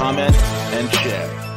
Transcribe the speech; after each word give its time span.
comment, 0.00 0.34
and 0.72 0.90
share. 0.94 1.49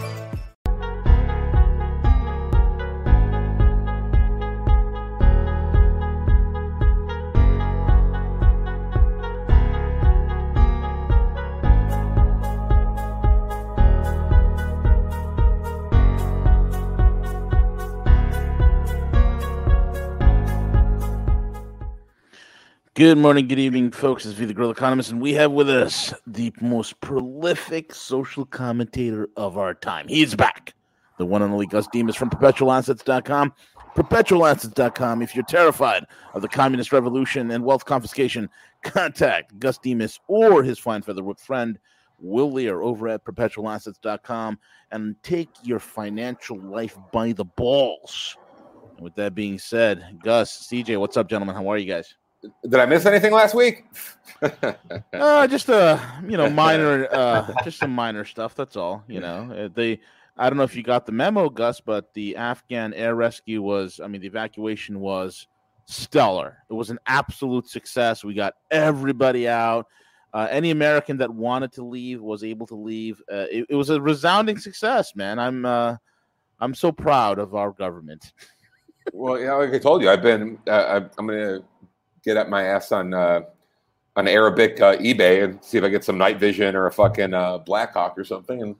Good 23.04 23.18
morning, 23.18 23.50
good 23.50 23.60
evening, 23.60 23.92
folks. 23.92 24.26
It's 24.26 24.34
V 24.34 24.46
the 24.46 24.54
Guerrilla 24.54 24.72
Economist, 24.72 25.12
and 25.12 25.22
we 25.22 25.34
have 25.34 25.52
with 25.52 25.70
us 25.70 26.14
the 26.26 26.54
most 26.62 27.02
prolific 27.02 27.94
social 27.94 28.46
commentator 28.46 29.28
of 29.36 29.58
our 29.58 29.74
time. 29.74 30.08
He's 30.08 30.36
back. 30.36 30.74
The 31.18 31.26
one 31.26 31.42
and 31.42 31.52
only 31.52 31.66
Gus 31.66 31.86
Demos 31.92 32.16
from 32.16 32.30
perpetualassets.com. 32.30 33.52
Perpetualassets.com. 33.94 35.22
If 35.22 35.36
you're 35.36 35.44
terrified 35.44 36.06
of 36.34 36.42
the 36.42 36.48
communist 36.48 36.94
revolution 36.94 37.52
and 37.52 37.66
wealth 37.66 37.84
confiscation, 37.84 38.50
contact 38.84 39.60
Gus 39.60 39.78
Demos 39.80 40.22
or 40.30 40.64
his 40.64 40.80
fine 40.80 41.02
featherwood 41.02 41.42
friend, 41.42 41.78
Will 42.20 42.54
Lear, 42.54 42.82
over 42.82 43.10
at 43.10 43.26
perpetualassets.com 43.26 44.58
and 44.92 45.22
take 45.24 45.50
your 45.62 45.80
financial 45.80 46.58
life 46.58 46.98
by 47.12 47.34
the 47.34 47.44
balls. 47.44 48.38
And 48.96 49.02
with 49.02 49.16
that 49.16 49.36
being 49.36 49.60
said, 49.60 50.20
Gus, 50.24 50.70
CJ, 50.70 50.98
what's 50.98 51.18
up, 51.18 51.28
gentlemen? 51.28 51.54
How 51.54 51.68
are 51.68 51.78
you 51.78 51.92
guys? 51.92 52.16
Did 52.64 52.76
I 52.76 52.86
miss 52.86 53.06
anything 53.06 53.32
last 53.32 53.56
week? 53.56 53.86
uh, 55.14 55.48
just 55.48 55.70
a 55.70 56.02
you 56.28 56.38
know 56.38 56.50
minor, 56.50 57.08
uh, 57.12 57.52
just 57.64 57.80
some 57.80 57.92
minor 57.92 58.26
stuff. 58.26 58.56
That's 58.56 58.76
all. 58.76 59.04
You 59.08 59.20
know, 59.20 59.52
Uh, 59.52 59.70
they. 59.74 60.00
I 60.36 60.50
don't 60.50 60.58
know 60.58 60.64
if 60.64 60.76
you 60.76 60.82
got 60.82 61.06
the 61.06 61.12
memo, 61.12 61.48
Gus, 61.48 61.80
but 61.80 62.12
the 62.16 62.36
Afghan 62.36 62.94
air 62.94 63.16
rescue 63.16 63.62
was. 63.62 64.00
I 64.04 64.08
mean, 64.08 64.22
the 64.22 64.28
evacuation 64.28 65.00
was 65.00 65.48
stellar. 65.86 66.58
It 66.70 66.74
was 66.74 66.90
an 66.90 67.00
absolute 67.06 67.68
success. 67.68 68.24
We 68.24 68.34
got 68.34 68.56
everybody 68.72 69.48
out. 69.48 69.88
Uh, 70.34 70.48
any 70.50 70.72
American 70.72 71.18
that 71.18 71.32
wanted 71.32 71.72
to 71.74 71.84
leave 71.84 72.20
was 72.20 72.44
able 72.44 72.66
to 72.66 72.76
leave. 72.76 73.22
Uh, 73.32 73.46
it, 73.52 73.68
it 73.70 73.76
was 73.76 73.92
a 73.92 74.02
resounding 74.02 74.58
success, 74.58 75.16
man. 75.16 75.38
I'm 75.38 75.66
uh, 75.66 75.98
I'm 76.60 76.74
so 76.74 76.92
proud 76.92 77.38
of 77.38 77.54
our 77.54 77.72
government. 77.72 78.34
well, 79.14 79.40
yeah, 79.40 79.54
like 79.54 79.74
I 79.74 79.80
told 79.80 80.02
you, 80.02 80.10
I've 80.10 80.24
been. 80.24 80.58
Uh, 80.68 81.02
I'm 81.18 81.28
going 81.28 81.40
to 81.40 81.64
get 82.24 82.38
up 82.38 82.50
my 82.50 82.64
ass 82.64 82.92
on 82.92 83.14
uh, 83.14 83.42
on 84.16 84.28
Arabic 84.28 84.80
uh, 84.80 84.96
eBay 84.98 85.44
and 85.44 85.64
see 85.64 85.78
if 85.78 85.84
I 85.84 85.90
get 85.90 86.04
some 86.04 86.18
night 86.18 86.40
vision 86.40 86.76
or 86.76 86.86
a 86.86 86.92
fucking 86.92 87.34
uh, 87.34 87.60
Blackhawk 87.60 88.18
or 88.18 88.24
something, 88.24 88.62
and 88.62 88.76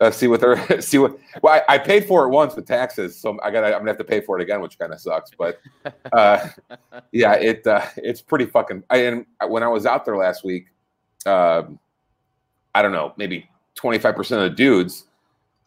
uh, 0.00 0.10
see 0.10 0.28
what 0.28 0.40
they're 0.40 0.80
see 0.80 0.98
what. 0.98 1.18
Well, 1.42 1.54
I, 1.68 1.74
I, 1.74 1.78
paid 1.78 2.06
for 2.06 2.24
it 2.24 2.30
once 2.30 2.54
with 2.54 2.66
taxes, 2.66 3.16
so 3.16 3.38
I 3.42 3.50
got 3.50 3.64
I'm 3.64 3.72
gonna 3.72 3.90
have 3.90 3.98
to 3.98 4.04
pay 4.04 4.20
for 4.20 4.38
it 4.38 4.42
again, 4.42 4.60
which 4.60 4.78
kind 4.78 4.92
of 4.92 5.00
sucks. 5.00 5.30
But 5.36 5.60
uh, 6.12 6.48
yeah, 7.12 7.34
it 7.34 7.66
uh, 7.66 7.84
it's 7.96 8.20
pretty 8.20 8.46
fucking. 8.46 8.84
I, 8.90 8.98
and 8.98 9.26
when 9.48 9.62
I 9.62 9.68
was 9.68 9.86
out 9.86 10.04
there 10.04 10.16
last 10.16 10.44
week, 10.44 10.66
um, 11.26 11.78
I 12.74 12.82
don't 12.82 12.92
know, 12.92 13.14
maybe 13.16 13.48
25 13.74 14.14
percent 14.14 14.42
of 14.42 14.50
the 14.50 14.56
dudes, 14.56 15.06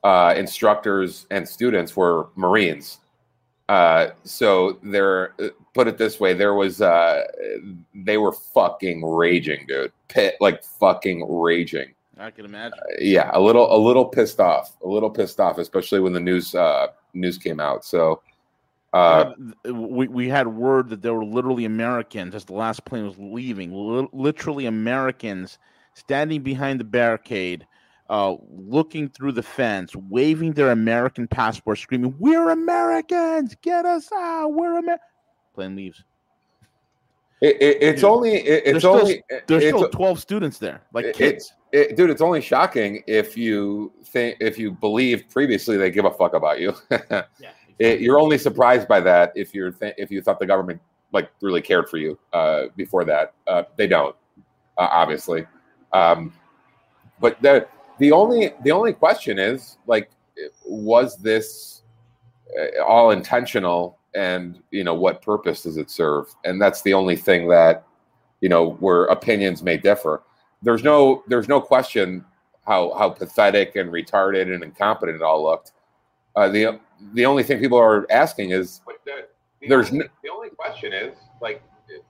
uh, 0.03 0.33
instructors 0.37 1.27
and 1.29 1.47
students 1.47 1.95
were 1.95 2.29
Marines. 2.35 2.99
Uh, 3.71 4.11
so 4.25 4.77
there, 4.83 5.33
put 5.73 5.87
it 5.87 5.97
this 5.97 6.19
way, 6.19 6.33
there 6.33 6.55
was 6.55 6.81
uh, 6.81 7.23
they 7.95 8.17
were 8.17 8.33
fucking 8.33 9.01
raging, 9.05 9.65
dude. 9.65 9.93
Pit 10.09 10.35
like 10.41 10.61
fucking 10.61 11.25
raging. 11.29 11.93
I 12.17 12.31
can 12.31 12.43
imagine. 12.43 12.77
Uh, 12.77 12.95
yeah, 12.99 13.31
a 13.33 13.39
little, 13.39 13.73
a 13.73 13.79
little 13.79 14.03
pissed 14.03 14.41
off, 14.41 14.75
a 14.83 14.87
little 14.89 15.09
pissed 15.09 15.39
off, 15.39 15.57
especially 15.57 16.01
when 16.01 16.11
the 16.11 16.19
news 16.19 16.53
uh, 16.53 16.87
news 17.13 17.37
came 17.37 17.61
out. 17.61 17.85
So. 17.85 18.21
Uh, 18.93 19.31
we, 19.63 20.09
we 20.09 20.27
had 20.27 20.49
word 20.49 20.89
that 20.89 21.01
there 21.01 21.13
were 21.13 21.23
literally 21.23 21.63
Americans 21.63 22.35
as 22.35 22.43
the 22.43 22.51
last 22.51 22.83
plane 22.83 23.05
was 23.05 23.17
leaving, 23.17 23.71
li- 23.71 24.09
literally 24.11 24.65
Americans 24.65 25.57
standing 25.93 26.41
behind 26.41 26.77
the 26.77 26.83
barricade, 26.83 27.65
uh, 28.11 28.35
looking 28.51 29.07
through 29.07 29.31
the 29.31 29.41
fence, 29.41 29.95
waving 29.95 30.51
their 30.51 30.71
American 30.71 31.27
passport, 31.27 31.79
screaming, 31.79 32.13
"We're 32.19 32.49
Americans! 32.49 33.55
Get 33.61 33.85
us 33.85 34.11
out! 34.11 34.49
We're 34.49 34.77
American!" 34.77 35.07
Plane 35.55 35.77
leaves. 35.77 36.03
It, 37.39 37.55
it, 37.61 37.77
it's 37.81 38.01
dude, 38.01 38.09
only 38.09 38.33
it, 38.35 38.63
it's 38.65 38.65
there's 38.65 38.85
only 38.85 39.23
still, 39.25 39.39
there's 39.47 39.63
still 39.65 39.89
twelve 39.89 40.19
students 40.19 40.57
there, 40.57 40.81
like 40.93 41.13
kids. 41.13 41.53
dude, 41.71 42.09
it's 42.09 42.21
only 42.21 42.41
shocking 42.41 43.01
if 43.07 43.37
you 43.37 43.93
think 44.03 44.35
if 44.41 44.59
you 44.59 44.73
believe 44.73 45.29
previously 45.29 45.77
they 45.77 45.89
give 45.89 46.03
a 46.03 46.11
fuck 46.11 46.33
about 46.33 46.59
you. 46.59 46.73
yeah, 46.91 47.23
exactly. 47.39 48.03
you're 48.03 48.19
only 48.19 48.37
surprised 48.37 48.89
by 48.89 48.99
that 48.99 49.31
if 49.35 49.55
you're 49.55 49.71
th- 49.71 49.95
if 49.97 50.11
you 50.11 50.21
thought 50.21 50.37
the 50.37 50.45
government 50.45 50.81
like 51.13 51.31
really 51.41 51.61
cared 51.61 51.89
for 51.89 51.97
you 51.97 52.19
uh, 52.33 52.63
before 52.75 53.05
that. 53.05 53.33
Uh, 53.47 53.63
they 53.77 53.87
don't, 53.87 54.15
uh, 54.77 54.87
obviously. 54.91 55.45
Um, 55.93 56.33
but 57.19 57.41
the 57.41 57.67
the 58.01 58.11
only 58.11 58.51
the 58.63 58.71
only 58.71 58.93
question 58.93 59.37
is 59.37 59.77
like, 59.85 60.09
was 60.65 61.17
this 61.17 61.83
uh, 62.59 62.83
all 62.83 63.11
intentional 63.11 63.99
and 64.15 64.59
you 64.71 64.83
know 64.83 64.95
what 64.95 65.21
purpose 65.21 65.61
does 65.63 65.77
it 65.77 65.89
serve 65.89 66.25
and 66.43 66.61
that's 66.61 66.81
the 66.81 66.93
only 66.93 67.15
thing 67.15 67.47
that 67.47 67.85
you 68.41 68.49
know 68.49 68.71
where 68.81 69.05
opinions 69.05 69.63
may 69.63 69.77
differ 69.77 70.21
there's 70.61 70.83
no 70.83 71.23
there's 71.27 71.47
no 71.47 71.61
question 71.61 72.25
how 72.65 72.93
how 72.97 73.09
pathetic 73.09 73.77
and 73.77 73.89
retarded 73.89 74.53
and 74.53 74.63
incompetent 74.63 75.15
it 75.15 75.21
all 75.21 75.43
looked 75.43 75.71
uh, 76.35 76.49
the 76.49 76.77
the 77.13 77.25
only 77.25 77.43
thing 77.43 77.57
people 77.59 77.77
are 77.77 78.05
asking 78.11 78.49
is 78.49 78.81
the, 79.05 79.23
the 79.61 79.67
there's 79.69 79.91
only, 79.91 79.99
no, 79.99 80.05
the 80.23 80.29
only 80.29 80.49
question 80.49 80.91
is 80.91 81.15
like 81.39 81.63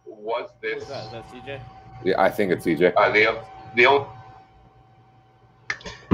was 0.06 0.50
this 0.62 0.84
is 0.84 0.90
that? 0.90 1.06
Is 1.06 1.12
that 1.12 1.28
CJ? 1.30 1.62
Yeah, 2.04 2.22
I 2.22 2.30
think 2.32 2.52
it's 2.52 2.66
CJ. 2.66 2.94
Uh, 2.96 3.12
the 3.12 3.44
the 3.76 3.86
only 3.86 4.08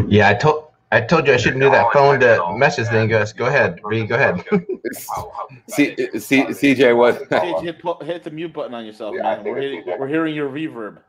yeah, 0.07 0.29
I 0.29 0.33
told 0.33 0.67
I 0.91 1.01
told 1.01 1.27
you 1.27 1.33
I 1.33 1.37
shouldn't 1.37 1.61
do 1.61 1.69
that 1.69 1.91
phone 1.91 2.19
to 2.21 2.53
message 2.55 2.87
thing, 2.87 3.09
Gus. 3.09 3.33
Go 3.33 3.45
ahead, 3.45 3.79
Reed. 3.83 4.07
Go 4.07 4.15
ahead. 4.15 4.43
C, 5.67 5.95
C, 6.17 6.43
CJ, 6.43 6.95
what? 6.95 7.23
CJ, 7.29 7.61
hit, 7.61 8.07
hit, 8.07 8.23
the 8.23 8.31
mute 8.31 8.53
button 8.53 8.73
on 8.73 8.85
yourself, 8.85 9.13
yeah, 9.15 9.23
man. 9.23 9.43
We're, 9.43 9.61
hitting, 9.61 9.83
we're 9.99 10.07
hearing 10.07 10.33
your 10.33 10.49
reverb. 10.49 10.99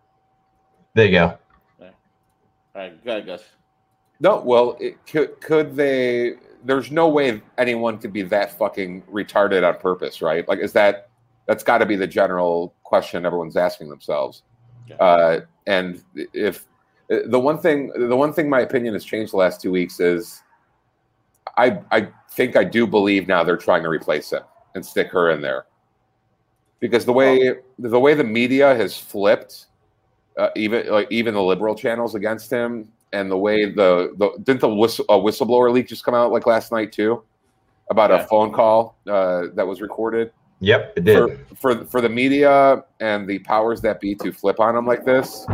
There 0.94 1.06
you 1.06 1.12
go. 1.12 1.38
All 1.80 1.88
right, 2.74 3.04
go 3.04 3.12
ahead, 3.12 3.26
Gus. 3.26 3.42
No, 4.20 4.40
well, 4.40 4.76
it, 4.80 5.04
could 5.06 5.40
could 5.40 5.76
they? 5.76 6.34
There's 6.64 6.90
no 6.90 7.08
way 7.08 7.40
anyone 7.56 7.98
could 7.98 8.12
be 8.12 8.22
that 8.22 8.58
fucking 8.58 9.02
retarded 9.02 9.66
on 9.66 9.78
purpose, 9.78 10.20
right? 10.20 10.46
Like, 10.48 10.58
is 10.58 10.72
that 10.72 11.08
that's 11.46 11.62
got 11.62 11.78
to 11.78 11.86
be 11.86 11.96
the 11.96 12.06
general 12.06 12.74
question 12.82 13.24
everyone's 13.24 13.56
asking 13.56 13.88
themselves? 13.88 14.42
Yeah. 14.88 14.96
Uh, 14.96 15.40
and 15.66 16.02
if 16.16 16.66
the 17.08 17.40
one 17.40 17.58
thing 17.58 17.90
the 17.96 18.16
one 18.16 18.32
thing 18.32 18.48
my 18.50 18.60
opinion 18.60 18.94
has 18.94 19.04
changed 19.04 19.32
the 19.32 19.36
last 19.36 19.60
two 19.60 19.70
weeks 19.70 19.98
is 20.00 20.42
I 21.56 21.80
I 21.90 22.08
think 22.30 22.56
I 22.56 22.64
do 22.64 22.86
believe 22.86 23.26
now 23.26 23.42
they're 23.42 23.56
trying 23.56 23.82
to 23.82 23.88
replace 23.88 24.30
him 24.30 24.42
and 24.74 24.84
stick 24.84 25.08
her 25.08 25.30
in 25.30 25.40
there. 25.40 25.66
Because 26.80 27.04
the 27.04 27.12
way 27.12 27.54
the 27.78 27.98
way 27.98 28.14
the 28.14 28.24
media 28.24 28.74
has 28.74 28.96
flipped 28.96 29.66
uh, 30.38 30.50
even 30.54 30.86
like 30.88 31.08
even 31.10 31.34
the 31.34 31.42
liberal 31.42 31.74
channels 31.74 32.14
against 32.14 32.50
him 32.50 32.88
and 33.12 33.30
the 33.30 33.36
way 33.36 33.64
the, 33.64 34.14
the 34.18 34.38
didn't 34.44 34.60
the 34.60 34.68
whistle, 34.68 35.04
a 35.08 35.14
whistleblower 35.14 35.72
leak 35.72 35.88
just 35.88 36.04
come 36.04 36.14
out 36.14 36.30
like 36.30 36.46
last 36.46 36.70
night 36.70 36.92
too? 36.92 37.22
About 37.90 38.10
yeah. 38.10 38.22
a 38.22 38.26
phone 38.26 38.52
call 38.52 38.96
uh, 39.08 39.44
that 39.54 39.66
was 39.66 39.80
recorded? 39.80 40.30
Yep 40.60 40.92
it 40.96 41.04
did. 41.04 41.16
For, 41.48 41.56
for 41.56 41.84
for 41.86 42.00
the 42.02 42.08
media 42.08 42.84
and 43.00 43.26
the 43.26 43.38
powers 43.40 43.80
that 43.80 43.98
be 43.98 44.14
to 44.16 44.30
flip 44.30 44.60
on 44.60 44.76
him 44.76 44.86
like 44.86 45.04
this 45.04 45.46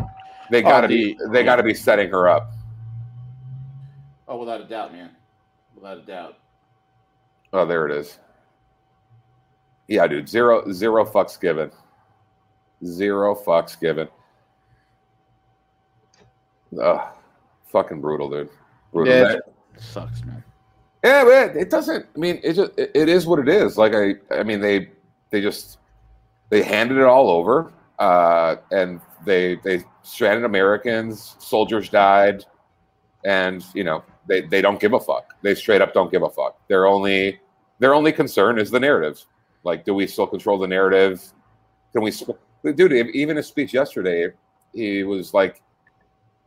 they 0.54 0.62
got 0.62 0.82
to 0.82 0.86
oh, 0.86 0.88
be 0.88 1.18
they 1.30 1.42
got 1.42 1.56
to 1.56 1.64
be 1.64 1.74
setting 1.74 2.08
her 2.10 2.28
up. 2.28 2.52
Oh, 4.28 4.36
without 4.36 4.60
a 4.60 4.64
doubt, 4.64 4.92
man. 4.92 5.10
Without 5.74 5.98
a 5.98 6.02
doubt. 6.02 6.38
Oh, 7.52 7.66
there 7.66 7.86
it 7.86 7.92
is. 7.92 8.18
Yeah, 9.88 10.06
dude. 10.06 10.28
Zero 10.28 10.70
zero 10.70 11.04
fucks 11.04 11.40
given. 11.40 11.72
Zero 12.86 13.34
fucks 13.34 13.78
given. 13.78 14.06
Ugh, 16.80 17.08
fucking 17.66 18.00
brutal, 18.00 18.30
dude. 18.30 18.48
Yeah, 18.94 19.22
That- 19.24 19.42
sucks, 19.76 20.22
man. 20.24 20.42
Yeah, 21.02 21.24
but 21.24 21.56
it 21.56 21.68
doesn't. 21.68 22.06
I 22.14 22.18
mean, 22.18 22.40
it 22.44 22.54
just 22.54 22.70
it 22.78 23.08
is 23.08 23.26
what 23.26 23.40
it 23.40 23.48
is. 23.48 23.76
Like 23.76 23.92
I, 23.92 24.14
I 24.30 24.44
mean, 24.44 24.60
they 24.60 24.90
they 25.30 25.42
just 25.42 25.78
they 26.48 26.62
handed 26.62 26.96
it 26.96 27.04
all 27.04 27.28
over, 27.28 27.72
uh, 27.98 28.56
and 28.70 29.00
they 29.24 29.56
they 29.56 29.84
stranded 30.02 30.44
Americans. 30.44 31.36
Soldiers 31.38 31.88
died, 31.88 32.44
and 33.24 33.64
you 33.74 33.84
know 33.84 34.02
they 34.28 34.42
they 34.42 34.60
don't 34.60 34.80
give 34.80 34.92
a 34.92 35.00
fuck. 35.00 35.34
They 35.42 35.54
straight 35.54 35.80
up 35.80 35.94
don't 35.94 36.10
give 36.10 36.22
a 36.22 36.30
fuck. 36.30 36.58
Their 36.68 36.86
only 36.86 37.40
their 37.78 37.94
only 37.94 38.12
concern 38.12 38.58
is 38.58 38.70
the 38.70 38.80
narrative. 38.80 39.24
Like, 39.64 39.84
do 39.84 39.94
we 39.94 40.06
still 40.06 40.26
control 40.26 40.58
the 40.58 40.68
narrative? 40.68 41.22
Can 41.92 42.02
we, 42.02 42.12
dude? 42.72 42.92
Even 42.92 43.36
his 43.36 43.46
speech 43.46 43.72
yesterday, 43.72 44.28
he 44.72 45.04
was 45.04 45.32
like, 45.32 45.62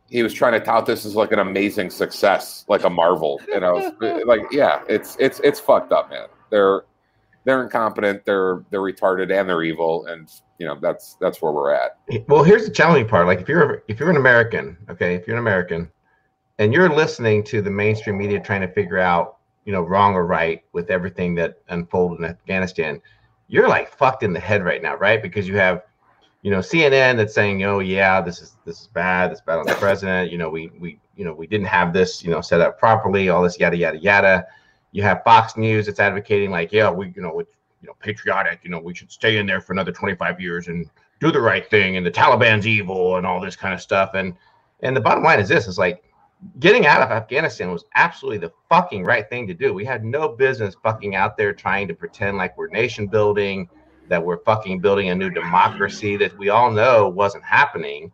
he 0.08 0.22
was 0.22 0.32
trying 0.32 0.52
to 0.52 0.60
tout 0.60 0.86
this 0.86 1.04
as 1.04 1.16
like 1.16 1.32
an 1.32 1.40
amazing 1.40 1.90
success, 1.90 2.64
like 2.68 2.84
a 2.84 2.90
marvel. 2.90 3.40
And 3.54 3.64
I 3.64 3.72
was 3.72 3.92
like, 4.24 4.42
yeah, 4.52 4.82
it's 4.88 5.16
it's 5.18 5.40
it's 5.40 5.58
fucked 5.60 5.92
up, 5.92 6.10
man. 6.10 6.28
They're 6.50 6.84
they're 7.44 7.62
incompetent, 7.62 8.24
they're 8.24 8.64
they're 8.70 8.80
retarded, 8.80 9.32
and 9.32 9.48
they're 9.48 9.62
evil, 9.62 10.06
and 10.06 10.30
you 10.58 10.66
know 10.66 10.76
that's 10.80 11.16
that's 11.20 11.40
where 11.40 11.52
we're 11.52 11.72
at. 11.72 11.98
Well, 12.28 12.42
here's 12.42 12.64
the 12.66 12.72
challenging 12.72 13.08
part. 13.08 13.26
Like 13.26 13.40
if 13.40 13.48
you're 13.48 13.84
if 13.88 13.98
you're 14.00 14.10
an 14.10 14.16
American, 14.16 14.76
okay, 14.90 15.14
if 15.14 15.26
you're 15.26 15.36
an 15.36 15.40
American, 15.40 15.90
and 16.58 16.72
you're 16.74 16.88
listening 16.88 17.44
to 17.44 17.62
the 17.62 17.70
mainstream 17.70 18.18
media 18.18 18.40
trying 18.40 18.60
to 18.62 18.68
figure 18.68 18.98
out, 18.98 19.38
you 19.64 19.72
know, 19.72 19.82
wrong 19.82 20.14
or 20.14 20.26
right 20.26 20.62
with 20.72 20.90
everything 20.90 21.34
that 21.36 21.58
unfolded 21.68 22.18
in 22.18 22.24
Afghanistan, 22.24 23.00
you're 23.46 23.68
like 23.68 23.88
fucked 23.88 24.24
in 24.24 24.32
the 24.32 24.40
head 24.40 24.64
right 24.64 24.82
now, 24.82 24.96
right? 24.96 25.22
Because 25.22 25.46
you 25.46 25.56
have, 25.56 25.84
you 26.42 26.50
know, 26.50 26.58
CNN 26.58 27.16
that's 27.16 27.34
saying, 27.34 27.62
oh 27.62 27.78
yeah, 27.78 28.20
this 28.20 28.40
is 28.40 28.56
this 28.64 28.80
is 28.80 28.86
bad, 28.88 29.30
this 29.30 29.38
is 29.38 29.44
bad 29.44 29.58
on 29.58 29.66
the 29.66 29.74
president. 29.74 30.32
You 30.32 30.38
know, 30.38 30.50
we 30.50 30.70
we 30.80 30.98
you 31.14 31.24
know 31.24 31.32
we 31.32 31.46
didn't 31.46 31.66
have 31.66 31.92
this, 31.92 32.24
you 32.24 32.30
know, 32.30 32.40
set 32.40 32.60
up 32.60 32.80
properly, 32.80 33.28
all 33.28 33.42
this 33.42 33.60
yada 33.60 33.76
yada 33.76 33.98
yada. 33.98 34.46
You 34.90 35.02
have 35.04 35.22
Fox 35.22 35.56
News 35.56 35.86
that's 35.86 36.00
advocating 36.00 36.50
like, 36.50 36.72
yeah, 36.72 36.90
we 36.90 37.12
you 37.14 37.22
know, 37.22 37.42
you 37.80 37.86
know, 37.86 37.94
patriotic, 38.00 38.60
you 38.64 38.70
know, 38.70 38.78
we 38.78 38.94
should 38.94 39.10
stay 39.10 39.38
in 39.38 39.46
there 39.46 39.60
for 39.60 39.72
another 39.72 39.92
25 39.92 40.40
years 40.40 40.68
and 40.68 40.88
do 41.20 41.30
the 41.30 41.40
right 41.40 41.68
thing 41.68 41.96
and 41.96 42.04
the 42.04 42.10
Taliban's 42.10 42.66
evil 42.66 43.16
and 43.16 43.26
all 43.26 43.40
this 43.40 43.56
kind 43.56 43.74
of 43.74 43.80
stuff. 43.80 44.10
And 44.14 44.34
and 44.80 44.96
the 44.96 45.00
bottom 45.00 45.24
line 45.24 45.40
is 45.40 45.48
this 45.48 45.66
is 45.66 45.78
like 45.78 46.04
getting 46.60 46.86
out 46.86 47.02
of 47.02 47.10
Afghanistan 47.10 47.72
was 47.72 47.84
absolutely 47.94 48.38
the 48.38 48.52
fucking 48.68 49.04
right 49.04 49.28
thing 49.28 49.46
to 49.48 49.54
do. 49.54 49.74
We 49.74 49.84
had 49.84 50.04
no 50.04 50.28
business 50.28 50.76
fucking 50.82 51.16
out 51.16 51.36
there 51.36 51.52
trying 51.52 51.88
to 51.88 51.94
pretend 51.94 52.36
like 52.36 52.56
we're 52.56 52.68
nation 52.68 53.08
building, 53.08 53.68
that 54.08 54.24
we're 54.24 54.38
fucking 54.44 54.80
building 54.80 55.10
a 55.10 55.14
new 55.14 55.30
democracy 55.30 56.16
that 56.16 56.36
we 56.38 56.48
all 56.48 56.70
know 56.70 57.08
wasn't 57.08 57.44
happening. 57.44 58.12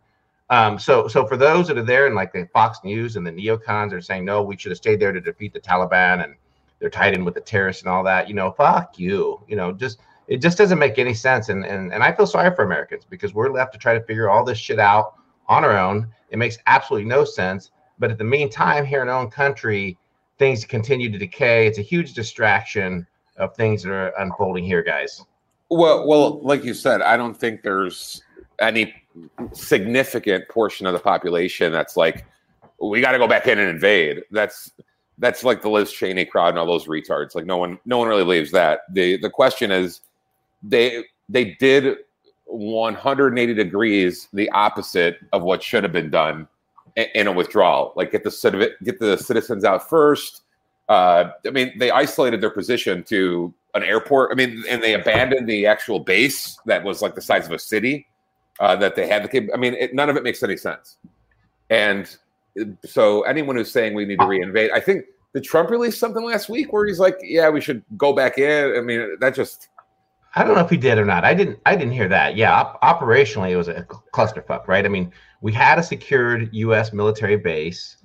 Um, 0.49 0.77
so 0.77 1.07
so 1.07 1.25
for 1.25 1.37
those 1.37 1.67
that 1.67 1.77
are 1.77 1.83
there 1.83 2.05
and 2.07 2.15
like 2.15 2.33
the 2.33 2.47
Fox 2.53 2.79
News 2.83 3.15
and 3.15 3.25
the 3.25 3.31
neocons 3.31 3.93
are 3.93 4.01
saying, 4.01 4.25
no, 4.25 4.43
we 4.43 4.57
should 4.57 4.71
have 4.71 4.77
stayed 4.77 4.99
there 4.99 5.11
to 5.11 5.21
defeat 5.21 5.53
the 5.53 5.59
Taliban 5.59 6.23
and 6.23 6.35
they're 6.79 6.89
tied 6.89 7.13
in 7.13 7.25
with 7.25 7.33
the 7.33 7.41
terrorists 7.41 7.83
and 7.83 7.89
all 7.89 8.03
that, 8.03 8.27
you 8.27 8.33
know, 8.33 8.51
fuck 8.51 8.99
you. 8.99 9.41
You 9.47 9.55
know, 9.55 9.71
just 9.71 9.99
it 10.27 10.37
just 10.37 10.57
doesn't 10.57 10.79
make 10.79 10.97
any 10.97 11.13
sense. 11.13 11.49
And 11.49 11.65
and 11.65 11.93
and 11.93 12.03
I 12.03 12.11
feel 12.11 12.27
sorry 12.27 12.53
for 12.55 12.63
Americans 12.63 13.05
because 13.09 13.33
we're 13.33 13.51
left 13.51 13.73
to 13.73 13.79
try 13.79 13.93
to 13.93 14.03
figure 14.05 14.29
all 14.29 14.43
this 14.43 14.57
shit 14.57 14.79
out 14.79 15.15
on 15.47 15.63
our 15.63 15.77
own. 15.77 16.07
It 16.29 16.37
makes 16.37 16.57
absolutely 16.67 17.07
no 17.07 17.23
sense. 17.23 17.71
But 17.97 18.11
at 18.11 18.17
the 18.17 18.23
meantime, 18.23 18.85
here 18.85 19.01
in 19.01 19.09
our 19.09 19.19
own 19.19 19.31
country, 19.31 19.97
things 20.37 20.65
continue 20.65 21.09
to 21.11 21.17
decay. 21.17 21.67
It's 21.67 21.77
a 21.77 21.83
huge 21.83 22.13
distraction 22.13 23.07
of 23.37 23.55
things 23.55 23.83
that 23.83 23.91
are 23.91 24.13
unfolding 24.19 24.65
here, 24.65 24.83
guys. 24.83 25.23
Well, 25.69 26.07
well, 26.07 26.41
like 26.41 26.63
you 26.63 26.73
said, 26.73 27.01
I 27.01 27.17
don't 27.17 27.35
think 27.35 27.63
there's 27.63 28.21
any 28.59 28.93
significant 29.53 30.47
portion 30.49 30.85
of 30.87 30.93
the 30.93 30.99
population 30.99 31.71
that's 31.71 31.97
like, 31.97 32.25
we 32.81 33.01
got 33.01 33.13
to 33.13 33.17
go 33.17 33.27
back 33.27 33.47
in 33.47 33.57
and 33.57 33.69
invade. 33.69 34.23
That's 34.31 34.71
that's 35.17 35.43
like 35.43 35.61
the 35.61 35.69
Liz 35.69 35.91
Cheney 35.91 36.25
crowd 36.25 36.49
and 36.49 36.59
all 36.59 36.65
those 36.65 36.85
retards. 36.85 37.35
Like 37.35 37.45
no 37.45 37.57
one, 37.57 37.79
no 37.85 37.97
one 37.97 38.07
really 38.07 38.23
believes 38.23 38.51
that. 38.51 38.81
the 38.91 39.17
The 39.17 39.29
question 39.29 39.71
is, 39.71 40.01
they 40.63 41.05
they 41.29 41.55
did 41.59 41.97
180 42.45 43.53
degrees 43.53 44.27
the 44.33 44.49
opposite 44.51 45.17
of 45.33 45.43
what 45.43 45.63
should 45.63 45.83
have 45.83 45.93
been 45.93 46.09
done 46.09 46.47
in, 46.95 47.27
a 47.27 47.31
withdrawal. 47.31 47.93
Like 47.95 48.11
get 48.11 48.23
the 48.23 48.71
get 48.83 48.99
the 48.99 49.17
citizens 49.17 49.63
out 49.63 49.87
first. 49.89 50.41
Uh, 50.87 51.31
I 51.45 51.49
mean, 51.49 51.77
they 51.79 51.91
isolated 51.91 52.41
their 52.41 52.51
position 52.51 53.03
to 53.05 53.53
an 53.73 53.83
airport. 53.83 54.31
I 54.31 54.35
mean, 54.35 54.63
and 54.69 54.81
they 54.81 54.93
abandoned 54.93 55.47
the 55.49 55.65
actual 55.65 55.99
base 55.99 56.57
that 56.65 56.83
was 56.83 57.01
like 57.01 57.15
the 57.15 57.21
size 57.21 57.45
of 57.45 57.51
a 57.51 57.59
city 57.59 58.07
uh, 58.59 58.75
that 58.77 58.95
they 58.95 59.07
had. 59.07 59.23
The 59.23 59.27
cap- 59.27 59.49
I 59.53 59.57
mean, 59.57 59.73
it, 59.73 59.93
none 59.93 60.09
of 60.09 60.15
it 60.15 60.23
makes 60.23 60.43
any 60.43 60.57
sense. 60.57 60.97
And 61.69 62.15
so, 62.85 63.21
anyone 63.23 63.55
who's 63.55 63.71
saying 63.71 63.93
we 63.93 64.05
need 64.05 64.19
to 64.19 64.25
reinvade, 64.25 64.71
I 64.71 64.79
think 64.79 65.05
did 65.33 65.43
Trump 65.43 65.69
release 65.69 65.97
something 65.97 66.23
last 66.23 66.49
week 66.49 66.71
where 66.71 66.85
he's 66.85 66.99
like, 66.99 67.17
"Yeah, 67.21 67.49
we 67.49 67.61
should 67.61 67.83
go 67.97 68.13
back 68.13 68.37
in." 68.37 68.75
I 68.77 68.81
mean, 68.81 69.17
that 69.19 69.35
just 69.35 69.69
I 70.35 70.43
don't 70.43 70.55
know 70.55 70.61
if 70.61 70.69
he 70.69 70.77
did 70.77 70.97
or 70.97 71.05
not. 71.05 71.23
I 71.23 71.33
didn't. 71.33 71.59
I 71.65 71.75
didn't 71.75 71.93
hear 71.93 72.09
that. 72.09 72.35
Yeah, 72.35 72.53
op- 72.53 72.81
operationally, 72.81 73.51
it 73.51 73.57
was 73.57 73.69
a 73.69 73.85
cl- 73.89 74.03
clusterfuck, 74.13 74.67
right? 74.67 74.85
I 74.85 74.89
mean, 74.89 75.11
we 75.41 75.53
had 75.53 75.79
a 75.79 75.83
secured 75.83 76.49
U.S. 76.53 76.91
military 76.91 77.37
base 77.37 77.97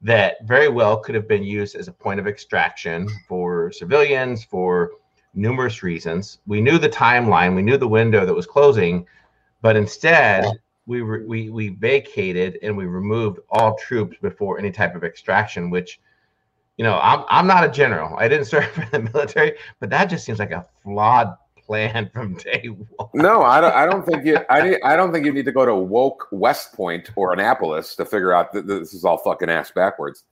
that 0.00 0.36
very 0.44 0.68
well 0.68 0.98
could 0.98 1.14
have 1.14 1.26
been 1.26 1.42
used 1.42 1.74
as 1.74 1.88
a 1.88 1.92
point 1.92 2.20
of 2.20 2.26
extraction 2.26 3.08
for 3.28 3.72
civilians 3.72 4.44
for 4.44 4.92
numerous 5.34 5.82
reasons. 5.82 6.38
We 6.46 6.60
knew 6.60 6.78
the 6.78 6.88
timeline, 6.88 7.56
we 7.56 7.62
knew 7.62 7.76
the 7.76 7.88
window 7.88 8.26
that 8.26 8.34
was 8.34 8.46
closing, 8.46 9.06
but 9.60 9.76
instead 9.76 10.44
we 10.86 11.00
re- 11.00 11.24
we 11.24 11.50
we 11.50 11.68
vacated 11.70 12.58
and 12.62 12.76
we 12.76 12.86
removed 12.86 13.40
all 13.50 13.76
troops 13.76 14.16
before 14.20 14.58
any 14.58 14.70
type 14.70 14.94
of 14.94 15.04
extraction, 15.04 15.70
which. 15.70 16.00
You 16.78 16.86
know, 16.86 16.98
I'm 17.02 17.24
I'm 17.28 17.46
not 17.46 17.64
a 17.64 17.68
general. 17.68 18.16
I 18.16 18.28
didn't 18.28 18.46
serve 18.54 18.76
in 18.78 18.88
the 18.90 19.10
military, 19.12 19.58
but 19.78 19.90
that 19.90 20.06
just 20.06 20.24
seems 20.24 20.38
like 20.38 20.52
a 20.52 20.66
flawed 20.82 21.36
plan 21.64 22.10
from 22.12 22.34
day 22.34 22.68
one. 22.68 23.08
no. 23.14 23.42
I 23.42 23.60
don't. 23.60 23.74
I 23.74 23.86
don't 23.86 24.04
think 24.04 24.24
you. 24.24 24.38
I 24.50 24.78
I 24.84 24.96
don't 24.96 25.12
think 25.12 25.24
you 25.24 25.32
need 25.32 25.44
to 25.44 25.52
go 25.52 25.64
to 25.64 25.74
woke 25.74 26.28
West 26.30 26.72
Point 26.74 27.10
or 27.16 27.32
Annapolis 27.32 27.94
to 27.96 28.04
figure 28.04 28.32
out 28.32 28.52
that 28.52 28.66
this 28.66 28.94
is 28.94 29.04
all 29.04 29.18
fucking 29.18 29.50
ass 29.50 29.70
backwards. 29.70 30.24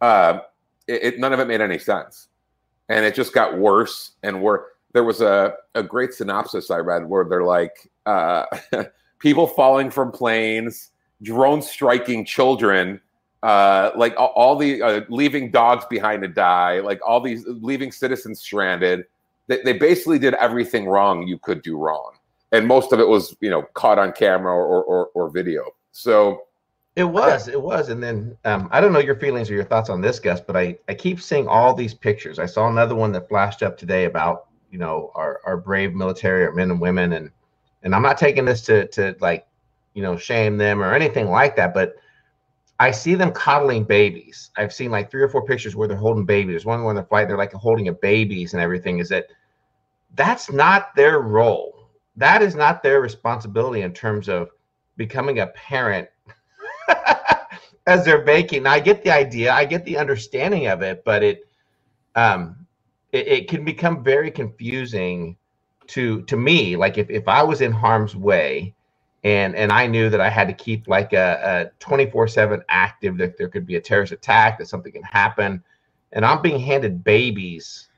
Uh, 0.00 0.40
it, 0.86 1.02
it 1.02 1.18
none 1.18 1.32
of 1.32 1.40
it 1.40 1.48
made 1.48 1.60
any 1.60 1.78
sense, 1.78 2.28
and 2.88 3.04
it 3.04 3.14
just 3.14 3.32
got 3.32 3.58
worse 3.58 4.12
and 4.22 4.40
worse. 4.42 4.70
There 4.92 5.04
was 5.04 5.20
a 5.20 5.54
a 5.74 5.82
great 5.82 6.14
synopsis 6.14 6.70
I 6.70 6.78
read 6.78 7.08
where 7.08 7.24
they're 7.24 7.44
like 7.44 7.90
uh, 8.06 8.44
people 9.18 9.46
falling 9.46 9.90
from 9.90 10.10
planes, 10.12 10.90
drones 11.22 11.68
striking 11.68 12.24
children. 12.24 13.00
Uh, 13.42 13.90
like 13.94 14.14
all, 14.16 14.32
all 14.34 14.56
the 14.56 14.80
uh, 14.80 15.00
leaving 15.10 15.50
dogs 15.50 15.84
behind 15.90 16.22
to 16.22 16.28
die, 16.28 16.80
like 16.80 16.98
all 17.06 17.20
these 17.20 17.44
leaving 17.46 17.92
citizens 17.92 18.40
stranded. 18.40 19.04
They, 19.48 19.60
they 19.62 19.74
basically 19.74 20.18
did 20.18 20.32
everything 20.34 20.86
wrong 20.86 21.26
you 21.28 21.38
could 21.38 21.60
do 21.60 21.76
wrong, 21.76 22.12
and 22.52 22.66
most 22.66 22.92
of 22.92 23.00
it 23.00 23.06
was 23.06 23.36
you 23.40 23.50
know 23.50 23.62
caught 23.74 23.98
on 23.98 24.12
camera 24.12 24.50
or 24.54 24.82
or, 24.84 25.06
or 25.12 25.28
video. 25.28 25.62
So 25.92 26.44
It 26.96 27.04
was, 27.04 27.48
it 27.48 27.60
was, 27.60 27.88
and 27.88 28.00
then 28.00 28.36
um, 28.44 28.68
I 28.70 28.80
don't 28.80 28.92
know 28.92 29.00
your 29.00 29.16
feelings 29.16 29.50
or 29.50 29.54
your 29.54 29.64
thoughts 29.64 29.90
on 29.90 30.00
this, 30.00 30.20
Gus, 30.20 30.40
but 30.40 30.56
I 30.56 30.78
I 30.88 30.94
keep 30.94 31.20
seeing 31.20 31.48
all 31.48 31.74
these 31.74 31.92
pictures. 31.92 32.38
I 32.38 32.46
saw 32.46 32.68
another 32.68 32.94
one 32.94 33.10
that 33.12 33.28
flashed 33.28 33.62
up 33.64 33.76
today 33.76 34.04
about 34.04 34.46
you 34.70 34.78
know 34.78 35.10
our 35.16 35.40
our 35.44 35.56
brave 35.56 35.92
military, 35.94 36.46
our 36.46 36.52
men 36.52 36.70
and 36.70 36.80
women, 36.80 37.12
and 37.12 37.30
and 37.84 37.94
I'm 37.94 38.02
not 38.02 38.18
taking 38.18 38.44
this 38.44 38.62
to 38.62 38.88
to 38.88 39.14
like 39.20 39.46
you 39.92 40.02
know 40.02 40.16
shame 40.16 40.56
them 40.56 40.82
or 40.82 40.92
anything 40.92 41.30
like 41.30 41.54
that, 41.56 41.72
but 41.72 41.94
I 42.80 42.90
see 42.90 43.14
them 43.14 43.30
coddling 43.30 43.84
babies. 43.84 44.50
I've 44.56 44.72
seen 44.72 44.90
like 44.90 45.10
three 45.10 45.22
or 45.22 45.28
four 45.28 45.44
pictures 45.44 45.76
where 45.76 45.86
they're 45.86 45.96
holding 45.96 46.24
babies. 46.24 46.54
There's 46.54 46.66
one 46.66 46.82
where 46.82 46.94
they're 46.94 47.04
flight, 47.04 47.28
they're 47.28 47.38
like 47.38 47.52
holding 47.52 47.88
a 47.88 47.92
babies 47.92 48.52
and 48.52 48.60
everything. 48.60 48.98
Is 48.98 49.08
that 49.10 49.26
that's 50.16 50.50
not 50.50 50.94
their 50.96 51.20
role. 51.20 51.90
That 52.16 52.42
is 52.42 52.56
not 52.56 52.82
their 52.82 53.00
responsibility 53.00 53.82
in 53.82 53.92
terms 53.92 54.28
of 54.28 54.50
becoming 54.96 55.40
a 55.40 55.48
parent 55.48 56.08
as 57.86 58.04
they're 58.04 58.22
baking. 58.22 58.64
Now, 58.64 58.72
I 58.72 58.80
get 58.80 59.02
the 59.04 59.10
idea, 59.10 59.52
I 59.52 59.64
get 59.64 59.84
the 59.84 59.98
understanding 59.98 60.66
of 60.66 60.82
it, 60.82 61.04
but 61.04 61.22
it 61.22 61.48
um 62.16 62.66
it, 63.12 63.28
it 63.28 63.48
can 63.48 63.64
become 63.64 64.02
very 64.02 64.30
confusing 64.30 65.36
to 65.88 66.22
to 66.22 66.36
me. 66.36 66.76
Like 66.76 66.98
if, 66.98 67.10
if 67.10 67.28
I 67.28 67.42
was 67.42 67.60
in 67.60 67.72
harm's 67.72 68.16
way 68.16 68.74
and 69.22 69.54
and 69.54 69.72
I 69.72 69.86
knew 69.86 70.10
that 70.10 70.20
I 70.20 70.28
had 70.28 70.48
to 70.48 70.54
keep 70.54 70.88
like 70.88 71.12
a, 71.12 71.70
a 71.80 71.84
24-7 71.84 72.62
active, 72.68 73.16
that 73.18 73.36
there 73.36 73.48
could 73.48 73.66
be 73.66 73.76
a 73.76 73.80
terrorist 73.80 74.12
attack, 74.12 74.58
that 74.58 74.68
something 74.68 74.92
can 74.92 75.02
happen, 75.02 75.62
and 76.12 76.24
I'm 76.24 76.42
being 76.42 76.60
handed 76.60 77.04
babies 77.04 77.88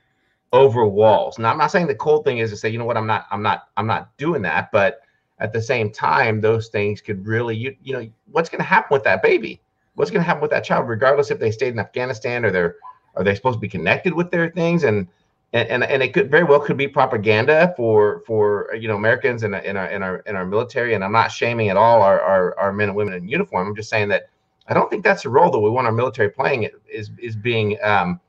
over 0.53 0.85
walls. 0.85 1.37
Now 1.37 1.51
I'm 1.51 1.57
not 1.57 1.71
saying 1.71 1.87
the 1.87 1.95
cool 1.95 2.23
thing 2.23 2.37
is 2.37 2.49
to 2.51 2.57
say, 2.57 2.69
you 2.69 2.77
know 2.77 2.85
what, 2.85 2.97
I'm 2.97 3.07
not, 3.07 3.25
I'm 3.31 3.41
not, 3.41 3.67
I'm 3.75 3.87
not 3.87 4.15
doing 4.17 4.41
that, 4.43 4.71
but 4.71 5.01
at 5.39 5.53
the 5.53 5.61
same 5.61 5.91
time, 5.91 6.41
those 6.41 6.69
things 6.69 7.01
could 7.01 7.25
really, 7.25 7.55
you, 7.55 7.75
you 7.83 7.93
know, 7.93 8.07
what's 8.31 8.49
going 8.49 8.59
to 8.59 8.65
happen 8.65 8.95
with 8.95 9.03
that 9.03 9.21
baby? 9.21 9.61
What's 9.95 10.09
going 10.09 10.21
to 10.21 10.25
happen 10.25 10.41
with 10.41 10.51
that 10.51 10.63
child, 10.63 10.87
regardless 10.87 11.31
if 11.31 11.39
they 11.39 11.51
stayed 11.51 11.73
in 11.73 11.79
Afghanistan 11.79 12.45
or 12.45 12.51
they're, 12.51 12.75
are 13.15 13.23
they 13.23 13.35
supposed 13.35 13.57
to 13.57 13.59
be 13.59 13.67
connected 13.67 14.13
with 14.13 14.31
their 14.31 14.49
things? 14.51 14.83
And, 14.83 15.07
and, 15.53 15.67
and, 15.69 15.83
and 15.83 16.03
it 16.03 16.13
could 16.13 16.29
very 16.29 16.43
well 16.43 16.59
could 16.59 16.77
be 16.77 16.87
propaganda 16.87 17.73
for, 17.77 18.21
for, 18.27 18.73
you 18.75 18.87
know, 18.87 18.95
Americans 18.95 19.43
in, 19.43 19.53
in 19.53 19.77
our, 19.77 19.87
in 19.87 20.03
our, 20.03 20.17
in 20.19 20.35
our 20.35 20.45
military. 20.45 20.93
And 20.93 21.03
I'm 21.03 21.11
not 21.13 21.31
shaming 21.31 21.69
at 21.69 21.77
all 21.77 22.01
our, 22.01 22.19
our, 22.19 22.57
our 22.59 22.73
men 22.73 22.89
and 22.89 22.97
women 22.97 23.13
in 23.13 23.27
uniform. 23.27 23.67
I'm 23.67 23.75
just 23.75 23.89
saying 23.89 24.09
that 24.09 24.29
I 24.67 24.73
don't 24.73 24.89
think 24.89 25.03
that's 25.03 25.23
the 25.23 25.29
role 25.29 25.49
that 25.51 25.59
we 25.59 25.69
want 25.69 25.87
our 25.87 25.93
military 25.93 26.29
playing. 26.29 26.63
It 26.63 26.73
is 26.91 27.11
is 27.17 27.35
being 27.35 27.77
um, 27.81 28.19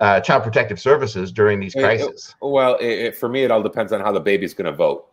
uh, 0.00 0.20
child 0.20 0.44
protective 0.44 0.80
services 0.80 1.32
during 1.32 1.58
these 1.58 1.74
It- 1.74 1.80
crises. 1.80 2.34
Well, 2.40 2.76
it, 2.76 2.86
it, 2.86 3.16
for 3.16 3.28
me, 3.28 3.42
it 3.42 3.50
all 3.50 3.62
depends 3.62 3.92
on 3.92 4.00
how 4.00 4.12
the 4.12 4.20
baby's 4.20 4.54
going 4.54 4.70
to 4.70 4.76
vote. 4.76 5.06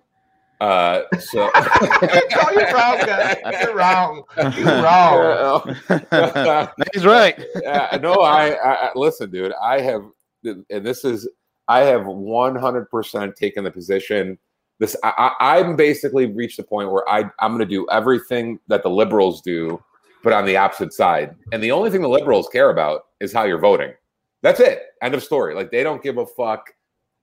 Uh, 0.62 1.02
so 1.20 1.50
oh, 1.56 2.52
you're 2.54 2.74
wrong, 2.74 2.98
guys. 3.06 3.38
You're 3.62 3.76
wrong. 3.76 4.24
You're 4.56 4.84
wrong. 4.84 6.70
He's 6.94 7.06
right. 7.06 7.44
uh, 7.68 7.98
no, 8.02 8.14
I, 8.22 8.52
I 8.52 8.74
I- 8.88 8.92
listen, 8.96 9.32
dude. 9.32 9.54
I 9.62 9.82
have, 9.82 10.04
and 10.44 10.66
this 10.70 11.04
is, 11.04 11.28
I 11.68 11.80
have 11.82 12.06
one 12.06 12.56
hundred 12.56 12.90
percent 12.90 13.36
taken 13.36 13.64
the 13.64 13.72
position. 13.72 14.38
This, 14.80 14.96
I, 15.04 15.32
I, 15.40 15.60
I'm 15.60 15.76
basically 15.76 16.26
reached 16.26 16.58
the 16.58 16.64
point 16.64 16.92
where 16.92 17.08
I, 17.10 17.30
I'm 17.40 17.52
going 17.52 17.60
to 17.60 17.66
do 17.66 17.88
everything 17.90 18.60
that 18.68 18.84
the 18.84 18.90
liberals 18.90 19.42
do, 19.42 19.82
but 20.24 20.34
on 20.34 20.46
the 20.46 20.58
opposite 20.58 20.94
side. 20.94 21.36
And 21.54 21.64
the 21.64 21.72
only 21.72 21.90
thing 21.90 22.02
the 22.02 22.10
liberals 22.10 22.50
care 22.50 22.70
about 22.70 23.06
is 23.20 23.32
how 23.32 23.46
you're 23.46 23.58
voting. 23.58 23.94
That's 24.42 24.60
it. 24.60 24.82
End 25.02 25.16
of 25.16 25.24
story. 25.24 25.56
Like 25.56 25.72
they 25.72 25.82
don't 25.82 26.04
give 26.04 26.18
a 26.18 26.26
fuck. 26.26 26.74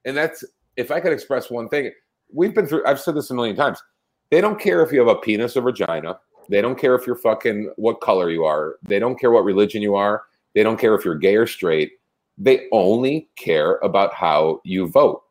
And 0.04 0.16
that's, 0.16 0.42
if 0.76 0.90
I 0.90 0.98
could 0.98 1.12
express 1.12 1.50
one 1.50 1.68
thing, 1.68 1.92
we've 2.32 2.54
been 2.54 2.66
through. 2.66 2.86
I've 2.86 2.98
said 2.98 3.14
this 3.14 3.30
a 3.30 3.34
million 3.34 3.54
times. 3.54 3.82
They 4.30 4.40
don't 4.40 4.58
care 4.58 4.82
if 4.82 4.90
you 4.90 4.98
have 4.98 5.08
a 5.08 5.16
penis 5.16 5.56
or 5.56 5.60
vagina. 5.60 6.18
They 6.48 6.62
don't 6.62 6.78
care 6.78 6.94
if 6.94 7.06
you're 7.06 7.16
fucking 7.16 7.70
what 7.76 8.00
color 8.00 8.30
you 8.30 8.44
are. 8.44 8.76
They 8.82 8.98
don't 8.98 9.20
care 9.20 9.30
what 9.30 9.44
religion 9.44 9.82
you 9.82 9.94
are. 9.94 10.22
They 10.54 10.62
don't 10.62 10.80
care 10.80 10.94
if 10.94 11.04
you're 11.04 11.14
gay 11.14 11.36
or 11.36 11.46
straight. 11.46 11.92
They 12.44 12.66
only 12.72 13.28
care 13.36 13.76
about 13.84 14.12
how 14.14 14.60
you 14.64 14.88
vote. 14.88 15.22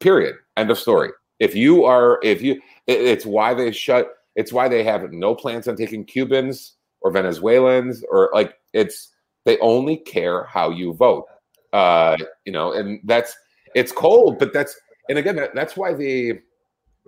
Period. 0.00 0.36
End 0.56 0.70
of 0.70 0.78
story. 0.78 1.10
If 1.38 1.54
you 1.54 1.84
are, 1.84 2.18
if 2.22 2.40
you, 2.40 2.54
it- 2.86 3.00
it's 3.02 3.26
why 3.26 3.52
they 3.54 3.72
shut. 3.72 4.08
It's 4.36 4.52
why 4.52 4.68
they 4.68 4.82
have 4.84 5.12
no 5.12 5.34
plans 5.34 5.68
on 5.68 5.76
taking 5.76 6.04
Cubans 6.04 6.76
or 7.02 7.10
Venezuelans 7.10 8.02
or 8.10 8.30
like 8.32 8.54
it's. 8.72 9.12
They 9.44 9.58
only 9.58 9.98
care 9.98 10.44
how 10.44 10.70
you 10.70 10.92
vote. 10.94 11.26
Uh, 11.72 12.16
you 12.46 12.52
know, 12.52 12.72
and 12.72 13.00
that's 13.04 13.36
it's 13.74 13.92
cold, 13.92 14.38
but 14.38 14.52
that's 14.52 14.74
and 15.08 15.18
again 15.18 15.36
that, 15.36 15.54
that's 15.54 15.76
why 15.76 15.92
the 15.94 16.40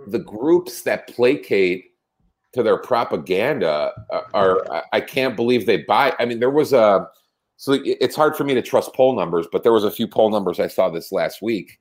the 0.08 0.18
groups 0.20 0.82
that 0.82 1.08
placate 1.08 1.86
to 2.52 2.62
their 2.62 2.76
propaganda 2.78 3.92
are, 4.10 4.26
are 4.34 4.72
I- 4.72 4.82
I 4.94 5.00
can't 5.00 5.36
believe 5.36 5.66
they 5.66 5.78
buy. 5.78 6.14
I 6.18 6.24
mean, 6.26 6.38
there 6.38 6.50
was 6.50 6.72
a 6.72 7.08
so 7.60 7.76
it's 7.84 8.14
hard 8.14 8.36
for 8.36 8.44
me 8.44 8.54
to 8.54 8.62
trust 8.62 8.94
poll 8.94 9.16
numbers, 9.16 9.48
but 9.50 9.64
there 9.64 9.72
was 9.72 9.82
a 9.82 9.90
few 9.90 10.06
poll 10.06 10.30
numbers 10.30 10.60
I 10.60 10.68
saw 10.68 10.88
this 10.88 11.10
last 11.10 11.42
week 11.42 11.80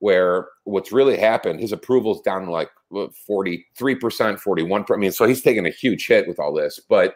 where 0.00 0.48
what's 0.64 0.92
really 0.92 1.16
happened, 1.16 1.58
his 1.58 1.72
approval's 1.72 2.20
down 2.20 2.48
like 2.48 2.68
forty 3.26 3.66
three 3.78 3.94
percent, 3.94 4.38
forty 4.38 4.62
one. 4.62 4.84
I 4.90 4.96
mean, 4.96 5.12
so 5.12 5.26
he's 5.26 5.40
taking 5.40 5.64
a 5.64 5.70
huge 5.70 6.06
hit 6.06 6.28
with 6.28 6.38
all 6.38 6.52
this, 6.52 6.78
but 6.86 7.14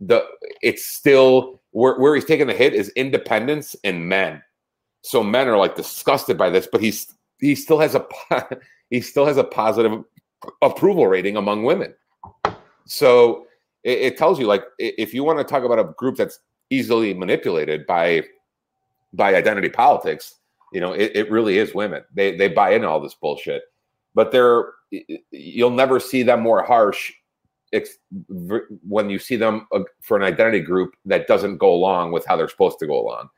the 0.00 0.24
it's 0.62 0.86
still 0.86 1.60
where 1.72 1.98
where 2.00 2.14
he's 2.14 2.24
taking 2.24 2.46
the 2.46 2.54
hit 2.54 2.72
is 2.72 2.88
independence 2.96 3.76
and 3.84 4.08
men. 4.08 4.42
So 5.02 5.22
men 5.22 5.46
are 5.46 5.58
like 5.58 5.76
disgusted 5.76 6.38
by 6.38 6.48
this, 6.48 6.66
but 6.66 6.80
he's 6.80 7.12
he 7.38 7.54
still 7.54 7.80
has 7.80 7.94
a 7.94 8.06
he 8.88 9.02
still 9.02 9.26
has 9.26 9.36
a 9.36 9.44
positive 9.44 10.02
approval 10.62 11.06
rating 11.06 11.36
among 11.36 11.64
women. 11.64 11.94
So 12.86 13.44
it, 13.84 13.98
it 13.98 14.16
tells 14.16 14.40
you 14.40 14.46
like 14.46 14.64
if 14.78 15.12
you 15.12 15.22
want 15.22 15.38
to 15.38 15.44
talk 15.44 15.64
about 15.64 15.78
a 15.78 15.92
group 15.98 16.16
that's 16.16 16.38
easily 16.70 17.14
manipulated 17.14 17.86
by 17.86 18.22
by 19.12 19.34
identity 19.34 19.68
politics, 19.68 20.36
you 20.72 20.80
know, 20.80 20.92
it, 20.92 21.12
it 21.14 21.30
really 21.30 21.58
is 21.58 21.74
women. 21.74 22.02
They 22.14 22.36
they 22.36 22.48
buy 22.48 22.70
into 22.72 22.88
all 22.88 23.00
this 23.00 23.14
bullshit, 23.14 23.62
but 24.14 24.32
they're 24.32 24.72
you'll 25.30 25.70
never 25.70 25.98
see 26.00 26.22
them 26.22 26.40
more 26.40 26.62
harsh 26.62 27.12
when 28.86 29.10
you 29.10 29.18
see 29.18 29.36
them 29.36 29.66
uh, 29.72 29.80
for 30.00 30.16
an 30.16 30.22
identity 30.22 30.60
group 30.60 30.94
that 31.04 31.26
doesn't 31.26 31.58
go 31.58 31.72
along 31.72 32.12
with 32.12 32.24
how 32.24 32.36
they're 32.36 32.48
supposed 32.48 32.78
to 32.78 32.86
go 32.86 33.00
along. 33.00 33.28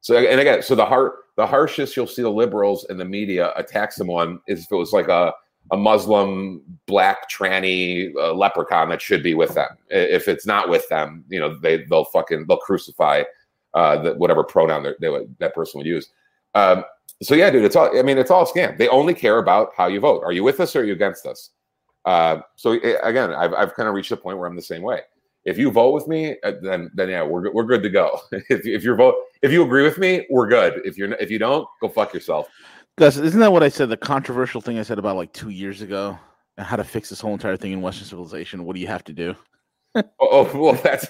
So 0.00 0.16
and 0.16 0.40
again, 0.40 0.62
so 0.62 0.74
the 0.74 0.84
heart 0.86 1.12
the 1.36 1.46
harshest 1.46 1.96
you'll 1.96 2.06
see 2.06 2.22
the 2.22 2.30
liberals 2.30 2.84
and 2.88 2.98
the 2.98 3.04
media 3.04 3.52
attack 3.56 3.92
someone 3.92 4.40
is 4.46 4.64
if 4.64 4.72
it 4.72 4.76
was 4.76 4.92
like 4.92 5.08
a 5.08 5.32
a 5.72 5.76
Muslim 5.76 6.62
black 6.86 7.30
tranny 7.30 8.12
uh, 8.16 8.34
leprechaun 8.34 8.88
that 8.88 9.00
should 9.00 9.22
be 9.22 9.34
with 9.34 9.54
them. 9.54 9.68
If 9.88 10.28
it's 10.28 10.46
not 10.46 10.68
with 10.68 10.88
them, 10.88 11.24
you 11.28 11.38
know 11.38 11.56
they 11.58 11.84
they'll 11.84 12.04
fucking 12.06 12.46
they'll 12.48 12.58
crucify 12.58 13.22
uh, 13.74 14.02
the, 14.02 14.14
whatever 14.14 14.42
pronoun 14.42 14.86
they, 15.00 15.08
would, 15.08 15.34
that 15.38 15.54
person 15.54 15.78
would 15.78 15.86
use. 15.86 16.10
Um, 16.54 16.84
so 17.22 17.34
yeah, 17.34 17.50
dude, 17.50 17.64
it's 17.64 17.76
all. 17.76 17.96
I 17.96 18.02
mean, 18.02 18.18
it's 18.18 18.30
all 18.30 18.46
scam. 18.46 18.78
They 18.78 18.88
only 18.88 19.14
care 19.14 19.38
about 19.38 19.70
how 19.76 19.86
you 19.86 20.00
vote. 20.00 20.22
Are 20.24 20.32
you 20.32 20.42
with 20.42 20.58
us 20.60 20.74
or 20.74 20.80
are 20.80 20.84
you 20.84 20.92
against 20.92 21.26
us? 21.26 21.50
Uh, 22.04 22.38
so 22.56 22.72
eh, 22.72 22.96
again, 23.02 23.32
I've 23.32 23.52
I've 23.52 23.74
kind 23.74 23.88
of 23.88 23.94
reached 23.94 24.10
a 24.12 24.16
point 24.16 24.38
where 24.38 24.48
I'm 24.48 24.56
the 24.56 24.62
same 24.62 24.82
way. 24.82 25.02
If 25.44 25.58
you 25.58 25.70
vote 25.70 25.92
with 25.92 26.08
me, 26.08 26.36
uh, 26.42 26.52
then 26.62 26.90
then 26.94 27.10
yeah, 27.10 27.22
we're 27.22 27.52
we're 27.52 27.64
good 27.64 27.82
to 27.82 27.90
go. 27.90 28.18
if 28.32 28.66
if 28.66 28.84
you 28.84 28.94
vote, 28.94 29.16
if 29.42 29.52
you 29.52 29.62
agree 29.62 29.82
with 29.82 29.98
me, 29.98 30.26
we're 30.30 30.48
good. 30.48 30.80
If 30.84 30.96
you're 30.96 31.12
if 31.14 31.30
you 31.30 31.38
don't, 31.38 31.68
go 31.80 31.88
fuck 31.88 32.14
yourself. 32.14 32.48
Gus, 33.00 33.16
isn't 33.16 33.40
that 33.40 33.50
what 33.50 33.62
I 33.62 33.70
said? 33.70 33.88
The 33.88 33.96
controversial 33.96 34.60
thing 34.60 34.78
I 34.78 34.82
said 34.82 34.98
about 34.98 35.16
like 35.16 35.32
two 35.32 35.48
years 35.48 35.80
ago, 35.80 36.18
and 36.58 36.66
how 36.66 36.76
to 36.76 36.84
fix 36.84 37.08
this 37.08 37.18
whole 37.18 37.32
entire 37.32 37.56
thing 37.56 37.72
in 37.72 37.80
Western 37.80 38.04
civilization. 38.06 38.64
What 38.64 38.74
do 38.74 38.80
you 38.80 38.88
have 38.88 39.02
to 39.04 39.14
do? 39.14 39.34
Oh, 39.96 40.02
oh 40.20 40.50
well, 40.60 40.74
that's 40.74 41.06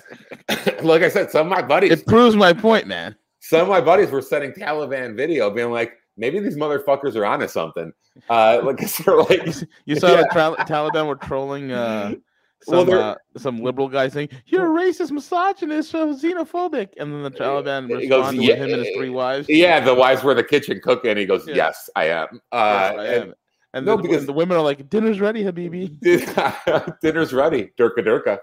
like 0.85 1.03
I 1.03 1.09
said. 1.09 1.33
Some 1.33 1.49
of 1.49 1.51
my 1.53 1.63
buddies, 1.63 1.91
It 1.91 2.07
proves 2.07 2.37
my 2.37 2.53
point, 2.53 2.87
man. 2.87 3.17
some 3.41 3.63
of 3.63 3.69
my 3.69 3.81
buddies 3.81 4.11
were 4.13 4.23
sending 4.23 4.53
Taliban 4.53 5.17
video, 5.17 5.51
being 5.51 5.73
like, 5.73 5.95
maybe 6.17 6.39
these 6.39 6.57
motherfuckers 6.57 7.17
are 7.17 7.27
onto 7.27 7.49
something. 7.49 7.93
Uh, 8.29 8.61
like 8.63 8.81
like, 9.29 9.47
You 9.85 9.97
saw 9.97 10.11
Yeah. 10.13 10.17
the 10.23 10.29
Tal- 10.33 10.57
Taliban 10.59 11.09
were 11.09 11.17
trolling 11.17 11.73
uh, 11.73 12.15
some 12.63 12.87
Well, 12.89 13.01
uh, 13.01 13.15
some 13.39 13.59
liberal 13.63 13.89
guy 13.89 14.09
saying 14.09 14.29
you're 14.47 14.67
a 14.67 14.85
racist, 14.85 15.11
misogynist, 15.11 15.93
xenophobic, 15.93 16.91
and 16.99 17.13
then 17.13 17.23
the 17.23 17.31
Taliban 17.31 18.01
He 18.01 18.07
goes, 18.07 18.35
"Yeah, 18.35 18.51
with 18.55 18.59
him 18.59 18.75
and 18.75 18.85
his 18.87 18.97
three 18.97 19.11
wives. 19.11 19.49
yeah, 19.49 19.81
the 19.81 19.95
wives 19.95 20.23
were 20.23 20.35
the 20.35 20.45
kitchen 20.45 20.81
cooking. 20.83 21.17
He 21.17 21.27
goes, 21.27 21.47
Yeah. 21.49 21.55
yes, 21.55 21.89
I 21.97 22.05
am. 22.09 22.29
Yes, 22.33 22.41
Uh, 22.53 22.57
I 22.57 23.05
and- 23.07 23.25
am. 23.31 23.35
And 23.73 23.87
no, 23.87 23.97
the, 23.97 24.03
because- 24.03 24.27
the 24.27 24.33
women 24.33 24.57
are 24.57 24.63
like, 24.63 24.91
"Dinner's 24.91 25.21
ready, 25.21 25.45
Habibi." 25.45 26.01
dinner's 27.01 27.33
ready 27.33 27.71
durka 27.79 27.99
durka 28.05 28.39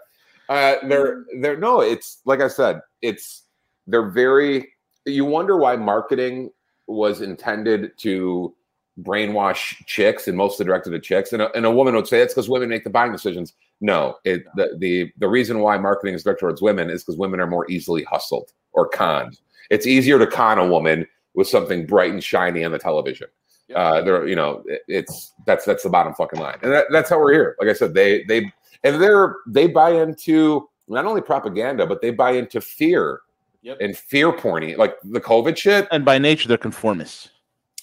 uh 0.50 0.75
they're 0.88 1.25
they're 1.41 1.57
no 1.57 1.81
it's 1.81 2.21
like 2.25 2.39
i 2.39 2.47
said 2.47 2.79
it's 3.01 3.43
they're 3.88 4.09
very 4.09 4.69
you 5.05 5.25
wonder 5.25 5.57
why 5.57 5.75
marketing 5.75 6.50
was 6.88 7.19
intended 7.21 7.91
to 7.97 8.55
brainwash 9.01 9.75
chicks 9.85 10.27
and 10.27 10.35
mostly 10.37 10.65
directed 10.65 10.93
at 10.93 11.03
chicks 11.03 11.31
and 11.33 11.41
a, 11.41 11.51
and 11.55 11.65
a 11.65 11.71
woman 11.71 11.93
would 11.95 12.07
say 12.07 12.19
it's 12.21 12.33
because 12.33 12.49
women 12.49 12.67
make 12.69 12.83
the 12.83 12.89
buying 12.89 13.11
decisions 13.11 13.53
no 13.79 14.15
it 14.23 14.43
the, 14.55 14.75
the 14.79 15.11
the 15.19 15.27
reason 15.27 15.59
why 15.59 15.77
marketing 15.77 16.15
is 16.15 16.23
directed 16.23 16.39
towards 16.41 16.61
women 16.61 16.89
is 16.89 17.03
because 17.03 17.17
women 17.17 17.39
are 17.39 17.45
more 17.47 17.69
easily 17.69 18.03
hustled 18.05 18.51
or 18.73 18.87
conned 18.89 19.39
it's 19.69 19.85
easier 19.85 20.17
to 20.17 20.25
con 20.25 20.57
a 20.57 20.65
woman 20.67 21.05
with 21.35 21.47
something 21.47 21.85
bright 21.85 22.11
and 22.11 22.23
shiny 22.23 22.63
on 22.63 22.71
the 22.71 22.79
television 22.79 23.27
uh, 23.75 24.01
they're 24.01 24.27
you 24.27 24.35
know 24.35 24.63
it- 24.65 24.81
it's 24.87 25.33
that's 25.45 25.63
that's 25.65 25.83
the 25.83 25.89
bottom 25.89 26.13
fucking 26.13 26.39
line, 26.39 26.57
and 26.63 26.71
that, 26.71 26.85
that's 26.89 27.09
how 27.09 27.19
we're 27.19 27.33
here. 27.33 27.55
Like 27.59 27.67
I 27.69 27.73
said, 27.73 27.93
they 27.93 28.23
they 28.23 28.49
and 28.85 29.01
they're 29.01 29.35
they 29.45 29.67
buy 29.67 29.89
into 29.91 30.69
not 30.87 31.03
only 31.03 31.19
propaganda, 31.21 31.85
but 31.85 32.01
they 32.01 32.11
buy 32.11 32.31
into 32.31 32.61
fear 32.61 33.19
Yep. 33.63 33.77
and 33.81 33.97
fear 33.97 34.31
porny, 34.31 34.77
like 34.77 34.95
the 35.03 35.19
COVID 35.19 35.57
shit. 35.57 35.85
And 35.91 36.05
by 36.05 36.17
nature, 36.17 36.47
they're 36.47 36.57
conformists. 36.57 37.27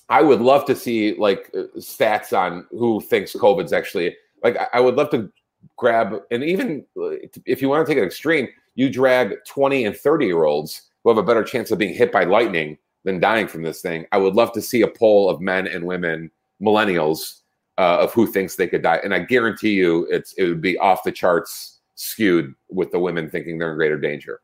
I 0.09 0.23
would 0.23 0.41
love 0.41 0.65
to 0.67 0.77
see 0.77 1.15
like 1.15 1.51
uh, 1.57 1.63
stats 1.79 2.37
on 2.37 2.67
who 2.71 3.01
thinks 3.01 3.33
COVID's 3.33 3.73
actually 3.73 4.17
like. 4.43 4.57
I- 4.73 4.81
would 4.81 4.97
love 4.97 5.11
to 5.11 5.31
grab 5.77 6.21
and 6.31 6.45
even 6.45 6.85
uh, 6.97 7.13
if 7.47 7.63
you 7.63 7.69
want 7.69 7.87
to 7.87 7.91
take 7.93 8.03
it 8.03 8.07
extreme, 8.07 8.49
you 8.75 8.91
drag 8.91 9.37
twenty 9.47 9.85
and 9.85 9.97
thirty 9.97 10.27
year 10.27 10.45
olds 10.45 10.83
who 11.03 11.11
have 11.11 11.19
a 11.19 11.23
better 11.23 11.45
chance 11.45 11.71
of 11.71 11.79
being 11.79 11.95
hit 11.95 12.13
by 12.13 12.25
lightning 12.25 12.77
than 13.05 13.21
dying 13.21 13.47
from 13.47 13.63
this 13.63 13.81
thing. 13.83 14.07
I 14.13 14.19
would 14.19 14.35
love 14.35 14.53
to 14.53 14.63
see 14.63 14.83
a 14.83 14.89
poll 14.89 15.29
of 15.29 15.41
men 15.41 15.67
and 15.67 15.85
women, 15.85 16.31
millennials, 16.61 17.41
uh, 17.79 17.99
of 18.01 18.13
who 18.13 18.27
thinks 18.27 18.57
they 18.57 18.69
could 18.69 18.83
die, 18.83 19.01
and 19.03 19.15
I 19.15 19.21
guarantee 19.21 19.73
you, 19.73 20.07
it's 20.11 20.33
it 20.35 20.45
would 20.45 20.61
be 20.61 20.79
off 20.79 21.03
the 21.05 21.13
charts 21.13 21.81
skewed 21.97 22.55
with 22.71 22.91
the 22.91 22.99
women 22.99 23.31
thinking 23.31 23.59
they're 23.59 23.71
in 23.71 23.77
greater 23.77 23.99
danger. 23.99 24.41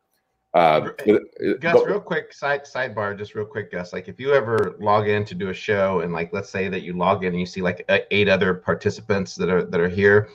Uh, 0.52 0.80
Gus, 0.80 1.74
but- 1.74 1.86
real 1.86 2.00
quick 2.00 2.32
side 2.32 2.64
sidebar, 2.64 3.16
just 3.16 3.34
real 3.34 3.46
quick, 3.46 3.70
Gus. 3.70 3.92
Like, 3.92 4.08
if 4.08 4.18
you 4.18 4.32
ever 4.34 4.74
log 4.80 5.06
in 5.08 5.24
to 5.26 5.34
do 5.34 5.50
a 5.50 5.54
show, 5.54 6.00
and 6.00 6.12
like, 6.12 6.32
let's 6.32 6.50
say 6.50 6.68
that 6.68 6.82
you 6.82 6.92
log 6.92 7.24
in 7.24 7.32
and 7.32 7.40
you 7.40 7.46
see 7.46 7.62
like 7.62 7.84
uh, 7.88 7.98
eight 8.10 8.28
other 8.28 8.54
participants 8.54 9.36
that 9.36 9.48
are 9.48 9.62
that 9.62 9.80
are 9.80 9.88
here, 9.88 10.28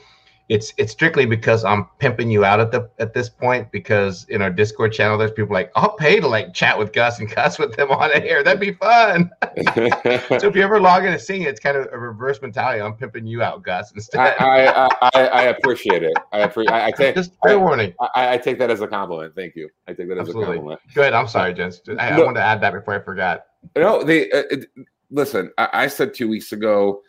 it's 0.48 0.72
it's 0.76 0.92
strictly 0.92 1.26
because 1.26 1.64
I'm 1.64 1.86
pimping 1.98 2.30
you 2.30 2.44
out 2.44 2.60
at 2.60 2.70
the 2.70 2.88
at 2.98 3.14
this 3.14 3.28
point. 3.28 3.70
Because 3.72 4.26
in 4.28 4.42
our 4.42 4.50
Discord 4.50 4.92
channel, 4.92 5.18
there's 5.18 5.32
people 5.32 5.52
like, 5.52 5.72
I'll 5.74 5.94
pay 5.96 6.20
to 6.20 6.28
like 6.28 6.54
chat 6.54 6.78
with 6.78 6.92
Gus 6.92 7.18
and 7.18 7.28
cuss 7.30 7.58
with 7.58 7.76
them 7.76 7.90
on 7.90 8.10
air. 8.12 8.42
That'd 8.44 8.60
be 8.60 8.72
fun. 8.72 9.30
so 9.74 10.48
if 10.48 10.54
you 10.54 10.62
ever 10.62 10.80
log 10.80 11.04
in 11.04 11.12
and 11.12 11.20
see 11.20 11.42
it, 11.42 11.48
it's 11.48 11.60
kind 11.60 11.76
of 11.76 11.88
a 11.92 11.98
reverse 11.98 12.40
mentality. 12.40 12.80
I'm 12.80 12.94
pimping 12.94 13.26
you 13.26 13.42
out, 13.42 13.62
Gus. 13.62 13.92
Instead, 13.92 14.20
I, 14.20 14.66
I, 14.66 14.88
I, 15.14 15.26
I 15.26 15.42
appreciate 15.44 16.02
it. 16.02 16.14
I 16.32 16.40
appreciate. 16.40 16.72
I, 16.72 16.86
I 16.86 16.90
take. 16.92 17.14
just 17.14 17.32
fair 17.42 17.58
warning. 17.58 17.92
I, 18.14 18.34
I 18.34 18.38
take 18.38 18.58
that 18.60 18.70
as 18.70 18.80
a 18.80 18.86
compliment. 18.86 19.34
Thank 19.34 19.56
you. 19.56 19.68
I 19.88 19.94
take 19.94 20.08
that 20.08 20.18
as 20.18 20.28
Absolutely. 20.28 20.42
a 20.42 20.46
compliment. 20.58 20.80
Good. 20.94 21.12
I'm 21.12 21.26
sorry, 21.28 21.54
gents. 21.54 21.80
I, 21.98 22.10
I 22.10 22.16
No. 22.16 22.24
wanted 22.24 22.40
to 22.40 22.46
add 22.46 22.60
that 22.60 22.72
before 22.72 22.94
I 22.94 23.00
forgot. 23.00 23.46
No, 23.74 24.04
they 24.04 24.30
uh, 24.30 24.44
it, 24.50 24.66
listen. 25.10 25.50
I, 25.58 25.68
I 25.72 25.86
said 25.88 26.14
two 26.14 26.28
weeks 26.28 26.52
ago. 26.52 27.02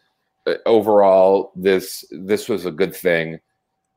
Uh, 0.48 0.56
overall, 0.66 1.52
this 1.56 2.06
this 2.12 2.50
was 2.50 2.66
a 2.66 2.72
good 2.72 2.96
thing. 2.96 3.40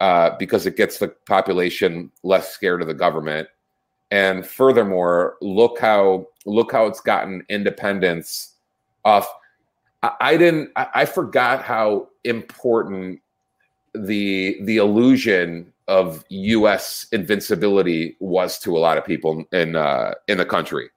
uh, 0.00 0.30
because 0.38 0.66
it 0.66 0.76
gets 0.76 0.98
the 0.98 1.08
population 1.26 2.10
less 2.22 2.52
scared 2.52 2.80
of 2.80 2.88
the 2.88 2.94
government. 2.94 3.48
And 4.10 4.46
furthermore, 4.46 5.36
look 5.40 5.78
how 5.78 6.26
look 6.46 6.72
how 6.72 6.86
it's 6.86 7.00
gotten 7.00 7.44
independence 7.48 8.54
off. 9.04 9.28
I, 10.02 10.12
I 10.20 10.36
didn't. 10.36 10.70
I, 10.76 10.88
I 10.94 11.04
forgot 11.04 11.62
how 11.62 12.08
important 12.24 13.20
the 13.94 14.58
the 14.62 14.78
illusion 14.78 15.72
of 15.86 16.24
U.S. 16.30 17.06
invincibility 17.12 18.16
was 18.20 18.58
to 18.60 18.76
a 18.76 18.80
lot 18.80 18.98
of 18.98 19.04
people 19.04 19.44
in 19.52 19.76
uh, 19.76 20.14
in 20.28 20.38
the 20.38 20.46
country. 20.46 20.88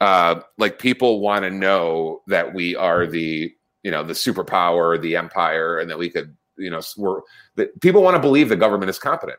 Uh, 0.00 0.40
like 0.58 0.78
people 0.78 1.20
want 1.20 1.44
to 1.44 1.50
know 1.50 2.22
that 2.26 2.52
we 2.54 2.76
are 2.76 3.06
the 3.06 3.54
you 3.82 3.90
know 3.90 4.02
the 4.02 4.12
superpower, 4.12 5.00
the 5.00 5.16
empire, 5.16 5.78
and 5.78 5.90
that 5.90 5.98
we 5.98 6.10
could 6.10 6.36
you 6.56 6.70
know 6.70 6.80
we're 6.96 7.20
that 7.56 7.78
people 7.80 8.02
want 8.02 8.14
to 8.14 8.20
believe 8.20 8.48
the 8.48 8.56
government 8.56 8.90
is 8.90 8.98
competent. 8.98 9.38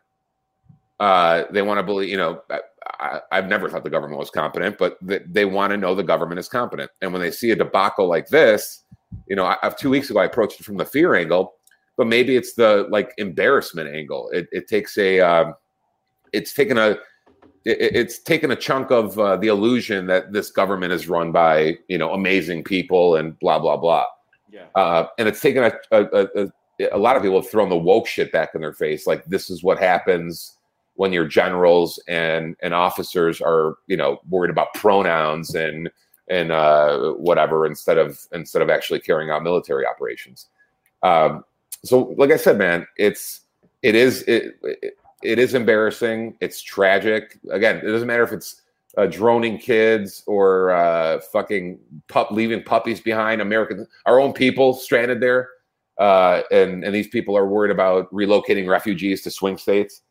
Uh, 0.99 1.43
they 1.51 1.61
want 1.61 1.79
to 1.79 1.83
believe 1.83 2.09
you 2.09 2.17
know. 2.17 2.41
I, 2.99 3.21
have 3.31 3.47
never 3.47 3.69
thought 3.69 3.83
the 3.83 3.89
government 3.89 4.19
was 4.19 4.29
competent, 4.29 4.77
but 4.77 4.97
they, 5.01 5.19
they 5.25 5.45
want 5.45 5.71
to 5.71 5.77
know 5.77 5.95
the 5.95 6.03
government 6.03 6.39
is 6.39 6.49
competent. 6.49 6.91
And 7.01 7.11
when 7.11 7.21
they 7.21 7.31
see 7.31 7.51
a 7.51 7.55
debacle 7.55 8.07
like 8.07 8.27
this, 8.27 8.83
you 9.27 9.35
know, 9.35 9.45
I, 9.45 9.57
I, 9.63 9.69
two 9.69 9.89
weeks 9.89 10.09
ago 10.09 10.19
I 10.19 10.25
approached 10.25 10.59
it 10.59 10.63
from 10.63 10.77
the 10.77 10.85
fear 10.85 11.15
angle 11.15 11.55
but 11.97 12.07
maybe 12.07 12.35
it's 12.35 12.53
the 12.53 12.87
like 12.89 13.13
embarrassment 13.17 13.93
angle. 13.93 14.29
It, 14.31 14.47
it 14.51 14.67
takes 14.67 14.97
a, 14.97 15.19
um, 15.19 15.55
it's 16.31 16.53
taken 16.53 16.77
a, 16.77 16.97
it, 17.65 17.95
it's 17.95 18.19
taken 18.19 18.51
a 18.51 18.55
chunk 18.55 18.91
of 18.91 19.17
uh, 19.19 19.37
the 19.37 19.47
illusion 19.47 20.07
that 20.07 20.33
this 20.33 20.51
government 20.51 20.93
is 20.93 21.07
run 21.07 21.31
by 21.31 21.77
you 21.87 21.97
know 21.97 22.13
amazing 22.13 22.63
people 22.63 23.15
and 23.15 23.37
blah 23.39 23.59
blah 23.59 23.77
blah. 23.77 24.05
Yeah. 24.53 24.67
Uh, 24.75 25.07
and 25.17 25.27
it's 25.27 25.41
taken 25.41 25.63
a, 25.63 25.73
a, 25.91 26.27
a, 26.35 26.51
a 26.91 26.97
lot 26.97 27.15
of 27.15 27.23
people 27.23 27.41
have 27.41 27.49
thrown 27.49 27.69
the 27.69 27.77
woke 27.77 28.05
shit 28.05 28.31
back 28.31 28.53
in 28.53 28.61
their 28.61 28.73
face. 28.73 29.07
Like 29.07 29.25
this 29.25 29.49
is 29.49 29.63
what 29.63 29.79
happens 29.79 30.57
when 30.95 31.11
your 31.11 31.25
generals 31.25 31.99
and 32.07 32.55
and 32.61 32.71
officers 32.73 33.41
are 33.41 33.77
you 33.87 33.97
know 33.97 34.19
worried 34.29 34.51
about 34.51 34.73
pronouns 34.75 35.55
and 35.55 35.89
and 36.29 36.51
uh, 36.51 37.13
whatever 37.13 37.65
instead 37.65 37.97
of 37.97 38.19
instead 38.31 38.61
of 38.61 38.69
actually 38.69 38.99
carrying 38.99 39.31
out 39.31 39.41
military 39.41 39.87
operations. 39.87 40.47
Um, 41.01 41.43
so 41.83 42.13
like 42.17 42.31
I 42.31 42.37
said, 42.37 42.59
man, 42.59 42.85
it's 42.97 43.41
it 43.81 43.95
is 43.95 44.21
it, 44.23 44.59
it, 44.61 44.97
it 45.23 45.39
is 45.39 45.55
embarrassing. 45.55 46.37
It's 46.41 46.61
tragic. 46.61 47.39
Again, 47.49 47.77
it 47.77 47.87
doesn't 47.89 48.07
matter 48.07 48.23
if 48.23 48.31
it's 48.31 48.61
uh, 48.97 49.07
droning 49.07 49.57
kids 49.57 50.23
or 50.27 50.71
uh, 50.71 51.19
fucking 51.31 51.79
pup 52.07 52.31
leaving 52.31 52.63
puppies 52.63 52.99
behind. 52.99 53.41
American, 53.41 53.87
our 54.05 54.19
own 54.19 54.33
people 54.33 54.73
stranded 54.73 55.19
there, 55.19 55.49
uh, 55.97 56.41
and 56.51 56.83
and 56.83 56.93
these 56.93 57.07
people 57.07 57.37
are 57.37 57.47
worried 57.47 57.71
about 57.71 58.11
relocating 58.13 58.67
refugees 58.67 59.21
to 59.23 59.31
swing 59.31 59.57
states. 59.57 60.01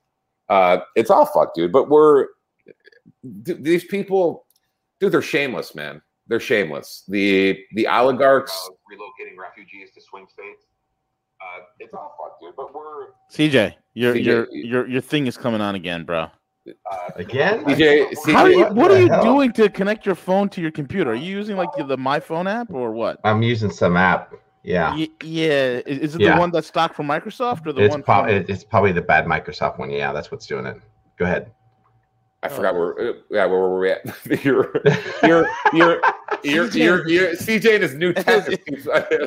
Uh, 0.49 0.79
it's 0.97 1.11
all 1.11 1.27
fucked, 1.27 1.57
dude. 1.57 1.73
But 1.73 1.89
we're 1.89 2.29
these 3.23 3.85
people, 3.85 4.47
dude. 5.01 5.13
They're 5.13 5.23
shameless, 5.23 5.75
man. 5.75 6.03
They're 6.27 6.41
shameless. 6.41 7.05
The 7.09 7.59
the 7.75 7.87
oligarchs 7.87 8.71
relocating 8.91 9.39
refugees 9.39 9.91
to 9.93 10.01
swing 10.01 10.27
states. 10.29 10.67
Uh, 11.41 11.65
it's 11.79 11.95
all 11.95 12.17
fucked, 12.19 12.41
dude. 12.41 12.57
But 12.57 12.75
we're 12.75 13.09
CJ. 13.33 13.75
Your 13.95 14.15
CJ, 14.15 14.25
your 14.25 14.53
your 14.53 14.89
your 14.89 15.01
thing 15.01 15.27
is 15.27 15.37
coming 15.37 15.61
on 15.61 15.75
again, 15.75 16.05
bro. 16.05 16.29
Uh, 16.69 16.97
Again? 17.17 17.65
CJ, 17.65 18.33
How 18.33 18.45
are 18.45 18.51
you, 18.51 18.61
what 18.61 18.75
what 18.75 18.91
are 18.91 19.01
you 19.01 19.09
hell? 19.09 19.23
doing 19.25 19.53
to 19.55 19.69
connect 19.69 20.07
your 20.07 20.15
phone 20.15 20.49
to 20.51 20.61
your 20.61 20.71
computer? 20.71 21.11
Are 21.11 21.15
you 21.15 21.37
using 21.37 21.57
like 21.57 21.71
the, 21.77 21.85
the 21.85 21.97
My 21.97 22.21
Phone 22.21 22.47
app 22.47 22.71
or 22.73 22.93
what? 22.93 23.19
I'm 23.25 23.43
using 23.43 23.71
some 23.71 23.97
app. 23.97 24.33
Yeah. 24.63 24.95
Y- 24.95 25.09
yeah. 25.25 25.81
Is, 25.87 25.99
is 25.99 26.15
it 26.15 26.21
Yeah. 26.21 26.35
the 26.35 26.41
one 26.41 26.51
that's 26.53 26.69
stock 26.69 26.95
from 26.95 27.09
Microsoft 27.09 27.67
or 27.67 27.73
the 27.73 27.83
It's, 27.83 27.93
one? 27.93 28.03
pro- 28.03 28.25
from- 28.25 28.45
it's 28.49 28.65
probably 28.65 28.93
the 28.93 29.03
bad 29.03 29.27
Microsoft 29.27 29.79
one. 29.79 29.91
Yeah, 29.91 30.13
that's 30.13 30.31
what's 30.31 30.47
doing 30.47 30.67
it. 30.67 30.81
Go 31.19 31.25
ahead. 31.25 31.51
I 32.45 32.49
forgot 32.49 32.75
where. 32.75 32.99
uh, 32.99 33.13
Yeah, 33.31 33.47
where 33.47 33.61
were 33.61 33.79
we 33.79 33.91
at? 33.91 34.05
you're, 34.45 34.73
you're, 35.23 35.49
you're, 36.43 37.35
CJ 37.37 37.75
and 37.75 37.83
his 37.83 37.95
new 37.95 38.13
tech. 38.13 38.47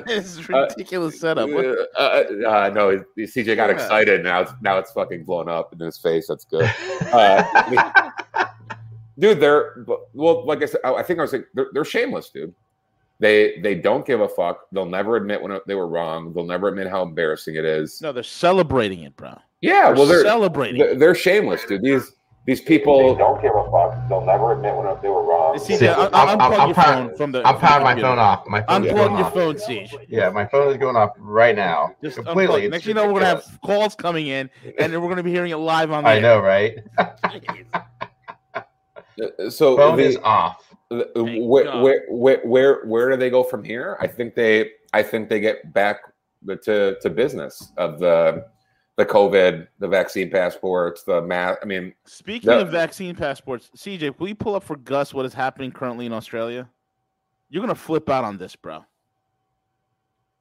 this 0.05 0.37
is 0.37 0.49
ridiculous 0.49 1.19
setup. 1.19 1.49
Uh, 1.49 1.75
uh, 1.97 2.01
uh, 2.47 2.71
no, 2.73 3.03
CJ 3.17 3.55
got 3.55 3.69
Yeah. 3.69 3.75
excited. 3.75 4.23
Now 4.23 4.41
it's 4.41 4.51
now 4.61 4.77
it's 4.79 4.91
fucking 4.91 5.23
blown 5.23 5.47
up 5.47 5.71
in 5.73 5.79
his 5.79 5.97
face. 5.97 6.27
That's 6.27 6.45
good, 6.45 6.69
uh, 7.13 7.71
dude. 9.17 9.39
They're 9.39 9.85
well, 10.13 10.45
like 10.45 10.61
I 10.61 10.65
said. 10.65 10.81
I 10.83 11.01
think 11.03 11.19
I 11.19 11.21
was 11.23 11.33
like 11.33 11.47
they're, 11.53 11.67
they're 11.73 11.85
shameless, 11.85 12.29
dude. 12.31 12.53
They 13.19 13.59
they 13.61 13.75
don't 13.75 14.05
give 14.05 14.19
a 14.19 14.27
fuck. 14.27 14.67
They'll 14.73 14.85
never 14.85 15.15
admit 15.15 15.41
when 15.41 15.57
they 15.67 15.75
were 15.75 15.87
wrong. 15.87 16.33
They'll 16.33 16.43
never 16.45 16.67
admit 16.67 16.87
how 16.89 17.01
embarrassing 17.03 17.55
it 17.55 17.63
is. 17.63 18.01
No, 18.01 18.11
they're 18.11 18.23
celebrating 18.23 19.03
it, 19.03 19.15
bro. 19.15 19.37
Yeah, 19.61 19.89
well, 19.91 20.05
They're 20.05 20.17
they're 20.17 20.25
celebrating. 20.25 20.79
they're, 20.79 20.95
they're 20.95 21.15
shameless, 21.15 21.63
dude. 21.65 21.81
These 21.81 22.11
these 22.45 22.61
people 22.61 23.13
they 23.13 23.17
don't 23.19 23.41
give 23.41 23.53
a 23.55 23.63
fuck. 23.71 24.07
They'll 24.07 24.23
never 24.25 24.53
admit 24.53 24.75
when 24.75 24.85
they 25.01 25.09
were 25.09 25.23
wrong. 25.23 25.57
CJ, 25.57 25.77
See, 25.79 25.87
un- 25.87 26.09
I'm- 26.13 26.37
unplug 26.37 26.41
I'm- 26.41 26.53
I'm 26.61 26.67
your 26.67 26.73
proud- 26.75 27.07
phone 27.09 27.17
from 27.17 27.31
the. 27.31 27.39
I'm 27.43 27.55
from 27.55 27.61
powering 27.67 27.83
my 27.83 27.95
phone 28.01 28.19
off. 28.19 28.45
My 28.47 28.61
phone's 28.61 28.85
going 28.85 28.97
Unplug 29.09 29.17
your 29.17 29.25
off. 29.27 29.33
phone, 29.33 29.55
CJ. 29.57 30.05
Yeah, 30.09 30.29
my 30.29 30.45
phone 30.45 30.69
is 30.71 30.77
going 30.77 30.95
off 30.95 31.11
right 31.17 31.55
now. 31.55 31.95
Just 32.03 32.17
Completely. 32.17 32.61
unplug. 32.61 32.63
It's 32.65 32.71
Next, 32.71 32.85
you 32.85 32.93
know, 32.93 33.07
we're 33.07 33.13
gonna 33.21 33.25
have 33.25 33.59
calls 33.65 33.95
coming 33.95 34.27
in, 34.27 34.49
and 34.77 34.93
then 34.93 35.01
we're 35.01 35.09
gonna 35.09 35.23
be 35.23 35.31
hearing 35.31 35.51
it 35.51 35.57
live 35.57 35.91
on. 35.91 36.03
The 36.03 36.09
I 36.11 36.15
air. 36.17 36.21
know, 36.21 36.39
right? 36.39 36.77
So 39.49 39.77
Phone 39.77 39.97
the- 39.97 40.03
is 40.03 40.17
off. 40.23 40.61
the- 40.89 41.09
where, 41.15 41.81
where 41.81 42.03
where 42.09 42.41
where 42.43 42.81
where 42.85 43.09
do 43.11 43.17
they 43.17 43.29
go 43.29 43.43
from 43.43 43.63
here? 43.63 43.97
I 44.01 44.07
think 44.07 44.35
they 44.35 44.71
I 44.93 45.03
think 45.03 45.29
they 45.29 45.39
get 45.39 45.73
back 45.73 46.01
to 46.63 46.97
to 47.01 47.09
business 47.09 47.71
of 47.77 47.99
the 47.99 48.45
the 48.97 49.05
COVID, 49.05 49.67
the 49.79 49.87
vaccine 49.87 50.29
passports, 50.29 51.03
the 51.03 51.21
math. 51.21 51.57
I 51.61 51.65
mean, 51.65 51.93
Speaking 52.05 52.49
No. 52.49 52.61
of 52.61 52.69
vaccine 52.71 53.15
passports, 53.15 53.69
CJ, 53.75 54.17
will 54.19 54.29
you 54.29 54.35
pull 54.35 54.55
up 54.55 54.63
for 54.63 54.77
Gus 54.77 55.13
what 55.13 55.25
is 55.25 55.33
happening 55.33 55.71
currently 55.71 56.05
in 56.05 56.13
Australia? 56.13 56.69
You're 57.49 57.61
gonna 57.61 57.75
flip 57.75 58.09
out 58.09 58.23
on 58.23 58.37
this, 58.37 58.55
bro. 58.55 58.85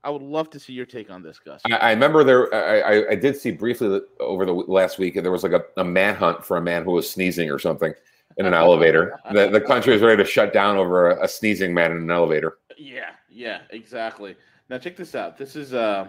I 0.05 0.11
would 0.11 0.23
love 0.23 0.51
to 0.51 0.61
see 0.61 0.73
your 0.75 0.85
take 0.87 1.11
on 1.11 1.23
this, 1.23 1.39
Gus. 1.39 1.63
I, 1.71 1.77
I 1.77 1.91
remember 1.91 2.25
there. 2.25 2.55
I, 2.55 2.81
I 2.81 3.11
I 3.11 3.15
did 3.15 3.37
see 3.37 3.51
briefly 3.51 4.01
over 4.21 4.45
the 4.45 4.53
last 4.53 4.99
week 4.99 5.15
there 5.15 5.33
was 5.33 5.43
like 5.43 5.53
a, 5.53 5.63
a 5.79 5.85
manhunt 5.85 6.45
for 6.45 6.57
a 6.59 6.61
man 6.63 6.85
who 6.85 6.93
was 6.93 7.09
sneezing 7.11 7.51
or 7.51 7.59
something 7.59 7.93
in 8.37 8.47
an 8.47 8.55
elevator. 8.55 9.19
The 9.33 9.49
the 9.49 9.61
country 9.61 9.95
is 9.95 10.03
ready 10.03 10.23
to 10.23 10.29
shut 10.29 10.53
down 10.53 10.77
over 10.77 11.11
a, 11.11 11.25
a 11.25 11.29
sneezing 11.29 11.73
man 11.75 11.93
in 11.93 11.99
an 11.99 12.11
elevator. 12.11 12.59
Yeah, 12.77 13.11
yeah, 13.31 13.61
exactly. 13.71 14.37
Now 14.69 14.79
check 14.79 14.97
this 14.97 15.15
out. 15.15 15.37
This 15.39 15.57
is 15.57 15.73
uh 15.75 16.09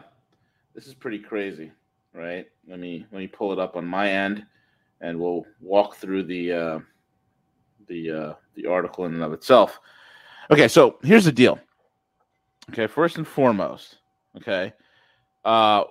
this 0.73 0.87
is 0.87 0.93
pretty 0.93 1.19
crazy, 1.19 1.71
right? 2.15 2.45
Let 2.67 2.79
me 2.79 3.05
let 3.11 3.19
me 3.19 3.27
pull 3.27 3.51
it 3.51 3.59
up 3.59 3.75
on 3.75 3.85
my 3.85 4.09
end 4.09 4.45
and 5.01 5.19
we'll 5.19 5.45
walk 5.61 5.95
through 5.97 6.23
the 6.23 6.53
uh 6.53 6.79
the 7.87 8.11
uh 8.11 8.33
the 8.55 8.65
article 8.65 9.05
in 9.05 9.13
and 9.13 9.23
of 9.23 9.33
itself. 9.33 9.79
Okay, 10.51 10.67
so 10.67 10.97
here's 11.03 11.25
the 11.25 11.31
deal. 11.31 11.59
Okay, 12.71 12.87
first 12.87 13.17
and 13.17 13.27
foremost, 13.27 13.97
okay. 14.37 14.73
Uh 15.43 15.83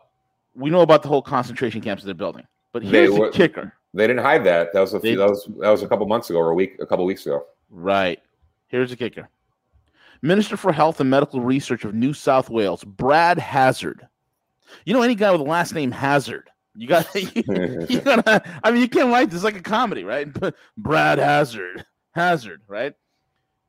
we 0.56 0.70
know 0.70 0.80
about 0.82 1.02
the 1.02 1.08
whole 1.08 1.22
concentration 1.22 1.80
camps 1.80 2.02
that 2.02 2.06
they're 2.06 2.14
building. 2.14 2.46
But 2.72 2.82
They 2.82 2.88
here's 2.88 3.14
the 3.14 3.20
were- 3.20 3.30
kicker. 3.30 3.72
They 3.92 4.06
didn't 4.08 4.22
hide 4.24 4.42
that. 4.44 4.72
That 4.72 4.80
was 4.80 4.94
a 4.94 4.98
They- 4.98 5.14
that 5.14 5.28
was 5.28 5.44
that 5.60 5.70
was 5.70 5.82
a 5.82 5.88
couple 5.88 6.06
months 6.06 6.30
ago 6.30 6.38
or 6.38 6.50
a 6.50 6.54
week 6.54 6.76
a 6.80 6.86
couple 6.86 7.04
weeks 7.04 7.26
ago. 7.26 7.44
Right. 7.70 8.20
Here's 8.68 8.90
the 8.90 8.96
kicker. 8.96 9.28
Minister 10.22 10.56
for 10.56 10.72
Health 10.72 11.00
and 11.00 11.10
Medical 11.10 11.40
Research 11.40 11.84
of 11.84 11.94
New 11.94 12.12
South 12.14 12.48
Wales, 12.50 12.82
Brad 12.82 13.38
Hazard. 13.38 14.08
You 14.84 14.94
know 14.94 15.02
any 15.02 15.14
guy 15.14 15.30
with 15.30 15.40
the 15.40 15.50
last 15.50 15.74
name 15.74 15.90
Hazard? 15.90 16.50
You 16.74 16.88
got 16.88 17.14
you, 17.14 17.42
you 17.88 18.00
gotta 18.00 18.42
I 18.62 18.70
mean 18.70 18.80
you 18.80 18.88
can't 18.88 19.10
write 19.10 19.30
this 19.30 19.44
like 19.44 19.56
a 19.56 19.62
comedy, 19.62 20.04
right? 20.04 20.28
Brad 20.76 21.18
Hazard. 21.18 21.84
Hazard, 22.12 22.62
right? 22.68 22.94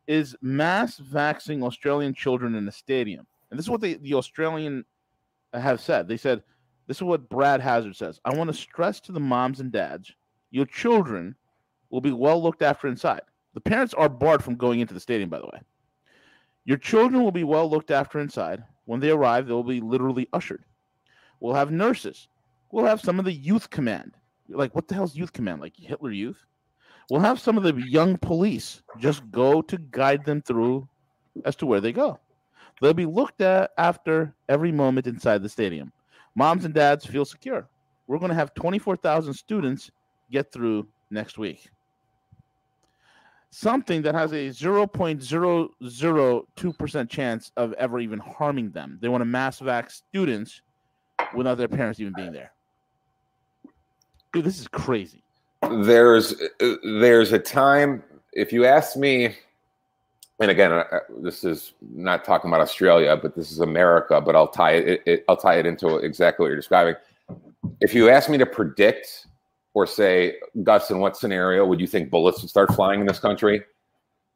Is 0.08 0.36
mass 0.42 0.98
vaccinating 0.98 1.64
Australian 1.64 2.14
children 2.14 2.56
in 2.56 2.68
a 2.68 2.72
stadium. 2.72 3.26
And 3.50 3.58
this 3.58 3.66
is 3.66 3.70
what 3.70 3.82
they, 3.82 3.96
the 3.96 4.14
Australian 4.16 4.86
have 5.54 5.80
said. 5.80 6.08
They 6.08 6.18
said, 6.18 6.44
this 6.88 6.98
is 6.98 7.04
what 7.04 7.30
Brad 7.30 7.62
Hazard 7.62 7.96
says. 7.96 8.20
I 8.26 8.36
want 8.36 8.50
to 8.50 8.54
stress 8.54 9.00
to 9.02 9.12
the 9.12 9.20
moms 9.20 9.60
and 9.60 9.72
dads, 9.72 10.14
your 10.52 10.66
children 10.66 11.36
will 11.90 12.02
be 12.02 12.12
well 12.12 12.42
looked 12.42 12.62
after 12.62 12.88
inside. 12.88 13.22
The 13.54 13.62
parents 13.62 13.94
are 13.94 14.10
barred 14.10 14.44
from 14.44 14.56
going 14.56 14.80
into 14.80 14.94
the 14.94 15.00
stadium, 15.00 15.30
by 15.30 15.40
the 15.40 15.46
way. 15.46 15.62
Your 16.66 16.78
children 16.78 17.24
will 17.24 17.32
be 17.32 17.44
well 17.44 17.70
looked 17.70 17.92
after 17.92 18.20
inside. 18.20 18.64
When 18.86 19.00
they 19.00 19.10
arrive, 19.10 19.48
they 19.48 19.54
will 19.54 19.64
be 19.64 19.82
literally 19.82 20.28
ushered. 20.34 20.64
We'll 21.40 21.54
have 21.54 21.72
nurses. 21.72 22.28
We'll 22.72 22.86
have 22.86 23.02
some 23.02 23.20
of 23.20 23.26
the 23.26 23.34
youth 23.34 23.70
command. 23.70 24.14
Like, 24.50 24.76
what 24.76 24.88
the 24.88 24.96
hell's 24.96 25.16
youth 25.16 25.34
command? 25.34 25.62
Like 25.62 25.74
Hitler 25.78 26.12
Youth? 26.12 26.46
We'll 27.10 27.22
have 27.22 27.40
some 27.40 27.58
of 27.58 27.64
the 27.64 27.76
young 27.88 28.18
police 28.18 28.82
just 29.00 29.30
go 29.32 29.62
to 29.62 29.78
guide 29.78 30.26
them 30.26 30.42
through 30.42 30.88
as 31.46 31.56
to 31.58 31.66
where 31.66 31.82
they 31.82 31.92
go. 31.92 32.20
They'll 32.82 32.94
be 32.94 33.06
looked 33.06 33.42
at 33.42 33.72
after 33.78 34.34
every 34.50 34.72
moment 34.72 35.08
inside 35.08 35.44
the 35.44 35.50
stadium. 35.50 35.92
Moms 36.36 36.66
and 36.66 36.74
dads 36.74 37.06
feel 37.06 37.26
secure. 37.26 37.68
We're 38.08 38.20
going 38.20 38.30
to 38.30 38.36
have 38.36 38.54
24,000 38.56 39.34
students 39.34 39.92
get 40.32 40.52
through 40.52 40.88
next 41.12 41.38
week 41.38 41.70
something 43.56 44.02
that 44.02 44.14
has 44.14 44.34
a 44.34 44.50
0.002% 44.50 47.10
chance 47.10 47.54
of 47.56 47.72
ever 47.74 48.00
even 48.02 48.20
harming 48.20 48.72
them. 48.72 48.98
They 49.02 49.08
want 49.08 49.22
to 49.22 49.26
mass 49.26 49.62
vax 49.62 49.92
students 49.92 50.62
without 51.36 51.58
their 51.58 51.68
parents 51.68 52.00
even 52.00 52.14
being 52.16 52.32
there. 52.32 52.52
Dude, 54.34 54.44
this 54.46 54.60
is 54.60 54.68
crazy. 54.68 55.22
there's 55.84 56.34
uh, 56.62 56.76
there's 56.84 57.32
a 57.32 57.40
time 57.40 58.04
if 58.34 58.52
you 58.54 58.66
ask 58.66 58.96
me 58.98 59.36
and 60.40 60.52
again 60.52 60.72
uh, 60.72 60.84
uh, 60.92 61.00
this 61.22 61.44
is 61.44 61.74
not 61.82 62.24
talking 62.26 62.50
about 62.52 62.60
australia 62.62 63.18
but 63.20 63.34
this 63.36 63.50
is 63.52 63.62
america 63.62 64.20
but 64.22 64.36
i'll 64.36 64.50
tie 64.50 64.74
it, 64.74 65.02
it 65.08 65.26
i'll 65.30 65.38
tie 65.38 65.56
it 65.56 65.66
into 65.66 65.96
exactly 65.98 66.44
what 66.44 66.48
you're 66.50 66.56
describing 66.58 66.94
if 67.82 67.94
you 67.96 68.10
ask 68.10 68.30
me 68.30 68.38
to 68.38 68.46
predict 68.46 69.26
or 69.74 69.88
say 69.88 70.36
gus 70.62 70.92
in 70.92 71.00
what 71.00 71.16
scenario 71.18 71.66
would 71.66 71.80
you 71.80 71.88
think 71.88 72.12
bullets 72.12 72.42
would 72.42 72.50
start 72.50 72.72
flying 72.76 73.00
in 73.00 73.08
this 73.08 73.20
country 73.20 73.64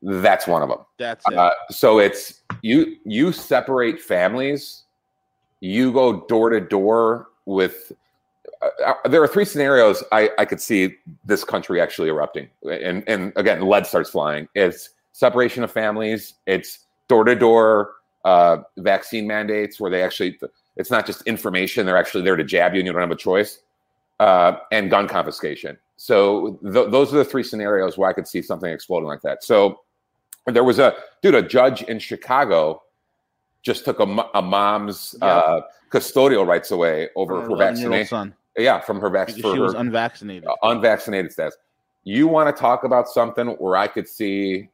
that's 0.02 0.48
one 0.48 0.63
of 0.63 0.70
them 0.70 0.80
That's 0.98 1.26
it. 1.30 1.38
uh, 1.38 1.52
so 1.70 2.00
it's 2.00 2.42
you 2.63 2.96
you 3.04 3.32
separate 3.34 4.00
families 4.02 4.86
you 5.62 5.91
go 5.91 6.26
door 6.28 6.50
to 6.50 6.60
door 6.60 7.28
with 7.45 7.91
uh, 8.62 8.93
uh, 9.06 9.10
there 9.10 9.22
are 9.22 9.28
three 9.28 9.45
scenarios 9.45 10.04
I, 10.12 10.32
I 10.38 10.45
could 10.45 10.62
see 10.62 10.95
this 11.26 11.43
country 11.43 11.82
actually 11.82 12.10
erupting. 12.10 12.50
And 12.63 13.04
and 13.08 13.34
again 13.36 13.62
lead 13.62 13.86
starts 13.86 14.10
flying. 14.10 14.48
It's 14.56 14.89
separation 15.13 15.63
of 15.63 15.72
families. 15.72 16.36
It's 16.45 16.86
door 17.08 17.24
to 17.24 17.36
door 17.36 17.93
uh, 18.26 18.58
vaccine 18.78 19.28
mandates 19.28 19.80
where 19.80 19.91
they 19.91 20.04
actually 20.04 20.39
it's 20.76 20.91
not 20.91 21.06
just 21.06 21.22
information. 21.24 21.86
They're 21.86 21.98
actually 21.98 22.24
there 22.24 22.36
to 22.36 22.43
jab 22.43 22.74
you 22.74 22.80
and 22.80 22.88
you 22.88 22.93
don't 22.93 23.02
have 23.02 23.12
a 23.12 23.15
choice 23.15 23.60
uh, 24.19 24.58
and 24.72 24.89
gun 24.89 25.08
confiscation. 25.08 25.78
So 25.98 26.60
th- 26.63 26.91
those 26.91 27.13
are 27.13 27.17
the 27.17 27.26
three 27.26 27.43
scenarios 27.43 27.98
where 27.98 28.10
i 28.10 28.13
could 28.13 28.28
see 28.28 28.41
something 28.41 28.72
exploding 28.72 29.08
like 29.08 29.22
that. 29.22 29.43
So 29.43 29.82
there 30.45 30.63
was 30.63 30.80
a 30.80 30.95
dude 31.22 31.36
a 31.36 31.41
judge 31.41 31.84
in 31.84 32.00
chicago 32.00 32.82
just 33.62 33.86
took 33.86 34.00
a, 34.00 34.30
a 34.34 34.41
mom's 34.41 35.15
Yeah. 35.22 35.28
uh, 35.28 35.62
custodial 35.91 36.45
rights 36.48 36.72
away 36.72 37.10
over 37.15 37.41
Her 37.41 37.50
her 37.50 37.56
vaccination 37.58 38.08
son 38.08 38.36
yeah 38.58 38.80
from 38.80 39.00
her 39.02 39.10
vac- 39.10 39.28
because 39.28 39.41
for 39.41 39.54
she 39.54 39.60
was 39.60 39.74
her 39.74 39.80
unvaccinated. 39.80 40.48
uh, 40.48 40.56
unvaccinated 40.63 41.32
status. 41.32 41.58
You 42.04 42.28
want 42.28 42.54
to 42.56 42.60
talk 42.60 42.84
about 42.84 43.08
something 43.10 43.48
where 43.60 43.76
I 43.76 43.88
could 43.88 44.08
see, 44.08 44.69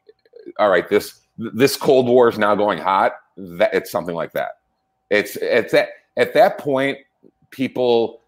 all 0.59 0.69
right, 0.69 0.87
this 0.89 1.21
this 1.37 1.75
Cold 1.75 2.07
War 2.07 2.29
is 2.29 2.37
now 2.37 2.53
going 2.55 2.77
hot. 2.79 3.13
That 3.37 3.73
it's 3.73 3.91
something 3.91 4.15
like 4.15 4.31
that. 4.33 4.59
It's 5.09 5.35
it's 5.37 5.73
at 5.73 5.89
at 6.17 6.33
that 6.33 6.57
point, 6.57 6.99
people. 7.51 8.21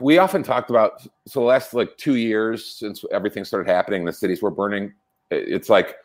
We 0.00 0.18
often 0.18 0.42
talked 0.42 0.70
about 0.70 1.02
so 1.26 1.40
the 1.40 1.46
last 1.46 1.72
like 1.74 1.96
two 1.96 2.16
years 2.16 2.66
since 2.66 3.04
everything 3.12 3.44
started 3.44 3.70
happening, 3.70 4.04
the 4.04 4.12
cities 4.12 4.42
were 4.42 4.50
burning. 4.50 4.92
It's 5.30 5.68
like, 5.70 5.96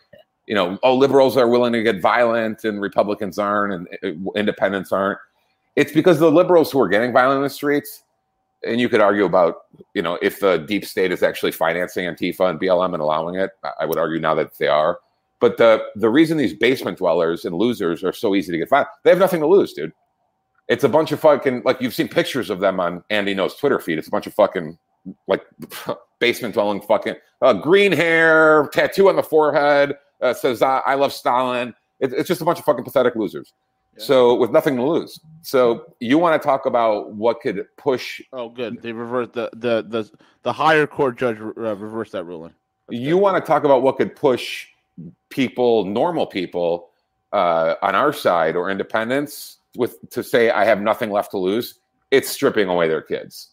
you 0.47 0.55
know, 0.55 0.77
oh, 0.84 0.95
liberals 0.95 1.38
are 1.38 1.47
willing 1.47 1.73
to 1.73 1.84
get 1.84 2.01
violent 2.01 2.63
and 2.63 2.81
Republicans 2.81 3.39
aren't, 3.39 3.73
and 3.73 3.88
uh, 4.03 4.31
independents 4.36 4.91
aren't. 4.91 5.19
It's 5.75 5.91
because 5.91 6.19
the 6.19 6.31
liberals 6.31 6.71
who 6.71 6.79
are 6.81 6.88
getting 6.88 7.12
violent 7.12 7.38
in 7.38 7.43
the 7.43 7.49
streets, 7.49 8.03
and 8.65 8.79
you 8.79 8.89
could 8.89 9.01
argue 9.01 9.25
about 9.25 9.63
you 9.93 10.01
know 10.01 10.17
if 10.21 10.39
the 10.39 10.58
deep 10.58 10.86
state 10.86 11.12
is 11.12 11.23
actually 11.23 11.51
financing 11.51 12.05
Antifa 12.05 12.49
and 12.49 12.60
BLM 12.60 12.93
and 12.93 13.01
allowing 13.01 13.36
it. 13.36 13.51
I- 13.79 13.86
would 13.86 13.97
argue 13.97 14.19
now 14.19 14.36
that 14.36 14.58
they 14.58 14.67
are. 14.67 14.99
But 15.39 15.58
the 15.58 15.84
the 15.95 16.10
reason 16.10 16.38
these 16.38 16.53
basement 16.53 16.99
dwellers 16.99 17.43
and 17.45 17.55
losers 17.55 18.03
are 18.03 18.13
so 18.13 18.36
easy 18.36 18.51
to 18.51 18.58
get 18.58 18.69
violent, 18.69 18.89
they 19.03 19.10
have 19.10 19.19
nothing 19.19 19.41
to 19.41 19.47
lose, 19.47 19.73
dude. 19.73 19.91
It's 20.67 20.84
a 20.84 20.89
bunch 20.89 21.12
of 21.12 21.19
fucking 21.19 21.63
like 21.65 21.81
you've 21.81 21.93
seen 21.93 22.08
pictures 22.08 22.49
of 22.49 22.60
them 22.60 22.79
on 22.79 23.03
Andy 23.10 23.36
Ngo's 23.36 23.55
Twitter 23.55 23.79
feed. 23.79 23.97
It's 23.97 24.08
a 24.08 24.12
bunch 24.12 24.27
of 24.27 24.34
fucking 24.34 24.77
like 25.27 25.43
basement 26.19 26.53
dwelling 26.53 26.81
fucking 26.81 27.15
uh, 27.41 27.53
green 27.53 27.91
hair, 27.91 28.69
tattoo 28.73 29.10
on 29.10 29.15
the 29.15 29.23
forehead, 29.23 29.95
uh, 30.21 30.34
says 30.34 30.62
I, 30.62 30.82
I 30.86 30.95
love 30.95 31.13
Stalin. 31.13 31.73
It, 31.99 32.13
it's 32.13 32.28
just 32.28 32.41
a 32.41 32.45
bunch 32.45 32.60
of 32.60 32.65
fucking 32.65 32.84
pathetic 32.84 33.15
losers. 33.15 33.54
Yeah. 33.97 34.04
So 34.04 34.36
with 34.36 34.51
nothing 34.51 34.75
to 34.75 34.84
lose. 34.84 35.19
So 35.41 35.93
you 35.99 36.17
want 36.17 36.41
to 36.41 36.45
talk 36.45 36.65
about 36.65 37.13
what 37.13 37.39
could 37.41 37.65
push 37.78 38.21
Oh, 38.34 38.49
good. 38.49 38.82
They 38.82 38.91
reversed 38.91 39.34
the 39.34 39.49
the 39.54 39.86
the 39.88 40.10
the 40.43 40.54
higher 40.54 40.86
court 40.88 41.17
judge 41.17 41.39
uh, 41.39 41.75
reversed 41.75 42.12
that 42.12 42.25
ruling. 42.25 42.54
That's 42.88 42.99
you 42.99 43.17
want 43.17 43.43
to 43.43 43.47
talk 43.47 43.63
about 43.63 43.82
what 43.82 43.97
could 43.97 44.15
push 44.15 44.67
people, 45.30 45.86
normal 45.86 46.25
people, 46.25 46.89
uh, 47.34 47.75
on 47.82 47.95
our 47.95 48.13
side 48.13 48.56
or 48.56 48.69
independents 48.69 49.58
with 49.75 49.97
to 50.10 50.23
say 50.23 50.49
I 50.49 50.65
have 50.65 50.82
nothing 50.82 51.12
left 51.12 51.32
to 51.32 51.38
lose. 51.38 51.80
It's 52.12 52.30
stripping 52.30 52.69
away 52.69 52.88
their 52.88 53.01
kids. 53.01 53.49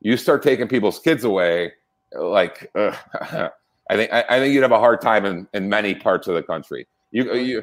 You 0.00 0.16
start 0.16 0.42
taking 0.42 0.68
people's 0.68 0.98
kids 0.98 1.24
away, 1.24 1.72
like 2.12 2.70
ugh, 2.74 2.94
I 3.90 3.96
think 3.96 4.12
I, 4.12 4.24
I 4.28 4.38
think 4.38 4.54
you'd 4.54 4.62
have 4.62 4.72
a 4.72 4.78
hard 4.78 5.00
time 5.00 5.24
in, 5.24 5.46
in 5.54 5.68
many 5.68 5.94
parts 5.94 6.28
of 6.28 6.34
the 6.34 6.42
country. 6.42 6.86
You 7.10 7.34
you 7.34 7.62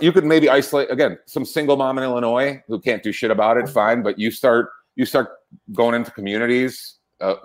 you 0.00 0.12
could 0.12 0.24
maybe 0.24 0.50
isolate 0.50 0.90
again 0.90 1.18
some 1.26 1.44
single 1.46 1.76
mom 1.76 1.96
in 1.98 2.04
Illinois 2.04 2.62
who 2.68 2.78
can't 2.80 3.02
do 3.02 3.10
shit 3.10 3.30
about 3.30 3.56
it. 3.56 3.68
Fine, 3.68 4.02
but 4.02 4.18
you 4.18 4.30
start 4.30 4.70
you 4.96 5.06
start 5.06 5.30
going 5.72 5.94
into 5.94 6.10
communities, 6.10 6.96
uh, 7.20 7.36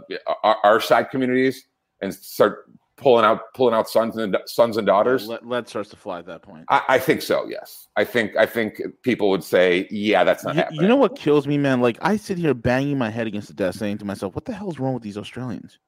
our, 0.43 0.57
our 0.63 0.81
side 0.81 1.09
communities, 1.09 1.65
and 2.01 2.13
start 2.13 2.65
pulling 2.97 3.23
out 3.23 3.53
pulling 3.53 3.73
out 3.73 3.89
sons 3.89 4.17
and 4.17 4.37
sons 4.45 4.75
and 4.75 4.85
daughters. 4.85 5.27
Lead, 5.29 5.45
lead 5.45 5.67
starts 5.69 5.89
to 5.91 5.95
fly 5.95 6.19
at 6.19 6.25
that 6.25 6.41
point. 6.41 6.65
I, 6.69 6.81
I 6.89 6.99
think 6.99 7.21
so. 7.21 7.47
Yes, 7.47 7.87
I 7.95 8.03
think 8.03 8.35
I 8.35 8.45
think 8.45 8.81
people 9.03 9.29
would 9.29 9.43
say, 9.43 9.87
yeah, 9.89 10.25
that's 10.25 10.43
not 10.43 10.55
You, 10.55 10.61
happening. 10.63 10.81
you 10.81 10.87
know 10.89 10.97
what 10.97 11.15
kills 11.15 11.47
me, 11.47 11.57
man? 11.57 11.79
Like 11.79 11.97
I 12.01 12.17
sit 12.17 12.37
here 12.37 12.53
banging 12.53 12.97
my 12.97 13.09
head 13.09 13.25
against 13.27 13.47
the 13.47 13.53
desk, 13.53 13.79
saying 13.79 13.99
to 13.99 14.05
myself, 14.05 14.35
"What 14.35 14.43
the 14.43 14.53
hell's 14.53 14.79
wrong 14.79 14.93
with 14.93 15.03
these 15.03 15.17
Australians?" 15.17 15.79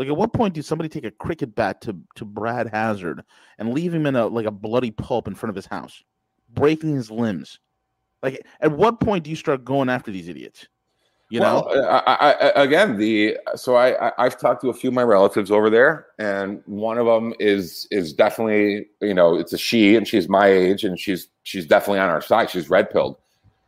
Like, 0.00 0.08
at 0.08 0.16
what 0.16 0.32
point 0.32 0.54
did 0.54 0.64
somebody 0.64 0.88
take 0.88 1.04
a 1.04 1.10
cricket 1.10 1.54
bat 1.54 1.82
to 1.82 1.94
to 2.14 2.24
Brad 2.24 2.68
Hazard 2.68 3.22
and 3.58 3.74
leave 3.74 3.92
him 3.92 4.06
in 4.06 4.16
a 4.16 4.26
like 4.26 4.46
a 4.46 4.50
bloody 4.50 4.90
pulp 4.90 5.28
in 5.28 5.34
front 5.34 5.50
of 5.50 5.54
his 5.54 5.66
house, 5.66 6.02
breaking 6.54 6.96
his 6.96 7.10
limbs? 7.10 7.58
Like, 8.22 8.42
at 8.62 8.72
what 8.72 8.98
point 9.00 9.24
do 9.24 9.30
you 9.30 9.36
start 9.36 9.62
going 9.62 9.90
after 9.90 10.10
these 10.10 10.30
idiots? 10.30 10.66
You 11.28 11.40
know, 11.40 11.66
well, 11.70 12.02
I, 12.06 12.14
I, 12.14 12.30
I, 12.30 12.62
again, 12.62 12.96
the 12.96 13.36
so 13.56 13.74
I, 13.74 14.08
I 14.08 14.12
I've 14.16 14.40
talked 14.40 14.62
to 14.62 14.70
a 14.70 14.72
few 14.72 14.88
of 14.88 14.94
my 14.94 15.02
relatives 15.02 15.50
over 15.50 15.68
there, 15.68 16.06
and 16.18 16.62
one 16.64 16.96
of 16.96 17.04
them 17.04 17.34
is 17.38 17.86
is 17.90 18.14
definitely 18.14 18.86
you 19.02 19.12
know 19.12 19.34
it's 19.34 19.52
a 19.52 19.58
she, 19.58 19.96
and 19.96 20.08
she's 20.08 20.30
my 20.30 20.46
age, 20.46 20.82
and 20.82 20.98
she's 20.98 21.28
she's 21.42 21.66
definitely 21.66 22.00
on 22.00 22.08
our 22.08 22.22
side. 22.22 22.48
She's 22.48 22.70
red 22.70 22.88
pilled, 22.88 23.18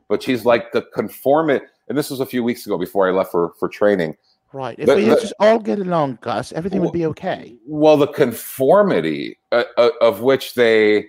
but 0.09 0.23
she's 0.23 0.47
like 0.47 0.73
the 0.73 0.81
conformity. 0.95 1.63
And 1.91 1.99
this 1.99 2.09
was 2.09 2.21
a 2.21 2.27
few 2.27 2.43
weeks 2.43 2.65
ago 2.65 2.79
before 2.79 3.07
I 3.07 3.11
left 3.13 3.31
for 3.31 3.53
for 3.61 3.69
training. 3.69 4.17
Right? 4.53 4.79
If 4.79 4.87
the- 4.87 4.97
we 4.97 5.05
the- 5.05 5.17
just 5.17 5.35
all 5.39 5.59
get 5.59 5.79
along, 5.79 6.19
Gus, 6.21 6.53
everything 6.53 6.81
would 6.81 6.93
be 6.93 7.07
okay. 7.07 7.57
Well, 7.67 7.97
the 7.97 8.07
conformity 8.07 9.39
uh, 9.51 9.65
uh, 9.77 9.91
of 10.01 10.21
which 10.21 10.55
they 10.55 11.07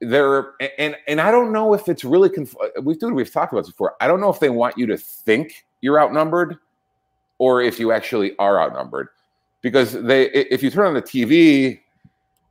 they're 0.00 0.52
and 0.78 0.96
and 1.08 1.20
I 1.20 1.30
don't 1.30 1.52
know 1.52 1.74
if 1.74 1.88
it's 1.88 2.04
really 2.04 2.30
conf- 2.30 2.54
we've 2.82 2.98
dude 2.98 3.14
we've 3.14 3.32
talked 3.32 3.52
about 3.52 3.62
this 3.62 3.72
before. 3.72 3.94
I 4.00 4.06
don't 4.06 4.20
know 4.20 4.30
if 4.30 4.40
they 4.40 4.50
want 4.50 4.78
you 4.78 4.86
to 4.86 4.96
think 4.96 5.66
you're 5.80 6.00
outnumbered 6.00 6.56
or 7.38 7.62
if 7.62 7.78
you 7.80 7.92
actually 7.92 8.36
are 8.38 8.60
outnumbered 8.60 9.08
because 9.60 9.92
they 9.92 10.26
if 10.30 10.62
you 10.62 10.70
turn 10.70 10.86
on 10.86 10.94
the 10.94 11.02
TV 11.02 11.80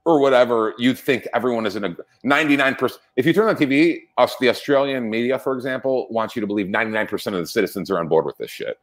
or 0.08 0.22
whatever, 0.22 0.74
you 0.78 0.94
think 0.94 1.28
everyone 1.34 1.66
is 1.66 1.76
in 1.76 1.84
a 1.84 1.96
99%. 2.24 2.98
If 3.18 3.26
you 3.26 3.34
turn 3.34 3.50
on 3.50 3.58
TV, 3.58 4.04
us, 4.18 4.38
the 4.40 4.48
Australian 4.48 5.10
media, 5.10 5.38
for 5.38 5.54
example, 5.54 6.08
wants 6.10 6.34
you 6.34 6.40
to 6.40 6.48
believe 6.48 6.68
99% 6.68 7.28
of 7.28 7.34
the 7.34 7.46
citizens 7.46 7.92
are 7.92 8.00
on 8.00 8.08
board 8.08 8.24
with 8.26 8.38
this 8.38 8.50
shit. 8.50 8.80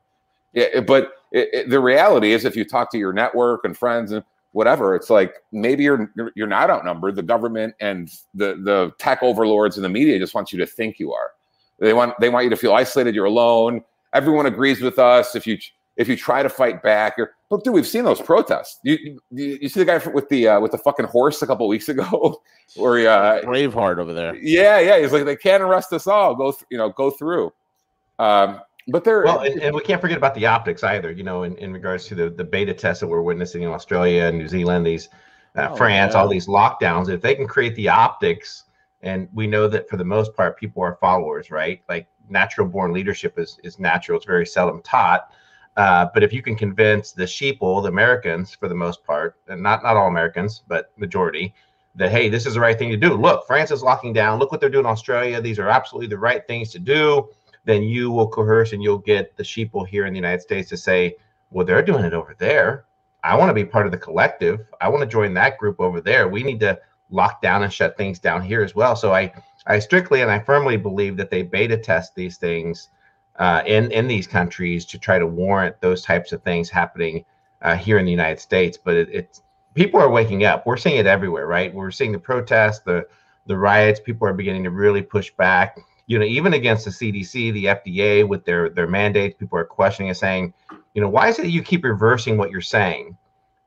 Yeah, 0.55 0.81
but 0.81 1.13
it, 1.33 1.49
it- 1.53 1.71
the 1.71 1.81
reality 1.81 2.33
is, 2.33 2.45
if 2.45 2.57
you 2.57 2.65
talk 2.65 2.91
to 2.93 2.99
your 2.99 3.13
network 3.13 3.65
and 3.65 3.77
friends 3.77 4.13
and 4.13 4.25
whatever, 4.53 4.95
it's 4.95 5.11
like 5.11 5.35
maybe 5.53 5.83
you're 5.85 6.11
you're 6.35 6.47
not 6.47 6.71
outnumbered. 6.71 7.17
The 7.17 7.23
government 7.23 7.75
and 7.81 8.09
the 8.35 8.55
the 8.63 8.93
tech 8.99 9.23
overlords 9.23 9.77
and 9.77 9.85
the 9.85 9.89
media 9.89 10.19
just 10.19 10.35
want 10.35 10.53
you 10.53 10.59
to 10.61 10.67
think 10.67 10.99
you 10.99 11.13
are. 11.13 11.33
They 11.81 11.93
want 11.93 12.15
they 12.21 12.29
want 12.29 12.45
you 12.45 12.51
to 12.51 12.57
feel 12.57 12.73
isolated. 12.73 13.15
You're 13.15 13.25
alone. 13.27 13.83
Everyone 14.13 14.47
agrees 14.47 14.81
with 14.81 14.99
us. 15.01 15.35
If 15.35 15.45
you 15.47 15.59
if 15.97 16.09
you 16.09 16.17
try 16.17 16.43
to 16.43 16.49
fight 16.49 16.83
back, 16.83 17.15
you're, 17.19 17.33
but 17.51 17.63
dude, 17.63 17.73
we've 17.75 17.87
seen 17.87 18.05
those 18.05 18.21
protests. 18.21 18.79
You 18.85 19.21
you, 19.33 19.59
you 19.61 19.69
see 19.69 19.81
the 19.81 19.85
guy 19.87 19.99
with 20.11 20.29
the 20.29 20.47
uh, 20.49 20.61
with 20.61 20.71
the 20.71 20.79
fucking 20.79 21.07
horse 21.07 21.43
a 21.43 21.47
couple 21.49 21.67
weeks 21.67 21.89
ago, 21.89 22.41
or 22.77 22.99
uh, 23.01 23.41
Braveheart 23.43 23.99
over 23.99 24.13
there. 24.15 24.37
yeah, 24.37 24.79
yeah, 24.79 25.01
he's 25.01 25.11
like 25.13 25.25
they 25.25 25.35
can't 25.37 25.63
arrest 25.65 25.93
us 25.93 26.07
all. 26.07 26.35
Go 26.37 26.53
th- 26.53 26.65
you 26.71 26.79
know 26.79 26.91
go 26.91 27.11
through. 27.11 27.53
Um, 28.21 28.61
but 28.89 29.05
they're 29.05 29.25
Well, 29.25 29.41
and, 29.41 29.61
and 29.61 29.75
we 29.75 29.81
can't 29.81 30.01
forget 30.01 30.17
about 30.17 30.35
the 30.35 30.47
optics 30.47 30.83
either. 30.83 31.11
You 31.11 31.23
know, 31.23 31.45
in, 31.45 31.57
in 31.57 31.73
regards 31.73 32.07
to 32.09 32.15
the, 32.15 32.31
the 32.31 32.45
beta 32.45 32.75
tests 32.75 33.01
that 33.01 33.07
we're 33.07 33.23
witnessing 33.23 33.63
in 33.63 33.69
Australia 33.69 34.25
and 34.25 34.39
New 34.39 34.49
Zealand, 34.49 34.87
these 34.87 35.09
uh, 35.57 35.69
Oh, 35.71 35.77
France, 35.77 36.15
yeah. 36.15 36.21
all 36.21 36.29
these 36.29 36.47
lockdowns. 36.47 37.09
If 37.09 37.21
they 37.21 37.35
can 37.35 37.47
create 37.47 37.75
the 37.77 37.89
optics, 37.89 38.65
and 39.03 39.29
we 39.33 39.47
know 39.47 39.69
that 39.69 39.89
for 39.89 39.97
the 39.97 40.05
most 40.05 40.35
part, 40.35 40.59
people 40.59 40.83
are 40.83 40.97
followers, 41.01 41.51
right? 41.51 41.83
Like 41.89 42.09
natural 42.29 42.67
born 42.67 42.93
leadership 42.93 43.39
is 43.39 43.59
is 43.65 43.79
natural. 43.79 44.17
It's 44.17 44.27
very 44.27 44.47
seldom 44.47 44.83
taught. 44.83 45.31
Uh, 45.77 46.07
but 46.15 46.23
if 46.23 46.33
you 46.33 46.41
can 46.41 46.55
convince 46.55 47.13
the 47.13 47.25
sheeple, 47.25 47.83
the 47.83 47.89
Americans, 47.89 48.55
for 48.55 48.69
the 48.69 48.75
most 48.75 49.05
part, 49.05 49.37
and 49.49 49.63
not 49.63 49.83
not 49.83 49.97
all 49.97 50.09
Americans, 50.09 50.63
but 50.69 50.93
majority, 50.97 51.55
that 51.95 52.11
hey, 52.11 52.29
this 52.29 52.47
is 52.47 52.55
the 52.55 52.61
right 52.61 52.79
thing 52.79 52.91
to 52.91 52.97
do. 52.97 53.15
Look, 53.15 53.47
France 53.47 53.71
is 53.71 53.83
locking 53.83 54.13
down. 54.13 54.39
Look 54.39 54.53
what 54.53 54.61
they're 54.61 54.71
doing 54.71 54.85
in 54.85 54.91
Australia. 54.91 55.41
These 55.41 55.59
are 55.59 55.69
absolutely 55.69 56.09
the 56.09 56.19
right 56.19 56.47
things 56.47 56.71
to 56.73 56.79
do 56.79 57.29
then 57.65 57.83
you 57.83 58.11
will 58.11 58.29
coerce 58.29 58.73
and 58.73 58.83
you'll 58.83 58.99
get 58.99 59.37
the 59.37 59.43
sheeple 59.43 59.87
here 59.87 60.07
in 60.07 60.13
the 60.13 60.19
United 60.19 60.43
States 60.43 60.69
to 60.71 60.77
say, 60.77 61.17
well, 61.51 61.65
they're 61.65 61.83
doing 61.83 62.05
it 62.05 62.13
over 62.13 62.35
there. 62.39 62.85
I 63.23 63.37
want 63.37 63.49
to 63.49 63.55
be 63.55 63.65
part 63.65 63.87
of 63.87 63.93
the 63.93 63.99
collective. 63.99 64.67
I 64.81 64.89
want 64.89 65.03
to 65.03 65.07
join 65.07 65.33
that 65.35 65.57
group 65.59 65.81
over 65.81 66.01
there. 66.01 66.29
We 66.29 66.43
need 66.43 66.61
to 66.61 66.79
lock 67.11 67.41
down 67.41 67.63
and 67.63 67.73
shut 67.73 67.97
things 67.97 68.19
down 68.19 68.43
here 68.43 68.63
as 68.63 68.75
well. 68.75 68.97
So 68.97 69.15
I, 69.15 69.33
I 69.67 69.79
strictly 69.79 70.21
and 70.21 70.31
I 70.31 70.39
firmly 70.41 70.77
believe 70.77 71.17
that 71.17 71.31
they 71.31 71.43
beta 71.43 71.79
test 71.79 72.15
these 72.15 72.37
things 72.37 72.91
uh, 73.37 73.63
in 73.67 73.91
in 73.91 74.07
these 74.07 74.27
countries 74.27 74.85
to 74.87 74.99
try 74.99 75.19
to 75.19 75.27
warrant 75.27 75.81
those 75.81 76.03
types 76.03 76.33
of 76.33 76.43
things 76.43 76.71
happening 76.71 77.25
uh, 77.63 77.77
here 77.77 77.99
in 77.99 78.05
the 78.05 78.11
United 78.11 78.41
States. 78.41 78.79
But 78.83 78.95
it, 78.95 79.09
it's 79.11 79.43
people 79.75 80.01
are 80.01 80.11
waking 80.11 80.45
up. 80.45 80.67
We're 80.67 80.77
seeing 80.77 80.99
it 80.99 81.07
everywhere, 81.07 81.47
right? 81.47 81.73
We're 81.75 81.91
seeing 81.91 82.13
the 82.13 82.19
protests, 82.19 82.81
the 82.81 83.07
the 83.47 83.57
riots. 83.57 84.01
People 84.01 84.29
are 84.29 84.33
beginning 84.33 84.65
to 84.65 84.71
really 84.71 85.03
push 85.03 85.31
back. 85.33 85.79
You 86.07 86.19
know, 86.19 86.25
even 86.25 86.55
against 86.55 86.85
the 86.85 86.91
CDC, 86.91 87.53
the 87.53 87.65
FDA 87.67 88.29
with 88.29 88.45
their 88.45 88.69
their 88.69 88.87
mandates, 88.87 89.37
people 89.39 89.59
are 89.59 89.65
questioning 89.65 90.11
and 90.11 90.17
saying, 90.17 90.53
you 90.95 91.01
know, 91.01 91.09
why 91.09 91.29
is 91.29 91.39
it 91.39 91.47
you 91.47 91.63
keep 91.63 91.85
reversing 91.85 92.37
what 92.37 92.51
you're 92.51 92.61
saying? 92.61 93.17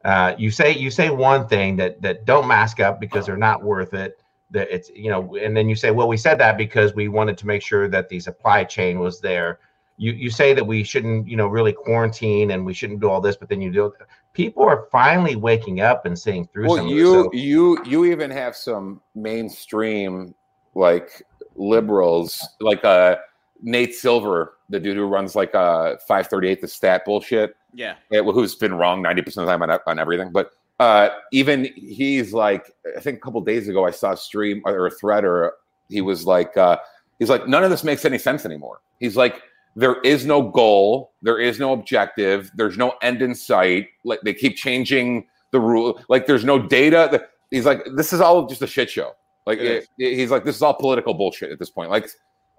Uh, 0.06 0.36
you 0.38 0.52
say 0.52 0.72
you 0.72 0.92
say 0.92 1.10
one 1.10 1.48
thing 1.48 1.76
that 1.76 2.02
that 2.02 2.26
don't 2.26 2.48
mask 2.48 2.80
up 2.80 3.00
because 3.00 3.26
they're 3.26 3.38
not 3.38 3.64
worth 3.64 3.94
it. 3.94 4.22
That 4.52 4.70
it's 4.74 4.90
you 4.92 5.10
know, 5.10 5.36
and 5.36 5.58
then 5.58 5.68
you 5.68 5.76
say, 5.76 5.92
well, 5.92 6.08
we 6.08 6.16
said 6.16 6.40
that 6.40 6.58
because 6.58 6.94
we 6.94 7.08
wanted 7.08 7.38
to 7.40 7.48
make 7.48 7.62
sure 7.62 7.90
that 7.90 8.08
the 8.08 8.20
supply 8.20 8.64
chain 8.64 9.00
was 9.00 9.20
there. 9.20 9.60
You 9.98 10.14
you 10.14 10.30
say 10.30 10.54
that 10.54 10.66
we 10.66 10.84
shouldn't 10.84 11.28
you 11.28 11.36
know 11.36 11.48
really 11.48 11.74
quarantine 11.74 12.52
and 12.52 12.66
we 12.66 12.74
shouldn't 12.74 13.02
do 13.02 13.10
all 13.10 13.20
this, 13.20 13.36
but 13.36 13.50
then 13.50 13.62
you 13.62 13.72
do. 13.72 13.92
People 14.34 14.64
are 14.64 14.88
finally 14.92 15.36
waking 15.36 15.82
up 15.82 16.06
and 16.06 16.18
seeing 16.18 16.48
through. 16.48 16.68
Well, 16.68 16.78
some 16.78 16.88
you 16.88 17.08
of 17.08 17.14
this. 17.16 17.24
So- 17.26 17.32
you 17.34 17.84
you 17.84 18.06
even 18.06 18.30
have 18.32 18.56
some 18.56 19.02
mainstream 19.16 20.36
like 20.76 21.24
liberals, 21.58 22.48
like 22.60 22.84
uh 22.86 23.18
Nate 23.62 23.96
Silver, 23.96 24.54
the 24.70 24.80
dude 24.80 24.98
who 24.98 25.06
runs 25.06 25.36
like 25.36 25.54
uh 25.56 25.98
538 26.08 26.62
the 26.62 26.68
stat 26.68 27.04
bullshit. 27.06 27.56
Yeah. 27.74 27.96
who's 28.10 28.56
been 28.56 28.74
wrong 28.74 29.04
90% 29.04 29.28
of 29.28 29.34
the 29.34 29.46
time 29.46 29.62
on, 29.62 29.80
on 29.86 30.00
everything. 30.00 30.32
But 30.32 30.52
uh, 30.80 31.10
even 31.32 31.66
he's 31.76 32.34
like, 32.34 32.72
I 32.96 33.00
think 33.00 33.18
a 33.18 33.22
couple 33.22 33.42
days 33.42 33.68
ago, 33.68 33.86
I 33.86 33.92
saw 33.92 34.12
a 34.14 34.18
stream 34.18 34.62
or 34.66 34.88
a 34.88 34.92
thread, 34.92 35.26
or 35.26 35.54
he 35.90 36.02
was 36.02 36.26
like, 36.26 36.56
uh, 36.56 36.78
he's 37.20 37.30
like, 37.30 37.48
none 37.48 37.64
of 37.64 37.70
this 37.70 37.84
makes 37.84 38.06
any 38.06 38.18
sense 38.18 38.46
anymore. 38.46 38.82
He's 39.00 39.18
like, 39.18 39.42
there 39.76 40.00
is 40.02 40.26
no 40.26 40.42
goal, 40.42 41.14
there 41.22 41.40
is 41.40 41.60
no 41.60 41.74
objective, 41.74 42.52
there's 42.56 42.78
no 42.78 42.96
end 43.02 43.22
in 43.22 43.34
sight. 43.36 43.90
Like 44.04 44.22
they 44.22 44.34
keep 44.34 44.56
changing 44.56 45.28
the 45.52 45.60
rule. 45.60 46.00
Like 46.10 46.26
there's 46.26 46.46
no 46.46 46.60
data. 46.60 47.28
He's 47.52 47.66
like, 47.66 47.84
this 47.96 48.14
is 48.14 48.22
all 48.22 48.48
just 48.48 48.62
a 48.62 48.68
shit 48.68 48.90
show. 48.90 49.14
Like 49.48 49.60
It 49.60 49.88
it- 49.98 50.16
he's 50.16 50.30
like, 50.30 50.44
this 50.44 50.56
is 50.56 50.62
all 50.62 50.74
political 50.76 51.14
bullshit 51.16 51.52
at 51.52 51.58
this 51.58 51.70
point. 51.72 51.90
Like, 51.90 52.08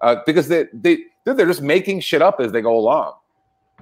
uh, 0.01 0.17
because 0.25 0.47
they 0.49 0.65
they 0.73 1.03
they're 1.23 1.45
just 1.45 1.61
making 1.61 2.01
shit 2.01 2.21
up 2.21 2.39
as 2.41 2.51
they 2.51 2.61
go 2.61 2.75
along 2.77 3.13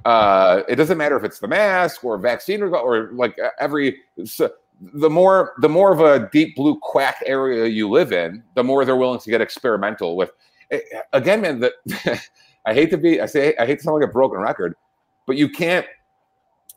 uh, 0.05 0.61
it 0.67 0.75
doesn't 0.75 0.97
matter 0.97 1.17
if 1.17 1.23
it's 1.23 1.39
the 1.39 1.47
mask 1.47 2.03
or 2.03 2.17
vaccine 2.17 2.61
or, 2.61 2.75
or 2.75 3.11
like 3.13 3.37
every 3.59 3.97
so 4.25 4.49
the 4.93 5.09
more 5.09 5.53
the 5.59 5.67
more 5.69 5.91
of 5.91 5.99
a 6.01 6.29
deep 6.31 6.55
blue 6.55 6.77
quack 6.81 7.17
area 7.25 7.65
you 7.65 7.89
live 7.89 8.11
in, 8.13 8.43
the 8.55 8.63
more 8.63 8.85
they're 8.85 8.95
willing 8.95 9.19
to 9.19 9.29
get 9.29 9.41
experimental 9.41 10.15
with. 10.15 10.31
eh, 10.71 10.79
Again, 11.13 11.41
man, 11.41 11.59
that 11.61 11.73
I 12.65 12.73
hate 12.75 12.91
to 12.91 12.97
be 12.97 13.19
I 13.21 13.25
say 13.25 13.55
I 13.57 13.65
hate 13.65 13.79
to 13.79 13.83
sound 13.85 13.99
like 13.99 14.07
a 14.09 14.11
broken 14.11 14.39
record, 14.39 14.75
but 15.25 15.35
you 15.35 15.49
can't 15.49 15.85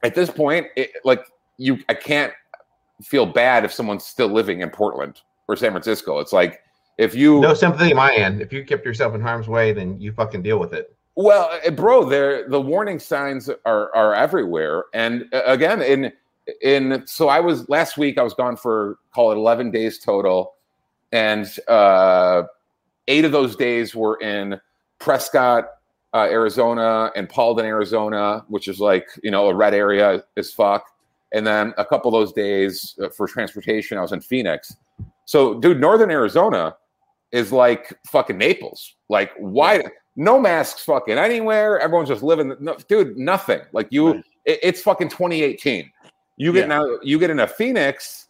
at 0.02 0.14
this 0.14 0.30
point 0.30 0.66
it, 0.76 0.90
like 1.04 1.22
you 1.58 1.78
I 1.90 1.94
can't 1.94 2.32
feel 3.02 3.26
bad 3.26 3.64
if 3.64 3.72
someone's 3.72 4.04
still 4.04 4.28
living 4.28 4.60
in 4.62 4.70
Portland 4.70 5.20
or 5.50 5.56
San 5.56 5.72
Francisco. 5.72 6.18
It's 6.20 6.32
like 6.32 6.62
if 6.98 7.14
you 7.14 7.40
no 7.40 7.54
sympathy 7.54 7.90
on 7.90 7.96
my 7.96 8.14
end. 8.14 8.40
If 8.40 8.52
you 8.52 8.64
kept 8.64 8.84
yourself 8.84 9.14
in 9.14 9.20
harm's 9.20 9.48
way, 9.48 9.72
then 9.72 10.00
you 10.00 10.12
fucking 10.12 10.42
deal 10.42 10.58
with 10.58 10.72
it. 10.72 10.94
Well, 11.16 11.50
uh, 11.66 11.70
bro, 11.70 12.04
there 12.04 12.48
the 12.48 12.60
warning 12.60 12.98
signs 12.98 13.50
are 13.66 13.94
are 13.94 14.14
everywhere, 14.14 14.84
and 14.94 15.24
uh, 15.32 15.42
again, 15.46 15.82
in 15.82 16.12
in 16.62 17.02
so 17.06 17.28
I 17.28 17.40
was 17.40 17.68
last 17.68 17.98
week. 17.98 18.18
I 18.18 18.22
was 18.22 18.34
gone 18.34 18.56
for 18.56 18.98
call 19.14 19.32
it 19.32 19.36
eleven 19.36 19.70
days 19.70 19.98
total, 19.98 20.54
and 21.12 21.46
uh, 21.68 22.44
eight 23.08 23.24
of 23.24 23.32
those 23.32 23.56
days 23.56 23.94
were 23.94 24.16
in 24.20 24.60
Prescott, 24.98 25.68
uh, 26.14 26.28
Arizona, 26.30 27.10
and 27.16 27.28
Paulden, 27.28 27.64
Arizona, 27.64 28.44
which 28.48 28.68
is 28.68 28.78
like 28.78 29.06
you 29.22 29.30
know 29.30 29.48
a 29.48 29.54
red 29.54 29.74
area 29.74 30.22
as 30.36 30.52
fuck. 30.52 30.84
And 31.32 31.46
then 31.46 31.72
a 31.78 31.84
couple 31.84 32.14
of 32.14 32.20
those 32.20 32.32
days 32.32 32.96
uh, 33.02 33.08
for 33.08 33.28
transportation, 33.28 33.96
I 33.96 34.02
was 34.02 34.12
in 34.12 34.20
Phoenix. 34.20 34.76
So, 35.24 35.54
dude, 35.60 35.80
Northern 35.80 36.10
Arizona 36.10 36.74
is 37.32 37.52
like 37.52 37.96
fucking 38.06 38.36
Naples. 38.38 38.94
Like, 39.08 39.32
why? 39.38 39.84
No 40.16 40.38
masks, 40.40 40.84
fucking 40.84 41.16
anywhere. 41.18 41.78
Everyone's 41.78 42.08
just 42.08 42.22
living. 42.22 42.54
No, 42.60 42.76
dude, 42.88 43.16
nothing. 43.16 43.60
Like 43.72 43.88
you, 43.90 44.14
Right. 44.14 44.24
it- 44.44 44.60
it's 44.62 44.82
fucking 44.82 45.08
2018. 45.10 45.90
You 46.36 46.52
get 46.52 46.62
Yeah. 46.68 46.78
now. 46.78 46.98
You 47.02 47.18
get 47.18 47.30
into 47.30 47.46
Phoenix. 47.46 48.28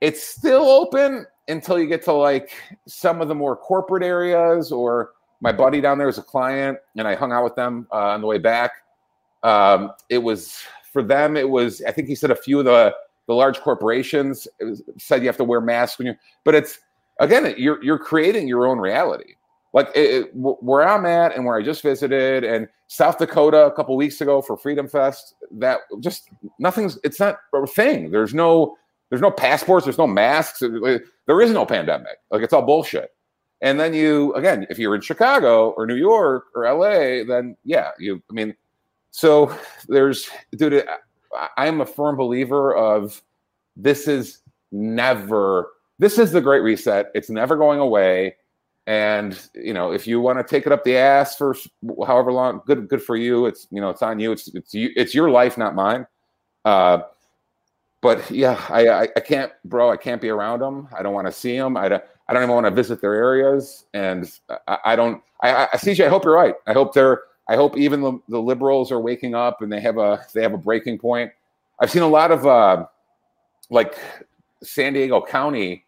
It's 0.00 0.22
still 0.22 0.68
open 0.68 1.26
until 1.48 1.78
you 1.78 1.86
get 1.86 2.02
to 2.04 2.12
like 2.12 2.52
some 2.86 3.20
of 3.20 3.28
the 3.28 3.34
more 3.34 3.56
corporate 3.56 4.02
areas. 4.02 4.70
Or 4.72 5.10
my 5.40 5.52
buddy 5.52 5.80
down 5.80 5.98
there 5.98 6.08
is 6.08 6.18
a 6.18 6.22
client, 6.22 6.78
and 6.96 7.06
I 7.06 7.14
hung 7.14 7.32
out 7.32 7.44
with 7.44 7.54
them 7.56 7.86
uh, 7.92 7.96
on 7.96 8.20
the 8.20 8.26
way 8.26 8.38
back. 8.38 8.72
Um, 9.42 9.92
it 10.08 10.18
was 10.18 10.62
for 10.92 11.02
them. 11.02 11.36
It 11.36 11.48
was. 11.48 11.82
I 11.86 11.90
think 11.92 12.08
he 12.08 12.14
said 12.14 12.30
a 12.30 12.36
few 12.36 12.58
of 12.60 12.64
the 12.64 12.94
the 13.28 13.34
large 13.34 13.60
corporations 13.60 14.48
said 14.98 15.22
you 15.22 15.28
have 15.28 15.36
to 15.36 15.44
wear 15.44 15.60
masks 15.60 15.98
when 15.98 16.08
you. 16.08 16.14
But 16.44 16.56
it's 16.56 16.78
again, 17.20 17.54
you're 17.56 17.82
you're 17.84 17.98
creating 17.98 18.48
your 18.48 18.66
own 18.66 18.78
reality. 18.78 19.34
Like 19.74 19.88
it, 19.94 20.24
it- 20.24 20.30
where 20.34 20.88
I'm 20.88 21.06
at 21.06 21.36
and 21.36 21.44
where 21.44 21.56
I 21.56 21.62
just 21.62 21.82
visited, 21.82 22.42
and 22.42 22.66
South 22.88 23.18
Dakota 23.18 23.66
a 23.66 23.72
couple 23.72 23.94
weeks 23.96 24.20
ago 24.20 24.40
for 24.42 24.56
Freedom 24.56 24.88
Fest. 24.88 25.34
That 25.52 25.80
just 26.00 26.30
nothing's. 26.58 26.98
It's 27.04 27.20
not 27.20 27.36
a 27.54 27.66
thing. 27.66 28.10
There's 28.10 28.34
no. 28.34 28.76
There's 29.10 29.22
no 29.22 29.30
passports. 29.30 29.84
There's 29.86 29.96
no 29.98 30.06
masks. 30.06 30.58
There 30.58 31.02
there 31.26 31.40
is 31.40 31.50
no 31.52 31.64
pandemic. 31.64 32.18
Like 32.30 32.42
it's 32.42 32.52
all 32.52 32.62
bullshit. 32.62 33.10
And 33.60 33.80
then 33.80 33.92
you 33.94 34.32
again, 34.34 34.66
if 34.70 34.78
you're 34.78 34.94
in 34.94 35.00
Chicago 35.00 35.70
or 35.70 35.86
New 35.86 35.96
York 35.96 36.44
or 36.54 36.64
LA, 36.70 37.24
then 37.24 37.56
yeah, 37.64 37.90
you. 37.98 38.22
I 38.30 38.32
mean, 38.34 38.54
so 39.10 39.54
there's, 39.88 40.28
dude. 40.56 40.84
I- 41.34 41.48
I 41.56 41.66
am 41.66 41.80
a 41.80 41.86
firm 41.86 42.16
believer 42.16 42.74
of 42.74 43.22
this 43.76 44.08
is 44.08 44.40
never. 44.72 45.70
This 45.98 46.18
is 46.18 46.32
the 46.32 46.40
Great 46.40 46.62
Reset. 46.62 47.10
It's 47.14 47.30
never 47.30 47.56
going 47.56 47.80
away. 47.80 48.36
And 48.86 49.38
you 49.54 49.74
know, 49.74 49.92
if 49.92 50.06
you 50.06 50.20
want 50.20 50.38
to 50.38 50.44
take 50.44 50.66
it 50.66 50.72
up 50.72 50.84
the 50.84 50.96
ass 50.96 51.36
for 51.36 51.54
however 52.06 52.32
long, 52.32 52.62
good, 52.66 52.88
good 52.88 53.02
for 53.02 53.16
you. 53.16 53.46
It's 53.46 53.66
you 53.70 53.80
know, 53.80 53.90
it's 53.90 54.02
on 54.02 54.18
you. 54.18 54.32
It's 54.32 54.48
it's 54.54 54.72
you. 54.74 54.90
It's 54.96 55.14
your 55.14 55.30
life, 55.30 55.58
not 55.58 55.74
mine. 55.74 56.06
Uh, 56.64 57.00
but 58.00 58.30
yeah, 58.30 58.60
I, 58.70 58.88
I 58.88 59.02
I 59.16 59.20
can't, 59.20 59.52
bro. 59.64 59.90
I 59.90 59.96
can't 59.96 60.22
be 60.22 60.28
around 60.28 60.60
them. 60.60 60.88
I 60.96 61.02
don't 61.02 61.14
want 61.14 61.26
to 61.26 61.32
see 61.32 61.56
them. 61.58 61.76
I 61.76 61.88
don't. 61.88 62.04
I 62.28 62.34
don't 62.34 62.42
even 62.42 62.54
want 62.54 62.66
to 62.66 62.70
visit 62.70 63.00
their 63.00 63.14
areas. 63.14 63.86
And 63.94 64.30
I, 64.68 64.78
I 64.84 64.96
don't. 64.96 65.22
I, 65.42 65.64
I 65.66 65.76
CJ. 65.76 66.06
I 66.06 66.08
hope 66.08 66.24
you're 66.24 66.34
right. 66.34 66.54
I 66.66 66.72
hope 66.72 66.94
they're. 66.94 67.22
I 67.48 67.56
hope 67.56 67.76
even 67.76 68.02
the, 68.02 68.18
the 68.28 68.40
liberals 68.40 68.92
are 68.92 69.00
waking 69.00 69.34
up 69.34 69.62
and 69.62 69.72
they 69.72 69.80
have 69.80 69.96
a 69.96 70.24
they 70.34 70.42
have 70.42 70.52
a 70.52 70.58
breaking 70.58 70.98
point. 70.98 71.32
I've 71.80 71.90
seen 71.90 72.02
a 72.02 72.08
lot 72.08 72.30
of 72.30 72.46
uh, 72.46 72.86
like 73.70 73.98
San 74.62 74.92
Diego 74.92 75.20
County 75.22 75.84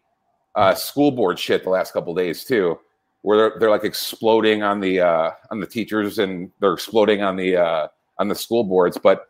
uh, 0.55 0.73
school 0.73 1.11
board 1.11 1.37
shit 1.37 1.63
the 1.63 1.69
last 1.69 1.93
couple 1.93 2.13
days 2.15 2.43
too, 2.43 2.79
where 3.21 3.37
they're, 3.37 3.59
they're 3.59 3.69
like 3.69 3.83
exploding 3.83 4.63
on 4.63 4.79
the 4.79 5.01
uh, 5.01 5.31
on 5.51 5.59
the 5.59 5.67
teachers 5.67 6.17
and 6.17 6.51
they're 6.59 6.73
exploding 6.73 7.21
on 7.21 7.35
the 7.35 7.57
uh, 7.57 7.87
on 8.17 8.27
the 8.27 8.35
school 8.35 8.63
boards. 8.63 8.97
But 8.97 9.29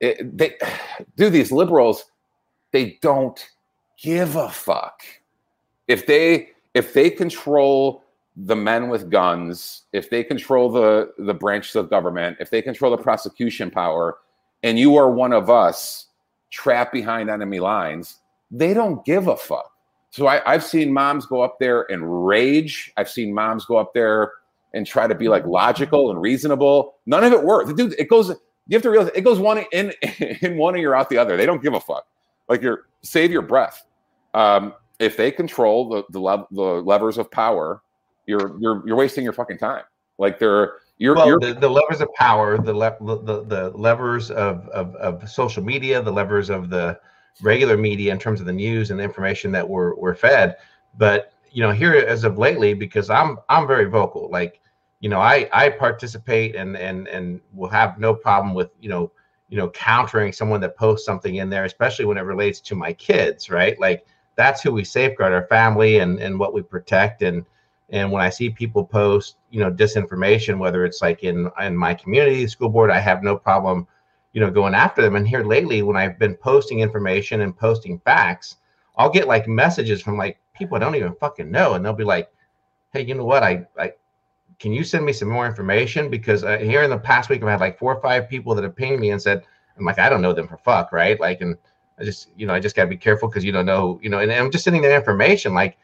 it, 0.00 0.36
they 0.36 0.54
do 1.16 1.28
these 1.28 1.50
liberals, 1.50 2.04
they 2.70 2.98
don't 3.02 3.44
give 3.98 4.36
a 4.36 4.48
fuck 4.48 5.02
if 5.88 6.06
they 6.06 6.50
if 6.74 6.92
they 6.92 7.10
control 7.10 8.03
the 8.36 8.56
men 8.56 8.88
with 8.88 9.10
guns, 9.10 9.82
if 9.92 10.10
they 10.10 10.24
control 10.24 10.70
the 10.70 11.12
the 11.18 11.34
branches 11.34 11.76
of 11.76 11.90
government, 11.90 12.36
if 12.40 12.50
they 12.50 12.62
control 12.62 12.90
the 12.90 13.02
prosecution 13.02 13.70
power, 13.70 14.18
and 14.62 14.78
you 14.78 14.96
are 14.96 15.10
one 15.10 15.32
of 15.32 15.48
us 15.48 16.06
trapped 16.50 16.92
behind 16.92 17.30
enemy 17.30 17.60
lines, 17.60 18.18
they 18.50 18.74
don't 18.74 19.04
give 19.04 19.28
a 19.28 19.36
fuck. 19.36 19.70
So 20.10 20.26
I, 20.28 20.40
I've 20.52 20.64
seen 20.64 20.92
moms 20.92 21.26
go 21.26 21.42
up 21.42 21.58
there 21.58 21.90
and 21.90 22.26
rage. 22.26 22.92
I've 22.96 23.10
seen 23.10 23.34
moms 23.34 23.64
go 23.64 23.76
up 23.76 23.94
there 23.94 24.32
and 24.72 24.86
try 24.86 25.06
to 25.06 25.14
be 25.14 25.28
like 25.28 25.44
logical 25.44 26.10
and 26.10 26.20
reasonable. 26.20 26.94
None 27.06 27.24
of 27.24 27.32
it 27.32 27.42
works. 27.42 27.72
Dude, 27.72 27.94
it 27.98 28.08
goes, 28.08 28.28
you 28.28 28.74
have 28.74 28.82
to 28.82 28.90
realize 28.90 29.10
it 29.14 29.22
goes 29.22 29.38
one 29.38 29.64
in 29.72 29.92
in 30.42 30.56
one 30.56 30.78
you're 30.78 30.94
out 30.94 31.08
the 31.08 31.18
other. 31.18 31.36
They 31.36 31.46
don't 31.46 31.62
give 31.62 31.74
a 31.74 31.80
fuck. 31.80 32.06
Like 32.48 32.62
you're 32.62 32.86
save 33.02 33.30
your 33.30 33.42
breath. 33.42 33.84
Um, 34.34 34.74
if 34.98 35.16
they 35.16 35.30
control 35.30 35.88
the 35.88 36.04
the, 36.10 36.46
the 36.50 36.62
levers 36.62 37.18
of 37.18 37.30
power, 37.30 37.82
you're 38.26 38.58
you're 38.60 38.86
you're 38.86 38.96
wasting 38.96 39.24
your 39.24 39.32
fucking 39.32 39.58
time. 39.58 39.84
Like 40.18 40.38
they're 40.38 40.74
you're 40.98 41.14
well, 41.14 41.26
you're 41.26 41.40
the, 41.40 41.54
the 41.54 41.68
levers 41.68 42.00
of 42.00 42.12
power, 42.14 42.56
the, 42.56 42.72
le- 42.72 42.96
the 43.00 43.44
the 43.44 43.72
levers 43.74 44.30
of, 44.30 44.68
of 44.68 44.94
of 44.96 45.28
social 45.28 45.62
media, 45.62 46.00
the 46.00 46.12
levers 46.12 46.50
of 46.50 46.70
the 46.70 46.98
regular 47.42 47.76
media 47.76 48.12
in 48.12 48.18
terms 48.18 48.40
of 48.40 48.46
the 48.46 48.52
news 48.52 48.90
and 48.90 49.00
the 49.00 49.04
information 49.04 49.50
that 49.52 49.68
we're 49.68 49.94
we're 49.96 50.14
fed. 50.14 50.56
But 50.96 51.32
you 51.50 51.62
know, 51.62 51.70
here 51.70 51.94
as 51.94 52.24
of 52.24 52.38
lately, 52.38 52.74
because 52.74 53.10
I'm 53.10 53.38
I'm 53.48 53.66
very 53.66 53.86
vocal. 53.86 54.30
Like, 54.30 54.60
you 55.00 55.08
know, 55.08 55.20
I 55.20 55.48
I 55.52 55.70
participate 55.70 56.54
and 56.54 56.76
and 56.76 57.08
and 57.08 57.40
will 57.52 57.70
have 57.70 57.98
no 57.98 58.14
problem 58.14 58.54
with 58.54 58.70
you 58.80 58.88
know 58.88 59.10
you 59.48 59.56
know 59.56 59.70
countering 59.70 60.32
someone 60.32 60.60
that 60.60 60.76
posts 60.76 61.04
something 61.04 61.36
in 61.36 61.50
there, 61.50 61.64
especially 61.64 62.04
when 62.04 62.18
it 62.18 62.22
relates 62.22 62.60
to 62.60 62.76
my 62.76 62.92
kids, 62.92 63.50
right? 63.50 63.78
Like 63.80 64.06
that's 64.36 64.62
who 64.62 64.72
we 64.72 64.84
safeguard 64.84 65.32
our 65.32 65.46
family 65.48 65.98
and 65.98 66.20
and 66.20 66.38
what 66.38 66.54
we 66.54 66.62
protect 66.62 67.22
and 67.22 67.44
And 67.94 68.10
when 68.10 68.22
I 68.22 68.28
see 68.28 68.50
people 68.50 68.84
post, 68.84 69.36
you 69.50 69.60
know, 69.60 69.70
disinformation, 69.70 70.58
whether 70.58 70.84
it's 70.84 71.00
like 71.00 71.22
in 71.22 71.48
in 71.60 71.76
my 71.76 71.94
community, 71.94 72.44
school 72.48 72.68
board, 72.68 72.90
I 72.90 72.98
have 72.98 73.22
no 73.22 73.36
problem, 73.36 73.86
you 74.32 74.40
know, 74.40 74.50
going 74.50 74.74
after 74.74 75.00
them. 75.00 75.14
And 75.14 75.28
here 75.28 75.44
lately, 75.44 75.82
when 75.82 75.96
I've 75.96 76.18
been 76.18 76.34
posting 76.34 76.80
information 76.80 77.42
and 77.42 77.56
posting 77.56 78.00
facts, 78.00 78.56
I'll 78.96 79.10
get 79.10 79.28
like 79.28 79.46
messages 79.46 80.02
from 80.02 80.16
like 80.16 80.40
people 80.54 80.76
I 80.76 80.80
don't 80.80 80.96
even 80.96 81.14
fucking 81.14 81.48
know, 81.48 81.74
and 81.74 81.84
they'll 81.84 81.92
be 81.92 82.02
like, 82.02 82.32
"Hey, 82.92 83.02
you 83.02 83.14
know 83.14 83.24
what? 83.24 83.44
I 83.44 83.64
I 83.78 83.92
can 84.58 84.72
you 84.72 84.82
send 84.82 85.04
me 85.06 85.12
some 85.12 85.28
more 85.28 85.46
information 85.46 86.10
because 86.10 86.42
uh, 86.42 86.58
here 86.58 86.82
in 86.82 86.90
the 86.90 86.98
past 86.98 87.30
week 87.30 87.42
I've 87.44 87.48
had 87.48 87.60
like 87.60 87.78
four 87.78 87.94
or 87.94 88.02
five 88.02 88.28
people 88.28 88.56
that 88.56 88.64
have 88.64 88.74
pinged 88.74 88.98
me 88.98 89.10
and 89.10 89.22
said, 89.22 89.44
I'm 89.78 89.84
like, 89.84 90.00
I 90.00 90.08
don't 90.08 90.22
know 90.22 90.32
them 90.32 90.48
for 90.48 90.56
fuck, 90.58 90.90
right? 90.90 91.18
Like, 91.20 91.40
and 91.42 91.56
I 91.98 92.04
just, 92.04 92.30
you 92.36 92.46
know, 92.46 92.54
I 92.54 92.60
just 92.60 92.74
got 92.74 92.84
to 92.84 92.90
be 92.90 92.96
careful 92.96 93.28
because 93.28 93.44
you 93.44 93.52
don't 93.52 93.66
know, 93.66 94.00
you 94.02 94.10
know, 94.10 94.18
and, 94.18 94.32
and 94.32 94.40
I'm 94.40 94.50
just 94.50 94.64
sending 94.64 94.82
them 94.82 94.92
information, 94.92 95.54
like 95.54 95.76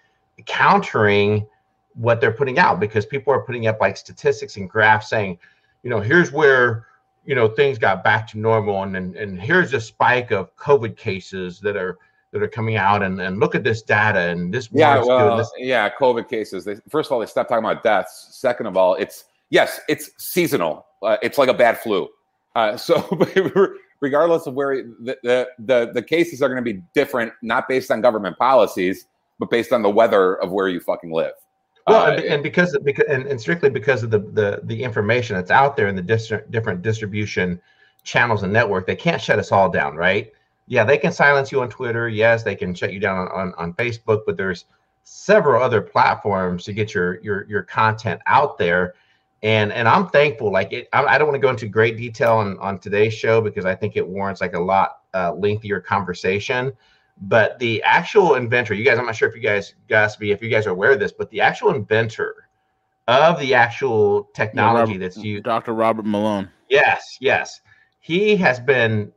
countering 0.47 1.47
what 1.95 2.21
they're 2.21 2.33
putting 2.33 2.59
out 2.59 2.81
because 2.81 3.07
people 3.07 3.33
are 3.33 3.43
putting 3.43 3.67
up 3.67 3.81
like 3.81 3.97
statistics 3.97 4.57
and 4.57 4.69
graphs 4.69 5.09
saying, 5.09 5.39
you 5.83 5.91
know, 5.91 6.01
here's 6.01 6.33
where, 6.33 6.87
you 7.25 7.35
know, 7.35 7.49
things 7.49 7.79
got 7.79 8.05
back 8.05 8.27
to 8.29 8.39
normal 8.39 8.83
and, 8.83 8.97
and, 8.97 9.17
and 9.17 9.41
here's 9.41 9.73
a 9.75 9.81
spike 9.81 10.31
of 10.31 10.55
COVID 10.57 10.97
cases 10.97 11.61
that 11.61 11.77
are, 11.77 11.99
that 12.33 12.43
are 12.43 12.49
coming 12.49 12.77
out 12.77 13.03
and, 13.03 13.21
and 13.21 13.41
look 13.41 13.55
at 13.55 13.65
this 13.65 13.83
data 13.83 14.21
and 14.21 14.55
this 14.55 14.69
yeah 14.71 15.03
well 15.03 15.37
this. 15.37 15.51
yeah 15.59 15.91
covid 15.91 16.29
cases 16.29 16.65
they, 16.65 16.77
first 16.89 17.09
of 17.09 17.13
all 17.13 17.19
they 17.19 17.27
stopped 17.27 17.49
talking 17.49 17.65
about 17.65 17.83
deaths 17.83 18.29
second 18.31 18.67
of 18.67 18.77
all 18.77 18.95
it's 18.95 19.25
yes 19.49 19.81
it's 19.89 20.13
seasonal 20.17 20.87
uh, 21.03 21.17
it's 21.23 21.39
like 21.39 21.49
a 21.49 21.55
bad 21.55 21.77
flu 21.77 22.09
uh, 22.55 22.77
so 22.77 23.05
regardless 24.01 24.47
of 24.47 24.55
where 24.55 24.83
the, 24.83 25.17
the, 25.23 25.49
the, 25.59 25.91
the 25.95 26.03
cases 26.03 26.43
are 26.43 26.49
going 26.49 26.63
to 26.63 26.75
be 26.75 26.83
different, 26.95 27.33
not 27.43 27.69
based 27.69 27.91
on 27.91 28.01
government 28.01 28.37
policies, 28.39 29.07
but 29.39 29.51
based 29.51 29.73
on 29.73 29.83
the 29.83 29.91
weather 29.91 30.37
of 30.37 30.51
where 30.51 30.69
you 30.69 30.81
fucking 30.81 31.13
live. 31.13 31.33
Well, 31.91 32.13
uh, 32.13 32.21
and, 32.23 32.43
because 32.43 32.77
because 32.85 33.07
and, 33.09 33.27
and, 33.27 33.41
strictly 33.41 33.71
because 33.71 34.03
of 34.03 34.11
the, 34.11 34.19
the 34.19 34.61
the 34.65 34.83
information 34.83 35.37
that's 35.37 35.51
out 35.51 35.77
there 35.77 35.89
in 35.89 35.97
the 35.97 36.03
dis- 36.03 36.33
different 36.51 36.83
distribution 36.83 37.61
channels 38.05 38.43
and 38.43 38.53
network, 38.53 38.87
they 38.87 38.97
can't 38.97 39.21
shut 39.21 39.39
us 39.39 39.53
all 39.53 39.69
down, 39.69 39.97
right? 39.97 40.33
Yeah, 40.67 40.85
they 40.85 40.99
can 40.99 41.13
silence 41.13 41.51
you 41.51 41.61
on 41.63 41.69
Twitter. 41.69 42.09
Yes, 42.09 42.43
they 42.45 42.55
can 42.55 42.75
shut 42.75 42.93
you 42.93 43.01
down 43.01 43.19
on, 43.19 43.29
on, 43.29 43.55
on 43.59 43.75
Facebook, 43.75 44.23
but 44.25 44.37
there's 44.37 44.67
several 45.05 45.63
other 45.63 45.81
platforms 45.81 46.65
to 46.65 46.73
get 46.73 46.95
your 46.95 47.21
your 47.23 47.47
your 47.49 47.63
content 47.63 48.21
out 48.27 48.57
there 48.59 48.95
and 49.43 49.73
and 49.73 49.89
I'm 49.89 50.09
thankful. 50.09 50.53
Like 50.53 50.73
it, 50.73 50.89
I, 50.93 51.05
I 51.05 51.19
don't 51.19 51.29
want 51.29 51.37
to 51.37 51.41
go 51.41 51.51
into 51.51 51.67
great 51.67 51.97
detail 51.97 52.35
on 52.35 52.59
on 52.59 52.79
today's 52.79 53.15
show 53.15 53.41
because 53.41 53.65
I 53.65 53.75
think 53.75 53.97
it 53.97 54.07
warrants 54.07 54.41
like 54.41 54.55
a 54.55 54.61
lot 54.61 54.99
uh, 55.15 55.33
lengthier 55.33 55.81
conversation. 55.81 56.73
But 57.21 57.59
the 57.59 57.83
actual 57.83 58.35
inventor, 58.35 58.75
you 58.75 58.85
guys, 58.85 58.99
I'm 58.99 59.07
not 59.07 59.17
sure 59.17 59.29
if 59.29 59.35
you 59.35 59.43
guys, 59.43 59.75
Gusby, 59.89 60.33
if 60.33 60.43
you 60.43 60.49
guys 60.49 60.67
are 60.67 60.71
aware 60.71 60.93
of 60.93 61.01
this, 61.01 61.13
but 61.13 61.29
the 61.31 61.41
actual 61.41 61.75
inventor 61.75 62.49
of 63.09 63.39
the 63.39 63.55
actual 63.55 64.25
technology 64.35 64.93
yeah, 64.93 64.97
Robert, 64.97 64.99
that's 64.99 65.17
used, 65.19 65.45
Dr. 65.45 65.75
Robert 65.75 66.07
Malone. 66.07 66.49
Yes, 66.69 67.19
yes, 67.21 67.61
he 68.01 68.37
has 68.37 68.59
been 68.61 69.13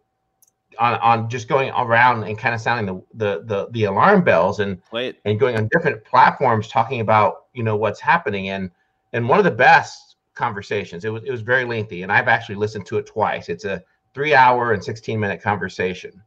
on 0.80 0.96
on 0.96 1.30
just 1.30 1.48
going 1.48 1.70
around 1.72 2.24
and 2.24 2.38
kind 2.38 2.56
of 2.56 2.62
sounding 2.62 2.86
the 2.88 3.04
the 3.14 3.44
the, 3.46 3.68
the 3.72 3.84
alarm 3.86 4.24
bells 4.24 4.60
and 4.60 4.82
and 5.26 5.40
going 5.40 5.56
on 5.56 5.70
different 5.72 6.04
platforms 6.04 6.68
talking 6.68 7.00
about 7.00 7.46
you 7.54 7.64
know 7.64 7.76
what's 7.76 8.00
happening 8.00 8.50
and 8.50 8.72
and 9.14 9.30
one 9.30 9.38
of 9.38 9.46
the 9.46 9.52
best 9.52 10.16
conversations. 10.34 11.06
It 11.06 11.10
was 11.10 11.24
it 11.24 11.32
was 11.32 11.42
very 11.42 11.66
lengthy, 11.66 12.04
and 12.04 12.12
I've 12.12 12.28
actually 12.28 12.56
listened 12.56 12.86
to 12.88 12.98
it 12.98 13.06
twice. 13.06 13.50
It's 13.50 13.66
a 13.66 13.84
three 14.14 14.34
hour 14.34 14.74
and 14.74 14.84
16 14.84 15.20
minute 15.20 15.42
conversation. 15.42 16.22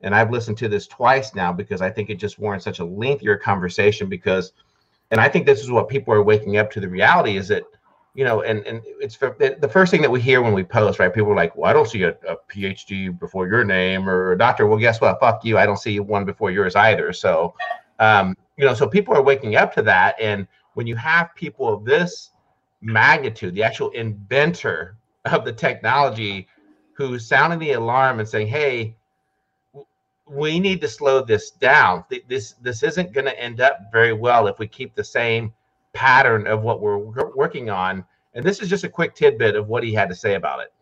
And 0.00 0.14
I've 0.14 0.30
listened 0.30 0.58
to 0.58 0.68
this 0.68 0.86
twice 0.86 1.34
now 1.34 1.52
because 1.52 1.82
I 1.82 1.90
think 1.90 2.10
it 2.10 2.16
just 2.16 2.38
warrants 2.38 2.64
such 2.64 2.78
a 2.78 2.84
lengthier 2.84 3.36
conversation 3.36 4.08
because 4.08 4.52
and 5.10 5.20
I 5.20 5.28
think 5.28 5.46
this 5.46 5.60
is 5.60 5.70
what 5.70 5.88
people 5.88 6.12
are 6.12 6.22
waking 6.22 6.58
up 6.58 6.70
to 6.72 6.80
the 6.80 6.88
reality 6.88 7.36
is 7.36 7.48
that 7.48 7.64
you 8.14 8.24
know, 8.24 8.42
and 8.42 8.66
and 8.66 8.82
it's 8.84 9.16
the 9.16 9.70
first 9.72 9.92
thing 9.92 10.02
that 10.02 10.10
we 10.10 10.20
hear 10.20 10.42
when 10.42 10.52
we 10.52 10.64
post, 10.64 10.98
right? 10.98 11.14
People 11.14 11.30
are 11.30 11.36
like, 11.36 11.54
"Well, 11.54 11.70
I 11.70 11.72
don't 11.72 11.88
see 11.88 12.02
a, 12.02 12.16
a 12.26 12.36
PhD 12.50 13.16
before 13.16 13.46
your 13.46 13.62
name 13.62 14.08
or 14.08 14.32
a 14.32 14.38
doctor." 14.38 14.66
Well, 14.66 14.78
guess 14.78 15.00
what? 15.00 15.20
Fuck 15.20 15.44
you. 15.44 15.56
I 15.56 15.66
don't 15.66 15.76
see 15.76 16.00
one 16.00 16.24
before 16.24 16.50
yours 16.50 16.74
either. 16.74 17.12
So, 17.12 17.54
um, 18.00 18.36
you 18.56 18.64
know, 18.64 18.74
so 18.74 18.88
people 18.88 19.14
are 19.14 19.22
waking 19.22 19.54
up 19.54 19.72
to 19.74 19.82
that, 19.82 20.16
and 20.20 20.48
when 20.74 20.88
you 20.88 20.96
have 20.96 21.32
people 21.36 21.72
of 21.72 21.84
this 21.84 22.30
magnitude, 22.80 23.54
the 23.54 23.62
actual 23.62 23.90
inventor 23.90 24.96
of 25.26 25.44
the 25.44 25.52
technology 25.52 26.48
who's 26.94 27.24
sounding 27.24 27.60
the 27.60 27.72
alarm 27.72 28.18
and 28.18 28.28
saying, 28.28 28.48
"Hey, 28.48 28.96
we 30.30 30.60
need 30.60 30.80
to 30.80 30.88
slow 30.88 31.22
this 31.22 31.50
down. 31.50 32.04
This 32.28 32.54
this 32.60 32.82
isn't 32.82 33.12
going 33.12 33.26
to 33.26 33.40
end 33.40 33.60
up 33.60 33.78
very 33.92 34.12
well 34.12 34.46
if 34.46 34.58
we 34.58 34.66
keep 34.66 34.94
the 34.94 35.04
same 35.04 35.52
pattern 35.92 36.46
of 36.46 36.62
what 36.62 36.80
we're 36.80 36.98
working 36.98 37.70
on." 37.70 38.04
And 38.34 38.44
this 38.44 38.60
is 38.60 38.68
just 38.68 38.84
a 38.84 38.88
quick 38.88 39.14
tidbit 39.14 39.56
of 39.56 39.68
what 39.68 39.82
he 39.82 39.92
had 39.92 40.08
to 40.08 40.14
say 40.14 40.34
about 40.34 40.60
it. 40.60 40.72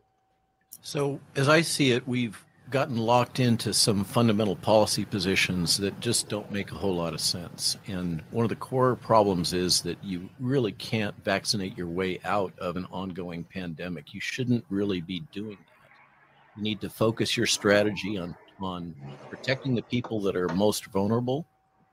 So, 0.83 1.19
as 1.35 1.49
I 1.49 1.63
see 1.63 1.93
it, 1.93 2.07
we've 2.07 2.45
gotten 2.71 2.97
locked 2.97 3.39
into 3.39 3.73
some 3.73 4.03
fundamental 4.05 4.57
policy 4.57 5.05
positions 5.05 5.77
that 5.77 5.99
just 6.01 6.29
don't 6.29 6.51
make 6.51 6.73
a 6.73 6.75
whole 6.75 6.97
lot 6.97 7.15
of 7.15 7.21
sense. 7.21 7.77
And 7.87 8.23
one 8.31 8.45
of 8.45 8.49
the 8.49 8.57
core 8.57 8.97
problems 8.97 9.53
is 9.53 9.81
that 9.83 10.03
you 10.03 10.29
really 10.41 10.73
can't 10.73 11.15
vaccinate 11.25 11.79
your 11.79 11.87
way 11.87 12.19
out 12.25 12.53
of 12.59 12.77
an 12.77 12.87
ongoing 12.91 13.45
pandemic. 13.45 14.13
You 14.13 14.21
shouldn't 14.21 14.65
really 14.69 15.01
be 15.01 15.21
doing 15.33 15.59
that. 15.59 16.57
You 16.57 16.63
need 16.63 16.81
to 16.81 16.91
focus 16.91 17.37
your 17.37 17.47
strategy 17.47 18.19
on 18.19 18.37
on 18.61 18.95
protecting 19.31 19.75
the 19.75 19.83
people 19.83 20.21
that 20.21 20.37
are 20.37 20.49
most 20.49 20.87
vulnerable, 20.87 21.47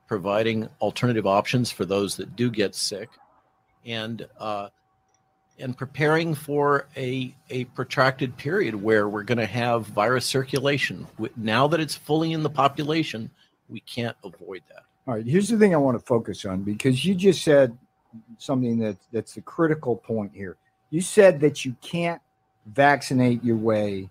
providing 0.07 0.67
alternative 0.81 1.27
options 1.27 1.71
for 1.71 1.85
those 1.85 2.15
that 2.17 2.35
do 2.35 2.49
get 2.49 2.75
sick, 2.75 3.09
and 3.85 4.27
uh, 4.39 4.69
and 5.59 5.77
preparing 5.77 6.33
for 6.33 6.87
a, 6.97 7.33
a 7.49 7.65
protracted 7.65 8.35
period 8.37 8.75
where 8.75 9.07
we're 9.07 9.23
going 9.23 9.37
to 9.37 9.45
have 9.45 9.85
virus 9.87 10.25
circulation. 10.25 11.07
Now 11.37 11.67
that 11.67 11.79
it's 11.79 11.95
fully 11.95 12.33
in 12.33 12.43
the 12.43 12.49
population, 12.49 13.29
we 13.69 13.79
can't 13.81 14.17
avoid 14.23 14.63
that. 14.69 14.83
All 15.07 15.15
right, 15.15 15.25
here's 15.25 15.49
the 15.49 15.57
thing 15.57 15.73
I 15.73 15.77
want 15.77 15.99
to 15.99 16.05
focus 16.05 16.45
on 16.45 16.63
because 16.63 17.05
you 17.05 17.13
just 17.13 17.43
said 17.43 17.77
something 18.37 18.79
that 18.79 18.97
that's 19.11 19.35
the 19.35 19.41
critical 19.41 19.95
point 19.95 20.31
here. 20.33 20.57
You 20.89 21.01
said 21.01 21.39
that 21.41 21.65
you 21.65 21.75
can't 21.81 22.21
vaccinate 22.67 23.43
your 23.43 23.57
way 23.57 24.09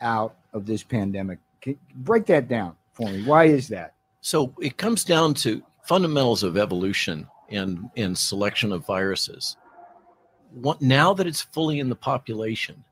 out 0.00 0.36
of 0.52 0.66
this 0.66 0.82
pandemic. 0.82 1.38
Can, 1.60 1.78
break 1.94 2.26
that 2.26 2.48
down 2.48 2.76
for 2.92 3.08
me. 3.10 3.24
Why 3.24 3.44
is 3.44 3.68
that? 3.68 3.94
So 4.20 4.54
it 4.60 4.76
comes 4.76 5.04
down 5.04 5.34
to 5.34 5.62
fundamentals 5.84 6.42
of 6.42 6.56
evolution 6.56 7.26
and, 7.50 7.90
and 7.96 8.16
selection 8.16 8.72
of 8.72 8.86
viruses 8.86 9.56
What, 10.52 10.80
now 10.82 11.14
that 11.14 11.26
it's 11.26 11.40
fully 11.40 11.80
in 11.80 11.88
the 11.88 11.96
population, 11.96 12.84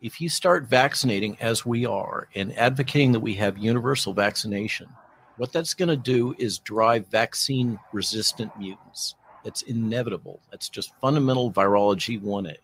if 0.00 0.20
you 0.20 0.28
start 0.28 0.64
vaccinating 0.68 1.36
as 1.40 1.66
we 1.66 1.86
are 1.86 2.28
and 2.34 2.56
advocating 2.58 3.12
that 3.12 3.20
we 3.20 3.34
have 3.34 3.58
universal 3.58 4.12
vaccination, 4.12 4.88
what 5.36 5.52
that's 5.52 5.74
going 5.74 5.88
to 5.88 5.96
do 5.96 6.34
is 6.38 6.58
drive 6.58 7.06
vaccine 7.08 7.78
resistant 7.92 8.56
mutants. 8.58 9.14
That's 9.44 9.62
inevitable. 9.62 10.40
That's 10.50 10.68
just 10.68 10.94
fundamental 11.00 11.50
virology 11.52 12.20
1A. 12.20 12.56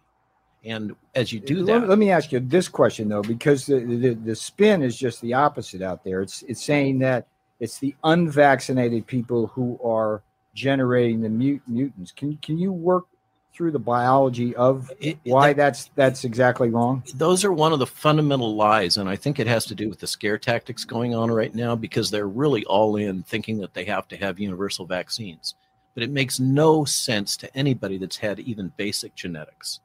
And 0.65 0.95
as 1.15 1.33
you 1.33 1.41
do 1.41 1.65
that, 1.65 1.89
let, 1.89 1.99
me 1.99 2.11
ask 2.11 2.31
you 2.31 2.39
this 2.39 2.69
question 2.69 3.09
though, 3.09 3.23
because 3.23 3.67
the, 3.67 3.81
the, 3.81 4.15
the 4.15 4.37
spin 4.37 4.83
is 4.83 4.97
just 4.97 5.21
the 5.21 5.35
opposite 5.35 5.83
out 5.83 6.05
there. 6.05 6.23
It's 6.23 6.43
it's 6.43 6.63
saying 6.63 7.01
that 7.01 7.27
it's 7.59 7.79
the 7.79 7.95
unvaccinated 8.05 9.07
people 9.07 9.49
who 9.49 9.79
are 9.85 10.23
generating 10.55 11.21
the 11.21 11.29
mut- 11.29 11.63
mutants. 11.67 12.13
Can 12.13 12.37
can 12.37 12.59
you 12.59 12.73
work 12.73 13.07
through 13.53 13.71
the 13.71 13.79
biology 13.79 14.57
of 14.57 14.91
it, 14.99 15.19
why 15.25 15.49
that, 15.49 15.57
that's 15.57 15.91
that's 15.97 16.25
exactly 16.25 16.71
wrong? 16.71 17.03
Those 17.15 17.45
are 17.45 17.53
one 17.53 17.73
of 17.73 17.81
the 17.81 17.87
fundamental 17.87 18.55
lies, 18.55 18.97
and 18.97 19.09
I 19.09 19.17
think 19.17 19.39
it 19.39 19.49
has 19.49 19.67
to 19.67 19.75
do 19.75 19.89
with 19.89 19.99
the 19.99 20.07
scare 20.07 20.39
tactics 20.39 20.85
going 20.85 21.15
on 21.15 21.31
right 21.31 21.55
now 21.55 21.75
because 21.75 22.11
they're 22.11 22.29
really 22.29 22.65
all 22.67 22.97
in 22.97 23.25
thinking 23.25 23.59
that 23.59 23.75
they 23.75 23.85
have 23.87 24.07
to 24.09 24.17
have 24.17 24.39
universal 24.39 24.87
vaccines. 24.87 25.57
But 25.95 26.05
it 26.05 26.11
makes 26.11 26.41
no 26.41 26.85
sense 26.85 27.37
to 27.39 27.55
anybody 27.57 27.99
that's 27.99 28.17
had 28.17 28.39
even 28.41 28.73
basic 28.77 29.15
genetics. 29.15 29.81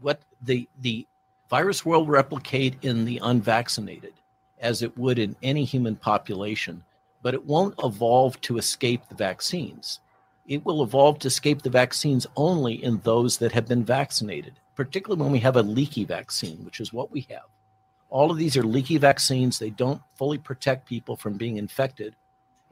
What 0.00 0.20
the 0.42 0.68
the 0.80 1.06
virus 1.50 1.84
will 1.84 2.06
replicate 2.06 2.76
in 2.82 3.04
the 3.04 3.18
unvaccinated 3.22 4.12
as 4.60 4.82
it 4.82 4.96
would 4.98 5.18
in 5.18 5.36
any 5.42 5.64
human 5.64 5.96
population, 5.96 6.84
but 7.22 7.34
it 7.34 7.44
won't 7.44 7.74
evolve 7.82 8.40
to 8.42 8.58
escape 8.58 9.02
the 9.08 9.14
vaccines 9.14 10.00
it 10.48 10.64
will 10.64 10.82
evolve 10.82 11.18
to 11.20 11.28
escape 11.28 11.60
the 11.60 11.70
vaccines 11.70 12.26
only 12.34 12.82
in 12.82 13.00
those 13.04 13.36
that 13.36 13.52
have 13.52 13.68
been 13.68 13.84
vaccinated, 13.84 14.54
particularly 14.74 15.22
when 15.22 15.30
we 15.30 15.40
have 15.40 15.56
a 15.56 15.62
leaky 15.62 16.04
vaccine, 16.04 16.64
which 16.64 16.80
is 16.80 16.90
what 16.90 17.12
we 17.12 17.26
have. 17.28 17.44
All 18.08 18.30
of 18.30 18.38
these 18.38 18.56
are 18.56 18.62
leaky 18.62 18.96
vaccines. 18.96 19.58
They 19.58 19.68
don't 19.68 20.00
fully 20.14 20.38
protect 20.38 20.88
people 20.88 21.16
from 21.16 21.34
being 21.34 21.58
infected 21.58 22.16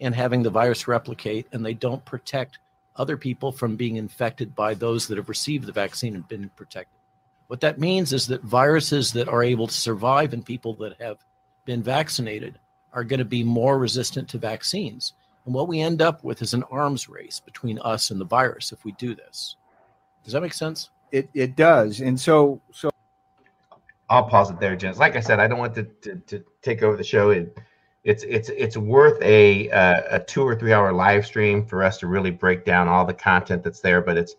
and 0.01 0.15
having 0.15 0.43
the 0.43 0.51
virus 0.51 0.89
replicate, 0.89 1.47
and 1.53 1.65
they 1.65 1.75
don't 1.75 2.03
protect 2.07 2.59
other 2.97 3.19
people 3.19 3.53
from 3.53 3.77
being 3.77 3.97
infected 3.97 4.55
by 4.55 4.73
those 4.73 5.07
that 5.07 5.19
have 5.19 5.29
received 5.29 5.67
the 5.67 5.73
vaccine 5.73 6.15
and 6.15 6.27
been 6.29 6.49
protected. 6.57 6.96
What 7.49 7.61
that 7.61 7.79
means 7.79 8.13
is 8.13 8.27
that 8.27 8.43
viruses 8.43 9.13
that 9.13 9.29
are 9.29 9.43
able 9.43 9.67
to 9.67 9.75
survive 9.75 10.35
in 10.35 10.43
people 10.43 10.75
that 10.75 11.01
have 11.01 11.19
been 11.65 11.83
vaccinated 11.83 12.59
are 12.93 13.05
going 13.05 13.19
to 13.19 13.25
be 13.25 13.45
more 13.45 13.79
resistant 13.79 14.29
to 14.31 14.39
vaccines 14.39 15.13
And 15.45 15.55
what 15.55 15.69
we 15.69 15.81
end 15.81 16.03
up 16.03 16.25
with 16.25 16.43
is 16.43 16.55
an 16.55 16.65
arms 16.71 17.09
race 17.09 17.41
between 17.41 17.79
us 17.81 18.11
and 18.11 18.21
the 18.21 18.25
virus 18.25 18.73
if 18.73 18.85
we 18.85 18.93
do 18.93 19.15
this. 19.15 19.57
Does 20.25 20.33
that 20.33 20.41
make 20.41 20.55
sense? 20.55 20.91
It 21.13 21.29
it 21.35 21.55
does, 21.55 22.01
and 22.01 22.19
so 22.19 22.61
so 22.73 22.91
I'll 24.11 24.25
pause 24.25 24.51
it 24.51 24.59
there, 24.59 24.75
gents. 24.75 24.99
Like 24.99 25.15
I 25.15 25.21
said, 25.21 25.39
I 25.39 25.47
don't 25.47 25.59
want 25.59 25.75
to, 25.77 25.85
to, 25.85 26.17
to 26.17 26.45
take 26.63 26.83
over 26.83 26.97
the 26.97 27.05
show. 27.05 27.31
It, 27.31 27.57
it's 28.03 28.25
it's 28.25 28.49
it's 28.49 28.77
worth 28.77 29.21
a 29.23 29.71
uh, 29.71 30.03
a 30.11 30.19
two 30.19 30.43
or 30.43 30.57
three 30.57 30.73
hour 30.73 30.93
live 30.93 31.25
stream 31.25 31.65
for 31.65 31.85
us 31.85 31.99
to 31.99 32.09
really 32.09 32.33
break 32.33 32.65
down 32.65 32.89
all 32.89 33.05
the 33.05 33.15
content 33.15 33.63
that's 33.63 33.81
there. 33.81 34.01
But 34.01 34.17
it's 34.17 34.35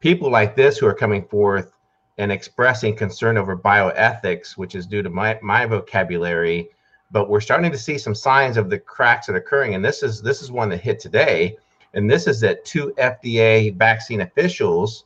people 0.00 0.30
like 0.30 0.56
this 0.56 0.78
who 0.78 0.86
are 0.86 0.94
coming 0.94 1.26
forth 1.26 1.75
and 2.18 2.32
expressing 2.32 2.96
concern 2.96 3.36
over 3.36 3.56
bioethics, 3.56 4.52
which 4.56 4.74
is 4.74 4.86
due 4.86 5.02
to 5.02 5.10
my 5.10 5.38
my 5.42 5.66
vocabulary. 5.66 6.70
But 7.10 7.28
we're 7.28 7.40
starting 7.40 7.70
to 7.70 7.78
see 7.78 7.98
some 7.98 8.14
signs 8.14 8.56
of 8.56 8.68
the 8.68 8.78
cracks 8.78 9.26
that 9.26 9.34
are 9.34 9.38
occurring, 9.38 9.74
and 9.74 9.84
this 9.84 10.02
is 10.02 10.22
this 10.22 10.42
is 10.42 10.50
one 10.50 10.68
that 10.70 10.80
hit 10.80 10.98
today, 10.98 11.56
and 11.94 12.10
this 12.10 12.26
is 12.26 12.40
that 12.40 12.64
two 12.64 12.92
FDA 12.98 13.74
vaccine 13.76 14.22
officials 14.22 15.04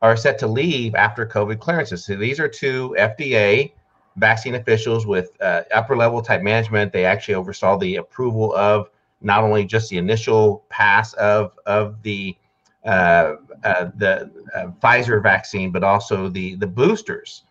are 0.00 0.16
set 0.16 0.38
to 0.38 0.46
leave 0.46 0.94
after 0.94 1.26
COVID 1.26 1.58
clearances. 1.58 2.04
So 2.04 2.14
these 2.16 2.38
are 2.38 2.48
two 2.48 2.94
FDA 2.98 3.72
vaccine 4.16 4.54
officials 4.54 5.06
with 5.06 5.36
uh, 5.40 5.62
upper 5.72 5.96
level 5.96 6.22
type 6.22 6.42
management. 6.42 6.92
They 6.92 7.04
actually 7.04 7.34
oversaw 7.34 7.76
the 7.78 7.96
approval 7.96 8.54
of 8.54 8.90
not 9.20 9.42
only 9.42 9.64
just 9.64 9.90
the 9.90 9.98
initial 9.98 10.64
pass 10.68 11.14
of 11.14 11.52
of 11.66 12.02
the 12.02 12.36
the 12.84 14.30
uh, 14.54 14.66
Pfizer 14.82 15.22
vaccine, 15.22 15.70
but 15.70 15.82
also 15.82 16.28
the 16.28 16.54
the 16.56 16.66
boosters. 16.66 17.44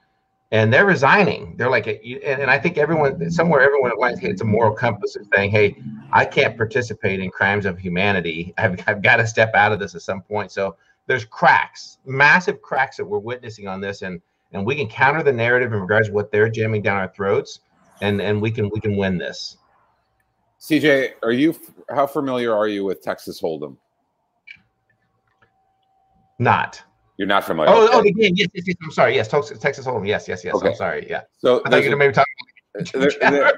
And 0.52 0.72
they're 0.72 0.86
resigning. 0.86 1.58
They're 1.58 1.72
like, 1.72 1.88
and, 1.88 2.24
and 2.24 2.52
I 2.52 2.60
think 2.60 2.78
everyone 2.78 3.32
somewhere, 3.32 3.62
everyone 3.62 3.92
like 3.98 4.22
it's 4.22 4.42
a 4.42 4.46
moral 4.46 4.76
compass 4.76 5.16
of 5.16 5.26
saying, 5.34 5.50
"Hey, 5.50 5.76
I 6.12 6.26
can't 6.26 6.56
participate 6.56 7.20
in 7.20 7.32
crimes 7.32 7.66
of 7.66 7.80
humanity. 7.80 8.54
I've, 8.60 8.80
I've 8.88 9.02
got 9.02 9.16
to 9.16 9.26
step 9.26 9.52
out 9.56 9.72
of 9.72 9.80
this 9.80 9.96
at 9.96 10.04
some 10.04 10.22
point." 10.22 10.52
So 10.52 10.76
there's 11.08 11.26
cracks, 11.26 11.98
massive 12.06 12.62
cracks 12.62 12.98
that 12.98 13.06
we're 13.06 13.18
witnessing 13.18 13.68
on 13.68 13.82
this, 13.82 14.04
and 14.04 14.22
and 14.52 14.64
we 14.64 14.76
can 14.76 14.88
counter 14.88 15.24
the 15.24 15.34
narrative 15.34 15.74
in 15.74 15.80
regards 15.80 16.10
to 16.10 16.14
what 16.14 16.32
they're 16.32 16.50
jamming 16.50 16.84
down 16.84 16.98
our 16.98 17.12
throats, 17.16 17.62
and 18.02 18.22
and 18.22 18.40
we 18.40 18.52
can 18.52 18.70
we 18.70 18.80
can 18.80 18.96
win 18.96 19.18
this. 19.18 19.58
CJ, 20.60 21.14
are 21.24 21.32
you 21.32 21.56
how 21.90 22.08
familiar 22.08 22.56
are 22.56 22.68
you 22.68 22.86
with 22.86 23.02
Texas 23.02 23.42
Hold'em? 23.42 23.76
Not. 26.44 26.82
You're 27.18 27.28
not 27.28 27.44
familiar. 27.44 27.72
Oh, 27.72 27.86
okay. 27.86 27.94
oh, 27.96 28.02
the 28.02 28.12
game. 28.12 28.34
Yes, 28.36 28.50
yes, 28.54 28.66
yes. 28.68 28.76
I'm 28.84 28.92
sorry. 28.92 29.16
Yes, 29.16 29.28
Texas, 29.28 29.60
Texas 29.60 29.86
Hold'em. 29.86 30.08
Yes, 30.08 30.28
yes, 30.28 30.44
yes. 30.44 30.56
Okay. 30.56 30.70
I'm 30.70 30.76
sorry. 30.76 31.08
Yeah. 31.10 31.22
So 31.38 31.62
I 31.66 31.70
thought 31.70 31.84
you 31.84 31.90
were 31.92 31.96
maybe 31.96 32.14
talking. 32.14 32.34
they're, 32.94 33.12
they're, 33.22 33.54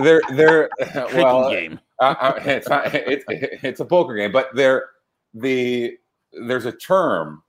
they're, 0.00 0.22
they're 0.32 0.70
Drinking 0.78 1.16
well, 1.22 1.50
game. 1.50 1.80
uh, 2.00 2.14
uh, 2.18 2.40
it's 2.44 2.68
not 2.68 2.94
it, 2.94 3.22
it's 3.28 3.80
a 3.80 3.84
poker 3.84 4.14
game, 4.14 4.32
but 4.32 4.48
they're 4.54 4.86
the 5.34 5.96
there's 6.32 6.64
a 6.66 6.72
term 6.72 7.42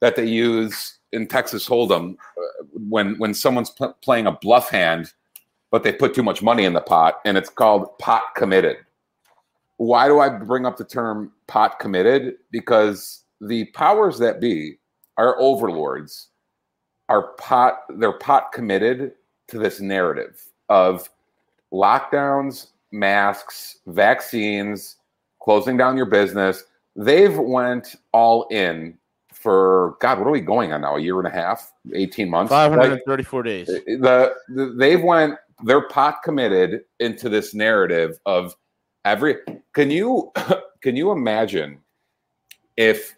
that 0.00 0.16
they 0.16 0.24
use 0.24 0.98
in 1.12 1.26
Texas 1.26 1.68
Hold'em 1.68 2.14
uh, 2.14 2.64
when 2.88 3.18
when 3.18 3.34
someone's 3.34 3.70
pl- 3.70 3.96
playing 4.02 4.26
a 4.26 4.32
bluff 4.32 4.70
hand, 4.70 5.12
but 5.70 5.82
they 5.82 5.92
put 5.92 6.14
too 6.14 6.22
much 6.22 6.42
money 6.42 6.64
in 6.64 6.72
the 6.72 6.80
pot, 6.80 7.20
and 7.24 7.36
it's 7.36 7.50
called 7.50 7.98
pot 7.98 8.22
committed. 8.34 8.78
Why 9.76 10.08
do 10.08 10.20
I 10.20 10.30
bring 10.30 10.64
up 10.64 10.78
the 10.78 10.84
term 10.84 11.32
pot 11.46 11.78
committed? 11.78 12.36
Because 12.50 13.23
the 13.40 13.66
powers 13.66 14.18
that 14.18 14.40
be, 14.40 14.78
our 15.16 15.38
overlords, 15.40 16.28
are 17.08 17.34
pot 17.34 17.80
they're 17.98 18.12
pot 18.18 18.52
committed 18.52 19.12
to 19.48 19.58
this 19.58 19.80
narrative 19.80 20.42
of 20.68 21.08
lockdowns, 21.72 22.68
masks, 22.92 23.78
vaccines, 23.86 24.96
closing 25.40 25.76
down 25.76 25.96
your 25.96 26.06
business. 26.06 26.64
They've 26.96 27.36
went 27.36 27.96
all 28.12 28.46
in 28.50 28.96
for 29.32 29.96
God. 30.00 30.18
What 30.18 30.26
are 30.28 30.30
we 30.30 30.40
going 30.40 30.72
on 30.72 30.80
now? 30.80 30.96
A 30.96 31.00
year 31.00 31.18
and 31.18 31.26
a 31.26 31.30
half, 31.30 31.72
eighteen 31.92 32.30
months. 32.30 32.50
Five 32.50 32.70
Like, 32.70 32.80
hundred 32.80 32.92
and 32.94 33.02
thirty-four 33.06 33.42
days. 33.42 33.66
the, 33.66 34.32
the 34.48 34.74
they've 34.78 35.02
went 35.02 35.34
they're 35.64 35.88
pot 35.88 36.22
committed 36.24 36.82
into 37.00 37.28
this 37.28 37.54
narrative 37.54 38.18
of 38.26 38.54
every 39.04 39.36
can 39.74 39.90
you 39.90 40.32
can 40.80 40.96
you 40.96 41.10
imagine 41.12 41.78
if 42.76 43.14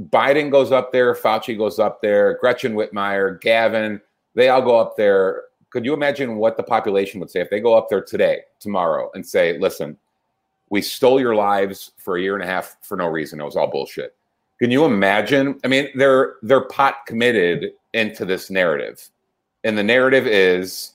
Biden 0.00 0.50
goes 0.50 0.72
up 0.72 0.92
there, 0.92 1.14
Fauci 1.14 1.56
goes 1.56 1.78
up 1.78 2.00
there, 2.02 2.38
Gretchen 2.38 2.74
Whitmer, 2.74 3.40
Gavin, 3.40 4.00
they 4.34 4.48
all 4.48 4.62
go 4.62 4.78
up 4.78 4.96
there. 4.96 5.42
Could 5.70 5.84
you 5.84 5.92
imagine 5.94 6.36
what 6.36 6.56
the 6.56 6.62
population 6.62 7.20
would 7.20 7.30
say 7.30 7.40
if 7.40 7.50
they 7.50 7.60
go 7.60 7.74
up 7.76 7.88
there 7.88 8.02
today, 8.02 8.40
tomorrow, 8.58 9.10
and 9.14 9.26
say, 9.26 9.58
listen, 9.58 9.96
we 10.70 10.80
stole 10.80 11.20
your 11.20 11.34
lives 11.34 11.92
for 11.98 12.16
a 12.16 12.22
year 12.22 12.34
and 12.34 12.42
a 12.42 12.46
half 12.46 12.76
for 12.82 12.96
no 12.96 13.06
reason. 13.06 13.40
It 13.40 13.44
was 13.44 13.56
all 13.56 13.66
bullshit. 13.70 14.14
Can 14.58 14.70
you 14.70 14.84
imagine? 14.84 15.58
I 15.64 15.68
mean, 15.68 15.88
they're 15.94 16.36
they're 16.42 16.62
pot 16.68 17.04
committed 17.06 17.72
into 17.94 18.24
this 18.24 18.48
narrative. 18.48 19.06
And 19.64 19.76
the 19.76 19.82
narrative 19.82 20.26
is 20.26 20.92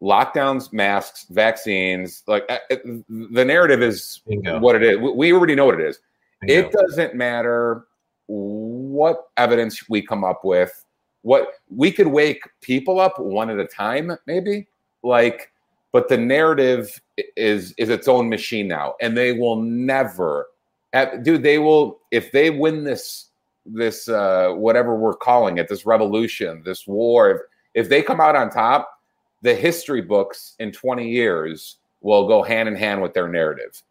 lockdowns, 0.00 0.72
masks, 0.72 1.26
vaccines. 1.30 2.22
Like 2.26 2.44
uh, 2.48 2.58
uh, 2.70 2.76
the 3.08 3.44
narrative 3.44 3.82
is 3.82 4.20
Bingo. 4.26 4.60
what 4.60 4.76
it 4.76 4.82
is. 4.82 4.98
We- 4.98 5.12
We 5.12 5.32
already 5.32 5.54
know 5.56 5.66
what 5.66 5.80
it 5.80 5.86
is. 5.86 6.00
Bingo. 6.42 6.68
It 6.68 6.72
doesn't 6.72 7.14
matter 7.14 7.87
what 8.28 9.30
evidence 9.36 9.88
we 9.88 10.02
come 10.02 10.22
up 10.22 10.44
with. 10.44 10.84
What 11.22 11.54
we 11.68 11.90
could 11.90 12.06
wake 12.06 12.42
people 12.60 13.00
up 13.00 13.18
one 13.18 13.50
at 13.50 13.58
a 13.58 13.66
time, 13.66 14.16
maybe. 14.26 14.68
Like, 15.02 15.50
but 15.92 16.08
the 16.08 16.16
narrative 16.16 17.00
is 17.36 17.74
is 17.76 17.88
its 17.88 18.06
own 18.06 18.28
machine 18.28 18.68
now, 18.68 18.94
and 19.00 19.16
they 19.16 19.32
will 19.32 19.56
never, 19.56 20.46
dude. 21.22 21.42
They 21.42 21.58
will 21.58 21.98
if 22.10 22.30
they 22.30 22.50
win 22.50 22.84
this 22.84 23.30
this 23.66 24.08
uh, 24.08 24.52
whatever 24.52 24.94
we're 24.94 25.16
calling 25.16 25.58
it, 25.58 25.68
this 25.68 25.84
revolution, 25.84 26.62
this 26.64 26.86
war. 26.86 27.30
If, 27.30 27.40
if 27.74 27.88
they 27.88 28.02
come 28.02 28.20
out 28.20 28.36
on 28.36 28.50
top, 28.50 28.90
the 29.42 29.54
history 29.54 30.02
books 30.02 30.54
in 30.58 30.72
20 30.72 31.08
years 31.08 31.76
will 32.00 32.26
go 32.26 32.42
hand 32.42 32.68
in 32.68 32.76
hand 32.76 33.02
with 33.02 33.14
their 33.14 33.28
narrative 33.28 33.82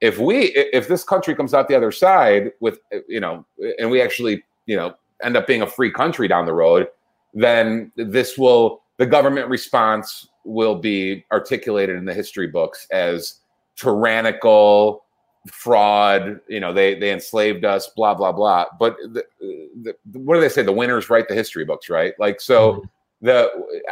if 0.00 0.18
we 0.18 0.46
if 0.54 0.88
this 0.88 1.04
country 1.04 1.34
comes 1.34 1.54
out 1.54 1.68
the 1.68 1.76
other 1.76 1.92
side 1.92 2.52
with 2.60 2.80
uh, 2.94 2.98
you 3.08 3.20
know 3.20 3.44
and 3.78 3.90
we 3.90 4.00
actually 4.00 4.42
you 4.66 4.76
know 4.76 4.94
end 5.22 5.36
up 5.36 5.46
being 5.46 5.62
a 5.62 5.66
free 5.66 5.90
country 5.90 6.26
down 6.26 6.46
the 6.46 6.52
road 6.52 6.88
then 7.34 7.92
this 7.96 8.36
will 8.36 8.82
the 8.96 9.06
government 9.06 9.48
response 9.48 10.28
will 10.44 10.74
be 10.74 11.24
articulated 11.32 11.96
in 11.96 12.04
the 12.04 12.14
history 12.14 12.46
books 12.46 12.86
as 12.90 13.40
tyrannical 13.76 15.04
fraud 15.50 16.38
you 16.48 16.60
know 16.60 16.72
they 16.72 16.98
they 16.98 17.12
enslaved 17.12 17.64
us 17.64 17.88
blah 17.96 18.14
blah 18.14 18.32
blah. 18.32 18.66
But 18.78 18.96
the, 18.98 19.24
the, 19.82 19.94
what 20.12 20.34
do 20.34 20.40
they 20.40 20.48
say? 20.48 20.62
The 20.62 20.72
winners 20.72 21.08
write 21.08 21.28
the 21.28 21.34
history 21.34 21.64
books 21.64 21.88
right? 21.88 22.12
Like 22.18 22.40
so 22.40 22.74
mm-hmm. 22.74 23.26
the 23.26 23.50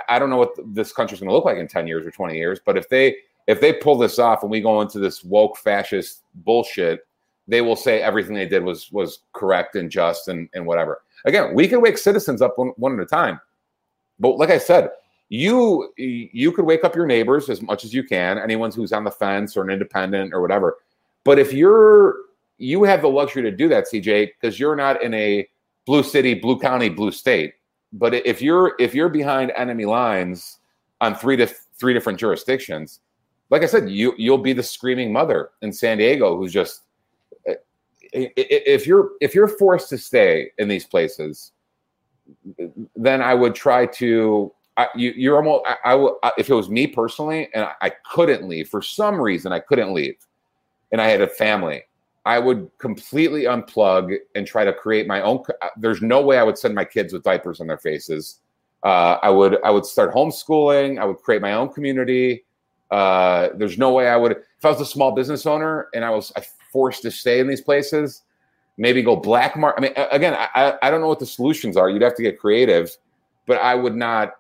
i 0.08 0.18
don't 0.18 0.30
know 0.30 0.36
what 0.36 0.54
this 0.74 0.92
country's 0.92 1.20
going 1.20 1.28
to 1.28 1.34
look 1.34 1.44
like 1.44 1.58
in 1.58 1.68
10 1.68 1.86
years 1.86 2.06
or 2.06 2.10
20 2.10 2.34
years 2.34 2.60
but 2.64 2.78
if 2.78 2.88
they 2.88 3.14
if 3.48 3.62
they 3.62 3.72
pull 3.72 3.96
this 3.96 4.18
off 4.18 4.42
and 4.42 4.50
we 4.50 4.60
go 4.60 4.82
into 4.82 5.00
this 5.00 5.24
woke 5.24 5.56
fascist 5.56 6.22
bullshit, 6.34 7.00
they 7.48 7.62
will 7.62 7.76
say 7.76 8.02
everything 8.02 8.34
they 8.34 8.46
did 8.46 8.62
was 8.62 8.92
was 8.92 9.20
correct 9.32 9.74
and 9.74 9.90
just 9.90 10.28
and, 10.28 10.48
and 10.54 10.64
whatever. 10.64 11.00
Again, 11.24 11.54
we 11.54 11.66
can 11.66 11.80
wake 11.80 11.98
citizens 11.98 12.42
up 12.42 12.58
one, 12.58 12.68
one 12.76 12.92
at 12.92 13.00
a 13.00 13.06
time. 13.06 13.40
But 14.20 14.36
like 14.36 14.50
I 14.50 14.58
said, 14.58 14.90
you 15.30 15.92
you 15.96 16.52
could 16.52 16.66
wake 16.66 16.84
up 16.84 16.94
your 16.94 17.06
neighbors 17.06 17.48
as 17.48 17.62
much 17.62 17.84
as 17.84 17.94
you 17.94 18.04
can, 18.04 18.38
anyone 18.38 18.70
who's 18.70 18.92
on 18.92 19.04
the 19.04 19.10
fence 19.10 19.56
or 19.56 19.64
an 19.64 19.70
independent 19.70 20.34
or 20.34 20.42
whatever. 20.42 20.76
But 21.24 21.38
if 21.38 21.52
you're 21.52 22.16
you 22.58 22.82
have 22.84 23.00
the 23.00 23.08
luxury 23.08 23.42
to 23.42 23.50
do 23.50 23.68
that, 23.68 23.86
CJ, 23.90 24.30
because 24.40 24.60
you're 24.60 24.76
not 24.76 25.02
in 25.02 25.14
a 25.14 25.48
blue 25.86 26.02
city, 26.02 26.34
blue 26.34 26.58
county, 26.58 26.90
blue 26.90 27.12
state. 27.12 27.54
But 27.94 28.12
if 28.12 28.42
you're 28.42 28.74
if 28.78 28.94
you're 28.94 29.08
behind 29.08 29.52
enemy 29.56 29.86
lines 29.86 30.58
on 31.00 31.14
three 31.14 31.36
to 31.36 31.46
three 31.78 31.94
different 31.94 32.18
jurisdictions, 32.18 33.00
like 33.50 33.62
I 33.62 33.66
said, 33.66 33.88
you 33.90 34.14
you'll 34.18 34.38
be 34.38 34.52
the 34.52 34.62
screaming 34.62 35.12
mother 35.12 35.50
in 35.62 35.72
San 35.72 35.98
Diego 35.98 36.36
who's 36.36 36.52
just 36.52 36.82
i- 38.14 38.32
if 38.36 38.86
you're 38.86 39.10
if 39.20 39.34
you're 39.34 39.48
forced 39.48 39.88
to 39.90 39.98
stay 39.98 40.50
in 40.58 40.68
these 40.68 40.86
places, 40.86 41.52
then 42.96 43.22
I 43.22 43.34
would 43.34 43.54
try 43.54 43.86
to. 43.86 44.52
I, 44.76 44.86
you, 44.94 45.12
you're 45.16 45.36
almost. 45.36 45.64
I, 45.66 45.92
I 45.92 45.94
would 45.94 46.14
if 46.36 46.48
it 46.50 46.54
was 46.54 46.68
me 46.68 46.86
personally, 46.86 47.48
and 47.54 47.64
I, 47.64 47.72
I 47.82 47.90
couldn't 48.12 48.48
leave 48.48 48.68
for 48.68 48.80
some 48.82 49.20
reason. 49.20 49.52
I 49.52 49.58
couldn't 49.60 49.92
leave, 49.92 50.16
and 50.92 51.00
I 51.00 51.08
had 51.08 51.20
a 51.20 51.26
family. 51.26 51.82
I 52.24 52.38
would 52.38 52.70
completely 52.78 53.44
unplug 53.44 54.14
and 54.34 54.46
try 54.46 54.64
to 54.64 54.72
create 54.72 55.06
my 55.06 55.22
own. 55.22 55.42
There's 55.76 56.02
no 56.02 56.20
way 56.20 56.38
I 56.38 56.42
would 56.42 56.58
send 56.58 56.74
my 56.74 56.84
kids 56.84 57.12
with 57.12 57.22
diapers 57.22 57.60
on 57.60 57.66
their 57.66 57.78
faces. 57.78 58.40
Uh, 58.84 59.18
I 59.22 59.30
would. 59.30 59.58
I 59.64 59.70
would 59.70 59.86
start 59.86 60.14
homeschooling. 60.14 61.00
I 61.00 61.04
would 61.04 61.18
create 61.18 61.42
my 61.42 61.54
own 61.54 61.70
community. 61.72 62.44
Uh, 62.90 63.50
there's 63.54 63.76
no 63.78 63.92
way 63.92 64.08
I 64.08 64.16
would 64.16 64.32
if 64.32 64.64
I 64.64 64.70
was 64.70 64.80
a 64.80 64.86
small 64.86 65.12
business 65.12 65.44
owner 65.46 65.88
and 65.94 66.04
I 66.04 66.10
was 66.10 66.32
I 66.36 66.42
forced 66.72 67.02
to 67.02 67.10
stay 67.10 67.38
in 67.40 67.46
these 67.46 67.60
places, 67.60 68.22
maybe 68.78 69.02
go 69.02 69.14
black 69.16 69.56
market. 69.56 69.78
I 69.78 69.82
mean, 69.82 70.08
again, 70.12 70.34
I, 70.34 70.78
I- 70.82 70.90
don't 70.90 71.00
know 71.00 71.08
what 71.08 71.18
the 71.18 71.26
solutions 71.26 71.76
are. 71.76 71.90
You'd 71.90 72.02
have 72.02 72.14
to 72.16 72.22
get 72.22 72.38
creative, 72.38 72.96
but 73.46 73.58
I 73.60 73.74
would 73.74 73.94
not 73.96 74.34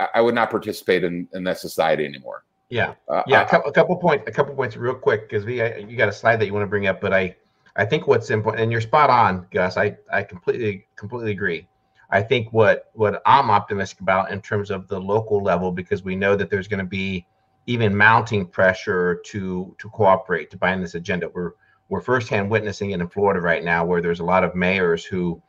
I- 0.00 0.08
I 0.16 0.20
would 0.22 0.34
not 0.34 0.50
participate 0.50 1.04
in, 1.04 1.28
in 1.34 1.44
that 1.44 1.58
society 1.58 2.04
anymore. 2.06 2.44
Yeah, 2.70 2.94
Uh, 3.08 3.22
yeah. 3.26 3.40
I- 3.40 3.42
A 3.42 3.48
couple, 3.48 3.70
a 3.70 3.72
couple 3.74 3.96
points. 3.96 4.24
A 4.26 4.32
couple 4.32 4.54
points, 4.54 4.76
real 4.76 4.94
quick, 4.94 5.28
because 5.28 5.44
we 5.44 5.60
I- 5.62 5.76
you 5.76 5.96
got 5.96 6.08
a 6.08 6.12
slide 6.12 6.36
that 6.40 6.46
you 6.46 6.54
want 6.54 6.62
to 6.64 6.68
bring 6.68 6.86
up, 6.86 7.00
but 7.00 7.12
I 7.12 7.36
I 7.78 7.84
think 7.84 8.06
what's 8.06 8.30
important, 8.30 8.62
and 8.62 8.72
you're 8.72 8.80
spot 8.80 9.10
on, 9.10 9.46
Gus. 9.50 9.76
I 9.76 9.96
I 10.10 10.22
completely 10.22 10.86
completely 10.96 11.32
agree. 11.32 11.68
I 12.10 12.22
think 12.22 12.52
what 12.52 12.90
what 12.94 13.20
I'm 13.26 13.50
optimistic 13.50 14.00
about 14.00 14.30
in 14.30 14.40
terms 14.40 14.70
of 14.70 14.88
the 14.88 14.98
local 14.98 15.42
level, 15.42 15.70
because 15.72 16.02
we 16.02 16.16
know 16.16 16.36
that 16.36 16.48
there's 16.48 16.68
going 16.68 16.78
to 16.78 16.86
be 16.88 17.26
even 17.66 17.96
mounting 17.96 18.46
pressure 18.46 19.20
to 19.26 19.74
to 19.78 19.88
cooperate 19.90 20.50
to 20.50 20.56
bind 20.56 20.82
this 20.82 20.94
agenda. 20.94 21.28
We're 21.28 21.52
we're 21.88 22.00
firsthand 22.00 22.50
witnessing 22.50 22.90
it 22.90 23.00
in 23.00 23.08
Florida 23.08 23.40
right 23.40 23.62
now, 23.62 23.84
where 23.84 24.00
there's 24.00 24.20
a 24.20 24.24
lot 24.24 24.44
of 24.44 24.54
mayors 24.54 25.04
who 25.04 25.40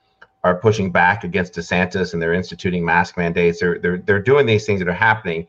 are 0.44 0.56
pushing 0.56 0.92
back 0.92 1.24
against 1.24 1.54
DeSantis 1.54 2.14
and 2.14 2.22
they're 2.22 2.34
instituting 2.34 2.86
mask 2.86 3.18
mandates. 3.18 3.60
They're 3.60 3.80
they're 3.80 3.98
they're 3.98 4.22
doing 4.22 4.46
these 4.46 4.66
things 4.66 4.80
that 4.80 4.88
are 4.88 4.94
happening, 4.94 5.48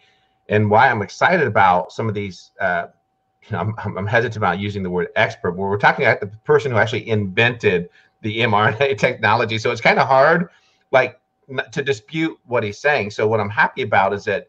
and 0.48 0.70
why 0.70 0.88
I'm 0.90 1.02
excited 1.02 1.46
about 1.46 1.92
some 1.92 2.08
of 2.08 2.14
these. 2.14 2.52
Uh, 2.60 2.86
I'm, 3.50 3.74
I'm 3.78 4.06
hesitant 4.06 4.36
about 4.36 4.58
using 4.58 4.82
the 4.82 4.90
word 4.90 5.08
expert, 5.16 5.52
but 5.52 5.62
we're 5.62 5.78
talking 5.78 6.04
about 6.04 6.20
the 6.20 6.26
person 6.26 6.70
who 6.70 6.78
actually 6.78 7.08
invented 7.08 7.88
the 8.22 8.40
mRNA 8.40 8.98
technology. 8.98 9.58
So 9.58 9.70
it's 9.70 9.80
kind 9.80 9.98
of 9.98 10.06
hard, 10.06 10.48
like, 10.90 11.20
to 11.72 11.82
dispute 11.82 12.38
what 12.44 12.62
he's 12.62 12.78
saying. 12.78 13.10
So 13.10 13.26
what 13.26 13.40
I'm 13.40 13.50
happy 13.50 13.82
about 13.82 14.12
is 14.12 14.24
that, 14.24 14.48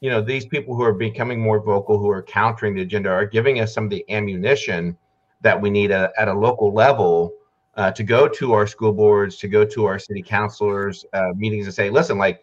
you 0.00 0.10
know, 0.10 0.20
these 0.20 0.46
people 0.46 0.74
who 0.74 0.82
are 0.82 0.92
becoming 0.92 1.40
more 1.40 1.60
vocal, 1.60 1.98
who 1.98 2.10
are 2.10 2.22
countering 2.22 2.74
the 2.74 2.82
agenda, 2.82 3.10
are 3.10 3.26
giving 3.26 3.60
us 3.60 3.74
some 3.74 3.84
of 3.84 3.90
the 3.90 4.04
ammunition 4.10 4.96
that 5.40 5.60
we 5.60 5.70
need 5.70 5.90
at, 5.90 6.12
at 6.18 6.28
a 6.28 6.34
local 6.34 6.72
level 6.72 7.32
uh, 7.76 7.90
to 7.92 8.02
go 8.02 8.28
to 8.28 8.52
our 8.52 8.66
school 8.66 8.92
boards, 8.92 9.36
to 9.36 9.48
go 9.48 9.64
to 9.64 9.84
our 9.84 9.98
city 9.98 10.22
councilors 10.22 11.04
uh, 11.12 11.32
meetings, 11.36 11.66
and 11.66 11.74
say, 11.74 11.90
listen, 11.90 12.18
like, 12.18 12.42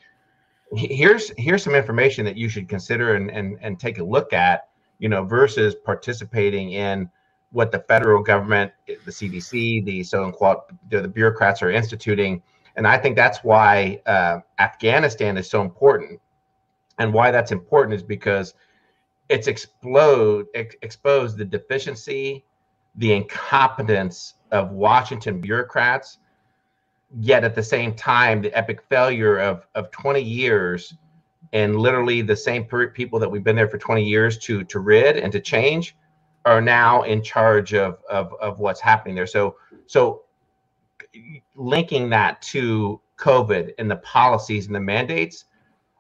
here's 0.74 1.32
here's 1.38 1.64
some 1.64 1.76
information 1.76 2.26
that 2.26 2.36
you 2.36 2.50
should 2.50 2.68
consider 2.68 3.16
and 3.16 3.30
and 3.30 3.58
and 3.62 3.80
take 3.80 4.00
a 4.00 4.04
look 4.04 4.34
at 4.34 4.68
you 5.00 5.10
know, 5.10 5.24
versus 5.24 5.76
participating 5.76 6.72
in 6.72 7.10
what 7.52 7.72
the 7.72 7.80
federal 7.80 8.22
government, 8.22 8.72
the 8.88 9.12
CDC, 9.12 9.86
the 9.86 10.04
so-called 10.04 10.62
the, 10.90 11.02
the 11.02 11.08
bureaucrats 11.08 11.62
are 11.62 11.72
instituting. 11.72 12.42
And 12.76 12.88
I 12.88 12.98
think 12.98 13.16
that's 13.16 13.40
why 13.44 14.02
uh, 14.06 14.40
Afghanistan 14.60 15.38
is 15.38 15.50
so 15.50 15.62
important. 15.62 16.20
And 16.98 17.14
why 17.14 17.32
that's 17.32 17.52
important 17.52 17.96
is 17.96 18.04
because 18.04 18.54
it's 19.30 19.48
explode 19.48 20.48
ex- 20.54 20.76
exposed 20.82 21.38
the 21.38 21.46
deficiency, 21.46 22.46
the 22.96 23.14
incompetence 23.14 24.36
of 24.52 24.72
Washington 24.72 25.42
bureaucrats. 25.42 26.20
Yet 27.20 27.44
at 27.44 27.56
the 27.56 27.64
same 27.64 27.94
time, 27.94 28.42
the 28.42 28.54
epic 28.58 28.82
failure 28.90 29.38
of 29.38 29.68
of 29.76 29.92
20 29.92 30.22
years 30.22 30.94
and 31.54 31.78
literally 31.78 32.22
the 32.22 32.36
same 32.36 32.66
people 32.66 33.18
that 33.18 33.30
we've 33.30 33.44
been 33.44 33.56
there 33.56 33.70
for 33.70 33.78
20 33.78 34.04
years 34.04 34.38
to 34.38 34.64
to 34.66 34.80
rid 34.80 35.18
and 35.18 35.32
to 35.32 35.40
change 35.40 35.96
are 36.46 36.62
now 36.62 37.04
in 37.04 37.24
charge 37.24 37.74
of 37.74 38.00
of, 38.10 38.34
of 38.42 38.60
what's 38.60 38.82
happening 38.82 39.16
there 39.16 39.26
so 39.26 39.56
so 39.88 40.24
linking 41.56 42.10
that 42.10 42.42
to 42.42 43.00
covid 43.18 43.74
and 43.80 43.90
the 43.90 43.96
policies 43.98 44.68
and 44.68 44.76
the 44.76 44.80
mandates 44.80 45.46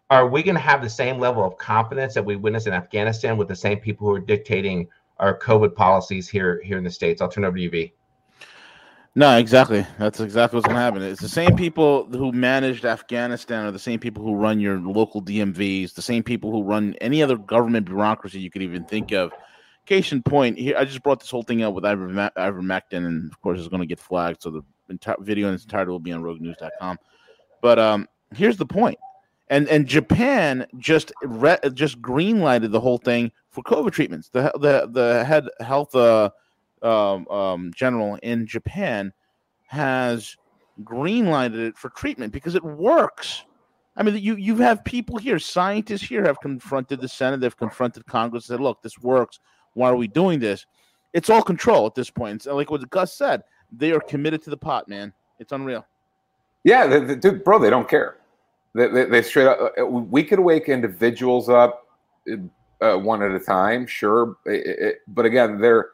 are 0.09 0.27
we 0.27 0.43
going 0.43 0.55
to 0.55 0.61
have 0.61 0.81
the 0.81 0.89
same 0.89 1.19
level 1.19 1.43
of 1.43 1.57
confidence 1.57 2.13
that 2.13 2.23
we 2.23 2.35
witnessed 2.35 2.67
in 2.67 2.73
afghanistan 2.73 3.37
with 3.37 3.47
the 3.47 3.55
same 3.55 3.79
people 3.79 4.07
who 4.07 4.13
are 4.13 4.19
dictating 4.19 4.87
our 5.17 5.37
covid 5.37 5.73
policies 5.75 6.27
here 6.27 6.61
here 6.63 6.77
in 6.77 6.83
the 6.83 6.91
states 6.91 7.21
i'll 7.21 7.29
turn 7.29 7.45
over 7.45 7.57
to 7.57 7.63
you 7.63 7.69
v 7.69 7.93
No, 9.17 9.37
exactly. 9.37 9.87
That's 9.97 10.19
exactly 10.19 10.57
what's 10.57 10.67
going 10.67 10.75
to 10.75 10.81
happen. 10.81 11.01
It's 11.01 11.21
the 11.21 11.29
same 11.29 11.55
people 11.55 12.03
who 12.11 12.33
managed 12.33 12.83
Afghanistan 12.83 13.65
are 13.65 13.71
the 13.71 13.79
same 13.79 13.97
people 13.97 14.21
who 14.25 14.35
run 14.35 14.59
your 14.59 14.77
local 14.77 15.21
DMVs, 15.21 15.93
the 15.93 16.01
same 16.01 16.21
people 16.21 16.51
who 16.51 16.63
run 16.63 16.95
any 16.99 17.23
other 17.23 17.37
government 17.37 17.85
bureaucracy 17.85 18.41
you 18.41 18.51
could 18.51 18.61
even 18.61 18.83
think 18.83 19.13
of. 19.13 19.31
Case 19.85 20.11
in 20.11 20.21
point, 20.21 20.57
here 20.57 20.75
I 20.77 20.83
just 20.83 21.01
brought 21.01 21.21
this 21.21 21.29
whole 21.29 21.43
thing 21.43 21.61
up 21.61 21.73
with 21.73 21.85
iverme- 21.85 22.33
ivermectin, 22.35 23.05
and 23.05 23.31
of 23.31 23.39
course 23.39 23.59
it's 23.59 23.69
going 23.69 23.81
to 23.81 23.85
get 23.85 23.99
flagged, 23.99 24.41
so 24.41 24.49
the 24.49 24.63
entire 24.89 25.15
video 25.19 25.47
in 25.47 25.53
its 25.53 25.63
entirety 25.63 25.91
will 25.91 25.99
be 25.99 26.11
on 26.11 26.23
RogueNews.com. 26.23 26.97
But 27.61 27.79
um, 27.79 28.09
here's 28.33 28.57
the 28.57 28.65
point, 28.65 28.97
and 29.49 29.67
and 29.69 29.85
Japan 29.85 30.65
just 30.77 31.11
re- 31.23 31.59
just 31.73 32.01
greenlighted 32.01 32.71
the 32.71 32.79
whole 32.79 32.97
thing 32.97 33.31
for 33.49 33.63
COVID 33.63 33.91
treatments. 33.91 34.29
The 34.29 34.51
the 34.55 34.89
the 34.91 35.23
head 35.23 35.47
health 35.59 35.95
uh, 35.95 36.31
um, 36.81 37.27
um, 37.27 37.71
general 37.75 38.17
in 38.23 38.47
Japan 38.47 39.13
has 39.67 40.35
greenlighted 40.83 41.59
it 41.59 41.77
for 41.77 41.89
treatment 41.89 42.33
because 42.33 42.55
it 42.55 42.63
works. 42.63 43.45
I 43.95 44.03
mean, 44.03 44.17
you 44.17 44.35
you 44.35 44.57
have 44.57 44.83
people 44.83 45.17
here, 45.17 45.39
scientists 45.39 46.01
here, 46.01 46.25
have 46.25 46.39
confronted 46.41 46.99
the 46.99 47.07
Senate, 47.07 47.39
they've 47.39 47.55
confronted 47.55 48.05
Congress, 48.07 48.45
said, 48.45 48.59
"Look, 48.59 48.81
this 48.81 48.99
works. 48.99 49.39
Why 49.73 49.89
are 49.89 49.95
we 49.95 50.07
doing 50.07 50.39
this?" 50.39 50.65
It's 51.13 51.29
all 51.29 51.41
control 51.41 51.85
at 51.85 51.95
this 51.95 52.09
point. 52.09 52.41
So 52.41 52.55
like 52.55 52.71
what 52.71 52.89
Gus 52.89 53.13
said, 53.13 53.43
they 53.71 53.91
are 53.93 54.01
committed 54.01 54.41
to 54.43 54.49
the 54.49 54.57
pot, 54.57 54.89
man. 54.89 55.13
It's 55.39 55.53
unreal. 55.53 55.85
Yeah, 56.65 56.87
they, 56.87 56.99
they, 56.99 57.15
dude, 57.15 57.43
bro, 57.43 57.59
they 57.59 57.69
don't 57.69 57.87
care. 57.87 58.17
They, 58.75 58.87
they, 58.89 59.05
they 59.05 59.21
straight 59.21 59.47
up. 59.47 59.73
uh, 59.79 59.85
We 59.85 60.21
could 60.23 60.39
wake 60.41 60.67
individuals 60.69 61.47
up 61.49 61.87
uh, 62.81 62.97
one 62.97 63.23
at 63.23 63.31
a 63.31 63.39
time, 63.39 63.87
sure, 63.87 64.35
It- 64.45 64.67
it- 64.67 65.01
but 65.07 65.25
again, 65.25 65.59
they're 65.59 65.91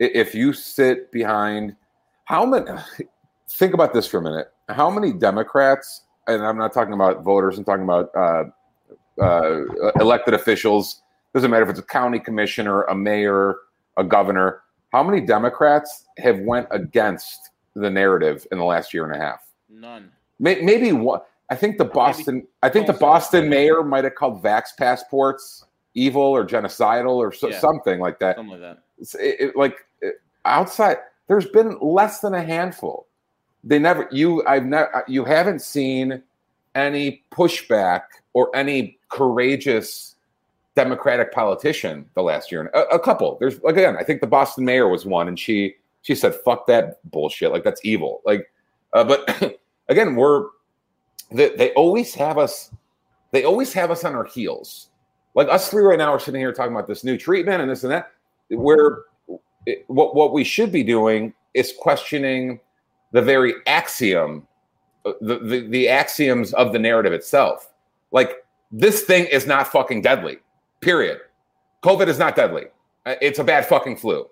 if 0.00 0.34
you 0.34 0.52
sit 0.52 1.10
behind 1.12 1.76
how 2.24 2.44
many. 2.44 2.66
Think 3.48 3.72
about 3.74 3.92
this 3.92 4.06
for 4.06 4.18
a 4.18 4.22
minute. 4.22 4.50
How 4.70 4.90
many 4.90 5.12
Democrats, 5.12 6.02
and 6.26 6.44
I'm 6.44 6.58
not 6.58 6.72
talking 6.72 6.94
about 6.94 7.22
voters, 7.22 7.56
I'm 7.56 7.64
talking 7.64 7.84
about 7.84 8.10
uh, 8.16 8.44
uh, 9.22 9.60
elected 10.00 10.34
officials. 10.34 11.02
Doesn't 11.34 11.50
matter 11.50 11.62
if 11.62 11.70
it's 11.70 11.78
a 11.78 11.82
county 11.84 12.18
commissioner, 12.18 12.82
a 12.84 12.94
mayor, 12.96 13.54
a 13.96 14.02
governor. 14.02 14.62
How 14.92 15.02
many 15.04 15.20
Democrats 15.20 16.06
have 16.18 16.38
went 16.40 16.66
against 16.72 17.50
the 17.74 17.90
narrative 17.90 18.44
in 18.50 18.58
the 18.58 18.64
last 18.64 18.92
year 18.94 19.04
and 19.04 19.14
a 19.14 19.24
half? 19.24 19.46
None. 19.68 20.10
Maybe 20.40 20.90
one. 20.92 21.20
I 21.50 21.56
think 21.56 21.78
the 21.78 21.84
Boston. 21.84 22.46
I 22.62 22.68
think 22.68 22.86
the 22.86 22.92
Boston 22.94 23.48
mayor 23.48 23.82
might 23.82 24.04
have 24.04 24.14
called 24.14 24.42
vax 24.42 24.68
passports 24.78 25.64
evil 25.94 26.22
or 26.22 26.44
genocidal 26.46 27.16
or 27.16 27.32
so, 27.32 27.48
Yeah. 27.48 27.58
something 27.60 28.00
like 28.00 28.18
that. 28.20 28.36
Something 28.36 28.60
like 28.60 28.60
that. 28.60 28.78
It- 29.20 29.40
it- 29.40 29.56
like 29.56 29.86
it- 30.00 30.20
outside, 30.44 30.96
there's 31.28 31.46
been 31.46 31.78
less 31.80 32.20
than 32.20 32.34
a 32.34 32.42
handful. 32.42 33.06
They 33.62 33.78
never. 33.78 34.08
You. 34.10 34.44
I've 34.46 34.64
never. 34.66 35.04
You 35.08 35.24
haven't 35.24 35.60
seen 35.62 36.22
any 36.74 37.22
pushback 37.30 38.02
or 38.32 38.54
any 38.54 38.98
courageous 39.10 40.16
Democratic 40.74 41.32
politician 41.32 42.04
the 42.14 42.22
last 42.22 42.50
year. 42.50 42.70
A, 42.74 42.80
a 42.96 42.98
couple. 42.98 43.36
There's 43.38 43.58
again. 43.64 43.96
I 43.96 44.02
think 44.02 44.20
the 44.20 44.26
Boston 44.26 44.64
mayor 44.64 44.88
was 44.88 45.06
one, 45.06 45.28
and 45.28 45.38
she 45.38 45.76
she 46.02 46.14
said, 46.14 46.34
"Fuck 46.34 46.66
that 46.66 46.98
bullshit. 47.10 47.52
Like 47.52 47.64
that's 47.64 47.80
evil." 47.84 48.20
Like, 48.24 48.50
uh, 48.92 49.04
but 49.04 49.56
again, 49.88 50.16
we're 50.16 50.46
they, 51.34 51.54
they 51.56 51.72
always 51.72 52.14
have 52.14 52.38
us. 52.38 52.70
They 53.32 53.44
always 53.44 53.72
have 53.72 53.90
us 53.90 54.04
on 54.04 54.14
our 54.14 54.24
heels. 54.24 54.90
Like 55.34 55.48
us 55.48 55.68
three 55.68 55.82
right 55.82 55.98
now 55.98 56.12
are 56.12 56.20
sitting 56.20 56.40
here 56.40 56.52
talking 56.52 56.72
about 56.72 56.86
this 56.86 57.02
new 57.02 57.18
treatment 57.18 57.60
and 57.60 57.70
this 57.70 57.82
and 57.82 57.92
that. 57.92 58.12
Where 58.48 59.02
what 59.88 60.14
what 60.14 60.32
we 60.32 60.44
should 60.44 60.70
be 60.70 60.84
doing 60.84 61.34
is 61.54 61.72
questioning 61.78 62.60
the 63.12 63.22
very 63.22 63.54
axiom, 63.66 64.46
uh, 65.04 65.12
the, 65.20 65.38
the 65.38 65.66
the 65.68 65.88
axioms 65.88 66.52
of 66.54 66.72
the 66.72 66.78
narrative 66.78 67.12
itself. 67.12 67.72
Like 68.12 68.44
this 68.70 69.02
thing 69.02 69.26
is 69.26 69.46
not 69.46 69.68
fucking 69.68 70.02
deadly. 70.02 70.38
Period. 70.80 71.18
COVID 71.82 72.06
is 72.06 72.18
not 72.18 72.36
deadly. 72.36 72.66
Uh, 73.06 73.16
It's 73.20 73.40
a 73.40 73.44
bad 73.44 73.66
fucking 73.66 73.96
flu. 73.96 74.28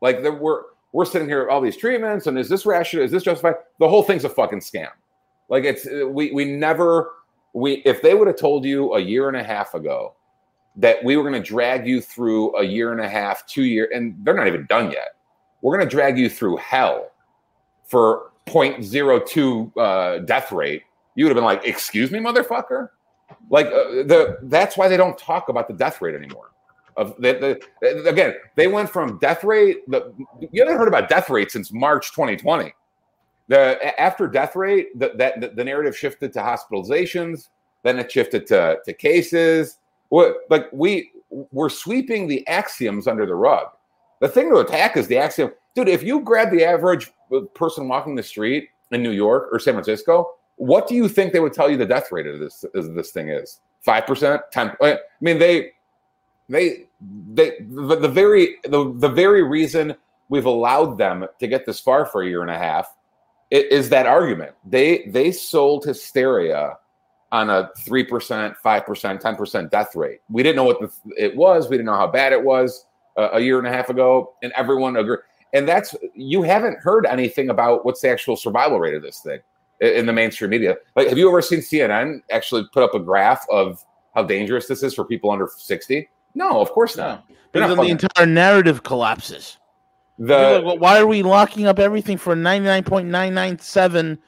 Like 0.00 0.22
there, 0.22 0.32
we're 0.32 0.62
we're 0.92 1.04
sitting 1.04 1.28
here 1.28 1.48
all 1.48 1.60
these 1.60 1.76
treatments 1.76 2.26
and 2.26 2.36
is 2.36 2.48
this 2.48 2.66
rational? 2.66 3.04
Is 3.04 3.12
this 3.12 3.22
justified? 3.22 3.54
The 3.78 3.88
whole 3.88 4.02
thing's 4.02 4.24
a 4.24 4.28
fucking 4.28 4.60
scam. 4.60 4.90
Like 5.48 5.64
it's 5.64 5.86
we 6.06 6.32
we 6.32 6.44
never 6.44 7.10
we 7.52 7.82
if 7.84 8.02
they 8.02 8.14
would 8.14 8.26
have 8.26 8.38
told 8.38 8.64
you 8.64 8.94
a 8.94 9.00
year 9.00 9.28
and 9.28 9.36
a 9.36 9.42
half 9.42 9.74
ago 9.74 10.14
that 10.76 11.04
we 11.04 11.16
were 11.16 11.22
going 11.22 11.40
to 11.40 11.46
drag 11.46 11.86
you 11.86 12.00
through 12.00 12.56
a 12.56 12.64
year 12.64 12.92
and 12.92 13.00
a 13.00 13.08
half, 13.08 13.46
two 13.46 13.64
year, 13.64 13.90
and 13.94 14.16
they're 14.24 14.34
not 14.34 14.46
even 14.46 14.64
done 14.66 14.90
yet. 14.90 15.16
We're 15.60 15.76
going 15.76 15.86
to 15.86 15.94
drag 15.94 16.18
you 16.18 16.30
through 16.30 16.56
hell 16.56 17.10
for 17.84 18.30
0.02 18.46 19.72
uh, 19.76 20.18
death 20.24 20.50
rate. 20.50 20.82
You 21.14 21.24
would 21.24 21.30
have 21.30 21.36
been 21.36 21.44
like, 21.44 21.66
"Excuse 21.66 22.10
me, 22.10 22.18
motherfucker." 22.18 22.88
Like 23.50 23.66
uh, 23.66 24.02
the 24.04 24.38
that's 24.44 24.76
why 24.76 24.88
they 24.88 24.96
don't 24.96 25.16
talk 25.18 25.48
about 25.48 25.68
the 25.68 25.74
death 25.74 26.00
rate 26.00 26.14
anymore. 26.14 26.50
Of 26.96 27.16
the, 27.18 27.58
the 27.82 28.08
again, 28.08 28.34
they 28.56 28.66
went 28.66 28.90
from 28.90 29.18
death 29.18 29.44
rate. 29.44 29.88
The 29.88 30.12
you 30.50 30.62
haven't 30.62 30.78
heard 30.78 30.88
about 30.88 31.08
death 31.08 31.28
rate 31.30 31.50
since 31.50 31.72
March 31.72 32.12
2020. 32.12 32.72
The 33.48 34.00
after 34.00 34.28
death 34.28 34.56
rate, 34.56 34.98
the, 34.98 35.12
that 35.16 35.40
the, 35.40 35.48
the 35.48 35.64
narrative 35.64 35.96
shifted 35.96 36.32
to 36.34 36.40
hospitalizations. 36.40 37.48
Then 37.82 37.98
it 37.98 38.10
shifted 38.10 38.46
to 38.48 38.78
to 38.84 38.92
cases. 38.92 39.78
What 40.08 40.36
like 40.48 40.66
we 40.72 41.10
we're 41.50 41.68
sweeping 41.68 42.28
the 42.28 42.46
axioms 42.46 43.06
under 43.06 43.26
the 43.26 43.34
rug. 43.34 43.66
The 44.20 44.28
thing 44.28 44.50
to 44.50 44.58
attack 44.58 44.96
is 44.96 45.06
the 45.08 45.18
axiom, 45.18 45.52
dude. 45.74 45.88
If 45.88 46.02
you 46.02 46.20
grab 46.20 46.50
the 46.50 46.64
average 46.64 47.12
person 47.54 47.88
walking 47.88 48.14
the 48.14 48.22
street 48.22 48.68
in 48.90 49.02
New 49.02 49.10
York 49.10 49.48
or 49.50 49.58
San 49.58 49.74
Francisco, 49.74 50.34
what 50.56 50.86
do 50.86 50.94
you 50.94 51.08
think 51.08 51.32
they 51.32 51.40
would 51.40 51.52
tell 51.52 51.70
you 51.70 51.76
the 51.76 51.86
death 51.86 52.12
rate 52.12 52.26
of 52.26 52.38
this 52.38 52.64
of 52.74 52.94
this 52.94 53.10
thing 53.10 53.28
is? 53.28 53.60
Five 53.80 54.06
percent, 54.06 54.42
ten. 54.52 54.72
I 54.80 54.98
mean, 55.20 55.38
they 55.38 55.72
They 56.48 56.86
they 57.34 57.56
the, 57.60 57.96
the 57.96 58.08
very 58.08 58.56
the, 58.64 58.92
the 58.96 59.08
very 59.08 59.42
reason 59.42 59.96
we've 60.28 60.46
allowed 60.46 60.98
them 60.98 61.26
to 61.40 61.46
get 61.48 61.66
this 61.66 61.80
far 61.80 62.04
for 62.04 62.22
a 62.22 62.28
year 62.28 62.42
and 62.42 62.50
a 62.50 62.58
half 62.58 62.94
is 63.52 63.90
that 63.90 64.06
argument. 64.06 64.54
They 64.64 65.04
they 65.08 65.30
sold 65.30 65.84
hysteria 65.84 66.78
on 67.30 67.50
a 67.50 67.70
three 67.84 68.04
percent, 68.04 68.56
five 68.62 68.86
percent, 68.86 69.20
ten 69.20 69.36
percent 69.36 69.70
death 69.70 69.94
rate. 69.94 70.20
We 70.30 70.42
didn't 70.42 70.56
know 70.56 70.64
what 70.64 70.80
the, 70.80 70.90
it 71.16 71.36
was. 71.36 71.68
We 71.68 71.76
didn't 71.76 71.86
know 71.86 71.96
how 71.96 72.06
bad 72.06 72.32
it 72.32 72.42
was 72.42 72.86
uh, 73.16 73.30
a 73.32 73.40
year 73.40 73.58
and 73.58 73.66
a 73.66 73.70
half 73.70 73.90
ago, 73.90 74.34
and 74.42 74.52
everyone 74.56 74.96
agreed. 74.96 75.20
And 75.52 75.68
that's 75.68 75.94
you 76.14 76.42
haven't 76.42 76.78
heard 76.78 77.04
anything 77.04 77.50
about 77.50 77.84
what's 77.84 78.00
the 78.00 78.08
actual 78.08 78.36
survival 78.36 78.80
rate 78.80 78.94
of 78.94 79.02
this 79.02 79.20
thing 79.20 79.40
in 79.80 80.06
the 80.06 80.12
mainstream 80.12 80.50
media. 80.50 80.76
Like, 80.96 81.08
have 81.08 81.18
you 81.18 81.28
ever 81.28 81.42
seen 81.42 81.58
CNN 81.60 82.22
actually 82.30 82.64
put 82.72 82.82
up 82.82 82.94
a 82.94 83.00
graph 83.00 83.44
of 83.50 83.84
how 84.14 84.22
dangerous 84.22 84.66
this 84.66 84.82
is 84.82 84.94
for 84.94 85.04
people 85.04 85.30
under 85.30 85.48
sixty? 85.58 86.08
No, 86.34 86.60
of 86.60 86.70
course 86.70 86.96
not. 86.96 87.26
They're 87.52 87.60
Because 87.60 87.76
not 87.76 87.86
then 87.86 87.98
the 87.98 88.04
entire 88.06 88.26
narrative 88.26 88.82
collapses. 88.82 89.58
The 90.26 90.36
like, 90.36 90.64
well, 90.64 90.78
why 90.78 91.00
are 91.00 91.06
we 91.06 91.22
locking 91.22 91.66
up 91.66 91.78
everything 91.78 92.16
for 92.16 92.34
99.997% 92.36 94.18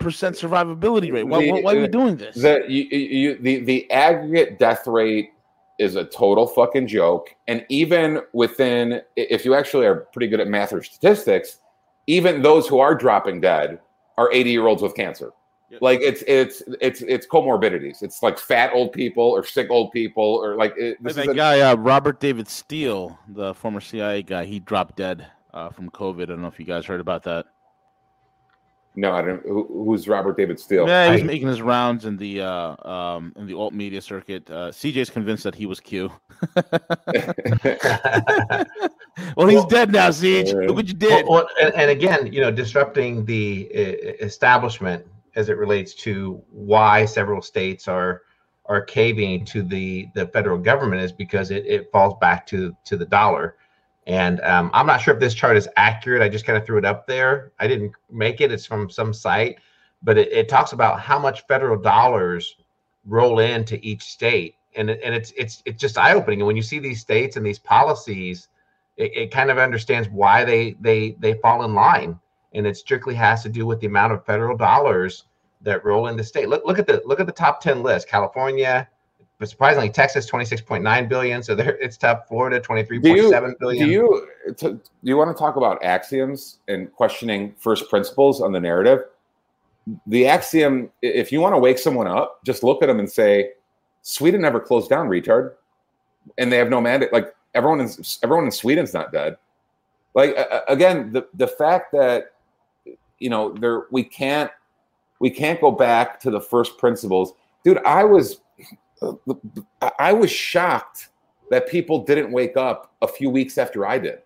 survivability 0.00 1.12
rate? 1.12 1.24
Why, 1.24 1.40
The- 1.40 1.50
why, 1.52 1.60
why 1.60 1.74
are 1.76 1.80
we 1.80 1.88
doing 1.88 2.16
this? 2.16 2.36
the 2.36 2.64
you, 2.68 2.84
you, 2.84 3.38
the 3.38 3.60
the 3.60 3.90
aggregate 3.90 4.58
death 4.58 4.86
rate 4.86 5.30
is 5.78 5.96
a 5.96 6.04
total 6.04 6.46
fucking 6.46 6.86
joke. 6.86 7.34
And 7.48 7.64
even 7.68 8.20
within 8.32 9.02
if 9.16 9.44
you 9.44 9.54
actually 9.54 9.86
are 9.86 10.06
pretty 10.12 10.28
good 10.28 10.40
at 10.40 10.48
math 10.48 10.72
or 10.72 10.82
statistics 10.82 11.58
even 12.06 12.42
those 12.42 12.66
who 12.66 12.78
are 12.80 12.94
dropping 12.94 13.40
dead 13.40 13.78
are 14.18 14.30
80 14.32 14.50
year 14.50 14.66
olds 14.66 14.82
with 14.82 14.94
cancer. 14.94 15.30
Like 15.80 16.00
it's 16.02 16.22
it's 16.26 16.62
it's 16.82 17.00
it's 17.00 17.26
comorbidities. 17.26 18.02
It's 18.02 18.22
like 18.22 18.38
fat 18.38 18.72
old 18.74 18.92
people 18.92 19.24
or 19.24 19.42
sick 19.42 19.68
old 19.70 19.90
people 19.90 20.22
or 20.22 20.54
like 20.54 20.74
it, 20.76 21.02
this 21.02 21.12
is 21.16 21.24
that 21.24 21.30
a- 21.30 21.34
guy, 21.34 21.60
uh, 21.60 21.76
Robert 21.76 22.20
David 22.20 22.46
Steele, 22.46 23.18
the 23.26 23.54
former 23.54 23.80
CIA 23.80 24.22
guy, 24.22 24.44
he 24.44 24.60
dropped 24.60 24.96
dead 24.96 25.26
uh, 25.54 25.70
from 25.70 25.90
COVID. 25.90 26.22
I 26.22 26.26
don't 26.26 26.42
know 26.42 26.48
if 26.48 26.58
you 26.58 26.64
guys 26.66 26.84
heard 26.86 27.00
about 27.00 27.22
that. 27.24 27.46
no 28.94 29.12
i 29.12 29.22
don't 29.22 29.42
who, 29.46 29.64
who's 29.84 30.06
robert 30.06 30.36
david 30.36 30.58
steele 30.60 30.86
Yeah, 30.86 31.12
he's 31.12 31.22
I- 31.22 31.32
making 31.32 31.48
his 31.48 31.62
rounds 31.62 32.04
in 32.04 32.18
the 32.18 32.42
uh, 32.42 32.76
um, 32.94 33.32
in 33.36 33.46
the 33.46 33.54
alt 33.54 33.72
media 33.72 34.02
circuit. 34.02 34.44
Uh, 34.50 34.70
CJ's 34.70 35.08
convinced 35.08 35.44
that 35.44 35.54
he 35.54 35.64
was 35.64 35.80
Q. 35.80 36.10
well, 39.36 39.46
he's 39.48 39.58
Well, 39.60 39.66
dead 39.68 39.92
now, 39.92 40.08
CJ. 40.08 40.52
uh, 40.54 40.66
Look 40.66 40.76
what 40.76 40.88
you 40.88 40.94
did. 40.94 41.26
Well, 41.26 41.46
well, 41.46 41.48
and, 41.60 41.74
and 41.74 41.90
again, 41.90 42.32
you 42.32 42.40
know, 42.40 42.50
disrupting 42.50 43.24
the 43.24 43.68
uh, 43.74 44.24
establishment 44.24 45.06
as 45.36 45.48
it 45.48 45.56
relates 45.56 45.94
to 45.94 46.42
why 46.50 47.04
several 47.04 47.40
states 47.42 47.88
are 47.88 48.22
are 48.66 48.82
caving 48.82 49.44
to 49.46 49.62
the 49.62 50.06
the 50.14 50.26
federal 50.28 50.58
government 50.58 51.02
is 51.02 51.12
because 51.12 51.50
it, 51.50 51.64
it 51.66 51.90
falls 51.92 52.14
back 52.20 52.46
to 52.48 52.74
to 52.84 52.96
the 52.96 53.06
dollar. 53.06 53.56
And 54.06 54.40
um, 54.40 54.70
I'm 54.74 54.86
not 54.86 55.00
sure 55.00 55.14
if 55.14 55.20
this 55.20 55.34
chart 55.34 55.56
is 55.56 55.68
accurate. 55.76 56.22
I 56.22 56.28
just 56.28 56.44
kind 56.44 56.58
of 56.58 56.66
threw 56.66 56.78
it 56.78 56.84
up 56.84 57.06
there. 57.06 57.52
I 57.60 57.68
didn't 57.68 57.92
make 58.10 58.40
it. 58.40 58.50
It's 58.50 58.66
from 58.66 58.90
some 58.90 59.12
site, 59.12 59.58
but 60.02 60.18
it, 60.18 60.32
it 60.32 60.48
talks 60.48 60.72
about 60.72 61.00
how 61.00 61.18
much 61.18 61.46
federal 61.46 61.80
dollars 61.80 62.56
roll 63.04 63.38
into 63.38 63.78
each 63.86 64.02
state, 64.02 64.56
and 64.74 64.90
and 64.90 65.14
it's 65.14 65.32
it's 65.36 65.62
it's 65.66 65.80
just 65.80 65.98
eye 65.98 66.14
opening. 66.14 66.40
And 66.40 66.46
when 66.48 66.56
you 66.56 66.62
see 66.62 66.80
these 66.80 67.00
states 67.00 67.36
and 67.36 67.46
these 67.46 67.60
policies, 67.60 68.48
it, 68.96 69.16
it 69.16 69.30
kind 69.30 69.50
of 69.50 69.58
understands 69.58 70.08
why 70.08 70.44
they 70.44 70.76
they 70.80 71.16
they 71.20 71.34
fall 71.34 71.64
in 71.64 71.74
line 71.74 72.18
and 72.54 72.66
it 72.66 72.76
strictly 72.76 73.14
has 73.14 73.42
to 73.42 73.48
do 73.48 73.66
with 73.66 73.80
the 73.80 73.86
amount 73.86 74.12
of 74.12 74.24
federal 74.24 74.56
dollars 74.56 75.24
that 75.62 75.84
roll 75.84 76.08
into 76.08 76.24
state 76.24 76.48
look 76.48 76.64
look 76.64 76.78
at 76.78 76.86
the 76.86 77.02
look 77.04 77.20
at 77.20 77.26
the 77.26 77.32
top 77.32 77.60
10 77.60 77.82
list 77.82 78.08
california 78.08 78.88
but 79.42 79.48
surprisingly 79.48 79.90
texas 79.90 80.30
26.9 80.30 81.08
billion 81.08 81.42
so 81.42 81.52
there 81.56 81.76
it's 81.80 81.96
top 81.96 82.28
florida 82.28 82.60
23.7 82.60 83.58
billion 83.58 83.88
Do 83.88 83.92
you 83.92 84.28
do 84.60 84.80
you 85.02 85.16
want 85.16 85.34
to 85.36 85.40
talk 85.40 85.56
about 85.56 85.82
axioms 85.82 86.58
and 86.68 86.92
questioning 86.92 87.54
first 87.58 87.88
principles 87.88 88.40
on 88.40 88.52
the 88.52 88.60
narrative? 88.60 89.00
The 90.06 90.26
axiom, 90.26 90.90
if 91.00 91.32
you 91.32 91.40
want 91.40 91.54
to 91.54 91.58
wake 91.58 91.78
someone 91.78 92.06
up, 92.06 92.44
just 92.44 92.62
look 92.62 92.82
at 92.82 92.86
them 92.86 93.00
and 93.00 93.10
say, 93.10 93.50
"Sweden 94.02 94.40
never 94.40 94.60
closed 94.60 94.88
down, 94.88 95.08
retard," 95.08 95.54
and 96.38 96.52
they 96.52 96.56
have 96.56 96.70
no 96.70 96.80
mandate. 96.80 97.12
Like 97.12 97.34
everyone 97.54 97.80
in 97.80 97.90
everyone 98.22 98.44
in 98.44 98.52
Sweden's 98.52 98.94
not 98.94 99.10
dead. 99.10 99.36
Like 100.14 100.36
a- 100.36 100.62
again, 100.68 101.10
the 101.12 101.26
the 101.34 101.48
fact 101.48 101.90
that 101.92 102.34
you 103.18 103.28
know 103.28 103.54
there 103.54 103.84
we 103.90 104.04
can't 104.04 104.52
we 105.18 105.30
can't 105.30 105.60
go 105.60 105.72
back 105.72 106.20
to 106.20 106.30
the 106.30 106.40
first 106.40 106.78
principles, 106.78 107.32
dude. 107.64 107.78
I 107.84 108.04
was 108.04 108.41
I 109.98 110.12
was 110.12 110.30
shocked 110.30 111.08
that 111.50 111.68
people 111.68 112.04
didn't 112.04 112.32
wake 112.32 112.56
up 112.56 112.92
a 113.02 113.08
few 113.08 113.30
weeks 113.30 113.58
after 113.58 113.86
I 113.86 113.98
did. 113.98 114.20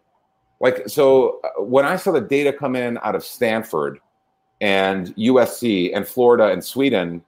Like, 0.60 0.88
so 0.88 1.40
uh, 1.44 1.62
when 1.62 1.84
I 1.84 1.96
saw 1.96 2.12
the 2.12 2.20
data 2.20 2.52
come 2.52 2.76
in 2.76 2.98
out 3.02 3.14
of 3.14 3.24
Stanford 3.24 3.98
and 4.60 5.14
USC 5.16 5.94
and 5.94 6.06
Florida 6.06 6.52
and 6.52 6.64
Sweden 6.64 7.22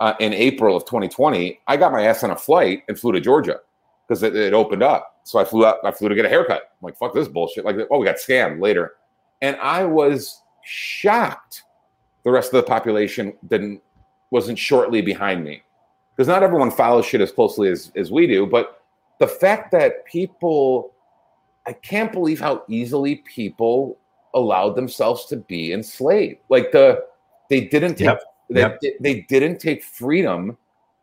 uh, 0.00 0.14
in 0.20 0.34
April 0.34 0.76
of 0.76 0.84
2020, 0.84 1.60
I 1.66 1.76
got 1.76 1.92
my 1.92 2.02
ass 2.02 2.24
on 2.24 2.30
a 2.30 2.36
flight 2.36 2.82
and 2.88 2.98
flew 2.98 3.12
to 3.12 3.20
Georgia 3.20 3.60
because 4.06 4.22
it, 4.22 4.36
it 4.36 4.52
opened 4.52 4.82
up. 4.82 5.20
So 5.24 5.38
I 5.38 5.44
flew 5.44 5.64
up, 5.64 5.80
I 5.84 5.90
flew 5.90 6.08
to 6.08 6.14
get 6.14 6.24
a 6.24 6.28
haircut. 6.28 6.72
I'm 6.72 6.86
like, 6.86 6.96
fuck 6.96 7.14
this 7.14 7.28
bullshit. 7.28 7.64
Like, 7.64 7.76
oh, 7.90 7.98
we 7.98 8.06
got 8.06 8.16
scammed 8.16 8.60
later. 8.60 8.94
And 9.40 9.56
I 9.56 9.84
was 9.84 10.42
shocked 10.62 11.62
the 12.24 12.30
rest 12.30 12.52
of 12.52 12.62
the 12.62 12.68
population 12.68 13.34
didn't 13.48 13.80
wasn't 14.30 14.58
shortly 14.58 15.00
behind 15.00 15.42
me 15.42 15.62
because 16.18 16.26
not 16.28 16.42
everyone 16.42 16.70
follows 16.70 17.06
shit 17.06 17.20
as 17.20 17.30
closely 17.30 17.68
as, 17.70 17.92
as 17.94 18.10
we 18.10 18.26
do 18.26 18.44
but 18.44 18.82
the 19.20 19.26
fact 19.26 19.70
that 19.70 20.04
people 20.04 20.92
i 21.66 21.72
can't 21.72 22.12
believe 22.12 22.40
how 22.40 22.62
easily 22.68 23.16
people 23.16 23.96
allowed 24.34 24.74
themselves 24.74 25.24
to 25.26 25.36
be 25.36 25.72
enslaved 25.72 26.38
like 26.48 26.72
the 26.72 27.02
they 27.48 27.60
didn't 27.62 27.94
take 27.94 28.06
Yep. 28.06 28.22
They, 28.50 28.60
Yep. 28.60 28.80
they 29.00 29.20
didn't 29.28 29.58
take 29.58 29.84
freedom 29.84 30.56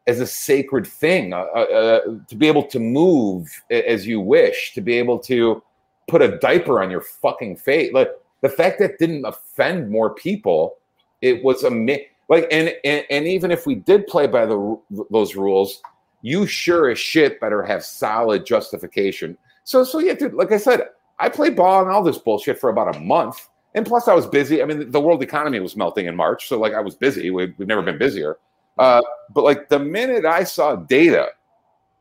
as 0.08 0.20
a 0.20 0.28
sacred 0.28 0.86
thing 0.86 1.32
uh, 1.34 1.46
uh, 1.56 1.60
uh, 1.60 2.02
to 2.28 2.36
be 2.36 2.48
able 2.48 2.64
to 2.64 2.80
move 2.80 3.64
as 3.72 4.06
you 4.06 4.20
wish 4.20 4.74
to 4.74 4.82
be 4.82 4.94
able 4.98 5.18
to 5.20 5.64
put 6.08 6.22
a 6.22 6.38
diaper 6.40 6.82
on 6.84 6.92
your 6.92 7.02
fucking 7.02 7.56
face 7.56 7.94
like 7.94 8.10
the 8.42 8.50
fact 8.50 8.80
that 8.80 9.00
didn't 9.00 9.26
offend 9.26 9.90
more 9.90 10.14
people 10.14 10.76
it 11.22 11.44
was 11.44 11.64
a 11.64 11.72
mi- 11.72 12.08
like 12.30 12.48
and, 12.52 12.74
and 12.84 13.06
and 13.10 13.28
even 13.28 13.52
if 13.52 13.66
we 13.66 13.76
did 13.76 14.08
play 14.08 14.28
by 14.28 14.46
the 14.46 14.80
those 15.12 15.36
rules 15.36 15.82
you 16.22 16.48
sure 16.48 16.90
as 16.90 16.98
shit 16.98 17.40
better 17.40 17.62
have 17.62 17.84
solid 17.86 18.46
justification. 18.46 19.38
So 19.64 19.84
so 19.84 20.00
yeah 20.00 20.14
dude 20.14 20.34
like 20.34 20.52
i 20.52 20.58
said 20.58 20.90
i 21.20 21.30
played 21.30 21.56
ball 21.56 21.82
and 21.82 21.92
all 21.92 22.04
this 22.04 22.18
bullshit 22.18 22.60
for 22.60 22.70
about 22.70 22.96
a 22.96 23.00
month. 23.00 23.48
And 23.76 23.86
plus 23.86 24.08
i 24.08 24.14
was 24.14 24.26
busy. 24.26 24.62
I 24.62 24.66
mean 24.66 24.90
the 24.92 25.02
world 25.02 25.22
economy 25.22 25.60
was 25.60 25.76
melting 25.76 26.08
in 26.08 26.16
march 26.16 26.48
so 26.48 26.60
like 26.60 26.74
i 26.74 26.82
was 26.82 26.96
busy. 26.96 27.30
We, 27.30 27.54
we've 27.58 27.68
never 27.68 27.82
been 27.82 27.98
busier. 27.98 28.38
Uh, 28.78 29.02
but 29.34 29.44
like 29.44 29.70
the 29.70 29.80
minute 29.80 30.26
i 30.26 30.44
saw 30.44 30.76
data 30.76 31.30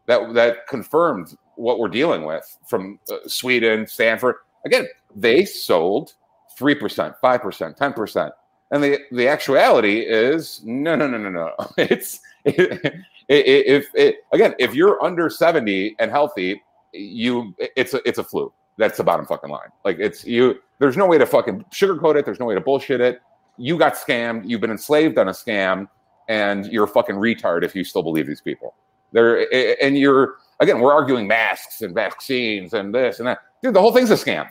that 0.06 0.34
that 0.34 0.66
confirmed 0.68 1.36
what 1.56 1.78
we're 1.78 1.88
dealing 1.88 2.24
with 2.24 2.58
from 2.66 2.98
uh, 3.12 3.16
sweden 3.26 3.86
stanford 3.86 4.34
again 4.66 4.86
they 5.14 5.44
sold 5.44 6.14
3% 6.58 7.14
5% 7.22 7.78
10% 7.78 8.30
and 8.70 8.82
the 8.82 8.98
the 9.12 9.28
actuality 9.28 10.00
is 10.00 10.60
no, 10.64 10.96
no, 10.96 11.06
no, 11.06 11.18
no, 11.18 11.30
no. 11.30 11.52
It's 11.78 12.20
it, 12.44 13.00
if 13.28 13.88
it, 13.94 14.16
again, 14.32 14.54
if 14.58 14.74
you're 14.74 15.02
under 15.02 15.30
seventy 15.30 15.96
and 15.98 16.10
healthy, 16.10 16.62
you 16.92 17.54
it's 17.58 17.94
a 17.94 18.06
it's 18.08 18.18
a 18.18 18.24
flu. 18.24 18.52
That's 18.76 18.96
the 18.96 19.04
bottom 19.04 19.26
fucking 19.26 19.50
line. 19.50 19.68
Like 19.84 19.98
it's 19.98 20.24
you. 20.24 20.56
There's 20.78 20.96
no 20.96 21.06
way 21.06 21.18
to 21.18 21.26
fucking 21.26 21.64
sugarcoat 21.70 22.16
it. 22.16 22.24
There's 22.24 22.40
no 22.40 22.46
way 22.46 22.54
to 22.54 22.60
bullshit 22.60 23.00
it. 23.00 23.20
You 23.56 23.78
got 23.78 23.94
scammed. 23.94 24.48
You've 24.48 24.60
been 24.60 24.72
enslaved 24.72 25.16
on 25.18 25.28
a 25.28 25.32
scam, 25.32 25.88
and 26.28 26.66
you're 26.66 26.84
a 26.84 26.88
fucking 26.88 27.16
retard 27.16 27.62
if 27.62 27.74
you 27.74 27.84
still 27.84 28.02
believe 28.02 28.26
these 28.26 28.40
people. 28.40 28.74
They're 29.12 29.46
and 29.82 29.96
you're 29.96 30.36
again. 30.60 30.80
We're 30.80 30.92
arguing 30.92 31.28
masks 31.28 31.82
and 31.82 31.94
vaccines 31.94 32.74
and 32.74 32.94
this 32.94 33.20
and 33.20 33.28
that. 33.28 33.38
Dude, 33.62 33.74
the 33.74 33.80
whole 33.80 33.92
thing's 33.92 34.10
a 34.10 34.14
scam. 34.14 34.48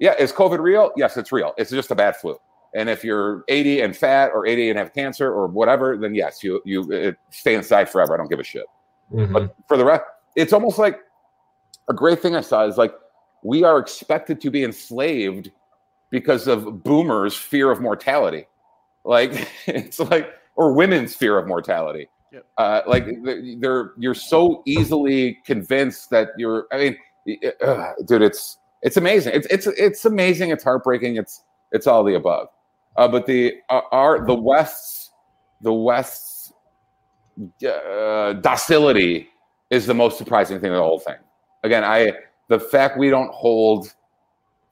Yeah, 0.00 0.14
is 0.18 0.32
COVID 0.32 0.58
real? 0.58 0.90
Yes, 0.96 1.16
it's 1.16 1.30
real. 1.30 1.54
It's 1.56 1.70
just 1.70 1.90
a 1.90 1.94
bad 1.94 2.16
flu. 2.16 2.36
And 2.74 2.88
if 2.88 3.02
you're 3.04 3.44
80 3.48 3.80
and 3.80 3.96
fat 3.96 4.30
or 4.32 4.46
80 4.46 4.70
and 4.70 4.78
have 4.78 4.92
cancer 4.92 5.32
or 5.32 5.46
whatever, 5.48 5.96
then 5.96 6.14
yes, 6.14 6.42
you 6.44 6.60
you 6.64 6.90
it, 6.92 7.16
stay 7.30 7.54
inside 7.54 7.88
forever. 7.90 8.14
I 8.14 8.16
don't 8.16 8.28
give 8.30 8.38
a 8.40 8.44
shit. 8.44 8.66
Mhm. 9.12 9.32
But 9.32 9.54
for 9.66 9.76
the 9.76 9.84
rest, 9.84 10.04
it's 10.36 10.52
almost 10.52 10.78
like 10.78 11.00
a 11.88 11.92
great 11.94 12.20
thing 12.20 12.36
I 12.36 12.40
saw 12.42 12.64
is 12.66 12.76
like 12.76 12.94
we 13.42 13.64
are 13.64 13.78
expected 13.78 14.40
to 14.42 14.50
be 14.50 14.62
enslaved 14.62 15.50
because 16.10 16.46
of 16.46 16.84
boomers' 16.84 17.36
fear 17.36 17.70
of 17.70 17.80
mortality. 17.80 18.46
Like 19.04 19.48
it's 19.66 19.98
like 19.98 20.30
or 20.54 20.72
women's 20.72 21.14
fear 21.14 21.38
of 21.38 21.48
mortality. 21.48 22.08
Yep. 22.32 22.46
Uh, 22.58 22.82
like 22.86 23.06
they're- 23.24 23.42
they're 23.58 23.92
you're 23.98 24.14
so 24.14 24.62
easily 24.64 25.38
convinced 25.44 26.10
that 26.10 26.28
you're. 26.36 26.66
I 26.70 26.78
mean, 27.26 27.42
uh, 27.64 27.92
dude, 28.06 28.22
it's 28.22 28.58
it's 28.82 28.96
amazing. 28.96 29.32
It's 29.34 29.48
it's 29.48 29.66
it's 29.66 30.04
amazing. 30.04 30.50
It's 30.50 30.62
heartbreaking. 30.62 31.16
It's 31.16 31.42
it's 31.72 31.88
all 31.88 32.04
the 32.04 32.14
above. 32.14 32.46
Uh, 32.96 33.08
but 33.08 33.26
the 33.26 33.54
uh, 33.68 33.80
our 33.92 34.24
the 34.26 34.34
West's 34.34 35.10
the 35.60 35.72
West's 35.72 36.52
uh, 37.66 38.34
docility 38.34 39.28
is 39.70 39.86
the 39.86 39.94
most 39.94 40.18
surprising 40.18 40.58
thing 40.60 40.70
of 40.70 40.76
the 40.76 40.82
whole 40.82 40.98
thing. 40.98 41.16
Again, 41.62 41.84
I 41.84 42.12
the 42.48 42.58
fact 42.58 42.98
we 42.98 43.10
don't 43.10 43.32
hold 43.32 43.94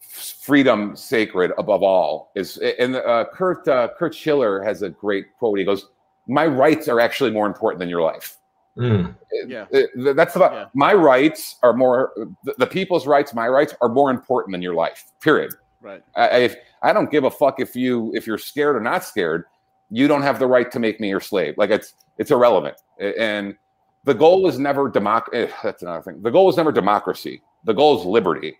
freedom 0.00 0.96
sacred 0.96 1.52
above 1.58 1.82
all 1.82 2.32
is 2.34 2.56
and 2.58 2.96
uh, 2.96 3.26
Kurt 3.32 3.66
uh, 3.68 3.88
Kurt 3.98 4.14
Schiller 4.14 4.62
has 4.62 4.82
a 4.82 4.90
great 4.90 5.26
quote. 5.38 5.58
He 5.58 5.64
goes, 5.64 5.88
"My 6.26 6.46
rights 6.46 6.88
are 6.88 7.00
actually 7.00 7.30
more 7.30 7.46
important 7.46 7.78
than 7.78 7.88
your 7.88 8.02
life." 8.02 8.36
Mm. 8.76 9.14
Yeah. 9.46 9.66
Uh, 9.74 10.12
That's 10.14 10.36
about 10.36 10.52
Yeah. 10.52 10.64
my 10.72 10.94
rights 10.94 11.56
are 11.62 11.72
more 11.72 12.12
the, 12.44 12.54
the 12.58 12.66
people's 12.66 13.06
rights. 13.06 13.34
My 13.34 13.48
rights 13.48 13.74
are 13.80 13.88
more 13.88 14.10
important 14.10 14.52
than 14.52 14.62
your 14.62 14.74
life. 14.74 15.04
Period. 15.20 15.52
Right. 15.80 16.02
I, 16.16 16.28
if 16.38 16.56
I 16.82 16.92
don't 16.92 17.10
give 17.10 17.24
a 17.24 17.30
fuck 17.30 17.60
if 17.60 17.76
you 17.76 18.12
if 18.14 18.26
you're 18.26 18.38
scared 18.38 18.76
or 18.76 18.80
not 18.80 19.04
scared, 19.04 19.44
you 19.90 20.08
don't 20.08 20.22
have 20.22 20.38
the 20.38 20.46
right 20.46 20.70
to 20.72 20.78
make 20.78 21.00
me 21.00 21.08
your 21.08 21.20
slave. 21.20 21.54
Like 21.56 21.70
it's 21.70 21.94
it's 22.18 22.30
irrelevant. 22.30 22.76
And 23.00 23.56
the 24.04 24.14
goal 24.14 24.48
is 24.48 24.58
never 24.58 24.90
democ. 24.90 25.24
eh, 25.32 25.48
That's 25.62 25.82
another 25.82 26.02
thing. 26.02 26.20
The 26.22 26.30
goal 26.30 26.48
is 26.48 26.56
never 26.56 26.72
democracy. 26.72 27.42
The 27.64 27.74
goal 27.74 27.98
is 28.00 28.04
liberty. 28.06 28.56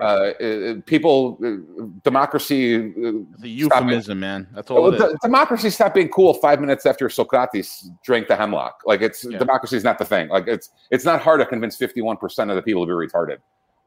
Uh, 0.00 0.04
uh, 0.04 0.74
people, 0.86 1.38
uh, 1.44 1.84
democracy. 2.02 2.76
Uh, 2.76 3.12
The 3.40 3.48
euphemism, 3.48 4.20
man. 4.20 4.48
That's 4.54 4.70
all 4.70 4.82
well, 4.82 4.94
it 4.94 5.00
is. 5.00 5.16
democracy 5.22 5.68
stopped 5.68 5.94
being 5.94 6.08
cool 6.08 6.32
five 6.34 6.60
minutes 6.60 6.86
after 6.86 7.08
Socrates 7.10 7.90
drank 8.02 8.26
the 8.26 8.34
hemlock. 8.36 8.80
Like 8.86 9.02
it's 9.02 9.24
Yeah. 9.24 9.38
democracy 9.38 9.76
is 9.76 9.84
not 9.84 9.98
the 9.98 10.06
thing. 10.06 10.28
Like 10.28 10.48
it's 10.48 10.70
it's 10.90 11.04
not 11.04 11.20
hard 11.20 11.40
to 11.40 11.46
convince 11.46 11.76
fifty 11.76 12.00
one 12.00 12.16
percent 12.16 12.50
of 12.50 12.56
the 12.56 12.62
people 12.62 12.86
to 12.86 12.86
be 12.86 13.06
retarded. 13.06 13.38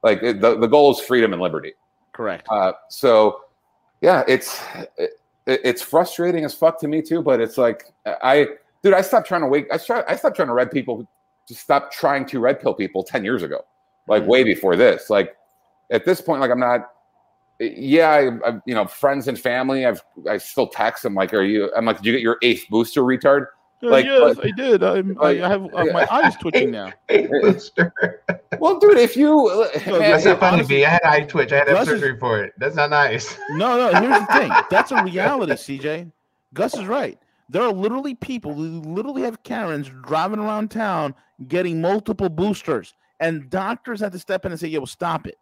Like 0.03 0.21
it, 0.21 0.41
the 0.41 0.57
the 0.57 0.67
goal 0.67 0.91
is 0.91 0.99
freedom 0.99 1.33
and 1.33 1.41
liberty. 1.41 1.73
Correct. 2.15 2.47
Uh, 2.49 2.71
so 2.89 3.41
yeah, 4.01 4.23
it's 4.27 4.61
it, 4.97 5.11
it's 5.45 5.81
frustrating 5.81 6.45
as 6.45 6.53
fuck 6.53 6.79
to 6.79 6.87
me 6.87 7.01
too. 7.01 7.21
But 7.21 7.41
it's 7.41 7.57
like 7.57 7.83
I, 8.05 8.47
dude, 8.83 8.93
I 8.93 9.01
stopped 9.01 9.27
trying 9.27 9.41
to 9.41 9.47
wake. 9.47 9.67
I 9.71 9.77
try, 9.77 10.03
I 10.07 10.15
stopped 10.15 10.37
trying 10.37 10.47
to 10.47 10.53
red 10.53 10.71
people. 10.71 11.05
To 11.47 11.53
stop 11.53 11.91
trying 11.91 12.25
to 12.27 12.39
red 12.39 12.59
pill 12.59 12.73
people 12.73 13.03
ten 13.03 13.23
years 13.23 13.43
ago, 13.43 13.63
like 14.07 14.23
Mhm. 14.23 14.27
way 14.27 14.43
before 14.43 14.75
this. 14.75 15.11
Like 15.11 15.37
at 15.91 16.03
this 16.05 16.19
point, 16.21 16.41
like 16.41 16.49
I'm 16.49 16.59
not. 16.59 16.89
Yeah, 17.59 18.09
I, 18.09 18.49
I, 18.49 18.59
you 18.65 18.73
know, 18.73 18.85
friends 18.87 19.27
and 19.27 19.39
family. 19.39 19.85
I've 19.85 20.01
I 20.29 20.37
still 20.37 20.67
text 20.67 21.03
them 21.03 21.13
like, 21.13 21.33
"Are 21.33 21.43
you?" 21.43 21.71
I'm 21.77 21.85
like, 21.85 21.97
"Did 21.97 22.05
you 22.07 22.11
get 22.13 22.21
your 22.21 22.37
eighth 22.41 22.65
booster, 22.69 23.01
retard?" 23.01 23.45
Like, 23.81 24.05
yes, 24.05 24.35
but- 24.35 24.45
I 24.45 24.51
did. 24.51 24.83
I'm, 24.83 25.17
I 25.21 25.33
have 25.35 25.63
uh, 25.73 25.85
my 25.85 26.07
eyes 26.11 26.35
twitching 26.37 26.71
now. 26.71 26.91
Well, 28.59 28.79
dude, 28.79 28.97
if 28.97 29.15
you, 29.17 29.27
No, 29.85 29.99
man, 29.99 30.11
That's 30.11 30.25
not 30.25 30.39
funny, 30.39 30.57
honestly- 30.57 30.75
B. 30.77 30.85
I 30.85 30.89
had 30.91 31.01
eye 31.03 31.21
twitch. 31.21 31.51
I 31.51 31.57
had 31.57 31.65
to 31.65 31.71
have 31.75 31.79
Gus 31.85 31.87
is- 31.93 31.99
surgery 32.01 32.17
for 32.19 32.41
it. 32.43 32.53
That's 32.57 32.75
not 32.75 32.89
nice. 32.89 33.37
No, 33.51 33.77
no. 33.91 33.99
Here's 33.99 34.19
the 34.19 34.25
thing. 34.33 34.51
That's 34.69 34.91
a 34.91 35.03
reality, 35.03 35.53
CJ. 35.53 36.11
Gus 36.53 36.73
is 36.75 36.85
right. 36.85 37.19
There 37.49 37.61
are 37.61 37.71
literally 37.73 38.15
people 38.15 38.53
who 38.53 38.81
literally 38.81 39.21
have 39.23 39.43
Karens 39.43 39.89
driving 40.03 40.39
around 40.39 40.71
town 40.71 41.13
getting 41.47 41.79
multiple 41.81 42.29
boosters, 42.29 42.93
and 43.19 43.49
doctors 43.49 43.99
have 43.99 44.13
to 44.13 44.19
step 44.19 44.45
in 44.45 44.51
and 44.51 44.59
say, 44.59 44.67
"Yo, 44.69 44.85
stop 44.85 45.27
it." 45.27 45.37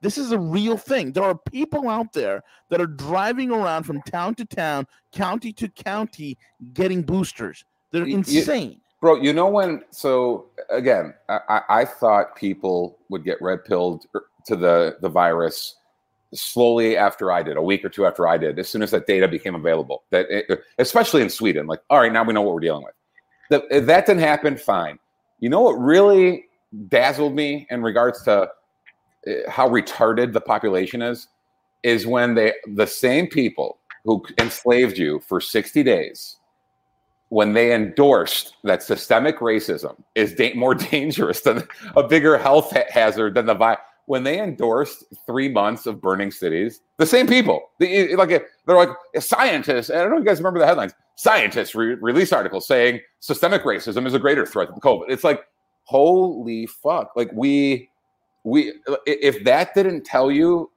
This 0.00 0.18
is 0.18 0.30
a 0.30 0.38
real 0.38 0.76
thing. 0.76 1.10
There 1.12 1.24
are 1.24 1.34
people 1.36 1.88
out 1.88 2.12
there 2.12 2.44
that 2.68 2.80
are 2.80 2.86
driving 2.86 3.50
around 3.50 3.82
from 3.84 4.00
town 4.02 4.36
to 4.36 4.44
town, 4.44 4.86
county 5.10 5.52
to 5.54 5.68
county, 5.68 6.38
getting 6.74 7.02
boosters. 7.02 7.64
They're 7.90 8.06
insane. 8.06 8.80
Bro, 9.00 9.22
you 9.22 9.32
know 9.32 9.48
when? 9.48 9.82
So 9.90 10.46
again, 10.70 11.14
I, 11.28 11.62
I 11.68 11.84
thought 11.84 12.34
people 12.36 12.98
would 13.08 13.24
get 13.24 13.40
red 13.40 13.64
pilled 13.64 14.06
to 14.46 14.56
the 14.56 14.96
the 15.00 15.08
virus 15.08 15.76
slowly 16.34 16.96
after 16.96 17.32
I 17.32 17.42
did, 17.42 17.56
a 17.56 17.62
week 17.62 17.84
or 17.84 17.88
two 17.88 18.04
after 18.04 18.26
I 18.26 18.36
did, 18.36 18.58
as 18.58 18.68
soon 18.68 18.82
as 18.82 18.90
that 18.90 19.06
data 19.06 19.28
became 19.28 19.54
available. 19.54 20.02
That 20.10 20.26
it, 20.28 20.60
especially 20.78 21.22
in 21.22 21.30
Sweden, 21.30 21.66
like, 21.66 21.80
all 21.88 22.00
right, 22.00 22.12
now 22.12 22.24
we 22.24 22.34
know 22.34 22.42
what 22.42 22.54
we're 22.54 22.60
dealing 22.60 22.84
with. 22.84 22.94
That 23.50 23.62
if 23.70 23.86
that 23.86 24.06
didn't 24.06 24.22
happen, 24.22 24.56
fine. 24.56 24.98
You 25.40 25.48
know 25.48 25.60
what 25.60 25.74
really 25.74 26.46
dazzled 26.88 27.34
me 27.34 27.66
in 27.70 27.82
regards 27.82 28.22
to 28.24 28.42
uh, 28.42 28.48
how 29.48 29.68
retarded 29.68 30.32
the 30.32 30.40
population 30.40 31.02
is, 31.02 31.28
is 31.84 32.06
when 32.06 32.34
they 32.34 32.52
the 32.74 32.86
same 32.86 33.28
people 33.28 33.78
who 34.04 34.24
enslaved 34.40 34.98
you 34.98 35.20
for 35.20 35.40
sixty 35.40 35.84
days 35.84 36.37
when 37.30 37.52
they 37.52 37.74
endorsed 37.74 38.56
that 38.64 38.82
systemic 38.82 39.38
racism 39.38 39.96
is 40.14 40.34
da- 40.34 40.54
more 40.54 40.74
dangerous 40.92 41.42
than 41.42 41.66
a 41.96 42.02
bigger 42.02 42.38
health 42.38 42.72
ha- 42.72 42.84
hazard 42.88 43.34
than 43.34 43.46
the 43.46 43.54
virus. 43.54 43.80
When 44.06 44.22
they 44.22 44.40
endorsed 44.40 45.04
three 45.26 45.50
months 45.50 45.84
of 45.84 46.00
burning 46.00 46.30
cities, 46.30 46.80
the 46.96 47.04
same 47.04 47.26
people, 47.26 47.68
the, 47.78 48.16
like 48.16 48.30
they're 48.30 48.76
like 48.76 48.88
scientists. 49.20 49.90
I 49.90 49.96
don't 49.96 50.10
know 50.10 50.16
if 50.16 50.22
you 50.22 50.26
guys 50.26 50.38
remember 50.38 50.60
the 50.60 50.66
headlines. 50.66 50.94
Scientists 51.16 51.74
re- 51.74 51.96
release 51.96 52.32
articles 52.32 52.66
saying 52.66 53.00
systemic 53.20 53.64
racism 53.64 54.06
is 54.06 54.14
a 54.14 54.18
greater 54.18 54.46
threat 54.46 54.68
than 54.70 54.80
COVID. 54.80 55.10
It's 55.10 55.24
like, 55.24 55.42
holy 55.82 56.64
fuck! 56.64 57.12
Like 57.16 57.30
we, 57.34 57.90
we, 58.44 58.72
if 59.04 59.44
that 59.44 59.74
didn't 59.74 60.04
tell 60.04 60.30
you 60.30 60.70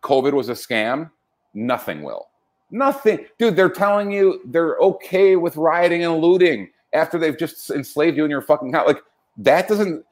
COVID 0.00 0.32
was 0.32 0.48
a 0.48 0.52
scam, 0.52 1.10
nothing 1.52 2.02
will. 2.02 2.28
Nothing, 2.74 3.24
dude. 3.38 3.54
They're 3.54 3.68
telling 3.70 4.10
you 4.10 4.40
they're 4.46 4.76
okay 4.78 5.36
with 5.36 5.56
rioting 5.56 6.04
and 6.04 6.16
looting 6.20 6.70
after 6.92 7.18
they've 7.18 7.38
just 7.38 7.70
enslaved 7.70 8.16
you 8.16 8.24
in 8.24 8.30
your 8.32 8.42
fucking 8.42 8.72
house. 8.72 8.88
Like 8.88 9.00
that 9.36 9.68
doesn't 9.68 10.04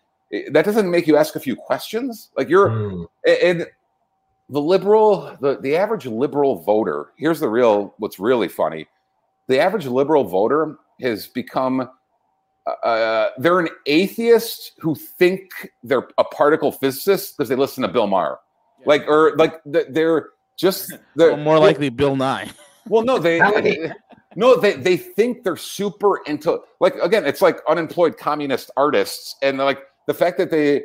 that 0.53 0.65
doesn't 0.65 0.89
make 0.89 1.09
you 1.09 1.17
ask 1.17 1.35
a 1.35 1.41
few 1.41 1.57
questions. 1.57 2.31
Like 2.37 2.49
you're 2.49 2.69
Mm. 2.71 3.07
and 3.27 3.67
the 4.49 4.61
liberal, 4.61 5.37
the 5.41 5.59
the 5.61 5.75
average 5.77 6.07
liberal 6.07 6.55
voter. 6.63 7.07
Here's 7.17 7.41
the 7.41 7.49
real. 7.49 7.95
What's 7.99 8.21
really 8.21 8.49
funny: 8.49 8.87
the 9.49 9.59
average 9.59 9.87
liberal 9.87 10.23
voter 10.23 10.77
has 11.01 11.27
become. 11.27 11.91
Uh, 12.85 13.31
they're 13.39 13.59
an 13.59 13.71
atheist 13.87 14.75
who 14.79 14.95
think 14.95 15.51
they're 15.83 16.07
a 16.17 16.23
particle 16.23 16.71
physicist 16.71 17.37
because 17.37 17.49
they 17.49 17.57
listen 17.57 17.83
to 17.83 17.89
Bill 17.89 18.07
Maher, 18.07 18.39
like 18.87 19.03
or 19.09 19.35
like 19.37 19.61
they're 19.67 20.29
just 20.63 20.95
they're 21.17 21.37
more 21.37 21.59
likely, 21.59 21.91
Bill 21.91 22.17
Nye. 22.17 22.49
well, 22.89 23.03
no, 23.05 23.19
they, 23.19 23.39
How 23.39 23.53
no, 24.37 24.57
they 24.57 24.75
they 24.75 24.97
think 24.97 25.43
they're 25.45 25.57
super 25.57 26.23
into 26.27 26.61
like 26.81 26.95
again, 27.03 27.27
it's 27.27 27.43
like 27.43 27.59
unemployed 27.69 28.17
communist 28.17 28.71
artists, 28.79 29.37
and 29.43 29.59
like 29.59 29.81
the 30.07 30.15
fact 30.15 30.39
that 30.39 30.51
they 30.51 30.85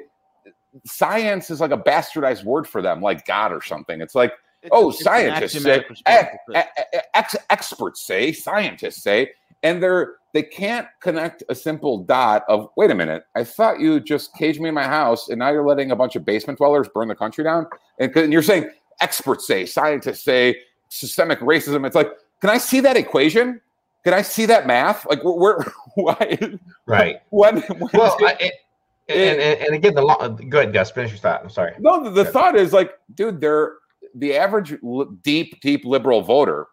science 0.85 1.49
is 1.49 1.61
like 1.61 1.71
a 1.71 1.77
bastardized 1.77 2.43
word 2.43 2.67
for 2.67 2.81
them, 2.81 3.01
like 3.01 3.25
God 3.25 3.53
or 3.53 3.61
something. 3.61 4.01
It's 4.01 4.15
like 4.15 4.33
oh, 4.71 4.89
It's 4.89 5.03
scientists 5.03 5.63
say, 5.63 5.75
ex- 5.79 6.01
ex- 6.05 6.37
eh, 6.53 6.63
eh, 6.75 6.83
eh, 6.93 7.01
ex- 7.13 7.35
experts 7.49 8.05
say, 8.05 8.31
scientists 8.33 9.01
say, 9.03 9.31
and 9.63 9.81
they're 9.81 10.15
they 10.33 10.43
can't 10.43 10.87
connect 10.99 11.41
a 11.49 11.55
simple 11.55 12.03
dot 12.03 12.43
of 12.49 12.69
wait 12.77 12.91
a 12.91 12.95
minute, 12.95 13.23
I 13.35 13.43
thought 13.43 13.79
you 13.79 13.99
just 13.99 14.35
caged 14.35 14.59
me 14.59 14.69
in 14.69 14.75
my 14.75 14.83
house, 14.83 15.29
and 15.29 15.39
now 15.39 15.49
you're 15.51 15.65
letting 15.65 15.91
a 15.91 15.95
bunch 15.95 16.15
of 16.15 16.25
basement 16.25 16.57
dwellers 16.59 16.87
burn 16.93 17.07
the 17.07 17.15
country 17.15 17.43
down, 17.43 17.65
and, 17.99 18.13
'cause- 18.13 18.23
and 18.23 18.33
you're 18.33 18.43
saying 18.43 18.69
experts 19.01 19.47
say, 19.47 19.65
scientists 19.65 20.23
say, 20.23 20.57
systemic 20.89 21.39
racism. 21.39 21.85
It's 21.85 21.95
like, 21.95 22.11
can 22.41 22.49
I 22.49 22.57
see 22.57 22.79
that 22.81 22.97
equation? 22.97 23.61
Can 24.03 24.13
I 24.13 24.21
see 24.21 24.45
that 24.45 24.67
math? 24.67 25.05
Like, 25.05 25.19
where, 25.23 25.65
why? 25.95 26.37
Right. 26.85 27.21
When, 27.29 27.61
when 27.61 27.89
Well, 27.93 28.17
I, 28.21 28.37
it, 28.39 28.53
and, 29.09 29.39
and 29.39 29.61
and 29.61 29.75
again, 29.75 29.95
the 29.95 30.01
law. 30.01 30.27
Go 30.27 30.59
ahead, 30.59 30.73
Gus. 30.73 30.91
Finish 30.91 31.11
your 31.11 31.19
thought. 31.19 31.41
I'm 31.41 31.49
sorry. 31.49 31.73
No, 31.79 32.03
the, 32.03 32.09
the 32.09 32.25
thought 32.25 32.55
is 32.55 32.73
like, 32.73 32.91
dude, 33.15 33.39
they're 33.39 33.75
the 34.15 34.35
average 34.35 34.75
deep, 35.23 35.61
deep 35.61 35.85
liberal 35.85 36.21
voter 36.21 36.67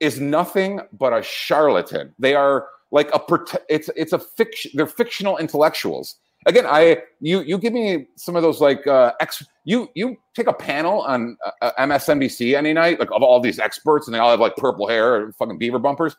is 0.00 0.20
nothing 0.20 0.80
but 0.92 1.12
a 1.12 1.22
charlatan. 1.22 2.12
They 2.18 2.34
are 2.34 2.66
like 2.90 3.10
a 3.14 3.20
it's 3.68 3.88
it's 3.96 4.12
a 4.12 4.18
fiction. 4.18 4.72
They're 4.74 4.86
fictional 4.86 5.38
intellectuals. 5.38 6.16
Again, 6.46 6.64
I 6.66 7.02
you 7.20 7.42
you 7.42 7.58
give 7.58 7.72
me 7.72 8.06
some 8.14 8.36
of 8.36 8.42
those 8.42 8.60
like 8.60 8.86
uh, 8.86 9.12
ex. 9.20 9.44
You 9.64 9.88
you 9.94 10.16
take 10.32 10.46
a 10.46 10.52
panel 10.52 11.02
on 11.02 11.36
uh, 11.60 11.72
MSNBC 11.78 12.56
any 12.56 12.72
night, 12.72 13.00
like 13.00 13.10
of 13.10 13.22
all 13.22 13.40
these 13.40 13.58
experts, 13.58 14.06
and 14.06 14.14
they 14.14 14.20
all 14.20 14.30
have 14.30 14.38
like 14.38 14.54
purple 14.56 14.86
hair 14.86 15.22
and 15.22 15.34
fucking 15.34 15.58
beaver 15.58 15.80
bumpers, 15.80 16.16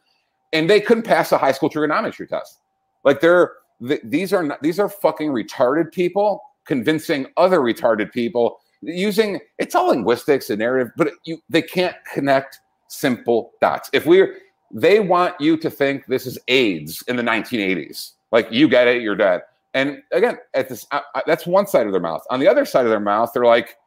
and 0.51 0.69
they 0.69 0.81
couldn't 0.81 1.03
pass 1.03 1.31
a 1.31 1.37
high 1.37 1.53
school 1.53 1.69
trigonometry 1.69 2.27
test. 2.27 2.59
Like 3.05 3.21
they're 3.21 3.53
th- 3.87 4.01
these 4.03 4.33
are 4.33 4.43
not, 4.43 4.61
these 4.61 4.79
are 4.79 4.89
fucking 4.89 5.29
retarded 5.29 5.93
people 5.93 6.41
convincing 6.65 7.27
other 7.37 7.61
retarded 7.61 8.11
people 8.11 8.59
using 8.81 9.39
it's 9.57 9.75
all 9.75 9.87
linguistics 9.87 10.49
and 10.49 10.59
narrative, 10.59 10.91
but 10.97 11.09
you 11.23 11.37
they 11.49 11.61
can't 11.61 11.95
connect 12.13 12.59
simple 12.89 13.51
dots. 13.61 13.89
If 13.93 14.05
we're 14.05 14.37
they 14.73 14.99
want 14.99 15.39
you 15.39 15.57
to 15.57 15.69
think 15.69 16.05
this 16.07 16.25
is 16.25 16.37
AIDS 16.49 17.01
in 17.07 17.15
the 17.15 17.23
1980s, 17.23 18.11
like 18.31 18.51
you 18.51 18.67
get 18.67 18.87
it, 18.87 19.01
you're 19.01 19.15
dead. 19.15 19.41
And 19.73 20.01
again, 20.11 20.37
at 20.53 20.69
this 20.69 20.85
uh, 20.91 21.01
uh, 21.13 21.21
that's 21.27 21.45
one 21.45 21.67
side 21.67 21.85
of 21.85 21.91
their 21.91 22.01
mouth. 22.01 22.23
On 22.29 22.39
the 22.39 22.47
other 22.47 22.65
side 22.65 22.85
of 22.85 22.89
their 22.89 22.99
mouth, 22.99 23.31
they're 23.33 23.45
like, 23.45 23.77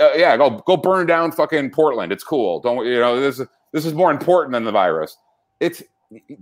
uh, 0.00 0.12
yeah, 0.14 0.36
go 0.36 0.50
go 0.66 0.76
burn 0.76 1.06
down 1.06 1.32
fucking 1.32 1.70
Portland. 1.70 2.12
It's 2.12 2.24
cool. 2.24 2.60
Don't 2.60 2.86
you 2.86 3.00
know 3.00 3.18
this? 3.20 3.40
is 3.40 3.48
This 3.72 3.84
is 3.86 3.94
more 3.94 4.10
important 4.10 4.52
than 4.52 4.64
the 4.64 4.72
virus. 4.72 5.16
It's 5.60 5.82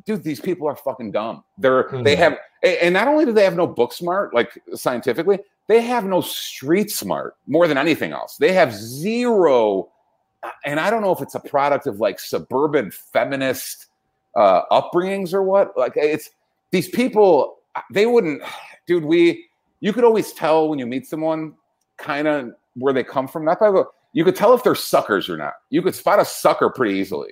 dude. 0.04 0.24
These 0.24 0.40
people 0.40 0.66
are 0.68 0.76
fucking 0.76 1.12
dumb. 1.12 1.44
They're 1.56 1.88
they 2.02 2.16
Mhm. 2.16 2.18
have, 2.18 2.38
and 2.64 2.92
not 2.92 3.06
only 3.08 3.24
do 3.24 3.32
they 3.32 3.44
have 3.44 3.56
no 3.56 3.66
book 3.66 3.92
smart, 3.92 4.34
like 4.34 4.60
scientifically, 4.74 5.38
they 5.68 5.80
have 5.80 6.04
no 6.04 6.20
street 6.20 6.90
smart 6.90 7.36
more 7.46 7.68
than 7.68 7.78
anything 7.78 8.12
else. 8.12 8.36
They 8.36 8.52
have 8.52 8.74
zero, 8.74 9.88
and 10.64 10.80
I 10.80 10.90
don't 10.90 11.02
know 11.02 11.12
if 11.12 11.22
it's 11.22 11.36
a 11.36 11.40
product 11.40 11.86
of 11.86 12.00
like 12.00 12.18
suburban 12.18 12.90
feminist 12.90 13.86
uh, 14.36 14.62
upbringings 14.70 15.32
or 15.32 15.42
what. 15.42 15.76
Like 15.76 15.92
it's 15.96 16.30
these 16.72 16.88
people, 16.88 17.58
they 17.92 18.06
wouldn't, 18.06 18.42
dude, 18.90 19.04
we 19.04 19.46
you 19.78 19.92
could 19.92 20.02
always 20.02 20.32
tell 20.32 20.68
when 20.68 20.80
you 20.80 20.84
meet 20.84 21.06
someone 21.06 21.54
kind 21.96 22.26
of 22.26 22.50
where 22.74 22.92
they 22.92 23.04
come 23.04 23.28
from. 23.28 23.44
Not 23.44 23.60
by 23.60 23.70
the 23.70 23.84
you 24.12 24.24
could 24.24 24.34
tell 24.34 24.52
if 24.52 24.64
they're 24.64 24.74
suckers 24.74 25.30
or 25.30 25.36
not. 25.36 25.52
You 25.70 25.80
could 25.80 25.94
spot 25.94 26.18
a 26.18 26.24
sucker 26.24 26.68
pretty 26.68 26.98
easily. 26.98 27.30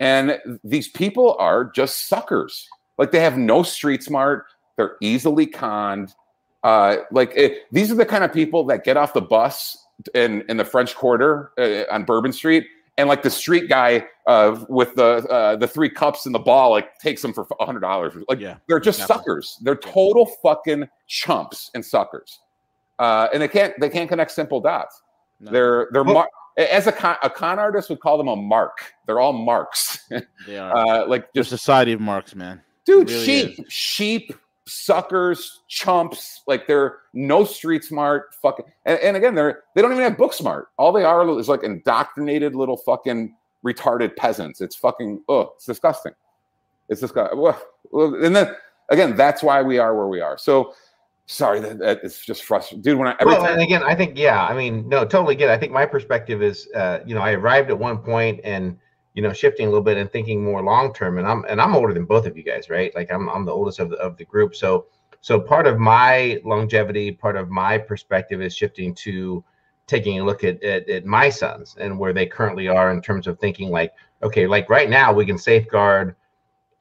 And 0.00 0.38
these 0.64 0.88
people 0.88 1.36
are 1.38 1.66
just 1.66 2.08
suckers. 2.08 2.66
Like 2.96 3.12
they 3.12 3.20
have 3.20 3.36
no 3.36 3.62
street 3.62 4.02
smart. 4.02 4.46
They're 4.76 4.96
easily 5.02 5.46
conned. 5.46 6.14
Uh, 6.62 6.96
like 7.10 7.32
it, 7.36 7.64
these 7.70 7.92
are 7.92 7.96
the 7.96 8.06
kind 8.06 8.24
of 8.24 8.32
people 8.32 8.64
that 8.64 8.84
get 8.84 8.96
off 8.96 9.12
the 9.12 9.20
bus 9.20 9.76
in 10.14 10.42
in 10.48 10.56
the 10.56 10.64
French 10.64 10.94
Quarter 10.94 11.52
uh, 11.58 11.92
on 11.92 12.04
Bourbon 12.04 12.32
Street, 12.32 12.66
and 12.96 13.08
like 13.08 13.22
the 13.22 13.30
street 13.30 13.68
guy 13.68 14.06
uh, 14.26 14.64
with 14.68 14.94
the 14.94 15.26
uh, 15.28 15.56
the 15.56 15.66
three 15.68 15.90
cups 15.90 16.26
and 16.26 16.34
the 16.34 16.38
ball, 16.38 16.70
like 16.70 16.96
takes 16.98 17.20
them 17.22 17.32
for 17.32 17.46
a 17.60 17.64
hundred 17.66 17.80
dollars. 17.80 18.14
Like 18.28 18.40
Yeah. 18.40 18.56
they're 18.68 18.80
just 18.80 19.00
Definitely. 19.00 19.22
suckers. 19.24 19.58
They're 19.62 19.76
total 19.76 20.26
fucking 20.42 20.88
chumps 21.06 21.70
and 21.74 21.84
suckers, 21.84 22.40
uh, 22.98 23.28
and 23.32 23.42
they 23.42 23.48
can't 23.48 23.74
they 23.80 23.88
can't 23.90 24.08
connect 24.08 24.30
simple 24.30 24.60
dots. 24.60 25.02
No, 25.40 25.50
They're 25.50 25.88
they're 25.92 26.04
mar- 26.04 26.28
as 26.56 26.86
a 26.86 26.92
con, 26.92 27.16
a 27.24 27.28
con 27.28 27.58
artist 27.58 27.90
would 27.90 27.98
call 28.00 28.16
them 28.16 28.28
a 28.28 28.36
mark. 28.36 28.78
They're 29.06 29.18
all 29.20 29.32
marks. 29.32 29.98
they 30.46 30.56
are. 30.58 30.76
uh, 30.76 31.06
like 31.08 31.32
the 31.32 31.40
just 31.40 31.50
society 31.50 31.92
of 31.92 32.00
marks, 32.00 32.34
man. 32.36 32.62
dude, 32.86 33.10
really 33.10 33.24
sheep, 33.24 33.66
sheep, 33.68 34.32
suckers, 34.66 35.60
chumps. 35.68 36.42
Like 36.46 36.66
they're 36.66 36.98
no 37.12 37.44
street 37.44 37.84
smart. 37.84 38.34
Fucking 38.42 38.66
and, 38.84 38.98
and 39.00 39.16
again, 39.16 39.34
they're 39.34 39.62
they 39.74 39.82
don't 39.82 39.92
even 39.92 40.04
have 40.04 40.18
book 40.18 40.32
smart. 40.32 40.68
All 40.76 40.92
they 40.92 41.04
are 41.04 41.28
is 41.38 41.48
like 41.48 41.62
indoctrinated 41.62 42.54
little 42.54 42.76
fucking 42.76 43.34
retarded 43.64 44.16
peasants. 44.16 44.60
It's 44.60 44.76
fucking 44.76 45.22
oh, 45.28 45.52
it's 45.56 45.66
disgusting. 45.66 46.12
It's 46.88 47.00
disgusting. 47.00 47.52
And 47.92 48.36
then 48.36 48.54
again, 48.88 49.16
that's 49.16 49.42
why 49.42 49.62
we 49.62 49.78
are 49.78 49.96
where 49.96 50.08
we 50.08 50.20
are. 50.20 50.38
So 50.38 50.74
sorry 51.26 51.60
that, 51.60 51.78
that 51.78 52.00
it's 52.02 52.24
just 52.24 52.44
frustrating, 52.44 52.82
dude. 52.82 52.98
When 52.98 53.08
I 53.08 53.16
well, 53.24 53.40
time 53.40 53.54
and 53.54 53.62
again, 53.62 53.82
I 53.82 53.94
think 53.94 54.18
yeah, 54.18 54.44
I 54.44 54.54
mean, 54.54 54.88
no, 54.88 55.04
totally 55.04 55.34
get. 55.34 55.50
It. 55.50 55.52
I 55.52 55.58
think 55.58 55.72
my 55.72 55.86
perspective 55.86 56.42
is, 56.42 56.68
uh, 56.74 57.00
you 57.06 57.14
know, 57.14 57.20
I 57.20 57.32
arrived 57.32 57.70
at 57.70 57.78
one 57.78 57.98
point 57.98 58.40
and 58.44 58.78
you 59.14 59.22
know 59.22 59.32
shifting 59.32 59.66
a 59.66 59.70
little 59.70 59.84
bit 59.84 59.96
and 59.96 60.10
thinking 60.10 60.44
more 60.44 60.62
long 60.62 60.92
term. 60.92 61.18
And 61.18 61.26
I'm 61.26 61.44
and 61.48 61.60
I'm 61.60 61.74
older 61.74 61.94
than 61.94 62.04
both 62.04 62.26
of 62.26 62.36
you 62.36 62.42
guys, 62.42 62.68
right? 62.70 62.94
Like 62.94 63.10
I'm 63.12 63.28
I'm 63.30 63.44
the 63.44 63.52
oldest 63.52 63.78
of 63.80 63.90
the 63.90 63.96
of 63.96 64.16
the 64.16 64.24
group. 64.24 64.54
So 64.54 64.86
so 65.20 65.40
part 65.40 65.66
of 65.66 65.78
my 65.78 66.40
longevity, 66.44 67.12
part 67.12 67.36
of 67.36 67.48
my 67.48 67.78
perspective 67.78 68.42
is 68.42 68.54
shifting 68.54 68.94
to 68.96 69.42
taking 69.86 70.20
a 70.20 70.24
look 70.24 70.44
at, 70.44 70.62
at 70.62 70.88
at 70.88 71.04
my 71.06 71.28
sons 71.30 71.76
and 71.78 71.98
where 71.98 72.12
they 72.12 72.26
currently 72.26 72.68
are 72.68 72.90
in 72.90 73.00
terms 73.00 73.26
of 73.26 73.38
thinking 73.38 73.70
like, 73.70 73.92
okay, 74.22 74.46
like 74.46 74.68
right 74.68 74.90
now 74.90 75.12
we 75.12 75.24
can 75.26 75.38
safeguard 75.38 76.16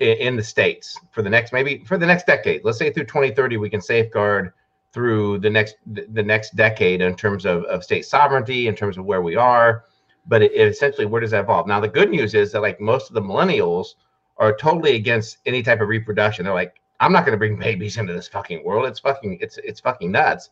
i- 0.02 0.04
in 0.06 0.36
the 0.36 0.44
states 0.44 1.00
for 1.12 1.22
the 1.22 1.30
next 1.30 1.54
maybe 1.54 1.84
for 1.86 1.98
the 1.98 2.06
next 2.06 2.26
decade. 2.26 2.64
Let's 2.64 2.78
say 2.80 2.92
through 2.92 3.06
2030 3.06 3.58
we 3.58 3.70
can 3.70 3.82
safeguard 3.82 4.54
through 4.92 5.40
the 5.40 5.50
next 5.50 5.76
the 5.86 6.24
next 6.24 6.56
decade 6.56 7.02
in 7.02 7.16
terms 7.16 7.46
of, 7.46 7.64
of 7.66 7.84
state 7.84 8.06
sovereignty 8.06 8.68
in 8.68 8.76
terms 8.76 8.98
of 8.98 9.06
where 9.06 9.22
we 9.22 9.36
are 9.36 9.86
but 10.28 10.42
it, 10.42 10.52
it 10.54 10.68
essentially 10.68 11.06
where 11.06 11.22
does 11.22 11.32
that 11.32 11.44
evolve? 11.44 11.68
Now 11.68 11.80
the 11.80 11.88
good 11.88 12.10
news 12.10 12.34
is 12.34 12.52
that 12.52 12.62
like 12.62 12.80
most 12.80 13.10
of 13.10 13.14
the 13.14 13.22
millennials 13.22 13.96
are 14.38 14.56
totally 14.56 14.96
against 14.96 15.38
any 15.46 15.62
type 15.62 15.82
of 15.82 15.90
reproduction. 15.90 16.46
They're 16.46 16.54
like 16.54 16.80
i'm 17.00 17.12
not 17.12 17.26
going 17.26 17.34
to 17.34 17.38
bring 17.38 17.58
babies 17.58 17.98
into 17.98 18.14
this 18.14 18.28
fucking 18.28 18.64
world. 18.64 18.86
It's 18.86 19.00
fucking 19.00 19.38
it's 19.42 19.58
it's 19.58 19.80
fucking 19.80 20.12
nuts. 20.12 20.50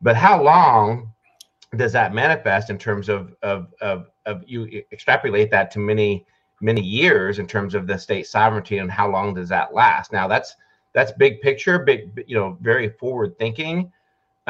But 0.00 0.16
how 0.16 0.42
long 0.42 1.12
does 1.76 1.92
that 1.92 2.14
manifest 2.14 2.70
in 2.70 2.78
terms 2.78 3.08
of 3.08 3.34
of 3.42 3.68
of, 3.80 4.06
of 4.26 4.42
you 4.46 4.82
extrapolate 4.92 5.50
that 5.50 5.70
to 5.72 5.78
many 5.78 6.26
many 6.60 6.82
years 6.82 7.38
in 7.38 7.46
terms 7.46 7.74
of 7.74 7.86
the 7.86 7.98
state 7.98 8.26
sovereignty 8.26 8.78
and 8.78 8.90
how 8.90 9.10
long 9.10 9.34
does 9.34 9.48
that 9.48 9.74
last? 9.74 10.12
Now 10.12 10.26
that's 10.26 10.56
that's 10.92 11.12
big 11.12 11.40
picture 11.40 11.78
big 11.78 12.24
you 12.26 12.36
know 12.36 12.56
very 12.60 12.90
forward 12.90 13.38
thinking 13.38 13.92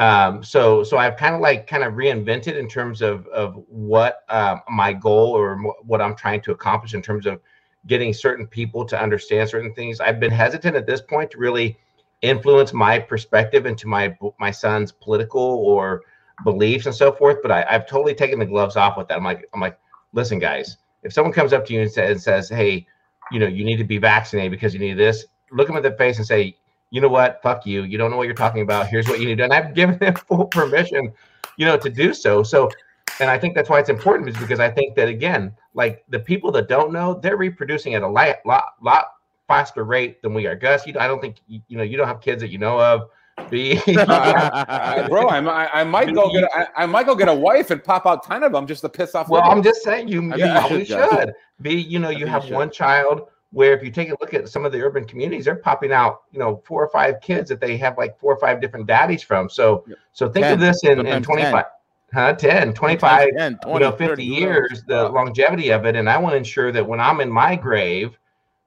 um 0.01 0.43
so 0.43 0.83
so 0.83 0.97
i've 0.97 1.15
kind 1.15 1.33
of 1.35 1.41
like 1.41 1.67
kind 1.67 1.83
of 1.83 1.93
reinvented 1.93 2.57
in 2.57 2.67
terms 2.67 3.01
of 3.01 3.25
of 3.27 3.55
what 3.67 4.23
um, 4.29 4.61
my 4.69 4.91
goal 4.91 5.29
or 5.31 5.57
what 5.83 6.01
i'm 6.01 6.15
trying 6.15 6.41
to 6.41 6.51
accomplish 6.51 6.93
in 6.93 7.01
terms 7.01 7.25
of 7.25 7.39
getting 7.87 8.13
certain 8.13 8.47
people 8.47 8.85
to 8.85 9.01
understand 9.01 9.49
certain 9.49 9.73
things. 9.73 9.99
I've 9.99 10.19
been 10.19 10.31
hesitant 10.31 10.75
at 10.75 10.85
this 10.85 11.01
point 11.01 11.31
to 11.31 11.37
really 11.37 11.77
influence 12.21 12.73
my 12.73 12.99
perspective 12.99 13.65
into 13.65 13.87
my 13.87 14.15
my 14.39 14.51
son's 14.51 14.91
political 14.91 15.41
or 15.41 16.01
beliefs 16.43 16.85
and 16.85 16.93
so 16.93 17.11
forth 17.11 17.37
but 17.41 17.51
I, 17.51 17.65
i've 17.67 17.87
totally 17.87 18.13
taken 18.13 18.37
the 18.37 18.45
gloves 18.45 18.75
off 18.75 18.95
with 18.95 19.07
that. 19.07 19.17
I'm 19.17 19.23
like 19.23 19.49
i'm 19.55 19.59
like 19.59 19.79
listen 20.13 20.37
guys 20.37 20.77
if 21.01 21.13
someone 21.13 21.33
comes 21.33 21.51
up 21.51 21.65
to 21.65 21.73
you 21.73 21.81
and 21.81 21.91
says, 21.91 22.11
and 22.11 22.21
says 22.21 22.49
hey 22.49 22.85
you 23.31 23.39
know 23.39 23.47
you 23.47 23.63
need 23.63 23.77
to 23.77 23.83
be 23.83 23.97
vaccinated 23.97 24.51
because 24.51 24.71
you 24.71 24.79
need 24.79 24.99
this 24.99 25.25
look 25.51 25.65
them 25.65 25.77
in 25.77 25.81
the 25.83 25.93
face 25.93 26.17
and 26.17 26.27
say 26.27 26.55
you 26.91 27.01
know 27.01 27.07
what? 27.07 27.41
Fuck 27.41 27.65
you. 27.65 27.83
You 27.83 27.97
don't 27.97 28.11
know 28.11 28.17
what 28.17 28.27
you're 28.27 28.35
talking 28.35 28.61
about. 28.61 28.87
Here's 28.87 29.07
what 29.07 29.19
you 29.19 29.25
need 29.25 29.37
to 29.37 29.37
do. 29.37 29.43
And 29.45 29.53
I've 29.53 29.73
given 29.73 29.97
them 29.99 30.13
full 30.13 30.45
permission, 30.45 31.11
you 31.57 31.65
know, 31.65 31.77
to 31.77 31.89
do 31.89 32.13
so. 32.13 32.43
So, 32.43 32.69
and 33.19 33.29
I 33.29 33.39
think 33.39 33.55
that's 33.55 33.69
why 33.69 33.79
it's 33.79 33.89
important 33.89 34.29
is 34.29 34.37
because 34.37 34.59
I 34.59 34.69
think 34.69 34.95
that 34.95 35.07
again, 35.07 35.53
like 35.73 36.03
the 36.09 36.19
people 36.19 36.51
that 36.51 36.67
don't 36.67 36.91
know, 36.91 37.15
they're 37.15 37.37
reproducing 37.37 37.95
at 37.95 38.03
a 38.03 38.07
lot, 38.07 38.35
lot, 38.45 38.63
lot 38.81 39.05
faster 39.47 39.83
rate 39.83 40.21
than 40.21 40.33
we 40.33 40.45
are. 40.47 40.55
Gus, 40.55 40.85
you, 40.85 40.93
I 40.99 41.07
don't 41.07 41.21
think 41.21 41.37
you, 41.47 41.61
you 41.67 41.77
know 41.77 41.83
you 41.83 41.97
don't 41.97 42.07
have 42.07 42.21
kids 42.21 42.41
that 42.41 42.51
you 42.51 42.57
know 42.57 42.79
of. 42.79 43.09
B, 43.49 43.81
Uh, 43.87 45.07
bro, 45.09 45.27
I, 45.27 45.39
I, 45.39 45.81
I 45.81 45.83
might 45.83 46.13
go 46.13 46.31
get 46.31 46.43
a, 46.43 46.57
I, 46.57 46.83
I 46.83 46.85
might 46.85 47.05
go 47.05 47.15
get 47.15 47.27
a 47.27 47.33
wife 47.33 47.71
and 47.71 47.83
pop 47.83 48.05
out 48.05 48.23
ten 48.23 48.43
of 48.43 48.51
them 48.51 48.67
just 48.67 48.81
to 48.81 48.89
piss 48.89 49.15
off. 49.15 49.29
Well, 49.29 49.41
Lydia. 49.41 49.55
I'm 49.55 49.63
just 49.63 49.83
saying 49.83 50.09
you, 50.09 50.21
you 50.21 50.31
think 50.31 50.59
probably 50.59 50.85
should, 50.85 50.97
Gus. 50.97 51.19
should. 51.19 51.33
Be, 51.61 51.73
you 51.73 51.97
know, 51.97 52.09
you 52.09 52.25
think 52.25 52.27
you 52.27 52.31
have 52.31 52.49
one 52.51 52.69
child 52.69 53.29
where 53.51 53.73
if 53.73 53.83
you 53.83 53.91
take 53.91 54.09
a 54.09 54.15
look 54.21 54.33
at 54.33 54.47
some 54.49 54.65
of 54.65 54.71
the 54.71 54.81
urban 54.81 55.05
communities, 55.05 55.45
they're 55.45 55.55
popping 55.55 55.91
out, 55.91 56.23
you 56.31 56.39
know, 56.39 56.61
four 56.65 56.83
or 56.83 56.89
five 56.89 57.19
kids 57.21 57.49
that 57.49 57.59
they 57.59 57.77
have 57.77 57.97
like 57.97 58.17
four 58.17 58.33
or 58.33 58.39
five 58.39 58.61
different 58.61 58.87
daddies 58.87 59.21
from. 59.21 59.49
So, 59.49 59.83
Yep. 59.87 59.97
so 60.13 60.29
think 60.29 60.45
10, 60.45 60.53
of 60.53 60.59
this 60.59 60.83
in, 60.83 60.99
in 60.99 61.23
sometimes 61.23 61.25
25, 61.25 61.65
huh? 62.13 62.33
10, 62.33 62.73
25, 62.73 63.29
10, 63.37 63.59
you 63.73 63.79
know, 63.79 63.91
50 63.91 64.05
30, 64.07 64.23
years, 64.23 64.83
the 64.87 65.09
longevity 65.09 65.69
of 65.71 65.85
it. 65.85 65.95
And 65.95 66.09
I 66.09 66.17
want 66.17 66.33
to 66.33 66.37
ensure 66.37 66.71
that 66.71 66.85
when 66.85 66.99
I'm 66.99 67.19
in 67.19 67.29
my 67.29 67.55
grave, 67.55 68.17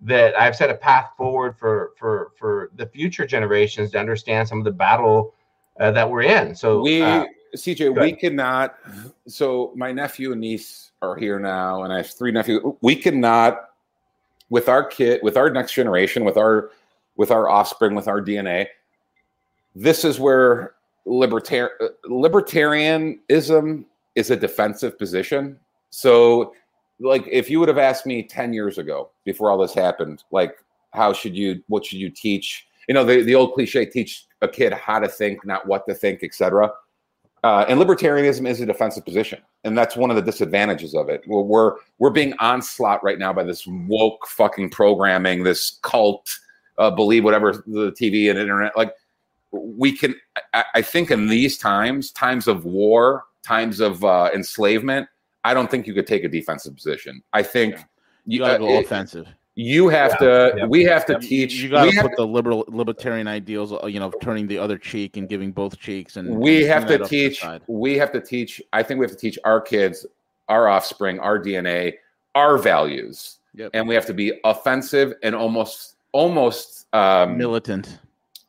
that 0.03 0.39
I've 0.39 0.55
set 0.55 0.69
a 0.69 0.75
path 0.75 1.11
forward 1.17 1.57
for, 1.59 1.93
for, 1.99 2.33
for 2.39 2.71
the 2.77 2.87
future 2.87 3.27
generations 3.27 3.91
to 3.93 3.99
understand 3.99 4.47
some 4.47 4.59
of 4.59 4.65
the 4.65 4.73
battle 4.73 5.35
uh, 5.81 5.91
that 5.93 6.09
we're 6.09 6.23
in. 6.23 6.55
So 6.55 6.83
we 6.83 7.01
uh, 7.01 7.25
CJ, 7.57 7.99
we 7.99 8.13
cannot. 8.13 8.75
So 9.27 9.73
my 9.77 9.93
nephew 9.93 10.33
and 10.33 10.41
niece 10.41 10.91
are 11.01 11.17
here 11.17 11.39
now, 11.39 11.85
and 11.85 11.93
I 11.93 11.99
have 11.99 12.11
three 12.11 12.33
nephews. 12.33 12.63
We 12.81 12.97
cannot, 12.97 13.71
with 14.51 14.69
our 14.69 14.85
kid, 14.85 15.21
with 15.23 15.37
our 15.37 15.51
next 15.51 15.73
generation, 15.73 16.25
with 16.25 16.37
our 16.37 16.71
with 17.17 17.31
our 17.31 17.49
offspring, 17.49 17.95
with 17.95 18.09
our 18.09 18.21
DNA. 18.21 18.67
This 19.75 20.05
is 20.05 20.21
where 20.21 20.75
libertarian 21.05 21.71
libertarianism 22.07 23.85
is 24.15 24.31
a 24.31 24.37
defensive 24.37 24.99
position. 24.99 25.59
So, 25.91 26.55
like, 27.01 27.27
if 27.31 27.51
you 27.51 27.61
would 27.61 27.69
have 27.69 27.79
asked 27.79 28.07
me 28.07 28.23
ten 28.23 28.53
years 28.53 28.79
ago, 28.79 29.11
before 29.25 29.51
all 29.51 29.59
this 29.59 29.75
happened, 29.75 30.25
like, 30.31 30.57
how 30.93 31.13
should 31.13 31.37
you, 31.37 31.63
what 31.69 31.85
should 31.85 31.99
you 31.99 32.11
teach? 32.11 32.67
You 32.89 32.95
know, 32.95 33.05
the, 33.05 33.23
the 33.23 33.35
old 33.35 33.55
cliche: 33.55 33.87
teach 33.87 34.27
a 34.43 34.49
kid 34.49 34.73
how 34.73 34.99
to 34.99 35.09
think, 35.09 35.45
not 35.45 35.67
what 35.67 35.87
to 35.89 35.95
think, 35.95 36.23
etc. 36.23 36.73
Uh, 37.45 37.67
and 37.69 37.79
libertarianism 37.79 38.49
is 38.49 38.59
a 38.63 38.65
defensive 38.65 39.05
position, 39.05 39.39
and 39.65 39.77
that's 39.77 39.97
one 39.97 40.09
of 40.09 40.17
the 40.17 40.23
disadvantages 40.23 40.95
of 40.95 41.11
it. 41.11 41.23
We're 41.27 41.43
we're, 41.43 41.75
we're 41.99 42.09
being 42.09 42.33
onslaught 42.41 43.05
right 43.05 43.19
now 43.19 43.35
by 43.35 43.45
this 43.45 43.67
woke 43.67 44.27
fucking 44.27 44.71
programming, 44.71 45.45
this 45.45 45.79
cult, 45.83 46.27
uh, 46.79 46.91
believe 46.91 47.23
whatever 47.23 47.53
the 47.67 47.93
TV 48.01 48.31
and 48.31 48.39
internet. 48.39 48.75
Like 48.79 48.95
we 49.53 49.95
can, 49.95 50.15
I, 50.55 50.65
I 50.77 50.81
think 50.81 51.11
in 51.11 51.29
these 51.29 51.59
times, 51.59 52.11
times 52.13 52.49
of 52.49 52.65
war, 52.65 53.25
times 53.43 53.79
of 53.79 54.03
uh, 54.03 54.31
enslavement, 54.35 55.07
I 55.45 55.53
don't 55.53 55.71
think 55.71 55.87
you 55.87 55.93
could 55.93 56.07
take 56.07 56.25
a 56.25 56.29
defensive 56.29 56.75
position. 56.75 57.23
I 57.35 57.43
think 57.43 57.77
You 58.25 58.39
gotta 58.39 58.55
uh, 58.55 58.59
go 58.59 58.69
it- 58.71 58.87
offensive. 58.87 59.27
You 59.57 59.89
have 59.89 60.13
Yeah, 60.21 60.27
to. 60.27 60.55
yeah, 60.59 60.67
we 60.67 60.83
have 60.85 61.07
to 61.07 61.19
teach. 61.19 61.55
You 61.55 61.69
gotta 61.69 61.93
put 62.03 62.17
the 62.17 62.27
liberal 62.27 62.65
libertarian 62.69 63.29
ideals, 63.29 63.73
uh, 63.73 63.87
you 63.87 64.01
know, 64.01 64.11
turning 64.21 64.47
the 64.49 64.59
other 64.59 64.77
cheek 64.79 65.17
and 65.17 65.29
giving 65.29 65.53
both 65.53 65.79
cheeks, 65.79 66.17
and 66.17 66.37
we 66.37 66.63
and 66.63 66.67
have 66.73 66.83
to 66.87 66.89
that 66.99 67.03
up 67.03 67.09
the 67.11 67.29
teach 67.31 67.45
we 67.69 67.97
have 67.97 68.11
to 68.13 68.21
teach 68.21 68.61
i 68.73 68.83
think 68.83 68.99
we 68.99 69.05
have 69.05 69.13
to 69.13 69.17
teach 69.19 69.39
our 69.45 69.61
kids 69.61 70.05
our 70.49 70.69
offspring 70.69 71.19
our 71.21 71.39
dna 71.39 71.93
our 72.35 72.59
values 72.59 73.39
Yep. 73.57 73.71
and 73.75 73.87
we 73.87 73.95
have 73.95 74.05
to 74.07 74.15
be 74.15 74.33
offensive 74.45 75.15
and 75.23 75.35
almost 75.35 75.95
almost 76.13 76.93
um 76.93 77.39
militant. 77.39 78.01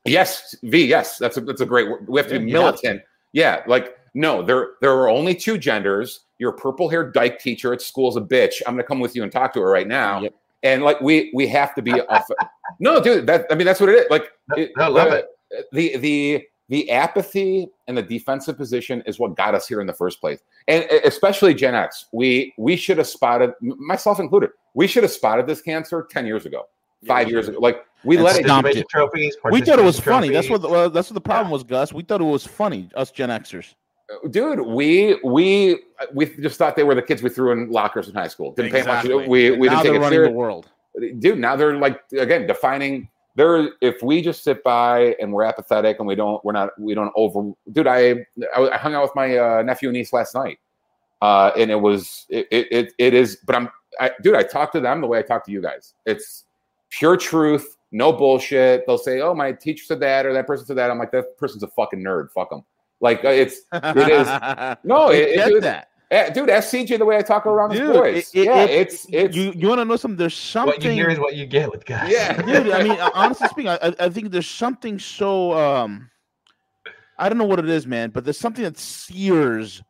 yes 0.06 0.56
v 0.64 0.86
yes 0.86 1.18
that's 1.20 1.38
a 1.38 1.42
that's 1.42 1.62
a 1.62 1.66
great 1.66 1.88
word 1.90 2.08
we 2.08 2.20
have 2.20 2.28
to 2.30 2.40
be 2.40 2.48
Yeah, 2.48 2.54
militant 2.60 3.02
yeah 3.34 3.62
like 3.68 3.96
no 4.16 4.42
there 4.42 4.70
there 4.82 4.92
are 4.94 5.10
only 5.10 5.36
two 5.36 5.58
genders 5.60 6.22
your 6.40 6.52
purple 6.54 6.90
haired 6.90 7.14
dyke 7.14 7.40
teacher 7.40 7.72
at 7.74 7.82
school's 7.82 8.18
a 8.18 8.22
bitch 8.22 8.62
i'm 8.68 8.74
gonna 8.74 8.84
come 8.84 9.00
with 9.00 9.16
you 9.16 9.22
and 9.24 9.32
talk 9.32 9.54
to 9.54 9.62
her 9.62 9.70
right 9.70 9.88
now 9.88 10.22
Yep. 10.22 10.34
And 10.66 10.84
like 10.84 11.00
we 11.00 11.32
we 11.34 11.48
have 11.48 11.74
to 11.76 11.82
be 11.82 11.94
off 11.94 12.28
no 12.80 13.02
dude 13.02 13.26
that 13.26 13.46
i 13.50 13.56
mean 13.56 13.66
that's 13.66 13.80
what 13.80 13.90
it 13.90 13.96
is 13.96 14.06
like 14.10 14.32
it- 14.58 14.72
I 14.78 14.88
love 14.88 15.12
uh, 15.12 15.16
it. 15.16 15.66
the 15.72 15.98
the 15.98 16.44
the 16.68 16.90
apathy 16.90 17.70
and 17.88 17.98
the 17.98 18.02
defensive 18.02 18.58
position 18.58 19.02
is 19.06 19.20
what 19.20 19.38
got 19.38 19.54
us 19.56 19.68
here 19.68 19.80
in 19.82 19.88
the 19.88 19.94
first 19.94 20.20
place 20.20 20.40
and 20.68 20.84
especially 21.06 21.54
gen 21.54 21.76
x 21.76 22.06
we 22.12 22.54
we 22.58 22.76
should 22.76 22.98
have 22.98 23.08
spotted 23.08 23.52
myself 23.62 24.20
included 24.20 24.50
we 24.74 24.88
should 24.88 25.04
have 25.04 25.12
spotted 25.12 25.48
this 25.48 25.62
cancer 25.62 26.06
10 26.12 26.26
years 26.26 26.46
ago 26.46 26.66
five 27.06 27.30
years 27.30 27.48
ago. 27.48 27.60
Like 27.60 27.86
we 28.04 28.18
let 28.18 28.36
it. 28.38 28.46
stomped 28.46 28.66
Participation 28.66 28.82
it. 28.82 28.90
trophies. 28.90 29.38
We 29.52 29.62
thought 29.62 29.80
it 29.80 29.84
was 29.84 30.00
participation 30.00 30.14
funny. 30.14 30.30
That's 30.30 30.50
what 30.50 30.62
the, 30.62 30.70
well, 30.70 30.90
that's 30.90 31.10
what 31.10 31.16
the 31.16 31.22
problem 31.22 31.52
was, 31.52 31.64
Gus. 31.64 31.94
We 31.94 32.04
thought 32.04 32.22
it 32.22 32.26
was 32.26 32.46
funny, 32.46 32.90
us 32.96 33.12
Gen 33.12 33.30
Xers. 33.30 33.74
Dude 34.30 34.62
we 34.62 35.20
we 35.24 35.80
we 36.14 36.26
just 36.26 36.58
thought 36.58 36.76
they 36.76 36.84
were 36.84 36.96
the 36.96 37.02
kids 37.02 37.24
we 37.24 37.30
threw 37.30 37.52
in 37.52 37.72
lockers 37.72 38.08
in 38.08 38.14
high 38.14 38.28
school. 38.28 38.54
Didn't 38.54 38.72
pay 38.72 38.84
much. 38.84 39.06
We, 39.06 39.52
we 39.52 39.68
now 39.68 39.82
didn't 39.82 39.84
take 39.84 39.96
it 39.96 40.00
running 40.00 40.10
serious 40.10 40.30
the 40.30 40.36
world. 40.36 40.70
dude 41.20 41.40
now 41.40 41.56
they're 41.56 41.78
like 41.78 42.02
again 42.12 42.46
defining 42.46 43.10
they're 43.36 43.70
if 43.82 44.02
we 44.04 44.22
just 44.22 44.44
sit 44.44 44.64
by 44.64 45.16
and 45.20 45.32
we're 45.32 45.44
apathetic 45.44 45.98
and 46.00 46.08
we 46.08 46.16
don't 46.16 46.44
we're 46.46 46.54
not 46.54 46.80
we 46.80 46.94
don't 46.94 47.12
over 47.16 47.52
dude 47.72 47.88
i 47.88 48.26
i, 48.56 48.78
hung 48.78 48.94
out 48.94 49.02
with 49.02 49.16
my 49.16 49.38
uh, 49.38 49.62
nephew 49.64 49.90
and 49.90 49.98
niece 49.98 50.14
last 50.14 50.36
night. 50.36 50.60
Uh 51.22 51.52
and 51.58 51.72
it 51.72 51.80
was 51.80 52.26
it 52.30 52.48
it, 52.52 52.68
it, 52.72 52.94
it 52.98 53.14
is 53.14 53.38
but 53.46 53.56
i'm 53.56 53.70
I, 54.00 54.12
dude 54.22 54.36
i 54.36 54.44
talk 54.44 54.72
to 54.74 54.80
them 54.80 55.02
the 55.02 55.08
way 55.08 55.20
i 55.20 55.22
talk 55.22 55.46
to 55.46 55.52
you 55.52 55.62
guys. 55.62 55.94
It's 56.06 56.46
pure 56.90 57.18
truth 57.18 57.78
no 57.92 58.12
bullshit. 58.12 58.86
They'll 58.86 58.98
say 58.98 59.22
oh 59.22 59.34
my 59.34 59.54
teacher 59.54 59.86
said 59.86 60.00
that 60.02 60.26
or 60.26 60.34
that 60.34 60.46
person 60.46 60.66
said 60.66 60.78
that. 60.78 60.92
I'm 60.92 61.00
like 61.00 61.12
that 61.12 61.38
person's 61.38 61.64
a 61.64 61.68
fucking 61.68 62.04
nerd. 62.04 62.30
Fuck 62.32 62.50
them 62.50 62.64
like 63.06 63.24
uh, 63.24 63.30
it's 63.30 63.56
it 63.74 64.10
is 64.20 64.28
no 64.84 65.08
I 65.10 65.14
it, 65.14 65.40
it, 65.40 65.46
dude, 65.48 65.64
that. 65.64 65.88
eh, 66.12 66.30
dude 66.32 66.50
ask 66.50 66.74
cj 66.74 66.98
the 66.98 67.06
way 67.06 67.18
i 67.18 67.22
talk 67.22 67.46
around 67.46 67.72
his 67.72 67.80
Dude, 67.80 67.94
boys 67.94 68.18
it- 68.34 68.40
it- 68.42 68.46
yeah 68.46 68.64
it- 68.64 68.70
it's 68.82 69.06
it's 69.12 69.36
you 69.38 69.54
you 69.56 69.68
want 69.70 69.80
to 69.80 69.86
know 69.86 69.96
something? 69.96 70.18
There's 70.18 70.36
something. 70.36 70.74
What 70.76 70.84
you 70.84 70.92
hear 70.92 71.10
is 71.10 71.20
what 71.20 71.36
you 71.36 71.46
get 71.46 71.72
with 71.72 71.86
guys. 71.86 72.12
Yeah. 72.12 72.42
Dude, 72.50 72.72
I 72.72 72.84
mean, 72.84 72.98
honestly 73.14 73.48
speaking, 73.48 73.70
I, 73.70 73.78
I- 73.82 73.96
I 74.06 74.10
think 74.10 74.32
there's 74.32 74.50
something 74.50 75.00
so 75.00 75.54
um, 75.54 76.10
I 77.18 77.30
don't 77.30 77.38
know 77.38 77.46
what 77.46 77.60
it 77.60 77.70
is, 77.70 77.88
man, 77.88 78.10
but 78.10 78.24
there's 78.26 78.40
something 78.40 78.64
that 78.64 78.78
sears 78.78 79.82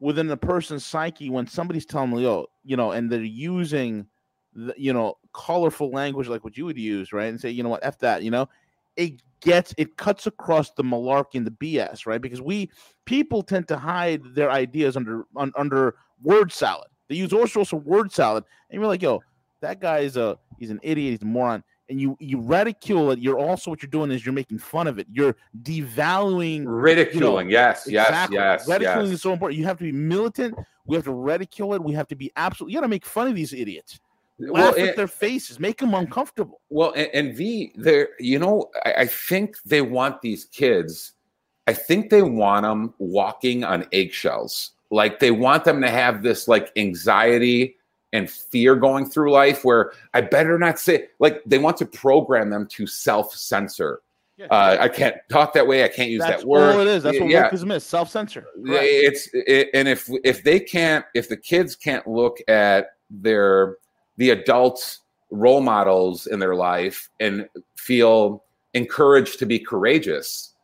within 0.00 0.26
the 0.26 0.36
person's 0.36 0.84
psyche 0.84 1.30
when 1.30 1.46
somebody's 1.46 1.86
telling 1.86 2.10
me, 2.10 2.22
"Yo, 2.24 2.46
you 2.64 2.76
know," 2.76 2.92
and 2.92 3.10
they're 3.10 3.22
using, 3.22 4.06
the, 4.54 4.74
you 4.76 4.92
know, 4.92 5.16
colorful 5.32 5.90
language 5.90 6.28
like 6.28 6.44
what 6.44 6.56
you 6.56 6.64
would 6.66 6.76
use, 6.78 7.12
right? 7.14 7.28
And 7.30 7.40
say, 7.40 7.50
you 7.50 7.62
know 7.62 7.70
what, 7.70 7.84
f 7.84 7.98
that, 8.00 8.22
you 8.22 8.30
know, 8.30 8.46
it 8.96 9.22
gets 9.40 9.74
it 9.76 9.96
cuts 9.96 10.26
across 10.26 10.70
the 10.72 10.82
malarkey 10.82 11.34
and 11.34 11.46
the 11.46 11.50
BS, 11.52 12.06
right? 12.06 12.20
Because 12.20 12.40
we 12.40 12.70
people 13.04 13.42
tend 13.42 13.68
to 13.68 13.76
hide 13.76 14.22
their 14.34 14.50
ideas 14.50 14.96
under 14.96 15.24
un, 15.36 15.52
under 15.56 15.94
word 16.22 16.52
salad. 16.52 16.88
They 17.08 17.14
use 17.16 17.32
all 17.32 17.46
sorts 17.46 17.72
of 17.72 17.84
word 17.86 18.10
salad, 18.12 18.44
and 18.70 18.80
you're 18.80 18.88
like, 18.88 19.02
"Yo, 19.02 19.22
that 19.60 19.80
guy 19.80 19.98
is 19.98 20.16
a 20.16 20.38
he's 20.58 20.70
an 20.70 20.80
idiot, 20.82 21.12
he's 21.12 21.22
a 21.22 21.26
moron." 21.26 21.62
And 21.88 22.00
you 22.00 22.16
you 22.18 22.40
ridicule 22.40 23.12
it. 23.12 23.20
You're 23.20 23.38
also 23.38 23.70
what 23.70 23.80
you're 23.80 23.90
doing 23.90 24.10
is 24.10 24.26
you're 24.26 24.32
making 24.32 24.58
fun 24.58 24.88
of 24.88 24.98
it. 24.98 25.06
You're 25.12 25.36
devaluing 25.62 26.64
ridiculing 26.66 27.48
yes 27.48 27.86
yes 27.88 28.08
Exactly. 28.08 28.36
yes 28.36 28.68
Ridiculing 28.68 29.06
yes. 29.06 29.14
is 29.14 29.22
so 29.22 29.32
important. 29.32 29.58
You 29.58 29.64
have 29.66 29.78
to 29.78 29.84
be 29.84 29.92
militant. 29.92 30.56
We 30.86 30.96
have 30.96 31.04
to 31.04 31.12
ridicule 31.12 31.74
it. 31.74 31.82
We 31.82 31.92
have 31.92 32.08
to 32.08 32.16
be 32.16 32.32
absolute. 32.34 32.70
You 32.70 32.76
got 32.78 32.82
to 32.82 32.88
make 32.88 33.06
fun 33.06 33.28
of 33.28 33.34
these 33.36 33.52
idiots. 33.52 34.00
Well, 34.38 34.66
Laugh 34.66 34.78
at 34.78 34.96
their 34.96 35.08
faces. 35.08 35.58
Make 35.58 35.78
them 35.78 35.94
uncomfortable. 35.94 36.60
well 36.68 36.92
and, 36.94 37.08
and 37.14 37.36
v 37.36 37.72
there 37.76 38.10
you 38.18 38.38
know 38.38 38.70
I, 38.84 38.92
I 38.98 39.06
think 39.06 39.56
they 39.64 39.82
want 39.82 40.20
these 40.20 40.44
kids 40.46 41.12
i 41.66 41.72
think 41.72 42.10
they 42.10 42.22
want 42.22 42.64
them 42.64 42.94
walking 42.98 43.64
on 43.64 43.86
eggshells 43.92 44.72
like 44.90 45.18
they 45.18 45.30
want 45.30 45.64
them 45.64 45.80
to 45.80 45.90
have 45.90 46.22
this 46.22 46.48
like 46.48 46.70
anxiety 46.76 47.76
and 48.12 48.30
fear 48.30 48.76
going 48.76 49.08
through 49.08 49.32
life 49.32 49.64
where 49.64 49.92
i 50.14 50.20
better 50.20 50.58
not 50.58 50.78
say 50.78 51.08
like 51.18 51.42
they 51.46 51.58
want 51.58 51.76
to 51.78 51.86
program 51.86 52.50
them 52.50 52.66
to 52.66 52.86
self-censor 52.86 54.00
uh, 54.50 54.76
i 54.78 54.88
can't 54.88 55.16
talk 55.30 55.54
that 55.54 55.66
way 55.66 55.82
i 55.82 55.88
can't 55.88 56.10
use 56.10 56.20
That's 56.20 56.42
that 56.42 56.48
word 56.48 56.74
all 56.74 56.80
it 56.80 56.88
is. 56.88 57.02
That's 57.02 57.18
what 57.18 57.30
yeah 57.30 57.50
wokeism 57.50 57.74
is. 57.74 57.84
Self 57.84 58.10
censor. 58.10 58.44
it's 58.54 59.30
it, 59.32 59.70
and 59.72 59.88
if 59.88 60.10
if 60.24 60.44
they 60.44 60.60
can't 60.60 61.06
if 61.14 61.30
the 61.30 61.38
kids 61.38 61.74
can't 61.74 62.06
look 62.06 62.36
at 62.46 62.96
their 63.08 63.78
the 64.16 64.30
adults 64.30 65.00
role 65.30 65.60
models 65.60 66.26
in 66.26 66.38
their 66.38 66.54
life 66.54 67.10
and 67.20 67.48
feel 67.76 68.44
encouraged 68.74 69.38
to 69.38 69.46
be 69.46 69.58
courageous 69.58 70.54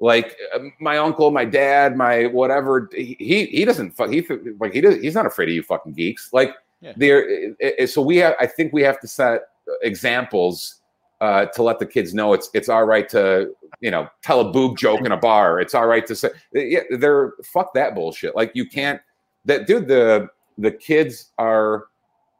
like 0.00 0.36
uh, 0.54 0.60
my 0.80 0.96
uncle 0.98 1.30
my 1.30 1.44
dad 1.44 1.96
my 1.96 2.26
whatever 2.26 2.88
he 2.94 3.16
he 3.18 3.64
doesn't 3.64 3.94
he 4.10 4.26
like 4.60 4.72
he 4.72 4.80
does, 4.80 4.96
he's 5.00 5.14
not 5.14 5.26
afraid 5.26 5.48
of 5.48 5.54
you 5.54 5.62
fucking 5.62 5.92
geeks 5.92 6.30
like 6.32 6.54
Yeah. 6.80 6.92
there 6.96 7.56
so 7.86 8.00
we 8.02 8.16
have 8.18 8.34
i 8.40 8.46
think 8.46 8.72
we 8.72 8.82
have 8.82 9.00
to 9.00 9.08
set 9.08 9.42
examples 9.82 10.80
uh, 11.20 11.46
to 11.46 11.62
let 11.64 11.78
the 11.80 11.86
kids 11.86 12.14
know 12.14 12.32
it's 12.32 12.48
it's 12.54 12.68
all 12.68 12.84
right 12.84 13.08
to 13.08 13.52
you 13.80 13.90
know 13.90 14.08
tell 14.22 14.40
a 14.40 14.50
boob 14.52 14.76
joke 14.78 15.00
in 15.00 15.12
a 15.12 15.16
bar. 15.16 15.60
It's 15.60 15.74
all 15.74 15.86
right 15.86 16.06
to 16.06 16.14
say 16.14 16.30
yeah. 16.52 16.80
They're 16.90 17.32
fuck 17.44 17.74
that 17.74 17.94
bullshit. 17.94 18.36
Like 18.36 18.52
you 18.54 18.66
can't 18.68 19.00
that 19.44 19.66
dude. 19.66 19.88
The 19.88 20.28
the 20.58 20.70
kids 20.70 21.32
are 21.38 21.86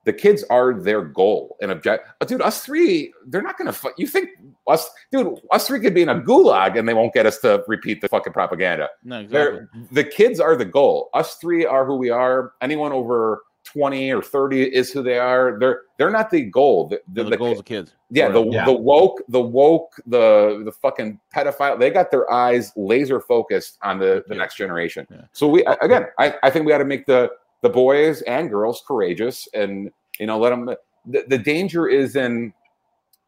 the 0.09 0.13
kids 0.15 0.43
are 0.49 0.73
their 0.73 1.03
goal 1.03 1.57
and 1.61 1.71
object. 1.71 2.09
uh, 2.21 2.25
Dude, 2.25 2.41
us 2.41 2.65
three, 2.65 3.13
they're 3.27 3.43
not 3.43 3.59
gonna. 3.59 3.73
Fu- 3.73 3.93
you 3.99 4.07
think 4.07 4.31
us, 4.67 4.89
dude? 5.13 5.39
Us 5.53 5.67
three 5.69 5.81
could 5.81 5.93
be 5.95 6.03
in 6.03 6.09
a 6.09 6.15
gulag 6.21 6.79
and 6.79 6.89
they 6.89 6.95
won't 6.95 7.13
get 7.13 7.27
us 7.27 7.39
to 7.41 7.63
repeat 7.69 8.01
the 8.01 8.09
fucking 8.09 8.33
propaganda. 8.33 8.89
No, 9.05 9.21
exactly. 9.21 9.61
They're, 9.61 9.69
the 9.93 10.05
kids 10.05 10.41
are 10.41 10.57
the 10.57 10.65
goal. 10.65 11.11
Us 11.13 11.35
three 11.37 11.67
are 11.67 11.85
who 11.85 11.97
we 11.97 12.09
are. 12.11 12.53
Anyone 12.63 12.93
over 12.93 13.43
20 13.65 14.11
or 14.15 14.23
30 14.23 14.63
is 14.75 14.91
who 14.91 15.03
they 15.03 15.19
are. 15.19 15.59
They're 15.61 15.83
they're 15.99 16.11
not 16.11 16.31
the 16.31 16.43
goal. 16.43 16.89
The, 16.89 17.03
They're 17.09 17.25
the, 17.25 17.31
the 17.31 17.37
goals 17.37 17.59
of 17.59 17.67
kids. 17.67 17.93
yeah, 18.11 18.29
the, 18.31 18.43
Yeah. 18.45 18.65
the 18.65 18.73
woke, 18.73 19.21
the 19.29 19.41
woke, 19.43 19.93
the 20.07 20.63
the 20.65 20.73
fucking 20.73 21.21
pedophile, 21.35 21.79
they 21.79 21.91
got 21.91 22.11
their 22.11 22.31
eyes 22.33 22.73
laser 22.77 23.21
focused 23.21 23.77
on 23.83 23.99
the, 23.99 24.25
the 24.27 24.35
Yeah. 24.35 24.41
next 24.41 24.57
generation. 24.57 25.07
Yeah. 25.11 25.23
So 25.33 25.49
we 25.49 25.65
again, 25.83 26.07
I, 26.19 26.35
I 26.43 26.49
think 26.51 26.65
we 26.65 26.73
got 26.73 26.79
to 26.79 26.87
make 26.87 27.05
the 27.05 27.31
the 27.63 27.69
boys 27.69 28.23
and 28.23 28.51
girls 28.51 28.83
courageous 28.87 29.49
and 29.55 29.91
you 30.19 30.27
know 30.27 30.39
let 30.39 30.51
them 30.51 30.67
the, 31.07 31.25
the 31.29 31.39
danger 31.39 31.89
is 31.89 32.17
in 32.17 32.53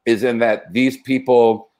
is 0.06 0.24
in 0.24 0.38
that 0.38 0.72
these 0.72 0.98
people 0.98 1.70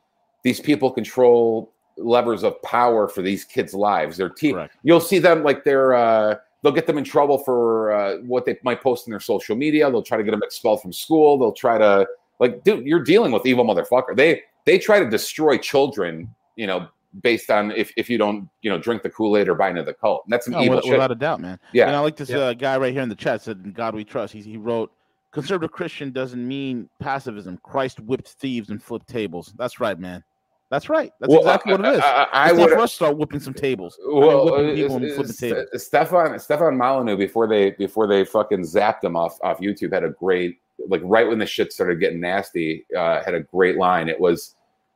these 0.43 0.61
people 0.61 0.91
control 0.91 1.73
levers 1.97 2.43
of 2.43 2.61
power 2.63 3.09
for 3.09 3.21
these 3.21 3.45
kids' 3.45 3.75
lives. 3.75 4.17
Their 4.17 4.29
team 4.31 4.55
Correct. 4.55 4.77
you'll 4.83 5.01
see 5.01 5.19
them 5.19 5.43
like 5.43 5.65
they're 5.65 5.95
uh 5.95 6.37
they'll 6.63 6.73
get 6.73 6.87
them 6.87 6.99
in 6.99 7.05
trouble 7.05 7.39
for 7.39 7.93
uh, 7.93 8.17
what 8.19 8.45
they 8.45 8.59
might 8.63 8.83
post 8.83 9.07
in 9.07 9.11
their 9.11 9.21
social 9.21 9.57
media 9.57 9.91
they'll 9.91 10.03
try 10.03 10.19
to 10.19 10.25
get 10.25 10.33
them 10.33 10.43
expelled 10.43 10.83
from 10.83 10.93
school 10.93 11.39
they'll 11.39 11.53
try 11.53 11.79
to 11.79 12.07
like 12.39 12.63
dude 12.65 12.87
you're 12.87 13.03
dealing 13.03 13.33
with 13.33 13.47
evil 13.47 13.65
motherfucker 13.65 14.15
they 14.15 14.43
they 14.67 14.79
try 14.79 14.99
to 14.99 15.09
destroy 15.09 15.57
children 15.57 16.33
you 16.57 16.67
know 16.67 16.87
based 17.23 17.51
on 17.51 17.73
if, 17.73 17.93
if 17.97 18.09
you 18.09 18.17
don't 18.19 18.49
you 18.63 18.71
know 18.71 18.79
drink 18.79 19.03
the 19.03 19.11
kool-aid 19.11 19.49
or 19.49 19.55
buy 19.55 19.69
into 19.69 19.83
the 19.83 19.93
cult 19.95 20.23
and 20.27 20.33
that's 20.33 20.47
an 20.47 20.53
No, 20.53 20.63
evil 20.63 20.77
with- 20.77 20.85
shit 20.85 20.93
without 20.93 21.11
a 21.11 21.17
doubt, 21.17 21.41
man. 21.41 21.59
yeah 21.73 21.87
And 21.89 21.97
I 21.97 22.01
like 22.01 22.17
this 22.17 22.31
Yeah. 22.31 22.39
uh, 22.39 22.55
guy 22.55 22.77
right 22.79 22.93
here 22.93 23.03
in 23.03 23.09
the 23.09 23.15
chat 23.17 23.43
said, 23.43 23.61
"In 23.65 23.73
God 23.73 23.95
we 23.95 24.05
trust." 24.05 24.33
He, 24.33 24.41
he 24.43 24.57
wrote, 24.57 24.93
"Conservative 25.33 25.73
Christian 25.73 26.13
doesn't 26.13 26.47
mean 26.47 26.89
passivism. 27.03 27.61
Christ 27.63 28.01
whipped 28.01 28.29
thieves 28.29 28.71
and 28.71 28.83
flipped 28.83 29.09
tables." 29.09 29.53
That's 29.59 29.81
right, 29.81 29.99
man. 29.99 30.23
That's 30.71 30.89
right. 30.89 31.13
That's 31.19 31.31
Well, 31.31 31.41
exactly 31.41 31.73
what 31.73 31.85
it 31.85 31.95
is. 31.95 32.01
I, 32.01 32.29
I, 32.33 32.49
I 32.51 32.53
would 32.53 32.71
for 32.71 32.79
us 32.79 32.91
to 32.91 32.95
start 32.97 33.19
whipping 33.19 33.41
some 33.41 33.55
tables. 33.55 33.99
I 34.01 34.09
mean, 34.09 34.21
well, 34.21 34.45
whipping 34.45 34.71
uh, 34.71 34.75
people 34.75 34.97
and 34.97 35.05
uh, 35.11 35.15
flipping 35.17 35.33
tables. 35.35 35.67
Stefan 35.83 36.39
Stefan 36.39 36.77
Molyneux 36.77 37.17
before 37.17 37.49
they 37.49 37.73
before 37.73 38.07
they 38.07 38.25
fucking 38.25 38.61
zapped 38.61 39.03
him 39.03 39.17
off 39.17 39.37
off 39.43 39.59
YouTube 39.59 39.93
had 39.93 40.05
a 40.05 40.11
great 40.11 40.59
like 40.87 41.01
right 41.05 41.27
when 41.27 41.41
the 41.41 41.47
shit 41.47 41.73
started 41.73 41.99
getting 41.99 42.21
nasty 42.21 42.87
uh, 42.97 43.21
had 43.25 43.35
a 43.35 43.41
great 43.41 43.79
line. 43.79 44.09
It 44.09 44.21
was 44.21 44.55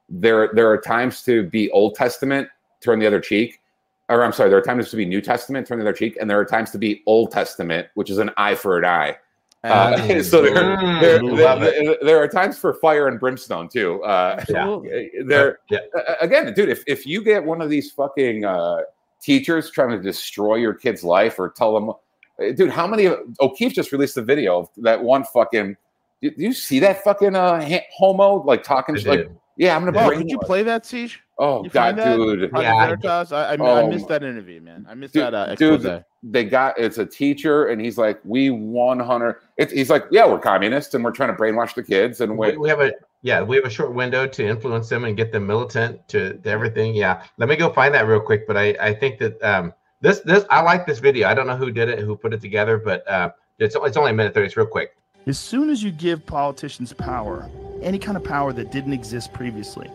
there 0.09 0.51
there 0.55 0.71
are 0.71 0.79
times 0.81 1.23
to 1.25 1.45
be 1.45 1.71
Old 1.71 1.95
Testament, 1.95 2.49
turn 2.81 2.99
the 2.99 3.07
other 3.07 3.21
cheek, 3.21 3.61
or 4.09 4.23
I'm 4.23 4.33
sorry, 4.33 4.51
there 4.51 4.59
are 4.59 4.63
times 4.63 4.91
to 4.91 4.97
be 4.97 5.05
New 5.07 5.21
Testament, 5.21 5.67
turn 5.67 5.79
the 5.79 5.85
other 5.85 5.93
cheek, 5.93 6.17
and 6.21 6.29
there 6.29 6.39
are 6.39 6.45
times 6.45 6.71
to 6.73 6.79
be 6.79 7.03
Old 7.07 7.31
Testament, 7.31 7.89
which 7.95 8.11
is 8.11 8.19
an 8.19 8.31
eye 8.37 8.55
for 8.55 8.79
an 8.79 8.85
eye. 8.85 9.17
Uh, 9.65 9.97
And- 10.11 10.25
so 10.25 10.43
there, 10.43 10.53
Mm, 10.55 11.01
there, 11.01 11.59
there, 11.59 11.97
there 12.03 12.19
are 12.23 12.29
times 12.29 12.59
for 12.59 12.75
fire 12.75 13.09
and 13.09 13.19
brimstone 13.19 13.69
too. 13.69 14.03
Uh, 14.05 14.37
Absolutely. 14.41 15.11
there 15.27 15.61
Yeah. 15.71 15.79
uh, 15.97 16.15
again, 16.21 16.53
dude, 16.53 16.69
if, 16.69 16.85
if 16.87 17.07
you 17.07 17.23
get 17.25 17.43
one 17.43 17.63
of 17.63 17.71
these 17.71 17.91
fucking 17.93 18.45
uh, 18.45 18.81
teachers 19.23 19.71
trying 19.71 19.89
to 19.91 19.99
destroy 20.03 20.57
your 20.57 20.75
kid's 20.75 21.03
life 21.03 21.39
or 21.39 21.49
tell 21.49 21.73
them, 21.73 21.89
uh, 21.91 22.53
dude, 22.55 22.69
how 22.69 22.87
many? 22.87 23.09
O'Keefe 23.41 23.73
just 23.73 23.91
released 23.91 24.19
a 24.19 24.23
video 24.23 24.59
of 24.59 24.69
that 24.79 25.03
one 25.03 25.25
fucking. 25.25 25.77
Do 26.21 26.31
do 26.31 26.43
you 26.43 26.53
see 26.53 26.79
that 26.81 27.03
fucking 27.05 27.35
uh, 27.35 27.65
ha- 27.67 27.87
homo 27.97 28.43
like 28.43 28.65
talking? 28.65 28.97
I 28.97 29.01
Like, 29.09 29.19
did. 29.21 29.39
Yeah, 29.57 29.77
I'm 29.77 29.85
gonna 29.85 29.97
Oh, 29.99 30.07
bring. 30.09 30.19
could 30.21 30.31
you 30.31 30.39
play 30.39 30.63
that, 30.65 30.85
CJ? 30.85 31.17
oh 31.39 31.65
you 31.65 31.71
god, 31.71 31.97
dude, 31.97 32.51
Yeah, 32.57 32.75
I- 32.75 32.87
Veritas? 32.87 33.33
I, 33.33 33.51
I, 33.51 33.53
I 33.55 33.57
Oh, 33.59 33.89
missed 33.91 34.09
that 34.09 34.23
interview, 34.23 34.61
man. 34.61 34.87
I 34.89 34.95
missed 34.95 35.15
Dude- 35.15 35.25
that 35.25 35.35
uh, 35.35 35.55
dude, 35.55 36.05
they 36.23 36.45
got 36.45 36.79
it's 36.79 36.99
a 36.99 37.07
teacher, 37.07 37.67
and 37.67 37.81
he's 37.81 37.99
like, 37.99 38.21
we 38.25 38.51
100. 38.51 39.37
It, 39.57 39.71
he's 39.71 39.91
like, 39.91 40.05
yeah, 40.11 40.27
we're 40.27 40.39
communists, 40.39 40.95
and 40.95 41.05
we're 41.05 41.13
trying 41.13 41.31
to 41.31 41.41
brainwash 41.41 41.75
the 41.75 41.83
kids, 41.83 42.21
and 42.21 42.37
we, 42.39 42.53
we, 42.53 42.57
we 42.59 42.69
have 42.69 42.81
a 42.81 42.93
yeah 43.23 43.41
we 43.41 43.57
have 43.57 43.65
a 43.65 43.71
short 43.71 43.95
window 43.95 44.27
to 44.27 44.47
influence 44.47 44.89
them 44.91 45.05
and 45.05 45.17
get 45.17 45.33
them 45.33 45.47
militant 45.47 46.07
to, 46.09 46.35
to 46.41 46.51
everything 46.51 46.95
yeah 46.95 47.23
let 47.39 47.49
me 47.49 47.57
go 47.57 47.73
find 47.73 47.95
that 47.95 48.07
real 48.07 48.21
quick 48.21 48.47
but 48.47 48.55
i 48.55 48.77
i 48.83 48.93
think 48.93 49.19
that 49.19 49.43
um 49.43 49.73
this 50.03 50.21
this 50.21 50.45
i 50.51 50.61
like 50.61 50.85
this 50.87 50.99
video 50.99 51.27
i 51.27 51.33
don't 51.33 51.47
know 51.47 51.57
who 51.57 51.71
did 51.71 51.89
it 51.89 52.01
who 52.01 52.15
put 52.19 52.35
it 52.35 52.41
together 52.43 52.77
but 52.77 53.09
uh 53.09 53.31
it's, 53.59 53.75
it's 53.81 53.97
only 53.97 54.11
a 54.11 54.15
minute 54.15 54.35
30 54.35 54.45
it's 54.47 54.57
real 54.59 54.67
quick 54.67 54.95
As 55.27 55.39
soon 55.39 55.71
as 55.71 55.83
you 55.83 55.91
give 55.91 56.27
politicians 56.27 56.93
power, 56.93 57.49
any 57.85 57.99
kind 57.99 58.17
of 58.17 58.25
power 58.25 58.53
that 58.53 58.73
didn't 58.73 58.93
exist 58.93 59.33
previously, 59.33 59.91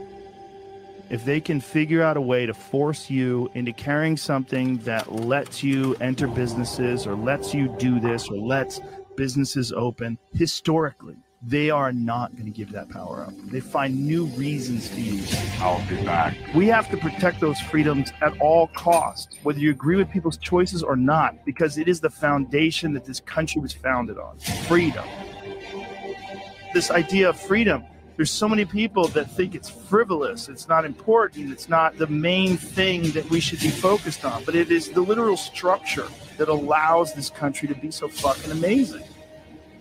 if 1.10 1.26
they 1.26 1.42
can 1.42 1.60
figure 1.60 2.04
out 2.04 2.18
a 2.18 2.22
way 2.22 2.46
to 2.46 2.54
force 2.54 3.10
you 3.10 3.50
into 3.56 3.74
carrying 3.74 4.16
something 4.16 4.78
that 4.80 5.12
lets 5.12 5.64
you 5.64 5.96
enter 5.96 6.28
businesses 6.28 7.08
or 7.08 7.16
lets 7.16 7.54
you 7.54 7.76
do 7.80 8.00
this 8.00 8.30
or 8.30 8.38
lets 8.38 8.80
businesses 9.18 9.74
open 9.74 10.18
historically, 10.34 11.18
they 11.42 11.70
are 11.70 11.92
not 11.92 12.34
going 12.34 12.46
to 12.46 12.52
give 12.52 12.72
that 12.72 12.90
power 12.90 13.24
up. 13.24 13.34
They 13.46 13.62
find 13.62 14.06
new 14.06 14.26
reasons 14.26 14.90
to 14.90 15.02
use 15.02 15.34
it. 15.34 15.62
I'll 15.62 15.84
be 15.88 15.96
back. 16.06 16.36
We 16.54 16.68
have 16.68 16.90
to 16.92 16.98
protect 16.98 17.40
those 17.40 17.60
freedoms 17.60 18.12
at 18.22 18.40
all 18.40 18.68
costs, 18.68 19.38
whether 19.44 19.60
you 19.60 19.72
agree 19.72 19.96
with 19.96 20.12
people's 20.12 20.38
choices 20.38 20.84
or 20.84 20.96
not, 20.96 21.46
because 21.46 21.78
it 21.78 21.88
is 21.88 22.02
the 22.02 22.10
foundation 22.10 22.94
that 22.94 23.06
this 23.06 23.20
country 23.22 23.62
was 23.62 23.74
founded 23.74 24.18
on 24.18 24.38
freedom. 24.68 25.08
This 26.74 26.92
idea 26.92 27.30
of 27.30 27.40
freedom, 27.40 27.84
there's 28.16 28.32
so 28.32 28.48
many 28.48 28.66
people 28.66 29.08
that 29.10 29.32
think 29.32 29.56
it's 29.56 29.70
frivolous, 29.70 30.50
it's 30.50 30.68
not 30.68 30.86
important, 30.86 31.52
it's 31.52 31.68
not 31.68 31.98
the 31.98 32.08
main 32.08 32.58
thing 32.58 33.10
that 33.12 33.30
we 33.30 33.40
should 33.40 33.60
be 33.60 33.70
focused 33.70 34.24
on, 34.24 34.44
but 34.44 34.56
it 34.56 34.72
is 34.72 34.90
the 34.90 35.02
literal 35.02 35.38
structure 35.38 36.08
that 36.38 36.48
allows 36.48 37.14
this 37.14 37.30
country 37.30 37.68
to 37.68 37.76
be 37.76 37.92
so 37.92 38.08
fucking 38.08 38.52
amazing 38.52 39.04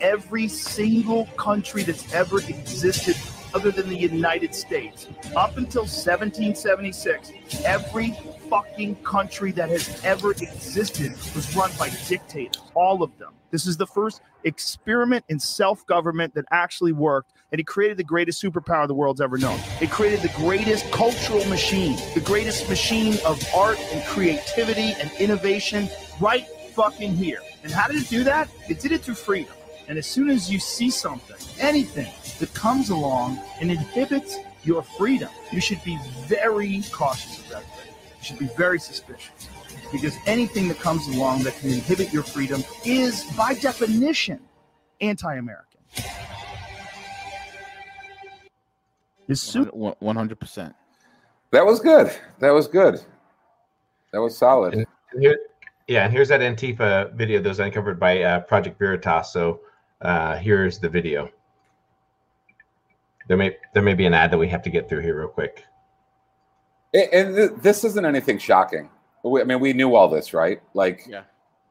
every 0.01 0.49
single 0.49 1.27
country 1.37 1.83
that's 1.83 2.13
ever 2.13 2.39
existed 2.39 3.17
other 3.55 3.71
than 3.71 3.89
the 3.89 3.97
United 3.97 4.55
States. 4.55 5.07
Up 5.35 5.57
until 5.57 5.83
1776, 5.83 7.33
every 7.65 8.13
fucking 8.51 8.97
country 8.97 9.53
that 9.53 9.69
has 9.69 10.03
ever 10.05 10.33
existed 10.33 11.13
was 11.35 11.57
run 11.57 11.71
by 11.79 11.91
dictators, 12.07 12.63
all 12.75 13.03
of 13.03 13.17
them. 13.19 13.33
This 13.51 13.67
is 13.67 13.77
the 13.77 13.87
first 13.87 14.21
experiment 14.45 15.25
in 15.29 15.39
self 15.39 15.85
government 15.87 16.35
that 16.35 16.45
actually 16.51 16.93
worked, 16.93 17.33
and 17.53 17.61
it 17.61 17.67
created 17.67 17.97
the 17.97 18.05
greatest 18.05 18.43
superpower 18.43 18.87
the 18.87 18.95
world's 18.95 19.21
ever 19.21 19.39
known. 19.39 19.59
It 19.81 19.91
created 19.91 20.21
the 20.21 20.33
greatest 20.37 20.91
cultural 20.91 21.45
machine, 21.47 21.97
the 22.15 22.21
greatest 22.21 22.69
machine 22.69 23.17
of 23.25 23.43
art 23.55 23.79
and 23.93 24.05
creativity 24.07 24.93
and 25.01 25.11
innovation 25.19 25.89
right 26.21 26.47
fucking 26.75 27.15
here. 27.17 27.41
And 27.63 27.73
how 27.73 27.89
did 27.89 27.97
it 28.03 28.09
do 28.09 28.25
that? 28.25 28.49
It 28.69 28.81
did 28.81 28.93
it 28.93 29.03
through 29.03 29.15
freedom. 29.15 29.55
And 29.89 29.97
as 29.99 30.07
soon 30.07 30.29
as 30.29 30.51
you 30.51 30.59
see 30.59 30.91
something, 30.91 31.37
anything 31.59 32.13
that 32.41 32.53
comes 32.55 32.91
along 32.91 33.41
and 33.61 33.71
inhibits 33.71 34.37
your 34.63 34.83
freedom, 34.83 35.31
you 35.51 35.61
should 35.61 35.83
be 35.83 35.99
very 36.27 36.83
cautious 36.93 37.39
of 37.39 37.49
that. 37.49 37.65
You 37.65 38.25
should 38.25 38.39
be 38.39 38.51
very 38.57 38.79
suspicious. 38.79 39.49
Because 39.91 40.17
anything 40.27 40.69
that 40.69 40.79
comes 40.79 41.07
along 41.09 41.45
that 41.45 41.57
can 41.59 41.71
inhibit 41.71 42.13
your 42.13 42.23
freedom 42.23 42.63
is, 42.85 43.25
by 43.37 43.55
definition, 43.55 44.41
anti 45.01 45.35
American. 45.37 45.81
As 49.29 49.41
soon 49.41 49.67
One 49.67 50.17
hundred 50.17 50.41
percent. 50.41 50.75
That 51.51 51.65
was 51.65 51.81
good. 51.81 52.11
That 52.41 52.51
was 52.51 52.69
good. 52.69 53.01
That 54.13 54.21
was 54.21 54.37
solid. 54.37 54.75
And 54.75 54.87
here, 55.21 55.39
yeah, 55.87 56.05
and 56.05 56.13
here's 56.13 56.29
that 56.29 56.41
Antifa 56.41 57.15
video 57.15 57.41
that 57.41 57.49
was 57.49 57.61
uncovered 57.61 57.99
by 58.01 58.23
uh, 58.23 58.41
Project 58.41 58.79
Veritas. 58.79 59.33
So 59.33 59.61
uh, 60.03 60.37
here's 60.37 60.79
the 60.79 60.89
video. 60.89 61.31
There 63.29 63.37
may 63.37 63.57
there 63.75 63.83
may 63.83 63.95
be 63.95 64.07
an 64.07 64.15
ad 64.15 64.31
that 64.31 64.39
we 64.39 64.49
have 64.49 64.63
to 64.63 64.71
get 64.71 64.89
through 64.89 65.01
here 65.01 65.19
real 65.19 65.29
quick. 65.29 65.65
And- 66.95 67.13
And 67.13 67.37
th- 67.37 67.51
this 67.63 67.85
isn't 67.85 68.05
anything 68.05 68.39
shocking. 68.39 68.89
We- 69.25 69.41
I 69.41 69.45
mean, 69.45 69.61
we 69.61 69.73
knew 69.73 69.95
all 69.95 70.09
this, 70.09 70.33
right? 70.35 70.61
Like, 70.75 71.05
Yeah. 71.09 71.23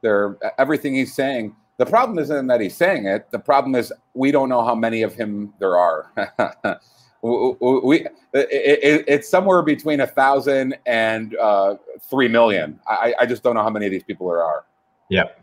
they're 0.02 0.36
everything 0.58 0.94
he's 0.94 1.14
saying. 1.14 1.54
The 1.78 1.86
problem 1.86 2.18
isn't 2.18 2.46
that 2.48 2.60
he's 2.60 2.76
saying 2.76 3.06
it. 3.06 3.30
The 3.30 3.38
problem 3.38 3.74
is 3.74 3.92
we 4.14 4.32
don't 4.32 4.48
know 4.48 4.64
how 4.64 4.74
many 4.74 5.02
of 5.02 5.14
him 5.14 5.52
there 5.60 5.76
are. 5.78 6.12
we, 7.22 7.54
we 7.84 8.00
it, 8.32 8.48
it, 8.52 9.04
it's 9.06 9.28
somewhere 9.28 9.62
between 9.62 10.00
a 10.00 10.06
thousand 10.06 10.76
and 10.86 11.36
uh, 11.36 11.76
three 12.10 12.28
million. 12.28 12.80
I, 12.88 13.14
I 13.20 13.26
just 13.26 13.42
don't 13.42 13.54
know 13.54 13.62
how 13.62 13.70
many 13.70 13.86
of 13.86 13.92
these 13.92 14.02
people 14.02 14.28
there 14.28 14.42
are. 14.42 14.64
Yep. 15.10 15.37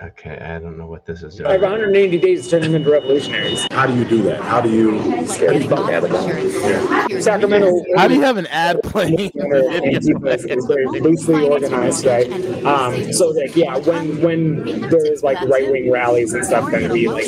Okay, 0.00 0.38
I 0.38 0.60
don't 0.60 0.78
know 0.78 0.86
what 0.86 1.04
this 1.06 1.24
is 1.24 1.40
I 1.40 1.50
have 1.50 1.60
doing. 1.60 1.72
180 1.72 2.18
days 2.18 2.44
to 2.44 2.50
turn 2.50 2.62
them 2.62 2.76
into 2.76 2.88
revolutionaries. 2.88 3.66
How 3.72 3.84
do 3.84 3.96
you 3.96 4.04
do 4.04 4.22
that? 4.22 4.40
How 4.42 4.60
do 4.60 4.70
you 4.70 5.26
scare 5.26 5.58
the 5.58 5.66
fuck 5.66 5.90
out 5.90 6.04
of 6.04 6.12
them? 6.12 7.20
Sacramento. 7.20 7.84
How 7.96 8.06
do 8.06 8.14
you 8.14 8.20
have 8.20 8.36
an 8.36 8.46
ad 8.46 8.80
playing? 8.84 9.18
in 9.18 9.48
the 9.48 9.68
video? 9.82 9.98
Antifa 9.98 10.34
is, 10.36 10.44
is 10.44 10.66
very 10.66 10.86
loosely 10.86 11.48
organized, 11.48 12.06
right? 12.06 12.30
Um, 12.64 13.12
so 13.12 13.30
like, 13.30 13.56
yeah, 13.56 13.76
when 13.78 14.22
when 14.22 14.64
there 14.82 15.12
is 15.12 15.24
like 15.24 15.40
right 15.48 15.68
wing 15.68 15.90
rallies 15.90 16.32
and 16.32 16.46
stuff, 16.46 16.70
then 16.70 16.92
we 16.92 17.08
like 17.08 17.26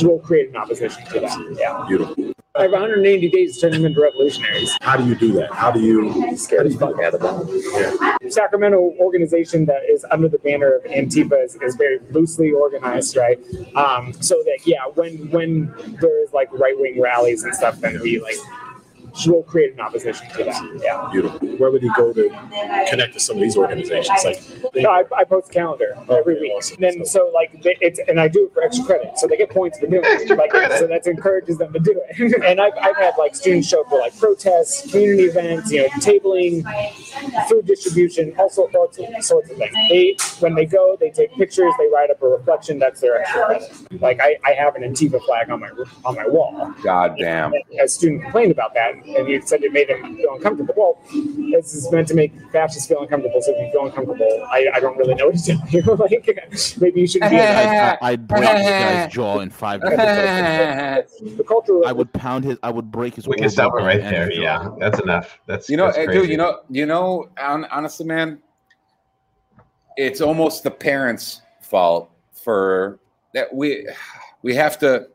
we'll 0.00 0.20
create 0.20 0.48
an 0.48 0.56
opposition 0.56 1.04
to 1.04 1.20
that. 1.20 1.56
Yeah. 1.58 1.84
Beautiful. 1.86 2.32
I 2.56 2.62
have 2.62 2.70
180 2.70 3.30
days 3.30 3.56
to 3.56 3.62
turn 3.62 3.72
them 3.72 3.84
into 3.84 4.00
revolutionaries. 4.00 4.78
How 4.80 4.96
do 4.96 5.04
you 5.04 5.16
do 5.16 5.32
that? 5.32 5.52
How 5.52 5.72
do 5.72 5.80
you 5.80 6.36
scare 6.36 6.62
the 6.62 6.70
fuck 6.78 7.00
out 7.00 7.12
of 7.12 7.20
them? 7.20 7.48
Yeah. 7.74 8.28
Sacramento 8.28 8.94
organization 9.00 9.66
that 9.66 9.82
is 9.90 10.06
under 10.12 10.28
the 10.28 10.38
banner 10.38 10.76
of 10.76 10.84
Antifa 10.84 11.44
is, 11.44 11.56
is 11.56 11.73
very 11.76 11.98
loosely 12.10 12.52
organized, 12.52 13.16
right? 13.16 13.38
Um, 13.74 14.12
so 14.14 14.42
that 14.44 14.60
yeah, 14.64 14.86
when 14.94 15.30
when 15.30 15.74
there 16.00 16.22
is 16.22 16.32
like 16.32 16.52
right 16.52 16.78
wing 16.78 17.00
rallies 17.00 17.44
and 17.44 17.54
stuff, 17.54 17.80
then 17.80 18.00
we 18.00 18.20
like 18.20 18.36
we'll 19.26 19.42
create 19.42 19.72
an 19.74 19.80
opposition 19.80 20.28
to 20.30 20.44
that. 20.44 20.80
Yeah. 20.82 21.08
Beautiful. 21.12 21.48
Where 21.58 21.70
would 21.70 21.82
you 21.82 21.92
go 21.96 22.12
to 22.12 22.28
connect 22.90 23.14
to 23.14 23.20
some 23.20 23.36
of 23.36 23.42
these 23.42 23.56
organizations? 23.56 24.24
Like, 24.24 24.72
they- 24.72 24.82
No, 24.82 24.90
I, 24.90 25.04
I 25.16 25.24
post 25.24 25.50
a 25.50 25.52
calendar 25.52 25.96
every 26.10 26.40
week. 26.40 26.52
awesome. 26.56 26.76
Then 26.80 27.04
so 27.06 27.30
like 27.34 27.62
they- 27.62 27.78
it's 27.80 28.00
and 28.08 28.18
I 28.20 28.28
do 28.28 28.46
it 28.46 28.52
for 28.54 28.62
extra 28.62 28.84
credit, 28.84 29.18
so 29.18 29.26
they 29.26 29.36
get 29.36 29.50
points 29.50 29.78
for 29.78 29.86
doing 29.86 30.02
it. 30.04 30.30
Like 30.36 30.52
so 30.78 30.86
that 30.86 31.06
encourages 31.06 31.58
them 31.58 31.72
to 31.72 31.78
do 31.78 32.00
it. 32.08 32.42
and 32.44 32.60
I've, 32.60 32.72
I've 32.80 32.96
had 32.96 33.14
like 33.18 33.34
students 33.34 33.68
show 33.68 33.82
up 33.82 33.88
for 33.88 33.98
like 34.00 34.16
protests, 34.18 34.90
community 34.90 35.24
events, 35.24 35.70
you 35.70 35.82
know, 35.82 35.88
tabling, 36.00 36.64
food 37.48 37.66
distribution, 37.66 38.34
all 38.38 38.50
sorts 38.50 38.72
sorts 38.72 38.98
of, 38.98 39.24
sorts 39.24 39.50
of 39.50 39.56
things. 39.58 39.74
They 39.88 40.16
when 40.40 40.54
they 40.54 40.66
go, 40.66 40.96
they 40.98 41.10
take 41.10 41.32
pictures, 41.34 41.72
they 41.78 41.86
write 41.92 42.10
up 42.10 42.22
a 42.22 42.26
reflection. 42.28 42.78
That's 42.78 43.00
their 43.00 43.20
extra 43.20 43.44
credit. 43.46 44.00
Like 44.02 44.20
I, 44.20 44.36
I 44.44 44.52
have 44.52 44.74
an 44.76 44.82
Antifa 44.82 45.22
flag 45.24 45.50
on 45.50 45.60
my 45.60 45.70
on 46.04 46.14
my 46.16 46.26
wall. 46.26 46.74
God 46.82 47.16
damn. 47.18 47.52
A 47.80 47.88
student 47.88 48.22
complained 48.22 48.52
about 48.52 48.74
that, 48.74 48.94
and 49.06 49.28
you 49.28 49.40
said 49.42 49.62
it 49.62 49.72
made 49.72 49.88
him 49.90 50.16
feel 50.16 50.34
uncomfortable. 50.34 50.74
Well, 50.76 50.98
this 51.50 51.74
is 51.74 51.90
meant 51.92 52.08
to 52.08 52.14
make 52.14 52.32
fascists 52.52 52.88
feel 52.88 53.00
uncomfortable. 53.02 53.40
So 53.42 53.52
if 53.54 53.66
you 53.66 53.72
feel 53.72 53.86
uncomfortable, 53.86 54.46
I, 54.50 54.68
I 54.74 54.80
don't 54.80 54.96
really 54.96 55.14
know 55.14 55.26
what 55.26 55.36
to 55.36 55.56
tell 55.56 55.68
you. 55.70 55.82
like, 55.96 56.78
maybe 56.80 57.00
you 57.00 57.06
shouldn't 57.06 57.30
be. 57.30 57.38
I, 57.38 57.98
I'd 58.00 58.26
break 58.26 58.42
this 58.42 58.50
guy's 58.68 59.12
jaw 59.12 59.40
in 59.40 59.50
five 59.50 59.82
minutes. 59.82 61.18
the 61.20 61.44
cultural. 61.46 61.86
I 61.86 61.92
would 61.92 62.12
pound 62.12 62.44
his. 62.44 62.58
I 62.62 62.70
would 62.70 62.90
break 62.90 63.14
his. 63.16 63.28
We 63.28 63.36
can 63.36 63.50
stop 63.50 63.72
it 63.78 63.82
right 63.82 64.00
there. 64.00 64.28
feel- 64.28 64.42
Yeah, 64.42 64.70
that's 64.78 65.00
enough. 65.00 65.38
That's 65.46 65.68
You 65.68 65.76
know, 65.76 65.86
that's 65.86 65.98
eh, 65.98 66.04
crazy. 66.06 66.20
dude. 66.22 66.30
You 66.30 66.36
know, 66.36 66.60
you 66.70 66.86
know. 66.86 67.28
Honestly, 67.38 68.06
man, 68.06 68.40
it's 69.96 70.20
almost 70.20 70.62
the 70.64 70.70
parents' 70.70 71.42
fault 71.60 72.10
for 72.32 72.98
that. 73.32 73.52
We 73.54 73.86
we 74.42 74.54
have 74.54 74.78
to. 74.78 75.08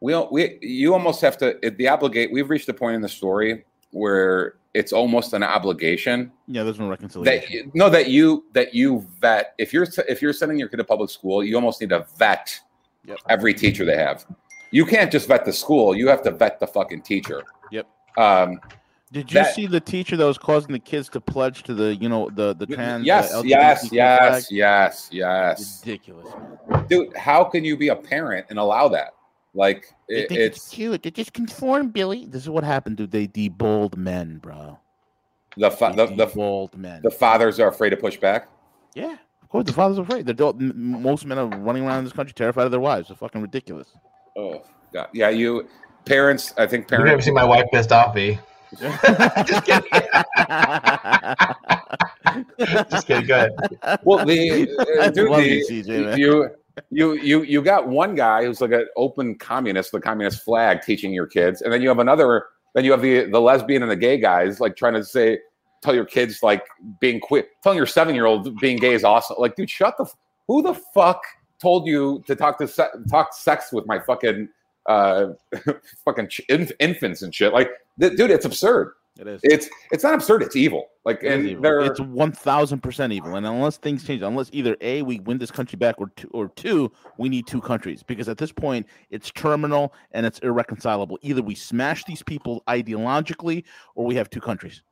We 0.00 0.12
don't- 0.12 0.30
we 0.30 0.58
you 0.62 0.92
almost 0.92 1.20
have 1.22 1.36
to. 1.38 1.58
The 1.62 1.88
obligate. 1.88 2.30
We've 2.32 2.48
reached 2.48 2.68
a 2.68 2.74
point 2.74 2.94
in 2.96 3.02
the 3.02 3.08
story 3.08 3.64
where 3.90 4.54
it's 4.74 4.92
almost 4.92 5.32
an 5.32 5.42
obligation 5.42 6.30
Yeah, 6.46 6.62
there's 6.62 6.78
no 6.78 6.88
reconciliation. 6.88 7.50
you- 7.52 7.70
no 7.74 7.88
that 7.88 8.08
you 8.08 8.44
that 8.52 8.74
you 8.74 9.06
vet 9.20 9.54
if 9.58 9.72
you're 9.72 9.86
if 10.08 10.20
you're 10.20 10.32
sending 10.34 10.58
your 10.58 10.68
kid 10.68 10.76
to 10.76 10.84
public 10.84 11.08
school 11.10 11.42
you 11.42 11.56
almost 11.56 11.80
need 11.80 11.88
to 11.88 12.06
vet 12.18 12.60
Yep. 13.06 13.18
every 13.30 13.54
teacher 13.54 13.86
they 13.86 13.96
have 13.96 14.26
you 14.70 14.84
can't 14.84 15.10
just 15.10 15.26
vet 15.26 15.46
the 15.46 15.52
school 15.54 15.96
you 15.96 16.06
have 16.08 16.20
to 16.22 16.30
vet 16.30 16.60
the 16.60 16.66
fucking 16.66 17.00
teacher 17.00 17.42
Yep. 17.72 17.86
um 18.18 18.60
Did 19.10 19.32
you 19.32 19.40
that- 19.42 19.54
see 19.54 19.66
the 19.66 19.80
teacher 19.80 20.18
that 20.18 20.26
was 20.26 20.36
causing 20.36 20.72
the 20.72 20.78
kids 20.78 21.08
to 21.10 21.20
pledge 21.20 21.62
to 21.62 21.72
the, 21.72 21.94
you 21.96 22.10
know, 22.10 22.28
the 22.28 22.54
the 22.54 22.66
trans? 22.66 23.06
yes 23.06 23.32
uh, 23.34 23.42
yes 23.46 23.88
yes 23.90 24.28
flag? 24.28 24.44
yes 24.50 25.08
yes 25.10 25.82
Ridiculous. 25.84 26.28
dude 26.88 27.16
how 27.16 27.42
can 27.42 27.64
you 27.64 27.74
be 27.78 27.88
a 27.88 27.96
parent 27.96 28.44
and 28.50 28.58
allow 28.58 28.86
that 28.88 29.14
like 29.54 29.86
They 30.08 30.22
it, 30.22 30.28
think 30.28 30.40
it's, 30.40 30.56
it's 30.58 30.68
cute. 30.68 31.02
They 31.02 31.10
just 31.10 31.32
conform, 31.32 31.88
Billy. 31.90 32.26
This 32.26 32.42
is 32.42 32.50
what 32.50 32.64
happened, 32.64 32.96
dude. 32.98 33.10
They 33.10 33.26
debold 33.26 33.96
men, 33.96 34.38
bro. 34.38 34.78
the, 35.56 35.70
fa- 35.70 35.92
They 35.96 36.06
the, 36.06 36.14
the 36.14 36.26
debold 36.26 36.76
men. 36.76 37.02
the 37.02 37.10
fathers 37.10 37.58
are 37.60 37.68
afraid 37.68 37.90
to 37.90 37.96
push 37.96 38.16
back 38.16 38.48
yeah, 38.94 39.16
of 39.42 39.48
course. 39.48 39.64
The 39.66 39.72
fathers 39.72 39.98
are 39.98 40.02
afraid. 40.02 40.26
They're 40.26 40.34
don't- 40.34 40.60
most 40.74 41.24
men 41.26 41.38
are 41.38 41.46
running 41.46 41.84
around 41.84 42.04
this 42.04 42.12
country 42.12 42.32
terrified 42.34 42.64
of 42.66 42.70
their 42.70 42.80
wives. 42.80 43.08
They're 43.08 43.16
fucking 43.16 43.40
ridiculous. 43.42 43.88
oh 44.36 44.62
god 44.92 45.08
yeah 45.12 45.28
you 45.28 45.68
parents 46.06 46.54
i 46.56 46.66
think 46.66 46.88
parents. 46.88 46.90
You've 46.90 46.98
never 46.98 47.06
parents 47.08 47.24
seen 47.26 47.34
my 47.34 47.44
wife 47.44 47.66
pissed 47.72 47.92
off, 47.92 48.14
V. 48.14 48.38
Just 48.78 49.64
kidding. 49.64 49.90
Just 52.90 53.06
kidding. 53.06 53.26
Go 53.26 53.34
ahead. 53.36 53.98
well 54.04 54.24
the 54.24 54.68
uh, 55.00 55.10
dude, 55.10 55.32
the- 55.32 55.48
you, 55.48 55.66
CJ, 55.66 56.04
man. 56.06 56.18
you 56.18 56.50
you 56.90 57.14
you 57.14 57.42
you 57.42 57.62
got 57.62 57.88
one 57.88 58.14
guy 58.14 58.44
who's 58.44 58.60
like 58.60 58.72
an 58.72 58.86
open 58.96 59.36
communist, 59.36 59.92
the 59.92 60.00
communist 60.00 60.42
flag, 60.42 60.82
teaching 60.82 61.12
your 61.12 61.26
kids, 61.26 61.62
and 61.62 61.72
then 61.72 61.82
you 61.82 61.88
have 61.88 61.98
another. 61.98 62.46
Then 62.74 62.84
you 62.84 62.90
have 62.92 63.02
the 63.02 63.24
the 63.24 63.40
lesbian 63.40 63.82
and 63.82 63.90
the 63.90 63.96
gay 63.96 64.18
guys 64.18 64.60
like 64.60 64.76
trying 64.76 64.94
to 64.94 65.04
say 65.04 65.38
tell 65.82 65.94
your 65.94 66.04
kids 66.04 66.42
like 66.42 66.64
being 67.00 67.20
queer, 67.20 67.46
telling 67.62 67.76
your 67.76 67.86
seven 67.86 68.14
year 68.14 68.26
old 68.26 68.58
being 68.60 68.78
gay 68.78 68.94
is 68.94 69.04
awesome. 69.04 69.36
Like, 69.38 69.56
dude, 69.56 69.70
shut 69.70 69.96
the. 69.98 70.06
Who 70.46 70.62
the 70.62 70.74
fuck 70.94 71.22
told 71.60 71.86
you 71.86 72.22
to 72.26 72.34
talk 72.34 72.58
to 72.58 72.68
se- 72.68 72.88
talk 73.10 73.34
sex 73.34 73.72
with 73.72 73.86
my 73.86 73.98
fucking 73.98 74.48
uh 74.86 75.28
fucking 76.04 76.30
inf- 76.48 76.72
infants 76.78 77.22
and 77.22 77.34
shit? 77.34 77.52
Like, 77.52 77.70
dude, 77.98 78.30
it's 78.30 78.44
absurd. 78.44 78.92
It 79.18 79.26
is. 79.26 79.40
It's 79.42 79.68
it's 79.90 80.04
not 80.04 80.14
absurd. 80.14 80.42
It's 80.42 80.54
evil. 80.54 80.86
Like 81.04 81.24
It 81.24 81.32
and 81.32 81.46
eh, 81.46 81.50
evil. 81.50 81.62
they're 81.62 81.80
It's 81.80 82.00
one 82.00 82.30
thousand 82.30 82.80
percent 82.82 83.12
evil, 83.12 83.34
and 83.34 83.44
unless 83.44 83.76
things 83.76 84.04
change, 84.04 84.22
unless 84.22 84.48
either 84.52 84.76
a 84.80 85.02
we 85.02 85.18
win 85.20 85.38
this 85.38 85.50
country 85.50 85.76
back, 85.76 85.96
or 85.98 86.10
two, 86.16 86.28
or 86.32 86.48
two 86.50 86.92
we 87.18 87.28
need 87.28 87.46
two 87.48 87.60
countries 87.60 88.04
because 88.04 88.28
at 88.28 88.38
this 88.38 88.52
point 88.52 88.86
it's 89.10 89.32
terminal 89.32 89.92
and 90.12 90.24
it's 90.24 90.38
irreconcilable. 90.40 91.18
Either 91.22 91.42
we 91.42 91.56
smash 91.56 92.04
these 92.04 92.22
people 92.22 92.62
ideologically, 92.68 93.64
or 93.96 94.06
we 94.06 94.14
have 94.14 94.30
two 94.30 94.40
countries. 94.40 94.82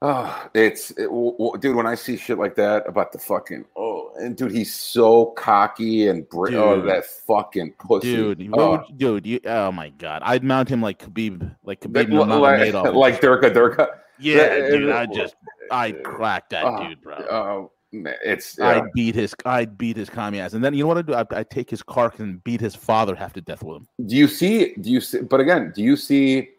Oh, 0.00 0.48
it's 0.54 0.92
it, 0.92 1.06
w- 1.06 1.32
w- 1.32 1.58
dude. 1.58 1.74
When 1.74 1.86
I 1.86 1.96
see 1.96 2.16
shit 2.16 2.38
like 2.38 2.54
that 2.54 2.88
about 2.88 3.10
the 3.10 3.18
fucking 3.18 3.64
oh, 3.76 4.12
and 4.20 4.36
dude, 4.36 4.52
he's 4.52 4.72
so 4.72 5.26
cocky 5.36 6.06
and 6.06 6.28
br- 6.28 6.54
oh, 6.54 6.80
that 6.82 7.04
fucking 7.04 7.72
pussy, 7.80 8.14
Dude, 8.14 8.50
Oh. 8.52 8.70
would, 8.88 8.96
dude, 8.98 9.26
you, 9.26 9.40
oh 9.46 9.72
my 9.72 9.88
god, 9.90 10.22
I'd 10.24 10.44
mount 10.44 10.68
him 10.68 10.80
like 10.80 11.00
Khabib, 11.04 11.52
like 11.64 11.80
That- 11.80 11.92
Khabib 11.92 12.40
like, 12.40 12.60
Nurmagomedov. 12.72 12.94
like 12.94 13.20
Durka 13.20 13.50
Durka. 13.52 13.88
yeah, 14.20 14.36
that- 14.36 14.70
dude, 14.70 14.90
I 14.90 15.06
just, 15.06 15.34
I'd 15.72 16.04
crack 16.04 16.48
that 16.50 16.64
Oh, 16.64 16.88
dude, 16.88 17.02
bro. 17.02 17.16
Oh, 17.28 17.72
it's 17.90 18.56
yeah. 18.56 18.68
I'd 18.68 18.92
beat 18.92 19.16
his, 19.16 19.34
I'd 19.46 19.76
beat 19.76 19.96
his 19.96 20.08
commie 20.08 20.38
ass, 20.38 20.52
and 20.52 20.62
then 20.62 20.74
you 20.74 20.84
know 20.84 20.88
what 20.88 20.98
I 20.98 21.02
do? 21.02 21.14
I 21.14 21.24
I 21.40 21.42
take 21.42 21.68
his 21.70 21.82
car 21.82 22.12
and 22.18 22.42
beat 22.44 22.60
his 22.60 22.76
father 22.76 23.16
half 23.16 23.32
to 23.32 23.40
death 23.40 23.64
with 23.64 23.78
him. 23.78 23.88
do 24.06 24.14
you 24.14 24.28
see 24.28 24.74
do 24.80 24.90
you 24.90 25.00
see 25.00 25.22
but 25.22 25.40
again 25.40 25.72
do 25.74 25.82
you 25.82 25.96
see 25.96 26.50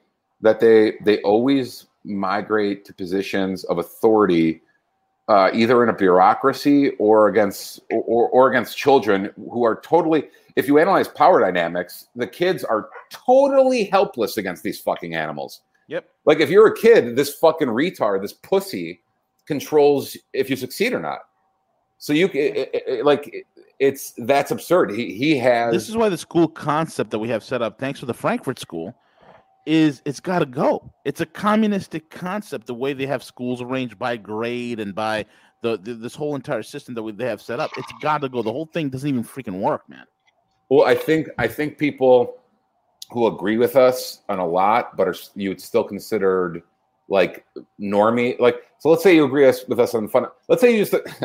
that 0.41 0.59
they 0.59 0.95
they 1.05 1.21
always 1.21 1.85
migrate 2.09 2.83
to 2.85 2.93
positions 2.93 3.63
of 3.65 3.77
authority 3.77 4.61
uh, 5.27 5.51
either 5.53 5.83
in 5.83 5.89
a 5.89 5.93
bureaucracy 5.93 6.89
or 6.97 7.27
against 7.27 7.81
or, 7.91 8.27
or 8.29 8.49
against 8.49 8.75
children 8.77 9.29
who 9.51 9.63
are 9.63 9.79
totally 9.81 10.27
if 10.55 10.67
you 10.67 10.79
analyze 10.79 11.07
power 11.07 11.39
dynamics 11.39 12.07
the 12.15 12.25
kids 12.25 12.63
are 12.63 12.89
totally 13.11 13.83
helpless 13.83 14.37
against 14.37 14.63
these 14.63 14.79
fucking 14.79 15.13
animals. 15.15 15.61
Yep. 15.87 16.07
like 16.25 16.39
if 16.39 16.49
you're 16.49 16.67
a 16.67 16.75
kid 16.75 17.15
this 17.15 17.33
fucking 17.35 17.67
retard 17.67 18.21
this 18.21 18.33
pussy 18.33 19.01
controls 19.45 20.17
if 20.33 20.49
you 20.49 20.55
succeed 20.55 20.93
or 20.93 20.99
not. 20.99 21.19
So 21.99 22.13
you 22.13 22.25
it, 22.27 22.69
it- 22.73 22.83
it- 22.87 23.05
like 23.05 23.27
it- 23.33 23.45
it's 23.79 24.11
that's 24.17 24.51
absurd. 24.51 24.91
He 24.91 25.13
he 25.13 25.37
has 25.37 25.71
This 25.73 25.87
is 25.89 25.95
why 25.95 26.09
the 26.09 26.17
school 26.17 26.49
concept 26.49 27.11
that 27.11 27.19
we 27.19 27.29
have 27.29 27.43
set 27.45 27.61
up, 27.61 27.79
thanks 27.79 28.01
to 28.01 28.05
the 28.05 28.13
Frankfurt 28.13 28.59
School, 28.59 28.93
is 29.69 30.01
it's 30.03 30.19
got 30.19 30.39
to 30.39 30.45
go. 30.47 30.91
It's 31.05 31.21
a 31.21 31.25
communistic 31.27 32.09
concept. 32.09 32.65
The 32.65 32.73
way 32.73 32.93
they 32.93 33.05
have 33.05 33.23
schools 33.23 33.61
arranged 33.61 33.99
by 33.99 34.17
grade 34.17 34.79
and 34.79 34.95
by 34.95 35.25
the, 35.61 35.77
the 35.77 35.93
this 35.93 36.15
whole 36.15 36.35
entire 36.35 36.63
system 36.63 36.95
that 36.95 37.03
we, 37.03 37.11
they 37.11 37.25
have 37.25 37.41
set 37.41 37.59
up, 37.59 37.69
it's 37.77 37.93
got 38.01 38.21
to 38.21 38.29
go. 38.29 38.41
The 38.41 38.51
whole 38.51 38.65
thing 38.65 38.89
doesn't 38.89 39.07
even 39.07 39.23
freaking 39.23 39.59
work, 39.59 39.87
man. 39.87 40.05
Well, 40.69 40.87
I 40.87 40.95
think 40.95 41.29
I 41.37 41.47
think 41.47 41.77
people 41.77 42.35
who 43.11 43.27
agree 43.27 43.57
with 43.57 43.75
us 43.75 44.23
on 44.27 44.39
a 44.39 44.47
lot, 44.47 44.97
but 44.97 45.07
are 45.07 45.15
you 45.35 45.49
would 45.49 45.61
still 45.61 45.83
considered 45.83 46.63
like 47.07 47.45
normie. 47.79 48.39
Like, 48.39 48.63
so 48.79 48.89
let's 48.89 49.03
say 49.03 49.15
you 49.15 49.25
agree 49.25 49.45
with 49.45 49.79
us 49.79 49.93
on 49.93 50.07
fun. 50.07 50.25
Let's 50.47 50.61
say 50.61 50.75
you 50.75 50.85
just. 50.85 50.95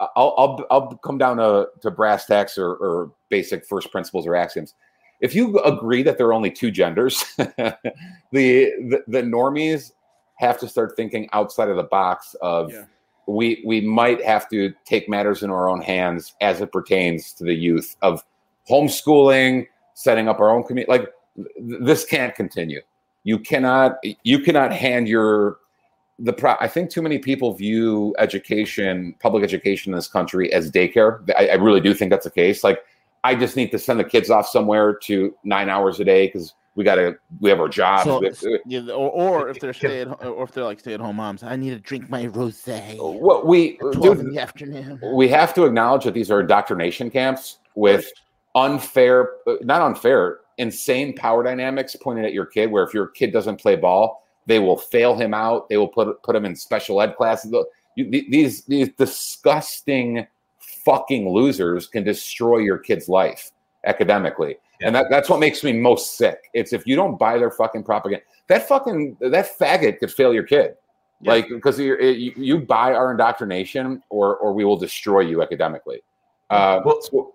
I'll 0.00 0.34
I'll 0.38 0.66
I'll 0.70 0.96
come 0.98 1.18
down 1.18 1.38
to 1.38 1.68
to 1.82 1.90
brass 1.90 2.26
tacks 2.26 2.58
or, 2.58 2.74
or 2.74 3.12
basic 3.28 3.66
first 3.66 3.90
principles 3.90 4.26
or 4.26 4.36
axioms. 4.36 4.74
If 5.20 5.34
you 5.34 5.58
agree 5.60 6.02
that 6.02 6.18
there 6.18 6.26
are 6.26 6.32
only 6.34 6.50
two 6.50 6.70
genders, 6.70 7.24
the, 7.36 7.76
the 8.32 9.02
the 9.06 9.22
normies 9.22 9.92
have 10.36 10.58
to 10.60 10.68
start 10.68 10.94
thinking 10.96 11.28
outside 11.32 11.68
of 11.68 11.76
the 11.76 11.84
box 11.84 12.34
of 12.42 12.70
Yeah. 12.72 12.84
we 13.26 13.62
we 13.66 13.80
might 13.80 14.22
have 14.24 14.48
to 14.50 14.72
take 14.84 15.08
matters 15.08 15.42
in 15.42 15.50
our 15.50 15.68
own 15.68 15.80
hands 15.80 16.34
as 16.40 16.60
it 16.60 16.70
pertains 16.72 17.32
to 17.34 17.44
the 17.44 17.54
youth 17.54 17.96
of 18.02 18.22
homeschooling, 18.68 19.66
setting 19.94 20.28
up 20.28 20.40
our 20.40 20.50
own 20.50 20.62
community. 20.64 20.90
Like 20.90 21.08
th- 21.36 21.80
this 21.80 22.04
can't 22.04 22.34
continue. 22.34 22.80
You 23.24 23.38
cannot 23.38 23.96
you 24.22 24.38
cannot 24.40 24.72
hand 24.72 25.08
your 25.08 25.58
the 26.18 26.32
pro- 26.32 26.56
I 26.60 26.68
think 26.68 26.90
too 26.90 27.02
many 27.02 27.18
people 27.18 27.52
view 27.54 28.14
education, 28.18 29.14
public 29.20 29.44
education 29.44 29.92
in 29.92 29.96
this 29.96 30.08
country 30.08 30.52
as 30.52 30.70
daycare. 30.70 31.28
I, 31.36 31.48
I 31.48 31.54
really 31.54 31.80
do 31.80 31.92
think 31.94 32.10
that's 32.10 32.24
the 32.24 32.30
case. 32.30 32.62
Like 32.64 32.80
I 33.26 33.34
just 33.34 33.56
need 33.56 33.70
to 33.72 33.78
send 33.78 33.98
the 33.98 34.04
kids 34.04 34.30
off 34.30 34.46
somewhere 34.48 34.94
to 35.08 35.34
nine 35.42 35.68
hours 35.68 35.98
a 35.98 36.04
day 36.04 36.28
because 36.28 36.54
we 36.76 36.84
got 36.84 36.94
to 36.96 37.16
we 37.40 37.50
have 37.50 37.58
our 37.58 37.68
jobs. 37.68 38.04
So, 38.04 38.20
have- 38.22 38.60
yeah, 38.66 38.80
or, 38.90 39.10
or 39.10 39.48
if 39.48 39.58
they're 39.58 39.72
stay 39.82 40.02
at, 40.02 40.24
or 40.24 40.44
if 40.44 40.52
they're 40.52 40.62
like 40.64 40.78
stay 40.78 40.94
at 40.94 41.00
home 41.00 41.16
moms, 41.16 41.42
I 41.42 41.56
need 41.56 41.70
to 41.70 41.80
drink 41.80 42.08
my 42.08 42.26
rosé. 42.26 42.96
what 42.98 43.46
we 43.46 43.78
twelve 43.78 44.20
in 44.20 44.30
the 44.32 44.38
afternoon. 44.40 45.00
we 45.14 45.26
have 45.28 45.52
to 45.54 45.64
acknowledge 45.64 46.04
that 46.04 46.14
these 46.14 46.30
are 46.30 46.40
indoctrination 46.40 47.10
camps 47.10 47.58
with 47.74 48.06
unfair, 48.54 49.30
uh, 49.48 49.54
not 49.62 49.82
unfair, 49.82 50.38
insane 50.58 51.14
power 51.14 51.42
dynamics 51.42 51.96
pointed 51.96 52.24
at 52.24 52.32
your 52.32 52.46
kid. 52.46 52.70
Where 52.70 52.84
if 52.84 52.94
your 52.94 53.08
kid 53.08 53.32
doesn't 53.32 53.56
play 53.60 53.74
ball, 53.74 54.24
they 54.46 54.60
will 54.60 54.76
fail 54.76 55.16
him 55.16 55.34
out. 55.34 55.68
They 55.68 55.78
will 55.78 55.88
put 55.88 56.22
put 56.22 56.36
him 56.36 56.44
in 56.44 56.54
special 56.54 57.00
ed 57.02 57.16
classes. 57.16 57.52
You- 57.96 58.08
These 58.10 58.64
these 58.66 58.90
disgusting 58.90 60.26
fucking 60.86 61.28
losers 61.28 61.86
can 61.86 62.04
destroy 62.04 62.58
your 62.58 62.78
kid's 62.78 63.08
life 63.10 63.50
academically, 63.84 64.56
and 64.80 64.94
that, 64.94 65.06
that's 65.10 65.28
what 65.28 65.40
makes 65.40 65.62
me 65.62 65.72
most 65.74 66.16
sick. 66.16 66.38
It's 66.54 66.72
if 66.72 66.86
you 66.86 66.96
don't 66.96 67.18
buy 67.18 67.36
their 67.36 67.50
fucking 67.50 67.82
propaganda. 67.84 68.24
That 68.48 68.66
fucking 68.68 69.18
that 69.20 69.58
faggot 69.58 69.98
could 69.98 70.12
fail 70.12 70.32
your 70.32 70.44
kid. 70.44 70.76
Yeah. 71.20 71.32
Like 71.32 71.48
because 71.48 71.78
you, 71.78 71.96
you 71.98 72.60
buy 72.60 72.94
our 72.94 73.10
indoctrination, 73.10 74.02
or 74.08 74.36
or 74.36 74.54
we 74.54 74.64
will 74.64 74.78
destroy 74.78 75.20
you 75.20 75.42
academically. 75.42 76.00
Uh, 76.48 76.80
Well- 76.84 77.02
so- 77.02 77.32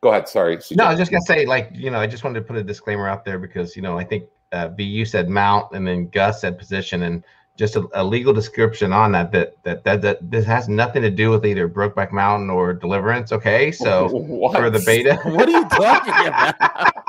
go 0.00 0.10
ahead. 0.10 0.28
Sorry. 0.28 0.58
No, 0.72 0.84
I 0.84 0.90
was 0.90 0.98
just 0.98 1.10
gonna 1.10 1.22
say, 1.22 1.46
like, 1.46 1.70
you 1.72 1.90
know, 1.90 1.98
I 1.98 2.06
just 2.06 2.24
wanted 2.24 2.40
to 2.40 2.46
put 2.46 2.56
a 2.56 2.62
disclaimer 2.62 3.08
out 3.08 3.24
there 3.24 3.38
because, 3.38 3.74
you 3.74 3.80
know, 3.80 3.98
I 3.98 4.04
think 4.04 4.24
uh, 4.52 4.68
VU 4.68 5.04
said 5.06 5.30
mount 5.30 5.72
and 5.72 5.86
then 5.86 6.08
Gus 6.10 6.42
said 6.42 6.58
position, 6.58 7.04
and 7.04 7.24
just 7.56 7.76
a, 7.76 7.86
a 7.94 8.02
legal 8.02 8.32
description 8.32 8.92
on 8.92 9.12
that, 9.12 9.30
that 9.32 9.62
that 9.62 9.84
that 9.84 10.02
that 10.02 10.30
this 10.30 10.44
has 10.44 10.68
nothing 10.68 11.02
to 11.02 11.10
do 11.10 11.30
with 11.30 11.46
either 11.46 11.68
Brokeback 11.68 12.12
Mountain 12.12 12.50
or 12.50 12.72
Deliverance. 12.72 13.32
Okay, 13.32 13.70
so 13.70 14.08
What? 14.12 14.56
for 14.56 14.70
the 14.70 14.80
beta, 14.80 15.16
What 15.24 15.48
are 15.48 15.52
you 15.52 15.68
talking 15.68 16.26
about? 16.26 16.92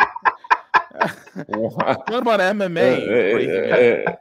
What? 1.48 2.10
what 2.10 2.22
about 2.22 2.40
MMA? 2.40 3.04
Uh, 3.04 3.34
crazy 3.36 3.52
uh, 3.58 4.06
guy? 4.06 4.18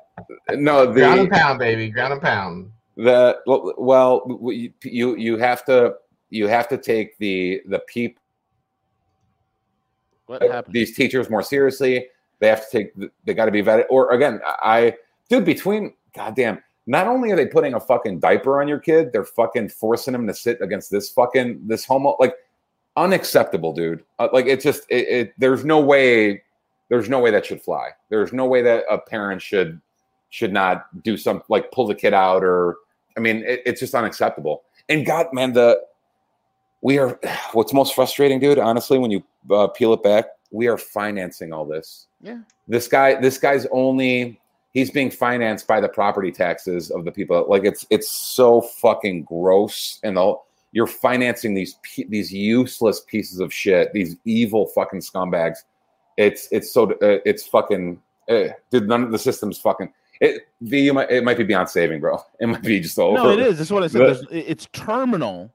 Uh, 0.49 0.57
no, 0.57 0.93
ground 0.93 1.21
and 1.21 1.31
pound, 1.31 1.59
baby, 1.61 1.89
ground 1.89 2.13
and 2.15 2.23
pound. 2.23 2.71
the 2.97 3.39
well, 3.47 4.25
you 4.43 4.73
you 4.83 5.17
you 5.17 5.37
have 5.39 5.65
to 5.67 5.95
you 6.31 6.49
have 6.49 6.69
to 6.69 6.77
take 6.77 7.17
the 7.19 7.63
the 7.69 7.79
people 7.81 8.23
What 10.27 10.43
uh, 10.43 10.51
happened? 10.51 10.75
these 10.75 10.97
teachers 10.97 11.31
more 11.31 11.43
seriously. 11.43 12.07
They 12.41 12.49
have 12.49 12.69
to 12.69 12.79
take. 12.79 13.11
They 13.25 13.35
got 13.35 13.47
to 13.47 13.53
be 13.53 13.63
vetted. 13.63 13.85
Or 13.91 14.11
again, 14.11 14.41
I 14.45 14.95
dude 15.29 15.45
between 15.45 15.95
goddamn. 16.15 16.63
Not 16.87 17.07
only 17.07 17.31
are 17.31 17.37
they 17.37 17.47
putting 17.47 17.75
a 17.75 17.81
fucking 17.81 18.21
diaper 18.21 18.61
on 18.61 18.69
your 18.69 18.79
kid, 18.79 19.13
they're 19.13 19.25
fucking 19.25 19.71
forcing 19.71 20.15
him 20.15 20.27
to 20.27 20.35
sit 20.35 20.61
against 20.61 20.91
this 20.91 21.09
fucking 21.11 21.67
this 21.67 21.85
homo 21.85 22.17
like 22.21 22.35
unacceptable, 22.97 23.73
dude. 23.73 24.05
Uh, 24.19 24.29
like 24.33 24.47
it 24.47 24.61
just 24.61 24.83
it, 24.91 25.09
it. 25.09 25.35
There's 25.39 25.65
no 25.65 25.81
way. 25.81 26.43
There's 26.91 27.09
no 27.09 27.21
way 27.21 27.31
that 27.31 27.47
should 27.47 27.63
fly. 27.63 27.91
There's 28.11 28.33
no 28.33 28.45
way 28.47 28.61
that 28.63 28.85
a 28.91 28.99
parent 28.99 29.41
should 29.41 29.81
should 30.29 30.53
not 30.53 31.03
do 31.03 31.17
some 31.17 31.43
like 31.49 31.73
pull 31.73 31.87
the 31.87 31.95
kid 31.95 32.15
out 32.15 32.45
or. 32.45 32.77
I 33.17 33.21
mean, 33.21 33.45
it, 33.45 33.63
it's 33.65 33.81
just 33.81 33.95
unacceptable. 33.95 34.65
And 34.89 35.07
God, 35.07 35.29
man, 35.33 35.53
the 35.53 35.81
we 36.83 36.99
are. 36.99 37.19
What's 37.53 37.73
most 37.73 37.95
frustrating, 37.95 38.41
dude? 38.41 38.59
Honestly, 38.59 38.99
when 38.99 39.11
you 39.11 39.25
uh, 39.51 39.69
peel 39.69 39.93
it 39.95 40.03
back, 40.03 40.27
we 40.51 40.69
are 40.69 40.79
financing 40.79 41.53
all 41.53 41.65
this. 41.65 42.07
Yeah. 42.21 42.41
This 42.69 42.89
guy, 42.89 43.21
this 43.21 43.39
guy's 43.39 43.67
only 43.71 44.41
he's 44.75 44.91
being 44.91 45.11
financed 45.11 45.67
by 45.67 45.81
the 45.81 45.89
property 45.89 46.31
taxes 46.31 46.91
of 46.91 47.05
the 47.05 47.13
people. 47.13 47.47
Like 47.49 47.65
it's 47.65 47.87
it's 47.89 48.11
so 48.11 48.61
fucking 48.61 49.23
gross, 49.25 50.01
and 50.03 50.17
the, 50.17 50.35
you're 50.73 50.87
financing 50.87 51.55
these 51.55 51.77
these 52.09 52.33
useless 52.33 53.01
pieces 53.07 53.41
of 53.41 53.55
shit, 53.55 53.93
these 53.95 54.17
evil 54.25 54.67
fucking 54.67 55.01
scumbags. 55.01 55.59
It's 56.19 56.49
it's 56.53 56.71
so 56.71 56.91
uh, 56.91 57.21
it's 57.25 57.47
fucking. 57.47 58.03
Uh, 58.29 58.49
dude, 58.71 58.89
none 58.89 59.03
of 59.03 59.13
the 59.13 59.19
systems 59.19 59.59
fucking. 59.59 59.93
It, 60.21 60.47
V, 60.63 60.81
you 60.81 60.95
might, 60.95 61.11
it 61.11 61.25
might 61.25 61.37
be 61.37 61.45
beyond 61.45 61.69
saving, 61.69 62.01
bro. 62.01 62.23
It 62.41 62.47
might 62.47 62.63
be 62.63 62.81
just 62.81 62.99
over. 62.99 63.17
No, 63.17 63.31
it 63.31 63.41
is. 63.41 63.59
That's 63.59 63.71
what 63.71 63.83
I 63.83 63.89
said. 63.89 64.01
There's, 64.01 64.25
it's 64.31 64.67
terminal, 64.73 65.53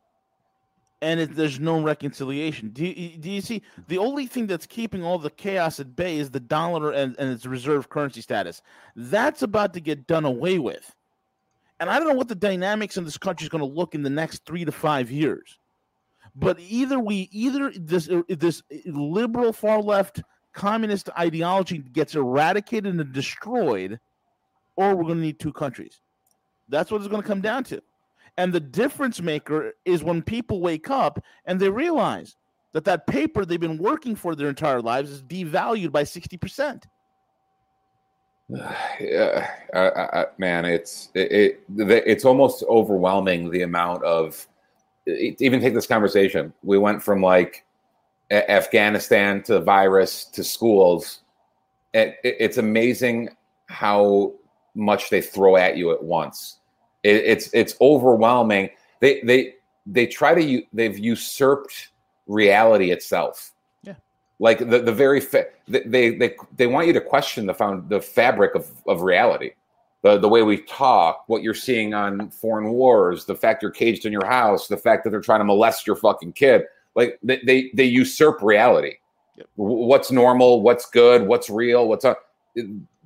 and 1.01 1.19
it, 1.19 1.35
there's 1.35 1.59
no 1.59 1.81
reconciliation. 1.81 2.69
Do 2.69 2.85
you, 2.85 3.17
do 3.17 3.29
you 3.29 3.41
see? 3.41 3.61
The 3.87 3.97
only 3.97 4.27
thing 4.27 4.47
that's 4.47 4.65
keeping 4.65 5.03
all 5.03 5.17
the 5.17 5.29
chaos 5.29 5.79
at 5.79 5.95
bay 5.95 6.17
is 6.17 6.31
the 6.31 6.39
dollar 6.39 6.91
and, 6.91 7.15
and 7.17 7.31
its 7.31 7.45
reserve 7.45 7.89
currency 7.89 8.21
status. 8.21 8.61
That's 8.95 9.41
about 9.41 9.73
to 9.73 9.79
get 9.79 10.07
done 10.07 10.25
away 10.25 10.59
with. 10.59 10.95
And 11.79 11.89
I 11.89 11.97
don't 11.97 12.09
know 12.09 12.15
what 12.15 12.27
the 12.27 12.35
dynamics 12.35 12.97
in 12.97 13.05
this 13.05 13.17
country 13.17 13.45
is 13.45 13.49
going 13.49 13.63
to 13.63 13.73
look 13.73 13.95
in 13.95 14.03
the 14.03 14.09
next 14.09 14.45
three 14.45 14.65
to 14.65 14.71
five 14.71 15.09
years. 15.09 15.57
But 16.35 16.59
either 16.59 16.99
we, 16.99 17.29
either 17.31 17.71
this 17.75 18.09
this 18.27 18.61
liberal 18.85 19.53
far 19.53 19.81
left 19.81 20.21
communist 20.53 21.09
ideology 21.17 21.77
gets 21.77 22.15
eradicated 22.15 22.93
and 22.93 23.13
destroyed, 23.13 23.99
or 24.75 24.95
we're 24.95 25.03
going 25.03 25.17
to 25.17 25.23
need 25.23 25.39
two 25.39 25.53
countries. 25.53 26.01
That's 26.67 26.91
what 26.91 27.01
it's 27.01 27.09
going 27.09 27.21
to 27.21 27.27
come 27.27 27.41
down 27.41 27.63
to. 27.65 27.81
And 28.39 28.53
the 28.53 28.61
difference 28.61 29.21
maker 29.21 29.73
is 29.83 30.01
when 30.01 30.21
people 30.21 30.61
wake 30.61 30.89
up 30.89 31.21
and 31.43 31.59
they 31.59 31.69
realize 31.69 32.37
that 32.71 32.85
that 32.85 33.05
paper 33.05 33.43
they've 33.43 33.59
been 33.59 33.77
working 33.77 34.15
for 34.15 34.33
their 34.33 34.47
entire 34.47 34.81
lives 34.81 35.11
is 35.11 35.21
devalued 35.21 35.91
by 35.91 36.03
60%. 36.03 36.83
yeah, 39.01 39.51
I, 39.73 39.79
I, 39.79 40.25
man, 40.37 40.63
it's 40.63 41.09
it, 41.15 41.59
it, 41.67 42.03
it's 42.07 42.23
almost 42.23 42.63
overwhelming 42.69 43.51
the 43.51 43.63
amount 43.63 44.05
of. 44.05 44.47
Even 45.05 45.59
take 45.59 45.73
this 45.73 45.87
conversation. 45.87 46.53
We 46.63 46.77
went 46.77 47.03
from 47.03 47.21
like 47.21 47.65
Afghanistan 48.31 49.43
to 49.43 49.59
virus 49.59 50.23
to 50.25 50.45
schools. 50.45 51.23
It, 51.93 52.15
it's 52.23 52.57
amazing 52.57 53.31
how 53.67 54.31
much 54.75 55.09
they 55.09 55.21
throw 55.21 55.57
at 55.57 55.75
you 55.75 55.91
at 55.91 56.01
once. 56.01 56.58
It, 57.03 57.15
it's 57.15 57.49
it's 57.53 57.75
overwhelming. 57.81 58.69
They 58.99 59.21
they 59.21 59.53
they 59.85 60.05
try 60.07 60.33
to 60.33 60.63
they've 60.73 60.97
usurped 60.97 61.89
reality 62.27 62.91
itself. 62.91 63.51
Yeah, 63.83 63.95
like 64.39 64.59
the 64.59 64.79
the 64.79 64.93
very 64.93 65.21
fa- 65.21 65.47
they 65.67 66.11
they 66.11 66.35
they 66.57 66.67
want 66.67 66.87
you 66.87 66.93
to 66.93 67.01
question 67.01 67.45
the 67.45 67.53
found 67.53 67.89
the 67.89 68.01
fabric 68.01 68.55
of 68.55 68.69
of 68.87 69.01
reality. 69.01 69.51
The, 70.01 70.17
the 70.17 70.29
way 70.29 70.43
we 70.43 70.59
talk, 70.59 71.25
what 71.27 71.43
you're 71.43 71.53
seeing 71.53 71.93
on 71.93 72.29
foreign 72.29 72.69
wars, 72.69 73.25
the 73.25 73.35
fact 73.35 73.61
you're 73.61 73.69
caged 73.69 74.05
in 74.05 74.13
your 74.13 74.25
house, 74.25 74.69
the 74.69 74.77
fact 74.77 75.03
that 75.03 75.09
they're 75.09 75.19
trying 75.19 75.41
to 75.41 75.43
molest 75.43 75.85
your 75.85 75.97
fucking 75.97 76.31
kid, 76.33 76.63
like 76.95 77.19
they 77.21 77.41
they, 77.45 77.71
they 77.73 77.83
usurp 77.83 78.41
reality. 78.41 78.93
Yep. 79.35 79.47
What's 79.55 80.09
normal? 80.09 80.61
What's 80.61 80.85
good? 80.89 81.27
What's 81.27 81.49
real? 81.49 81.89
What's 81.89 82.05
up? 82.05 82.29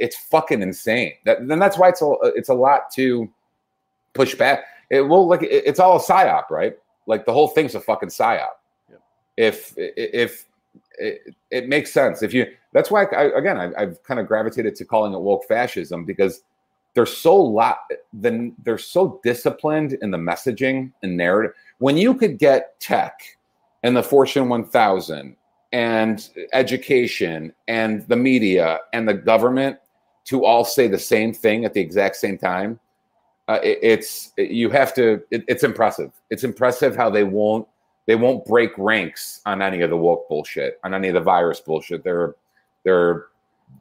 it's 0.00 0.16
fucking 0.16 0.62
insane. 0.62 1.14
That 1.24 1.46
then 1.46 1.58
that's 1.58 1.78
why 1.78 1.88
it's 1.88 2.02
a 2.02 2.14
it's 2.22 2.48
a 2.48 2.54
lot 2.54 2.90
to 2.94 3.28
push 4.14 4.34
back. 4.34 4.64
It 4.90 5.02
will 5.02 5.26
like 5.26 5.42
it, 5.42 5.50
it's 5.50 5.80
all 5.80 5.96
a 5.96 6.00
psyop, 6.00 6.50
right? 6.50 6.76
Like 7.06 7.24
the 7.24 7.32
whole 7.32 7.48
thing's 7.48 7.74
a 7.74 7.80
fucking 7.80 8.10
psyop. 8.10 8.48
Yep. 8.90 9.00
If 9.36 9.74
if 9.76 10.46
it, 10.98 11.34
it, 11.50 11.68
makes 11.68 11.92
sense, 11.92 12.22
if 12.22 12.34
you 12.34 12.46
that's 12.72 12.90
why 12.90 13.04
I, 13.04 13.24
again 13.38 13.58
I, 13.58 13.72
I've 13.80 14.02
kind 14.02 14.20
of 14.20 14.26
gravitated 14.26 14.74
to 14.76 14.84
calling 14.84 15.12
it 15.12 15.18
woke 15.18 15.44
fascism 15.46 16.04
because 16.04 16.42
they're 16.94 17.06
so 17.06 17.36
lot 17.36 17.78
then 18.12 18.54
they're 18.64 18.78
so 18.78 19.20
disciplined 19.22 19.94
in 20.02 20.10
the 20.10 20.18
messaging 20.18 20.92
and 21.02 21.16
narrative. 21.16 21.52
When 21.78 21.96
you 21.96 22.14
could 22.14 22.38
get 22.38 22.78
tech 22.80 23.20
and 23.82 23.96
the 23.96 24.02
Fortune 24.02 24.48
1000 24.48 25.36
and 25.72 26.30
education 26.52 27.52
and 27.66 28.06
the 28.08 28.16
media 28.16 28.80
and 28.92 29.08
the 29.08 29.14
government 29.14 29.78
to 30.24 30.44
all 30.44 30.64
say 30.64 30.88
the 30.88 30.98
same 30.98 31.32
thing 31.32 31.64
at 31.64 31.74
the 31.74 31.80
exact 31.80 32.16
same 32.16 32.38
time 32.38 32.78
uh, 33.48 33.58
it, 33.62 33.78
it's 33.82 34.32
it, 34.36 34.50
you 34.50 34.70
have 34.70 34.94
to 34.94 35.22
it, 35.30 35.42
it's 35.48 35.64
impressive. 35.64 36.12
It's 36.30 36.44
impressive 36.44 36.94
how 36.94 37.10
they 37.10 37.24
won't 37.24 37.66
they 38.06 38.14
won't 38.14 38.44
break 38.44 38.70
ranks 38.76 39.40
on 39.46 39.62
any 39.62 39.80
of 39.80 39.90
the 39.90 39.96
woke 39.96 40.28
bullshit 40.28 40.78
on 40.84 40.94
any 40.94 41.08
of 41.08 41.14
the 41.14 41.20
virus 41.20 41.60
bullshit. 41.60 42.04
They're 42.04 42.36
they're, 42.84 43.26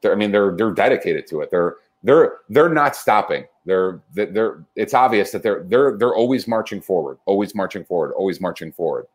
they're 0.01 0.13
i 0.13 0.15
mean 0.15 0.31
they're 0.31 0.55
they're 0.55 0.71
dedicated 0.71 1.27
to 1.27 1.41
it. 1.41 1.51
They're 1.51 1.75
they're 2.03 2.37
they're 2.49 2.69
not 2.69 2.95
stopping. 2.95 3.45
They're 3.65 3.99
they're 4.13 4.63
it's 4.77 4.93
obvious 4.93 5.31
that 5.31 5.43
they're 5.43 5.63
they're 5.63 5.97
they're 5.97 6.15
always 6.15 6.47
marching 6.47 6.79
forward 6.79 7.17
always 7.25 7.53
marching 7.53 7.83
forward 7.83 8.13
always 8.13 8.39
marching 8.39 8.71
forward 8.71 9.07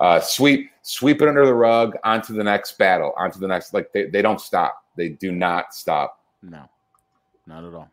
uh, 0.00 0.20
sweep 0.20 0.70
sweep 0.82 1.22
it 1.22 1.28
under 1.28 1.44
the 1.46 1.54
rug 1.54 1.96
onto 2.04 2.34
the 2.34 2.44
next 2.44 2.78
battle, 2.78 3.12
onto 3.16 3.38
the 3.38 3.48
next. 3.48 3.74
Like 3.74 3.92
they, 3.92 4.06
they 4.06 4.22
don't 4.22 4.40
stop. 4.40 4.84
They 4.96 5.10
do 5.10 5.32
not 5.32 5.74
stop. 5.74 6.20
No, 6.42 6.68
not 7.46 7.64
at 7.64 7.74
all. 7.74 7.90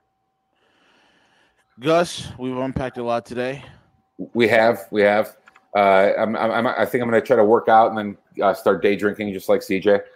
Gus, 1.80 2.28
we've 2.38 2.56
unpacked 2.58 2.98
a 2.98 3.04
lot 3.04 3.26
today. 3.26 3.64
We 4.34 4.48
have, 4.50 4.82
we 4.92 5.02
have. 5.02 5.36
Uh, 5.76 6.12
I'm, 6.18 6.36
I'm, 6.36 6.68
I 6.68 6.86
think 6.86 7.02
I'm 7.02 7.10
going 7.10 7.20
to 7.20 7.26
try 7.26 7.38
to 7.38 7.46
work 7.46 7.70
out 7.70 7.90
and 7.90 7.98
then 7.98 8.18
uh, 8.44 8.54
start 8.54 8.84
day 8.84 8.96
drinking, 8.96 9.34
just 9.34 9.50
like 9.50 9.62
CJ. 9.62 10.02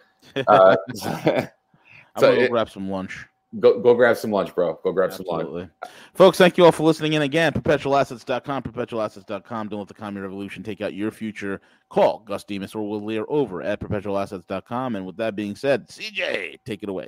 Uh, 0.47 0.75
I'm 0.95 0.95
so 2.17 2.35
gonna 2.35 2.49
grab 2.49 2.67
some 2.67 2.89
lunch. 2.89 3.27
Go, 3.59 3.79
go 3.79 3.93
grab 3.93 4.17
some 4.17 4.31
lunch, 4.31 4.53
bro. 4.53 4.79
Go 4.83 4.91
grab 4.91 5.11
Absolutely. 5.11 5.43
some 5.43 5.53
lunch. 5.53 5.71
Folks, 6.13 6.37
thank 6.37 6.57
you 6.57 6.65
all 6.65 6.71
for 6.71 6.83
listening 6.83 7.13
in 7.13 7.21
again. 7.21 7.53
Perpetualassets.com, 7.53 8.63
perpetualassets.com. 8.63 9.69
Don't 9.69 9.79
let 9.79 9.87
the 9.87 9.93
commie 9.93 10.19
revolution 10.21 10.63
take 10.63 10.81
out 10.81 10.93
your 10.93 11.11
future. 11.11 11.61
Call 11.89 12.19
Gus 12.19 12.43
Demas 12.43 12.75
or 12.75 12.87
Will 12.87 13.03
Lear 13.03 13.25
over 13.29 13.61
at 13.61 13.79
perpetualassets.com. 13.79 14.95
And 14.95 15.05
with 15.05 15.17
that 15.17 15.35
being 15.35 15.55
said, 15.55 15.87
CJ, 15.87 16.59
take 16.65 16.83
it 16.83 16.89
away. 16.89 17.07